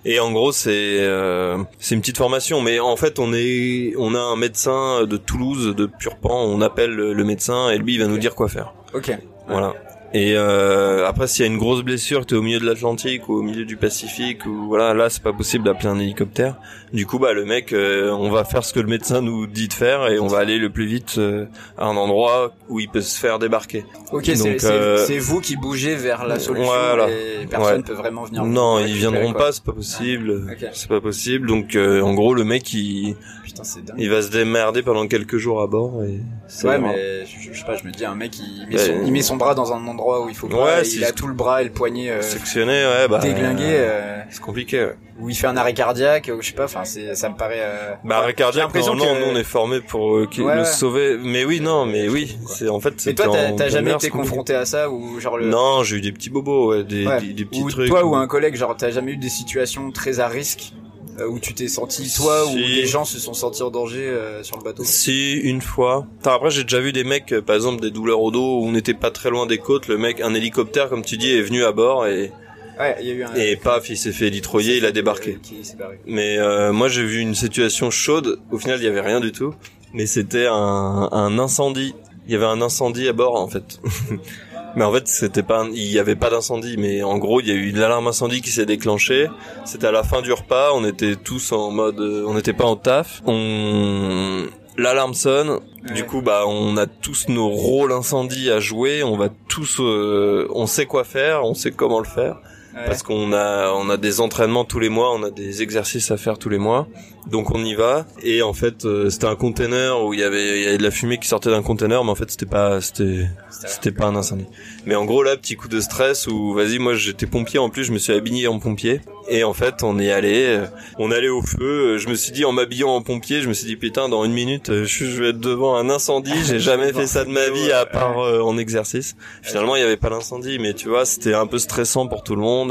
Et 0.04 0.18
en 0.18 0.32
gros, 0.32 0.50
c'est, 0.50 0.70
euh, 0.98 1.58
c'est 1.78 1.94
une 1.94 2.00
petite 2.00 2.18
formation, 2.18 2.60
mais 2.60 2.80
en 2.80 2.96
fait, 2.96 3.20
on 3.20 3.32
est, 3.32 3.92
on 3.98 4.16
a 4.16 4.18
un 4.18 4.34
médecin 4.34 5.04
de 5.04 5.16
Toulouse, 5.16 5.76
de 5.76 5.86
Purpan, 5.86 6.42
on 6.44 6.60
appelle 6.60 6.90
le, 6.90 7.12
le 7.12 7.24
médecin 7.24 7.70
et 7.70 7.78
lui, 7.78 7.94
il 7.94 8.00
va 8.00 8.08
nous 8.08 8.18
dire 8.18 8.34
quoi 8.34 8.48
faire. 8.48 8.74
Ok. 8.92 9.16
Voilà. 9.46 9.74
Et 10.14 10.34
euh, 10.36 11.06
après, 11.06 11.26
s'il 11.26 11.44
y 11.44 11.48
a 11.48 11.50
une 11.50 11.58
grosse 11.58 11.82
blessure, 11.82 12.26
t'es 12.26 12.34
au 12.34 12.42
milieu 12.42 12.60
de 12.60 12.66
l'Atlantique 12.66 13.28
ou 13.30 13.34
au 13.38 13.42
milieu 13.42 13.64
du 13.64 13.76
Pacifique, 13.78 14.44
ou 14.44 14.66
voilà, 14.68 14.92
là, 14.92 15.08
c'est 15.08 15.22
pas 15.22 15.32
possible 15.32 15.64
d'appeler 15.64 15.88
un 15.88 15.98
hélicoptère. 15.98 16.56
Du 16.92 17.06
coup, 17.06 17.18
bah, 17.18 17.32
le 17.32 17.46
mec, 17.46 17.72
euh, 17.72 18.10
on 18.10 18.28
va 18.28 18.44
faire 18.44 18.62
ce 18.62 18.74
que 18.74 18.80
le 18.80 18.86
médecin 18.88 19.22
nous 19.22 19.46
dit 19.46 19.68
de 19.68 19.72
faire 19.72 20.08
et 20.08 20.18
on 20.20 20.26
va 20.26 20.38
aller 20.38 20.58
le 20.58 20.68
plus 20.68 20.84
vite 20.84 21.14
euh, 21.16 21.46
à 21.78 21.86
un 21.86 21.96
endroit 21.96 22.52
où 22.68 22.78
il 22.80 22.90
peut 22.90 23.00
se 23.00 23.18
faire 23.18 23.38
débarquer. 23.38 23.86
Ok, 24.12 24.24
c'est 24.34 24.64
euh, 24.64 25.06
vous 25.18 25.40
qui 25.40 25.56
bougez 25.56 25.94
vers 25.94 26.26
la 26.26 26.38
solution 26.38 26.66
Voilà. 26.70 27.08
et 27.08 27.46
personne 27.46 27.76
Ouais. 27.78 27.82
peut 27.82 27.94
vraiment 27.94 28.24
venir. 28.24 28.44
Non, 28.44 28.80
ils 28.80 28.92
viendront 28.92 29.32
quoi. 29.32 29.46
pas, 29.46 29.52
c'est 29.52 29.64
pas 29.64 29.72
possible. 29.72 30.48
Ok. 30.52 30.68
C'est 30.74 30.88
pas 30.88 31.00
possible. 31.00 31.48
Donc, 31.48 31.74
euh, 31.74 32.02
en 32.02 32.12
gros, 32.12 32.34
le 32.34 32.44
mec, 32.44 32.74
il, 32.74 33.16
Putain, 33.53 33.64
c'est 33.64 33.84
dingue. 33.84 33.96
il 33.98 34.09
va 34.11 34.22
se 34.22 34.30
démerder 34.30 34.82
pendant 34.82 35.07
quelques 35.07 35.36
jours 35.36 35.61
à 35.62 35.66
bord 35.66 36.03
et 36.05 36.20
c'est 36.48 36.66
Ouais, 36.66 36.78
mais 36.78 37.24
je, 37.26 37.53
je 37.53 37.59
sais 37.59 37.64
pas, 37.64 37.76
je 37.76 37.84
me 37.84 37.92
dis, 37.92 38.05
un 38.05 38.14
mec, 38.14 38.32
il 38.38 38.66
met, 38.68 38.74
Ouais. 38.74 38.78
son, 38.86 39.03
il 39.07 39.12
met 39.12 39.22
son 39.22 39.36
bras 39.36 39.55
dans 39.55 39.72
un 39.72 39.86
endroit 39.86 40.24
où 40.24 40.28
il 40.28 40.34
faut 40.34 40.48
pas, 40.48 40.64
Ouais, 40.64 40.82
et 40.86 40.94
il 40.94 41.05
a 41.05 41.12
tout 41.12 41.26
le 41.26 41.34
bras 41.34 41.61
et 41.61 41.64
le 41.64 41.70
poignet 41.70 42.11
euh, 42.11 42.22
sectionné, 42.22 42.72
ouais, 42.84 43.09
bah, 43.09 43.18
déglingué, 43.18 43.64
euh, 43.66 44.22
c'est 44.30 44.40
compliqué. 44.40 44.80
Ouais. 44.84 44.96
où 45.20 45.28
il 45.28 45.36
fait 45.36 45.46
un 45.46 45.57
arrêt 45.57 45.74
cardiaque, 45.74 46.30
ou 46.36 46.40
je 46.40 46.48
sais 46.48 46.55
pas, 46.55 46.64
enfin, 46.64 46.84
c'est, 46.84 47.14
ça 47.14 47.28
me 47.28 47.36
paraît... 47.36 47.61
Euh... 47.61 47.92
Bah, 48.05 48.16
arrêt 48.18 48.32
cardiaque, 48.34 48.74
non, 48.74 48.80
que- 48.80 48.96
nous, 48.96 49.05
on 49.32 49.36
est 49.36 49.44
formé 49.44 49.80
pour 49.80 50.16
euh, 50.16 50.26
qu'il- 50.26 50.42
Ouais, 50.44 50.55
le 50.55 50.61
ouais. 50.61 50.66
sauver. 50.66 51.18
Mais 51.22 51.44
oui, 51.44 51.61
non, 51.61 51.84
mais 51.84 52.09
oui, 52.09 52.36
c'est 52.48 52.68
en 52.68 52.80
fait. 52.80 52.90
Mais 52.90 52.94
c'est 52.98 53.14
toi, 53.14 53.26
t'as, 53.57 53.68
jamais 53.68 53.92
été 53.92 54.09
confronté 54.09 54.55
à 54.55 54.64
ça, 54.64 54.90
ou 54.90 55.20
genre 55.20 55.36
le... 55.36 55.46
Non, 55.48 55.82
j'ai 55.84 55.96
eu 55.96 56.00
des 56.00 56.12
petits 56.12 56.30
bobos, 56.30 56.70
ouais, 56.70 56.84
des, 56.84 57.07
Ouais. 57.07 57.20
des, 57.20 57.34
des 57.34 57.44
petits 57.44 57.61
ou 57.62 57.70
trucs. 57.70 57.88
toi 57.88 58.05
ou 58.05 58.16
un 58.16 58.26
collègue, 58.26 58.57
genre, 58.57 58.74
t'as 58.76 58.90
jamais 58.90 59.12
eu 59.12 59.16
des 59.18 59.28
situations 59.28 59.90
très 59.92 60.18
à 60.20 60.26
risque, 60.28 60.72
euh, 61.18 61.26
où 61.28 61.38
tu 61.38 61.54
t'es 61.54 61.68
senti, 61.68 62.12
toi, 62.14 62.46
où 62.46 62.50
Si. 62.52 62.56
les 62.58 62.86
gens 62.86 63.04
se 63.04 63.18
sont 63.18 63.34
sentis 63.34 63.62
en 63.62 63.70
danger 63.70 64.06
euh, 64.06 64.42
sur 64.42 64.56
le 64.58 64.62
bateau 64.64 64.82
Si, 64.84 65.32
une 65.34 65.60
fois. 65.60 66.06
Enfin, 66.20 66.34
après, 66.36 66.50
j'ai 66.50 66.62
déjà 66.64 66.80
vu 66.80 66.92
des 66.92 67.04
mecs, 67.04 67.32
euh, 67.32 67.42
par 67.42 67.56
exemple, 67.56 67.80
des 67.82 67.90
douleurs 67.90 68.20
au 68.20 68.30
dos, 68.30 68.60
où 68.60 68.64
on 68.66 68.72
n'était 68.72 68.94
pas 68.94 69.10
très 69.10 69.30
loin 69.30 69.46
des 69.46 69.58
côtes, 69.58 69.88
le 69.88 69.98
mec, 69.98 70.20
un 70.20 70.34
hélicoptère, 70.34 70.88
comme 70.88 71.02
tu 71.04 71.16
dis, 71.16 71.30
est 71.32 71.42
venu 71.42 71.64
à 71.64 71.72
bord 71.72 72.06
et, 72.06 72.32
Ouais, 72.80 72.96
il 73.02 73.06
y 73.06 73.10
a 73.10 73.14
eu 73.14 73.22
un... 73.22 73.34
et 73.34 73.56
paf, 73.56 73.90
il 73.90 73.98
s'est 73.98 74.12
fait 74.12 74.30
litroyer, 74.30 74.78
il 74.78 74.86
a 74.86 74.92
débarqué. 74.92 75.38
Qui 75.42 75.60
barré. 75.78 76.00
Mais 76.06 76.38
euh, 76.38 76.72
moi 76.72 76.88
j'ai 76.88 77.04
vu 77.04 77.18
une 77.20 77.34
situation 77.34 77.90
chaude. 77.90 78.40
Au 78.50 78.58
final 78.58 78.80
il 78.80 78.84
y 78.84 78.88
avait 78.88 79.02
rien 79.02 79.20
du 79.20 79.30
tout. 79.30 79.54
Mais 79.92 80.06
c'était 80.06 80.46
un, 80.46 81.08
un 81.12 81.38
incendie. 81.38 81.94
Il 82.26 82.32
y 82.32 82.34
avait 82.34 82.46
un 82.46 82.62
incendie 82.62 83.06
à 83.08 83.12
bord 83.12 83.34
en 83.36 83.46
fait. 83.46 83.78
mais 84.76 84.84
en 84.84 84.92
fait 84.92 85.06
c'était 85.08 85.42
pas, 85.42 85.60
un- 85.60 85.70
il 85.70 85.90
y 85.90 85.98
avait 85.98 86.16
pas 86.16 86.30
d'incendie. 86.30 86.76
Mais 86.78 87.02
en 87.02 87.18
gros 87.18 87.40
il 87.40 87.48
y 87.48 87.50
a 87.50 87.54
eu 87.54 87.70
l'alarme 87.72 88.06
incendie 88.06 88.40
qui 88.40 88.50
s'est 88.50 88.66
déclenchée. 88.66 89.28
C'était 89.64 89.86
à 89.86 89.92
la 89.92 90.02
fin 90.02 90.22
du 90.22 90.32
repas. 90.32 90.70
On 90.74 90.84
était 90.84 91.16
tous 91.16 91.52
en 91.52 91.70
mode, 91.70 92.00
euh, 92.00 92.24
on 92.26 92.34
n'était 92.34 92.52
pas 92.52 92.64
en 92.64 92.76
taf. 92.76 93.22
On 93.26 94.44
L'alarme 94.78 95.12
sonne, 95.12 95.60
du 95.94 96.04
coup 96.04 96.22
bah 96.22 96.44
on 96.46 96.78
a 96.78 96.86
tous 96.86 97.28
nos 97.28 97.50
rôles 97.50 97.92
incendie 97.92 98.50
à 98.50 98.58
jouer, 98.58 99.02
on 99.04 99.18
va 99.18 99.28
tous, 99.46 99.76
euh, 99.80 100.48
on 100.54 100.66
sait 100.66 100.86
quoi 100.86 101.04
faire, 101.04 101.44
on 101.44 101.52
sait 101.52 101.72
comment 101.72 101.98
le 101.98 102.06
faire 102.06 102.38
Ouais. 102.74 102.86
parce 102.86 103.02
qu'on 103.02 103.32
a 103.32 103.70
on 103.72 103.90
a 103.90 103.96
des 103.96 104.20
entraînements 104.20 104.64
tous 104.64 104.78
les 104.78 104.88
mois, 104.88 105.12
on 105.14 105.22
a 105.22 105.30
des 105.30 105.62
exercices 105.62 106.10
à 106.10 106.16
faire 106.16 106.38
tous 106.38 106.48
les 106.48 106.58
mois. 106.58 106.88
Donc 107.30 107.54
on 107.54 107.64
y 107.64 107.74
va 107.74 108.04
et 108.22 108.42
en 108.42 108.52
fait 108.52 108.84
euh, 108.84 109.08
c'était 109.08 109.26
un 109.26 109.36
container 109.36 110.02
où 110.04 110.12
il 110.12 110.18
y 110.18 110.24
avait 110.24 110.58
il 110.58 110.64
y 110.64 110.66
avait 110.66 110.78
de 110.78 110.82
la 110.82 110.90
fumée 110.90 111.18
qui 111.18 111.28
sortait 111.28 111.50
d'un 111.50 111.62
container 111.62 112.02
mais 112.02 112.10
en 112.10 112.16
fait 112.16 112.28
c'était 112.30 112.46
pas 112.46 112.80
c'était 112.80 113.28
c'était 113.50 113.92
pas 113.92 114.06
un 114.06 114.16
incendie. 114.16 114.46
Mais 114.86 114.96
en 114.96 115.04
gros 115.04 115.22
là 115.22 115.36
petit 115.36 115.54
coup 115.54 115.68
de 115.68 115.80
stress 115.80 116.26
où 116.26 116.52
vas-y 116.52 116.78
moi 116.80 116.94
j'étais 116.94 117.26
pompier 117.26 117.60
en 117.60 117.70
plus, 117.70 117.84
je 117.84 117.92
me 117.92 117.98
suis 117.98 118.12
habillé 118.12 118.48
en 118.48 118.58
pompier 118.58 119.00
et 119.28 119.44
en 119.44 119.52
fait 119.52 119.84
on 119.84 120.00
est 120.00 120.10
allé 120.10 120.60
on 120.98 121.12
allé 121.12 121.28
au 121.28 121.42
feu, 121.42 121.98
je 121.98 122.08
me 122.08 122.14
suis 122.14 122.32
dit 122.32 122.44
en 122.44 122.50
m'habillant 122.50 122.90
en 122.90 123.02
pompier, 123.02 123.40
je 123.40 123.48
me 123.48 123.54
suis 123.54 123.66
dit 123.66 123.76
putain 123.76 124.08
dans 124.08 124.24
une 124.24 124.32
minute 124.32 124.70
euh, 124.70 124.84
je, 124.84 125.04
je 125.04 125.22
vais 125.22 125.28
être 125.30 125.40
devant 125.40 125.76
un 125.76 125.90
incendie, 125.90 126.32
j'ai 126.44 126.58
jamais 126.72 126.92
fait 126.92 127.06
ça 127.06 127.24
de 127.24 127.30
ma 127.30 127.48
vie 127.50 127.70
à 127.70 127.86
part 127.86 128.18
euh, 128.18 128.40
en 128.40 128.58
exercice. 128.58 129.16
Finalement, 129.42 129.76
il 129.76 129.80
y 129.80 129.84
avait 129.84 129.96
pas 129.96 130.10
l'incendie, 130.10 130.58
mais 130.58 130.74
tu 130.74 130.88
vois, 130.88 131.04
c'était 131.04 131.34
un 131.34 131.46
peu 131.46 131.58
stressant 131.58 132.06
pour 132.06 132.22
tout 132.22 132.34
le 132.34 132.42
monde. 132.42 132.61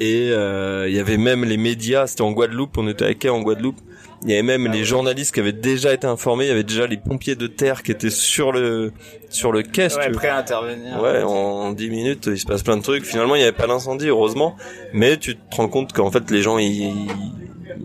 Et 0.00 0.30
euh, 0.32 0.88
il 0.88 0.94
y 0.94 0.98
avait 0.98 1.18
même 1.18 1.44
les 1.44 1.56
médias, 1.56 2.06
c'était 2.06 2.22
en 2.22 2.32
Guadeloupe, 2.32 2.76
on 2.78 2.88
était 2.88 3.04
à 3.04 3.14
quai 3.14 3.28
en 3.28 3.40
Guadeloupe. 3.42 3.76
Il 4.24 4.30
y 4.30 4.34
avait 4.34 4.42
même 4.42 4.70
les 4.70 4.84
journalistes 4.84 5.34
qui 5.34 5.40
avaient 5.40 5.52
déjà 5.52 5.92
été 5.92 6.06
informés, 6.06 6.44
il 6.44 6.48
y 6.48 6.52
avait 6.52 6.62
déjà 6.62 6.86
les 6.86 6.96
pompiers 6.96 7.34
de 7.34 7.48
terre 7.48 7.82
qui 7.82 7.90
étaient 7.90 8.08
sur 8.10 8.52
le 8.52 8.92
sur 9.28 9.50
le 9.52 9.62
quai, 9.62 9.82
Ouais, 9.84 9.88
tu 10.04 10.08
veux. 10.10 10.12
prêt 10.16 10.28
à 10.28 10.36
intervenir. 10.38 11.00
Ouais, 11.02 11.22
en 11.24 11.72
10 11.72 11.90
minutes, 11.90 12.26
il 12.30 12.38
se 12.38 12.46
passe 12.46 12.62
plein 12.62 12.76
de 12.76 12.82
trucs. 12.82 13.04
Finalement, 13.04 13.34
il 13.34 13.38
n'y 13.38 13.44
avait 13.44 13.52
pas 13.56 13.66
d'incendie, 13.66 14.06
heureusement. 14.08 14.56
Mais 14.92 15.16
tu 15.16 15.36
te 15.36 15.56
rends 15.56 15.68
compte 15.68 15.92
qu'en 15.92 16.10
fait, 16.12 16.30
les 16.30 16.40
gens, 16.40 16.58
ils, 16.58 16.92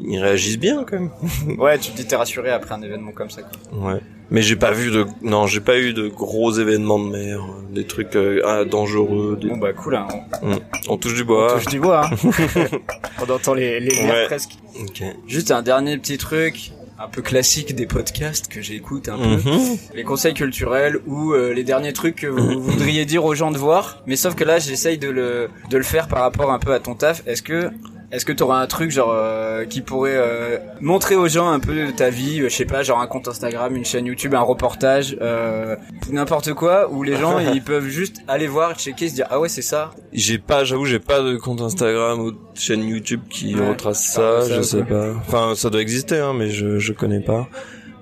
ils 0.08 0.20
réagissent 0.20 0.60
bien, 0.60 0.84
quand 0.84 1.00
même. 1.00 1.12
Ouais, 1.60 1.78
tu 1.80 1.92
te 1.92 1.98
dis 1.98 2.06
t'es 2.06 2.16
rassuré 2.16 2.52
après 2.52 2.74
un 2.76 2.82
événement 2.84 3.12
comme 3.14 3.30
ça. 3.32 3.42
Quoi. 3.42 3.94
Ouais. 3.94 4.00
Mais 4.30 4.42
j'ai 4.42 4.56
pas 4.58 4.72
vu 4.72 4.92
de, 4.92 5.06
non, 5.22 5.48
j'ai 5.48 5.62
pas 5.62 5.78
eu 5.80 5.94
de 5.94 6.08
gros 6.08 6.52
événements 6.52 7.00
de 7.00 7.10
mer, 7.10 7.40
euh, 7.40 7.74
des 7.74 7.86
trucs 7.86 8.16
euh, 8.16 8.42
ah, 8.46 8.66
dangereux. 8.66 9.38
Des... 9.42 9.48
Bon 9.48 9.58
bah 9.58 9.74
cool, 9.74 9.96
hein. 9.96 10.08
on, 10.42 10.60
On 10.90 10.98
touche 10.98 11.14
du 11.16 11.22
on 11.24 11.26
bois. 11.26 11.54
touche 11.54 11.66
du 11.68 11.80
bois. 11.80 12.06
Hein. 12.12 12.16
on 13.26 13.32
entend 13.32 13.54
les, 13.54 13.80
les 13.80 13.96
Ouais. 14.04 14.26
presque. 14.26 14.52
Ok. 14.82 15.02
Juste 15.28 15.52
un 15.52 15.62
dernier 15.62 15.98
petit 15.98 16.18
truc, 16.18 16.72
un 17.00 17.08
peu 17.08 17.22
classique 17.22 17.74
des 17.76 17.86
podcasts 17.86 18.48
que 18.48 18.62
j'écoute 18.62 19.08
un 19.08 19.18
peu. 19.18 19.50
Mhm. 19.50 19.78
Les 19.96 20.04
conseils 20.04 20.34
culturels 20.34 21.00
ou 21.08 21.32
euh, 21.34 21.54
les 21.54 21.64
derniers 21.64 21.94
trucs 21.94 22.18
que 22.18 22.28
vous 22.28 22.62
voudriez 22.62 23.06
dire 23.06 23.24
aux 23.24 23.34
gens 23.36 23.52
de 23.52 23.58
voir. 23.58 24.02
Mais 24.08 24.16
sauf 24.18 24.36
que 24.36 24.44
là, 24.44 24.60
j'essaye 24.60 24.98
de 24.98 25.10
le 25.10 25.50
de 25.70 25.78
le 25.78 25.84
faire 25.84 26.08
par 26.10 26.20
rapport 26.20 26.52
un 26.52 26.60
peu 26.60 26.74
à 26.74 26.80
ton 26.80 26.96
taf. 26.96 27.24
Est-ce 27.28 27.42
que 27.44 27.70
est-ce 28.12 28.24
que 28.26 28.32
t'auras 28.32 28.62
un 28.62 28.68
truc 28.68 28.90
genre 28.92 29.12
euh, 29.12 29.66
qui 29.66 29.82
pourrait 29.82 30.16
euh, 30.16 30.58
montrer 30.80 31.16
aux 31.16 31.28
gens 31.28 31.50
un 31.50 31.60
peu 31.60 31.92
ta 31.92 32.10
vie, 32.10 32.40
euh, 32.42 32.50
je 32.50 32.56
sais 32.56 32.66
pas, 32.66 32.82
genre 32.84 33.02
un 33.02 33.08
compte 33.08 33.28
Instagram, 33.28 33.76
une 33.76 33.84
chaîne 33.84 34.06
YouTube, 34.06 34.34
un 34.34 34.42
reportage, 34.42 35.18
euh, 35.22 35.76
n'importe 36.10 36.54
quoi, 36.54 36.90
où 36.92 37.04
les 37.04 37.18
gens 37.18 37.40
ils 37.54 37.62
peuvent 37.62 37.88
juste 37.88 38.22
aller 38.28 38.48
voir, 38.48 38.76
checker, 38.80 39.10
se 39.10 39.16
dire 39.16 39.28
ah 39.30 39.40
ouais 39.40 39.50
c'est 39.50 39.62
ça. 39.62 39.92
J'ai 40.14 40.38
pas, 40.38 40.64
j'avoue, 40.64 40.86
j'ai 40.86 41.00
pas 41.00 41.22
de 41.22 41.36
compte 41.36 41.62
Instagram 41.62 42.20
ou 42.20 42.32
de 42.32 42.38
chaîne 42.56 42.84
YouTube 42.88 43.22
qui 43.30 43.56
Ouais, 43.56 43.70
retrace 43.70 44.16
parle 44.16 44.44
ça, 44.44 44.48
ça, 44.48 44.56
je 44.56 44.62
sais 44.62 44.84
pas. 44.84 45.14
Enfin, 45.16 45.54
ça 45.56 45.70
doit 45.70 45.82
exister, 45.82 46.18
hein, 46.20 46.34
mais 46.34 46.50
je, 46.50 46.80
je 46.80 46.94
connais 46.94 47.22
pas. 47.22 47.48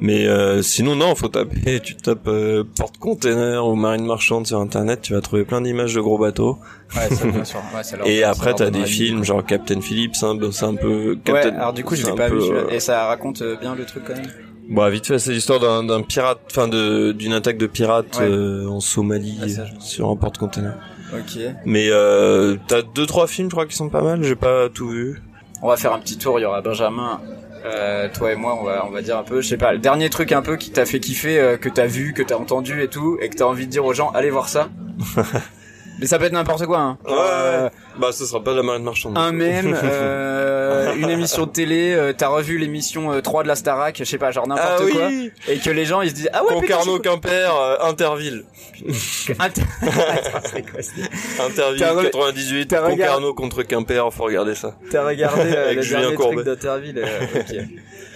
Mais 0.01 0.27
euh, 0.27 0.61
sinon, 0.61 0.95
non, 0.95 1.15
faut 1.15 1.29
taper. 1.29 1.79
Tu 1.79 1.95
tapes 1.95 2.27
euh, 2.27 2.63
porte-container 2.77 3.65
ou 3.65 3.75
marine 3.75 4.05
marchande 4.05 4.45
sur 4.45 4.59
internet, 4.59 5.01
tu 5.01 5.13
vas 5.13 5.21
trouver 5.21 5.45
plein 5.45 5.61
d'images 5.61 5.93
de 5.95 6.01
gros 6.01 6.17
bateaux. 6.17 6.57
Ouais, 6.95 7.13
ça 7.15 7.25
bien 7.27 7.43
sûr. 7.45 7.59
Ouais, 7.75 7.83
ça 7.83 7.97
leur- 7.97 8.07
Et 8.09 8.21
ça 8.21 8.29
après, 8.31 8.53
t'as 8.53 8.69
des 8.69 8.85
films 8.85 9.23
genre 9.23 9.45
Captain 9.45 9.81
Phillips, 9.81 10.15
hein, 10.23 10.37
c'est 10.51 10.65
un 10.65 10.75
peu. 10.75 11.11
Ouais, 11.11 11.17
Captain... 11.23 11.55
alors 11.55 11.73
du 11.73 11.83
coup 11.83 11.95
je 11.95 12.05
l'ai 12.05 12.13
pas 12.13 12.27
peu, 12.29 12.37
vu 12.39 12.51
euh, 12.51 12.69
et 12.69 12.79
ça 12.79 13.05
raconte 13.07 13.41
euh, 13.41 13.55
bien 13.55 13.73
le 13.75 13.85
truc 13.85 14.03
quand 14.05 14.15
même. 14.15 14.25
Bah 14.69 14.89
vite 14.89 15.05
fait, 15.05 15.19
c'est 15.19 15.31
l'histoire 15.31 15.59
d'un 15.59 16.01
pirate, 16.01 16.39
enfin 16.49 16.67
d'une 16.67 17.33
attaque 17.33 17.57
de 17.57 17.67
pirates 17.67 18.17
Ouais. 18.19 18.27
euh, 18.27 18.67
en 18.67 18.79
Somalie 18.79 19.37
Ah, 19.43 19.47
ça, 19.49 19.63
sur 19.79 20.09
un 20.09 20.15
porte-container. 20.15 20.73
Ok. 21.13 21.39
Mais 21.65 21.87
euh, 21.91 22.57
t'as 22.67 22.81
deux 22.81 23.05
trois 23.05 23.27
films, 23.27 23.47
je 23.49 23.55
crois, 23.55 23.67
qui 23.67 23.75
sont 23.75 23.89
pas 23.89 24.01
mal. 24.01 24.23
J'ai 24.23 24.35
pas 24.35 24.67
tout 24.69 24.89
vu. 24.89 25.21
On 25.61 25.67
va 25.67 25.77
faire 25.77 25.93
un 25.93 25.99
petit 25.99 26.17
tour, 26.17 26.39
il 26.39 26.41
y 26.41 26.45
aura 26.45 26.61
Benjamin, 26.61 27.21
euh, 27.66 28.09
toi 28.13 28.32
et 28.32 28.36
moi, 28.36 28.57
on 28.59 28.63
va, 28.63 28.86
on 28.86 28.91
va 28.91 29.01
dire 29.01 29.18
un 29.18 29.24
peu, 29.24 29.41
je 29.41 29.47
sais 29.47 29.57
pas, 29.57 29.74
le 29.74 29.80
dernier 29.80 30.09
truc 30.09 30.32
un 30.32 30.41
peu 30.41 30.55
qui 30.55 30.72
t'a 30.72 30.86
fait 30.86 30.99
kiffer, 30.99 31.39
euh, 31.39 31.57
que 31.57 31.70
t'as 31.70 31.88
vu, 31.88 32.13
que 32.13 32.22
t'as 32.22 32.36
entendu 32.36 32.84
et 32.84 32.88
tout, 32.88 33.18
et 33.22 33.30
que 33.30 33.36
t'as 33.36 33.45
envie 33.45 33.66
de 33.66 33.72
dire 33.72 33.86
aux 33.86 33.93
gens, 33.93 34.11
allez 34.11 34.30
voir 34.30 34.49
ça. 34.49 34.70
Mais 35.99 36.07
ça 36.07 36.19
peut 36.19 36.25
être 36.25 36.33
n'importe 36.33 36.65
quoi, 36.65 36.79
hein. 36.79 36.97
Genre, 37.07 37.17
euh, 37.29 37.69
Bah 37.97 38.09
ce 38.11 38.25
sera 38.25 38.43
pas 38.43 38.51
de 38.51 38.57
la 38.57 38.63
marine 38.63 38.83
marchande. 38.83 39.17
un 39.17 39.31
mème, 39.31 39.77
euh, 39.83 40.93
une 40.95 41.09
émission 41.09 41.45
de 41.45 41.51
télé, 41.51 41.93
euh, 41.93 42.11
t'as 42.15 42.27
revu 42.27 42.57
l'émission 42.57 43.13
euh, 43.13 43.21
3 43.21 43.43
de 43.43 43.47
la 43.47 43.55
Starac, 43.55 43.95
je 43.97 44.03
sais 44.03 44.17
pas, 44.17 44.31
genre 44.31 44.47
n'importe 44.47 44.83
ah 44.87 44.91
quoi, 44.91 45.07
oui. 45.07 45.31
et 45.47 45.57
que 45.57 45.69
les 45.69 45.85
gens 45.85 46.01
ils 46.01 46.09
se 46.09 46.15
disent, 46.15 46.29
ah 46.33 46.43
ouais, 46.43 46.53
Concarneau 46.53 46.99
Quimper, 46.99 47.55
euh, 47.55 47.77
Interville. 47.81 48.43
j'ai- 48.85 49.35
Inter- 49.39 49.61
Attends, 49.81 50.39
c'est 50.43 50.69
quoi, 50.69 50.81
c'est- 50.81 51.41
Interville 51.41 51.79
T'as 51.79 51.93
re- 51.93 52.03
98, 52.11 52.67
t'as 52.67 52.81
Concarneau 52.89 53.33
contre 53.33 53.63
Quimper, 53.63 54.13
faut 54.13 54.23
regarder 54.25 54.55
ça. 54.55 54.75
T'as 54.91 55.05
regardé 55.05 55.41
euh, 55.53 55.63
Avec 55.65 55.77
le 55.77 55.81
Julien 55.81 56.01
dernier 56.01 56.15
Courbet. 56.17 56.35
truc 56.35 56.45
d'Interville, 56.47 56.99
euh. 56.99 57.61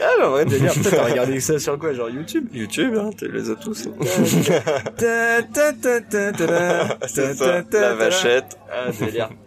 Ah 0.02 0.06
bah 0.22 0.46
putain, 0.46 0.90
t'as 0.92 1.04
regardé 1.04 1.40
ça 1.42 1.60
sur 1.60 1.78
quoi, 1.78 1.94
genre 1.94 2.10
YouTube? 2.10 2.48
YouTube, 2.54 2.96
hein, 2.98 3.10
tu 3.18 3.30
les 3.32 3.50
as 3.50 3.56
tous. 3.56 3.88
hein. 3.88 3.92
La 7.74 7.94
vachette. 7.96 8.58
Ah, 8.72 8.92
délire. 9.00 9.30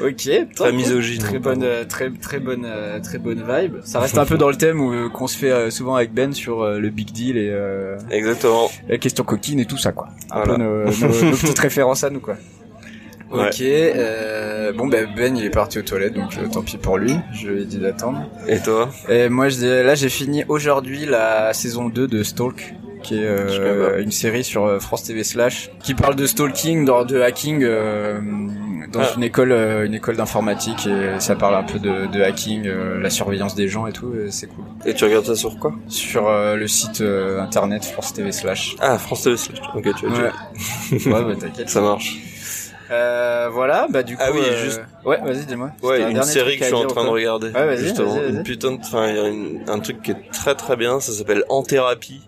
Ok, 0.00 0.30
Très 0.54 0.72
misogyne. 0.72 1.18
Très 1.18 1.40
bonne, 1.40 1.64
euh, 1.64 1.84
très 1.84 2.10
très 2.10 2.38
bonne, 2.38 2.64
euh, 2.64 3.00
très 3.00 3.18
bonne 3.18 3.42
vibe. 3.46 3.78
Ça 3.82 3.98
reste 3.98 4.16
un 4.18 4.24
peu 4.24 4.38
dans 4.38 4.48
le 4.48 4.54
thème 4.54 4.80
où, 4.80 4.92
euh, 4.92 5.08
qu'on 5.08 5.26
se 5.26 5.36
fait 5.36 5.68
souvent 5.72 5.96
avec 5.96 6.14
Ben 6.14 6.32
sur 6.32 6.64
le 6.64 6.90
big 6.90 7.10
deal 7.10 7.36
et 7.36 7.50
euh, 7.50 7.96
Exactement. 8.08 8.70
la 8.88 8.98
question 8.98 9.24
coquine 9.24 9.58
et 9.58 9.64
tout 9.66 9.76
ça 9.76 9.90
quoi. 9.90 10.08
Un 10.30 10.44
Voilà. 10.44 10.54
peu 10.54 10.62
nos, 10.62 10.84
nos- 10.84 11.30
nos 11.30 11.36
petites 11.36 11.58
références 11.68 12.04
à 12.04 12.10
nous 12.10 12.20
quoi. 12.20 12.36
Ouais. 13.32 13.48
Ok, 13.48 13.60
euh, 13.62 14.72
bon 14.72 14.86
ben 14.86 15.08
Ben 15.16 15.36
il 15.36 15.44
est 15.44 15.50
parti 15.50 15.80
aux 15.80 15.82
toilettes 15.82 16.14
donc 16.14 16.38
euh, 16.38 16.46
tant 16.50 16.62
pis 16.62 16.78
pour 16.78 16.96
lui, 16.96 17.16
je 17.32 17.48
lui 17.48 17.62
ai 17.62 17.64
dit 17.64 17.78
d'attendre. 17.78 18.30
Et 18.46 18.60
toi? 18.60 18.90
Et 19.08 19.28
moi 19.28 19.48
je, 19.48 19.82
là 19.84 19.96
j'ai 19.96 20.08
fini 20.08 20.44
aujourd'hui 20.46 21.04
la 21.04 21.52
saison 21.52 21.88
2 21.88 22.06
de 22.06 22.22
Stalk 22.22 22.74
qui 23.02 23.18
est 23.18 23.24
euh, 23.26 24.02
une 24.02 24.10
série 24.10 24.44
sur 24.44 24.64
euh, 24.66 24.78
France 24.78 25.04
TV 25.04 25.24
slash 25.24 25.70
qui 25.82 25.94
parle 25.94 26.14
de 26.16 26.26
stalking, 26.26 26.84
de, 26.84 27.04
de 27.04 27.20
hacking 27.20 27.62
euh, 27.62 28.20
dans 28.92 29.00
Ah. 29.00 29.12
une 29.16 29.22
école 29.22 29.52
euh, 29.52 29.86
une 29.86 29.94
école 29.94 30.16
d'informatique 30.16 30.86
et 30.86 31.20
ça 31.20 31.36
parle 31.36 31.54
un 31.54 31.62
peu 31.62 31.78
de, 31.78 32.06
de 32.06 32.22
hacking, 32.22 32.66
euh, 32.66 33.00
la 33.00 33.10
surveillance 33.10 33.54
des 33.54 33.68
gens 33.68 33.86
et 33.86 33.92
tout, 33.92 34.12
et 34.14 34.30
c'est 34.30 34.46
cool. 34.46 34.64
Et 34.84 34.94
tu 34.94 35.04
regardes 35.04 35.26
ça 35.26 35.36
sur 35.36 35.58
quoi? 35.58 35.72
Sur 35.88 36.30
le 36.30 36.66
site 36.66 37.00
internet 37.02 37.84
France 37.84 38.12
TV 38.12 38.32
slash. 38.32 38.76
Ah, 38.80 38.98
France 38.98 39.22
TV 39.22 39.36
Slash. 39.36 39.60
Ok, 39.74 39.88
tu 39.96 40.06
as 40.06 40.10
Ouais. 40.10 41.12
ouais, 41.12 41.24
bah 41.24 41.34
t'inquiète. 41.40 41.68
Ça 41.70 41.80
marche. 41.80 42.16
Euh, 42.92 43.48
voilà, 43.52 43.86
bah 43.88 44.02
du 44.02 44.16
coup. 44.16 44.22
Ah 44.24 44.30
oui, 44.34 44.40
euh, 44.44 44.64
juste- 44.64 44.82
Ouais, 45.04 45.18
vas-y, 45.24 45.46
dis-moi. 45.46 45.70
Ouais, 45.80 46.02
un 46.02 46.10
une 46.10 46.22
série 46.24 46.56
que 46.58 46.64
je 46.64 46.74
suis 46.74 46.74
en 46.74 46.86
train 46.88 47.04
de 47.04 47.08
regarder. 47.10 47.46
Ouais, 47.50 47.64
vas-y, 47.66 47.84
justement. 47.84 48.12
vas-y, 48.14 48.22
vas-y. 48.24 48.32
Une 48.38 48.42
putain 48.42 48.72
de, 48.72 48.78
enfin, 48.80 49.06
il 49.08 49.16
y 49.16 49.18
a 49.20 49.28
une- 49.28 49.60
un 49.68 49.78
truc 49.78 50.02
qui 50.02 50.10
est 50.10 50.30
très 50.32 50.56
très 50.56 50.74
bien. 50.76 50.98
Ça 50.98 51.12
s'appelle 51.12 51.44
En 51.48 51.62
thérapie. 51.62 52.22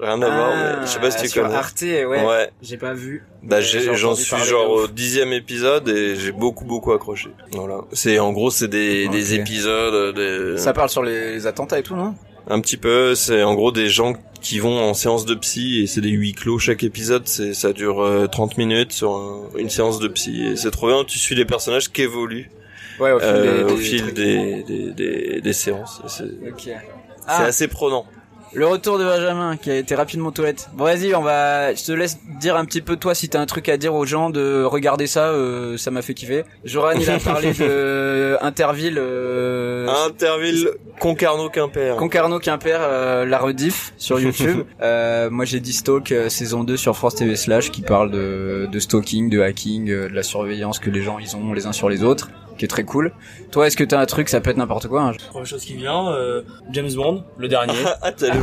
Rien 0.00 0.22
à 0.22 0.30
voir, 0.30 0.50
mais 0.56 0.86
je 0.86 0.90
sais 0.90 0.98
pas 1.00 1.10
si 1.10 1.18
tu 1.18 1.24
Ah, 1.24 1.28
sur 1.28 1.42
connais. 1.42 1.54
Arte, 1.54 1.82
ouais. 1.82 2.04
Ouais. 2.06 2.50
J'ai 2.62 2.76
pas 2.78 2.94
vu. 2.94 3.24
Bah, 3.42 3.56
Mais 3.56 3.62
j'ai- 3.62 3.80
j'ai 3.82 3.94
j'en 3.94 4.14
suis 4.14 4.36
genre 4.44 4.70
au 4.70 4.86
dixième 4.88 5.32
épisode 5.32 5.88
et 5.88 6.16
j'ai 6.16 6.32
beaucoup 6.32 6.64
beaucoup 6.64 6.92
accroché. 6.92 7.28
Voilà. 7.52 7.82
C'est 7.92 8.18
en 8.18 8.32
gros 8.32 8.50
c'est 8.50 8.68
des, 8.68 9.08
des 9.08 9.34
épisodes, 9.34 10.14
des... 10.14 10.56
Ça 10.58 10.72
parle 10.72 10.88
sur 10.88 11.02
les, 11.02 11.32
les 11.34 11.46
attentats 11.46 11.78
et 11.78 11.82
tout, 11.82 11.96
non? 11.96 12.14
Un 12.48 12.60
petit 12.60 12.78
peu. 12.78 13.14
C'est 13.14 13.42
en 13.42 13.54
gros 13.54 13.72
des 13.72 13.88
gens 13.90 14.14
qui 14.40 14.58
vont 14.58 14.78
en 14.78 14.94
séance 14.94 15.26
de 15.26 15.34
psy 15.34 15.82
et 15.82 15.86
c'est 15.86 16.00
des 16.00 16.08
huis 16.08 16.32
clos 16.32 16.58
chaque 16.58 16.82
épisode. 16.82 17.26
C'est 17.28 17.52
ça 17.52 17.72
dure 17.74 18.02
euh, 18.02 18.26
30 18.26 18.56
minutes 18.56 18.92
sur 18.92 19.12
un- 19.12 19.42
une 19.58 19.68
séance 19.70 19.98
de 20.00 20.08
psy 20.08 20.46
et 20.46 20.56
c'est 20.56 20.70
trop 20.70 20.86
bien. 20.88 21.04
Tu 21.04 21.18
suis 21.18 21.34
les 21.34 21.44
personnages 21.44 21.90
qui 21.92 22.02
évoluent 22.02 22.50
Ouais, 22.98 23.12
au 23.12 23.18
fil 23.18 23.28
euh, 23.28 23.56
des, 23.66 23.72
au 23.72 23.76
des 23.76 23.82
fil 23.82 24.12
des, 24.14 24.62
des, 24.62 24.92
des, 24.92 25.40
des 25.42 25.52
séances. 25.52 26.00
C'est 26.08 26.24
Ok. 26.24 26.60
c'est 26.64 26.76
Ah, 27.26 27.44
assez 27.44 27.68
prenant. 27.68 28.06
Le 28.52 28.66
retour 28.66 28.98
de 28.98 29.04
Benjamin 29.04 29.56
qui 29.56 29.70
a 29.70 29.76
été 29.76 29.94
rapidement 29.94 30.28
aux 30.28 30.32
toilettes. 30.32 30.68
Bon, 30.74 30.84
vas-y, 30.84 31.14
on 31.14 31.22
va. 31.22 31.74
Je 31.74 31.84
te 31.84 31.92
laisse 31.92 32.18
dire 32.40 32.56
un 32.56 32.64
petit 32.64 32.80
peu 32.80 32.96
toi 32.96 33.14
si 33.14 33.28
t'as 33.28 33.40
un 33.40 33.46
truc 33.46 33.68
à 33.68 33.76
dire 33.76 33.94
aux 33.94 34.04
gens 34.06 34.30
de 34.30 34.62
regarder 34.64 35.06
ça. 35.06 35.28
euh, 35.28 35.76
ça 35.76 35.90
m'a 35.90 36.02
fait 36.02 36.14
kiffer. 36.14 36.44
Joran, 36.64 36.92
il 37.00 37.08
a 37.10 37.18
parlé 37.24 37.52
de 37.52 38.36
Interville. 38.40 38.98
Euh... 38.98 39.86
Interville 40.06 40.70
Concarneau 40.98 41.48
Quimper. 41.48 41.96
Concarneau 41.96 42.38
Quimper, 42.38 42.78
euh, 42.82 43.24
la 43.24 43.38
rediff 43.38 43.92
sur 43.96 44.18
YouTube. 44.20 44.64
euh, 44.82 45.30
moi 45.30 45.44
j'ai 45.44 45.60
dit 45.60 45.72
Stalk 45.72 46.12
euh, 46.12 46.28
saison 46.28 46.64
2 46.64 46.76
sur 46.76 46.96
France 46.96 47.14
TV 47.14 47.36
Slash 47.36 47.70
qui 47.70 47.82
parle 47.82 48.10
de, 48.10 48.68
de 48.70 48.78
stalking, 48.78 49.30
de 49.30 49.40
hacking, 49.40 49.88
euh, 49.90 50.08
de 50.08 50.14
la 50.14 50.22
surveillance 50.22 50.78
que 50.78 50.90
les 50.90 51.02
gens 51.02 51.18
ils 51.18 51.36
ont 51.36 51.52
les 51.52 51.66
uns 51.66 51.72
sur 51.72 51.88
les 51.88 52.02
autres, 52.04 52.30
qui 52.60 52.66
est 52.66 52.68
très 52.68 52.84
cool. 52.84 53.10
Toi 53.52 53.66
est-ce 53.66 53.76
que 53.76 53.84
t'as 53.84 53.98
un 53.98 54.04
truc, 54.06 54.28
ça 54.28 54.40
peut 54.42 54.50
être 54.50 54.58
n'importe 54.58 54.86
quoi 54.86 55.00
hein 55.02 55.12
Première 55.30 55.46
chose 55.46 55.64
qui 55.64 55.74
vient, 55.74 56.12
euh, 56.12 56.42
James 56.72 56.92
Bond, 56.94 57.24
le 57.38 57.48
dernier. 57.48 57.72
ah, 57.86 57.96
Ah, 58.02 58.10
cinéma 58.16 58.36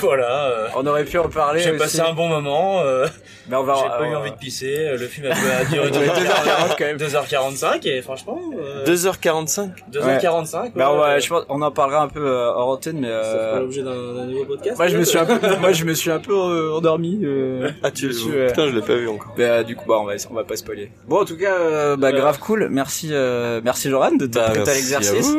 voilà. 0.00 0.46
euh, 0.46 0.66
On 0.76 0.84
aurait 0.86 1.04
pu 1.04 1.16
en 1.18 1.28
parler 1.28 1.60
j'ai 1.60 1.72
passé 1.76 2.00
un 2.00 2.12
bon 2.12 2.28
moment. 2.28 2.80
Euh, 2.80 3.06
Mais 3.48 3.54
on 3.54 3.62
va 3.62 3.76
j'ai 3.80 3.88
pas 3.88 4.08
eu 4.08 4.14
envie 4.16 4.32
de 4.32 4.36
pisser. 4.36 4.88
Le 4.98 5.06
film 5.06 5.28
a, 5.30 5.64
duré 5.66 5.88
Ouais, 5.88 5.90
2h40 6.08 6.76
quand 6.76 6.84
même. 6.84 6.96
2h45 6.96 7.86
et 7.88 8.02
franchement. 8.02 8.40
Euh, 8.58 8.84
2h45 8.84 9.70
2h45. 9.92 10.72
Bah, 10.74 10.90
on, 10.92 10.98
va- 10.98 11.14
ouais, 11.14 11.20
je 11.20 11.28
pense, 11.28 11.44
on 11.48 11.62
en 11.62 11.70
parlera 11.70 12.02
un 12.02 12.08
peu 12.08 12.26
euh, 12.26 12.48
hors 12.52 12.70
antenne, 12.70 12.98
mais 12.98 13.08
Ça 13.08 13.22
fera 13.50 13.60
l'objet 13.60 13.82
d'un 13.84 14.26
nouveau 14.26 14.44
podcast. 14.44 14.76
moi 14.76 14.88
je 14.88 14.96
me 14.98 15.04
suis 15.04 15.18
un 15.18 15.24
peu, 15.26 15.38
moi 15.60 15.70
je 15.72 15.84
me 15.84 15.94
suis 15.94 16.10
un 16.10 16.18
peu 16.18 16.32
euh, 16.34 16.74
endormi. 16.74 17.20
euh, 17.22 17.70
Ah 17.84 17.92
tu. 17.92 18.08
Putain 18.08 18.66
je 18.68 18.74
l'ai 18.74 18.82
pas 18.82 18.96
vu 18.96 19.08
encore. 19.08 19.32
Bah, 19.38 19.62
du 19.62 19.76
coup, 19.76 19.84
bah, 19.88 19.98
on 20.00 20.04
va, 20.04 20.14
on 20.30 20.34
va 20.34 20.42
pas 20.44 20.56
spoiler. 20.56 20.90
Bon, 21.06 21.20
en 21.20 21.24
tout 21.24 21.36
cas, 21.36 21.54
euh, 21.54 21.96
bah, 21.96 22.08
Ouais. 22.10 22.16
grave 22.18 22.38
cool. 22.40 22.68
Merci, 22.70 23.10
euh, 23.36 23.60
merci 23.64 23.88
Joran 23.90 24.12
de 24.12 24.26
te 24.26 24.34
Bah, 24.38 24.50
prêter 24.50 24.70
à 24.70 24.74
l'exercice. 24.74 25.34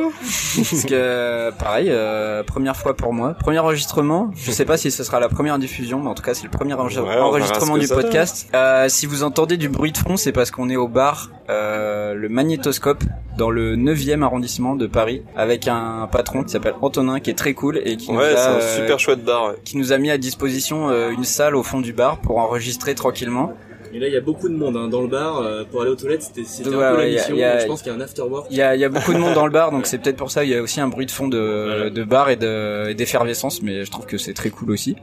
Parce 0.55 0.83
que, 0.85 1.51
pareil, 1.57 1.87
euh, 1.89 2.43
première 2.43 2.75
fois 2.75 2.95
pour 2.95 3.13
moi. 3.13 3.33
Premier 3.39 3.59
enregistrement. 3.59 4.31
Je 4.35 4.51
sais 4.51 4.65
pas 4.65 4.77
si 4.77 4.91
ce 4.91 5.03
sera 5.03 5.19
la 5.19 5.29
première 5.29 5.57
diffusion, 5.59 5.99
mais 6.01 6.07
en 6.09 6.13
tout 6.15 6.23
cas, 6.23 6.33
c'est 6.33 6.43
le 6.43 6.49
premier 6.49 6.73
enregistre- 6.73 7.05
Ouais, 7.07 7.17
enregistrement 7.17 7.77
du 7.77 7.87
podcast. 7.87 8.47
Euh, 8.53 8.89
si 8.89 9.05
vous 9.05 9.23
entendez 9.23 9.57
du 9.57 9.69
bruit 9.69 9.91
de 9.91 9.97
fond, 9.97 10.17
c'est 10.17 10.31
parce 10.31 10.51
qu'on 10.51 10.69
est 10.69 10.75
au 10.75 10.87
bar, 10.87 11.29
euh, 11.49 12.13
le 12.13 12.29
Magnétoscope, 12.29 13.03
dans 13.37 13.49
le 13.51 13.75
9e 13.75 14.23
arrondissement 14.23 14.75
de 14.75 14.87
Paris, 14.87 15.21
avec 15.35 15.67
un 15.67 16.07
patron 16.11 16.43
qui 16.43 16.49
s'appelle 16.49 16.73
Antonin, 16.81 17.19
qui 17.19 17.29
est 17.29 17.37
très 17.37 17.53
cool 17.53 17.79
et 17.85 17.95
qui 17.97 18.11
nous 18.11 18.19
a, 18.19 18.23
un 18.23 18.53
euh, 18.55 18.75
super 18.77 18.99
chouette 18.99 19.23
bar. 19.23 19.49
ouais. 19.49 19.55
qui 19.63 19.77
nous 19.77 19.93
a 19.93 19.97
mis 19.99 20.09
à 20.09 20.17
disposition 20.17 20.89
euh, 20.89 21.11
une 21.11 21.23
salle 21.23 21.55
au 21.55 21.61
fond 21.61 21.79
du 21.79 21.93
bar 21.93 22.17
pour 22.17 22.39
enregistrer 22.39 22.95
tranquillement. 22.95 23.53
Et 23.97 23.99
là, 23.99 24.07
il 24.09 24.13
y 24.13 24.17
a 24.17 24.21
beaucoup 24.21 24.47
de 24.47 24.53
monde 24.53 24.77
hein, 24.77 24.87
dans 24.89 25.01
le 25.01 25.07
bar. 25.07 25.39
euh, 25.39 25.63
pour 25.63 25.81
aller 25.81 25.89
aux 25.89 25.95
toilettes, 25.95 26.21
c'était 26.21 26.43
c'était 26.43 26.69
Ouais, 26.69 26.75
un 26.85 26.91
peu 26.91 26.97
ouais, 26.97 27.03
la 27.03 27.07
il 27.07 27.13
y 27.13 27.17
a- 27.17 27.21
mission. 27.21 27.35
y 27.35 27.43
a- 27.43 27.57
je 27.59 27.65
pense 27.65 27.81
qu'il 27.81 27.91
y 27.91 27.95
a 27.95 27.97
un 27.97 28.01
after 28.01 28.21
work. 28.21 28.45
Il 28.51 28.57
y 28.57 28.61
a, 28.61 28.75
y 28.75 28.83
a 28.85 28.89
beaucoup 28.89 29.11
de 29.11 29.17
monde 29.17 29.33
dans 29.33 29.45
le 29.47 29.51
bar, 29.51 29.71
donc 29.71 29.87
c'est 29.87 29.97
peut-être 29.97 30.17
pour 30.17 30.29
ça. 30.29 30.43
Il 30.43 30.51
y 30.51 30.55
a 30.55 30.61
aussi 30.61 30.79
un 30.79 30.87
bruit 30.87 31.07
de 31.07 31.11
fond 31.11 31.27
de, 31.27 31.37
Voilà. 31.65 31.89
de 31.89 32.03
bar 32.03 32.29
et 32.29 32.35
de 32.35 32.89
et 32.89 32.93
d'effervescence, 32.93 33.63
mais 33.63 33.83
je 33.85 33.89
trouve 33.89 34.05
que 34.05 34.19
c'est 34.19 34.33
très 34.35 34.51
cool 34.51 34.69
aussi. 34.69 34.95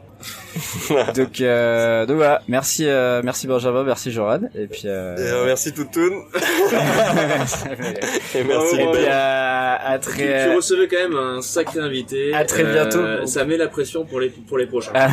donc, 1.16 1.40
euh, 1.40 2.06
donc 2.06 2.16
voilà. 2.16 2.42
Merci, 2.48 2.86
euh, 2.86 3.22
merci 3.24 3.46
Benjamin, 3.46 3.82
merci 3.84 4.10
Joran, 4.12 4.40
et 4.54 4.66
puis. 4.66 4.82
Euh... 4.86 5.16
Et, 5.16 5.20
euh, 5.20 5.44
merci 5.46 5.72
Toutoun. 5.72 6.12
Et 8.34 8.42
merci 8.44 8.76
et 8.80 8.86
puis 8.92 9.06
à, 9.06 9.74
à 9.90 9.98
Tu, 9.98 10.10
très. 10.10 10.48
tu 10.48 10.56
recevais 10.56 10.88
quand 10.88 10.96
même 10.96 11.16
un 11.16 11.42
sacré 11.42 11.80
invité. 11.80 12.34
À 12.34 12.44
très 12.44 12.64
Euh, 12.64 12.72
bientôt. 12.72 13.26
ça 13.26 13.44
met 13.44 13.56
la 13.56 13.68
pression 13.68 14.04
pour 14.04 14.20
les 14.20 14.28
pour 14.30 14.58
les 14.58 14.66
prochains. 14.66 14.92
Ah. 14.94 15.08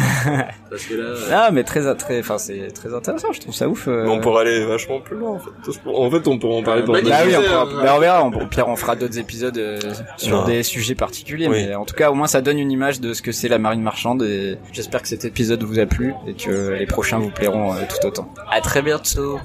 Parce 0.70 0.84
que 0.86 0.93
là. 0.95 1.03
euh, 1.09 1.18
Ah, 1.32 1.49
mais 1.51 1.64
très, 1.64 1.93
très, 1.95 2.20
enfin, 2.20 2.38
c'est 2.38 2.68
très 2.74 2.93
intéressant. 2.93 3.32
Je 3.32 3.39
trouve 3.41 3.53
ça 3.53 3.68
ouf. 3.68 3.88
euh. 3.88 4.03
Mais 4.05 4.09
on 4.12 4.20
pourrait 4.20 4.41
aller 4.41 4.66
vachement 4.66 4.99
plus 5.01 5.18
loin 5.18 5.32
en 5.32 5.39
fait. 5.39 5.89
En 5.89 6.09
fait 6.12 6.28
on 6.28 6.38
pourrait 6.39 6.55
en 6.57 6.64
parler 6.64 6.82
Euh, 6.82 6.86
pendant 6.86 7.01
bah, 7.01 7.09
Bah 7.09 7.18
oui, 7.26 7.34
on, 7.36 7.41
pourra- 7.41 7.62
hein. 7.62 7.82
bah, 7.84 7.93
on 7.95 7.99
verra. 7.99 8.24
On, 8.26 8.32
au 8.34 8.45
pire, 8.47 8.68
on 8.68 8.76
fera 8.76 8.95
d'autres 8.95 9.18
épisodes 9.20 9.57
euh, 9.57 9.80
sur 10.18 10.38
Non. 10.41 10.45
des 10.45 10.64
sujets 10.64 10.95
particuliers. 10.95 11.47
Oui. 11.47 11.66
Mais 11.68 11.76
en 11.76 11.86
tout 11.86 11.95
cas, 11.95 12.12
au 12.12 12.14
moins, 12.16 12.28
ça 12.28 12.41
donne 12.41 12.59
une 12.59 12.72
image 12.72 12.99
de 13.01 13.14
ce 13.14 13.22
que 13.22 13.32
c'est 13.32 13.47
la 13.49 13.57
marine 13.59 13.82
marchande. 13.82 14.24
Et 14.24 14.57
j'espère 14.72 15.01
que 15.02 15.08
cet 15.08 15.26
épisode 15.26 15.64
vous 15.64 15.80
a 15.80 15.86
plu 15.86 16.14
et 16.28 16.34
que 16.34 16.72
les 16.72 16.86
prochains 16.86 17.20
vous 17.20 17.32
plairont 17.32 17.74
euh, 17.74 17.82
tout 17.89 18.08
autant. 18.08 18.34
À 18.49 18.62
très 18.62 18.82
bientôt. 18.82 19.39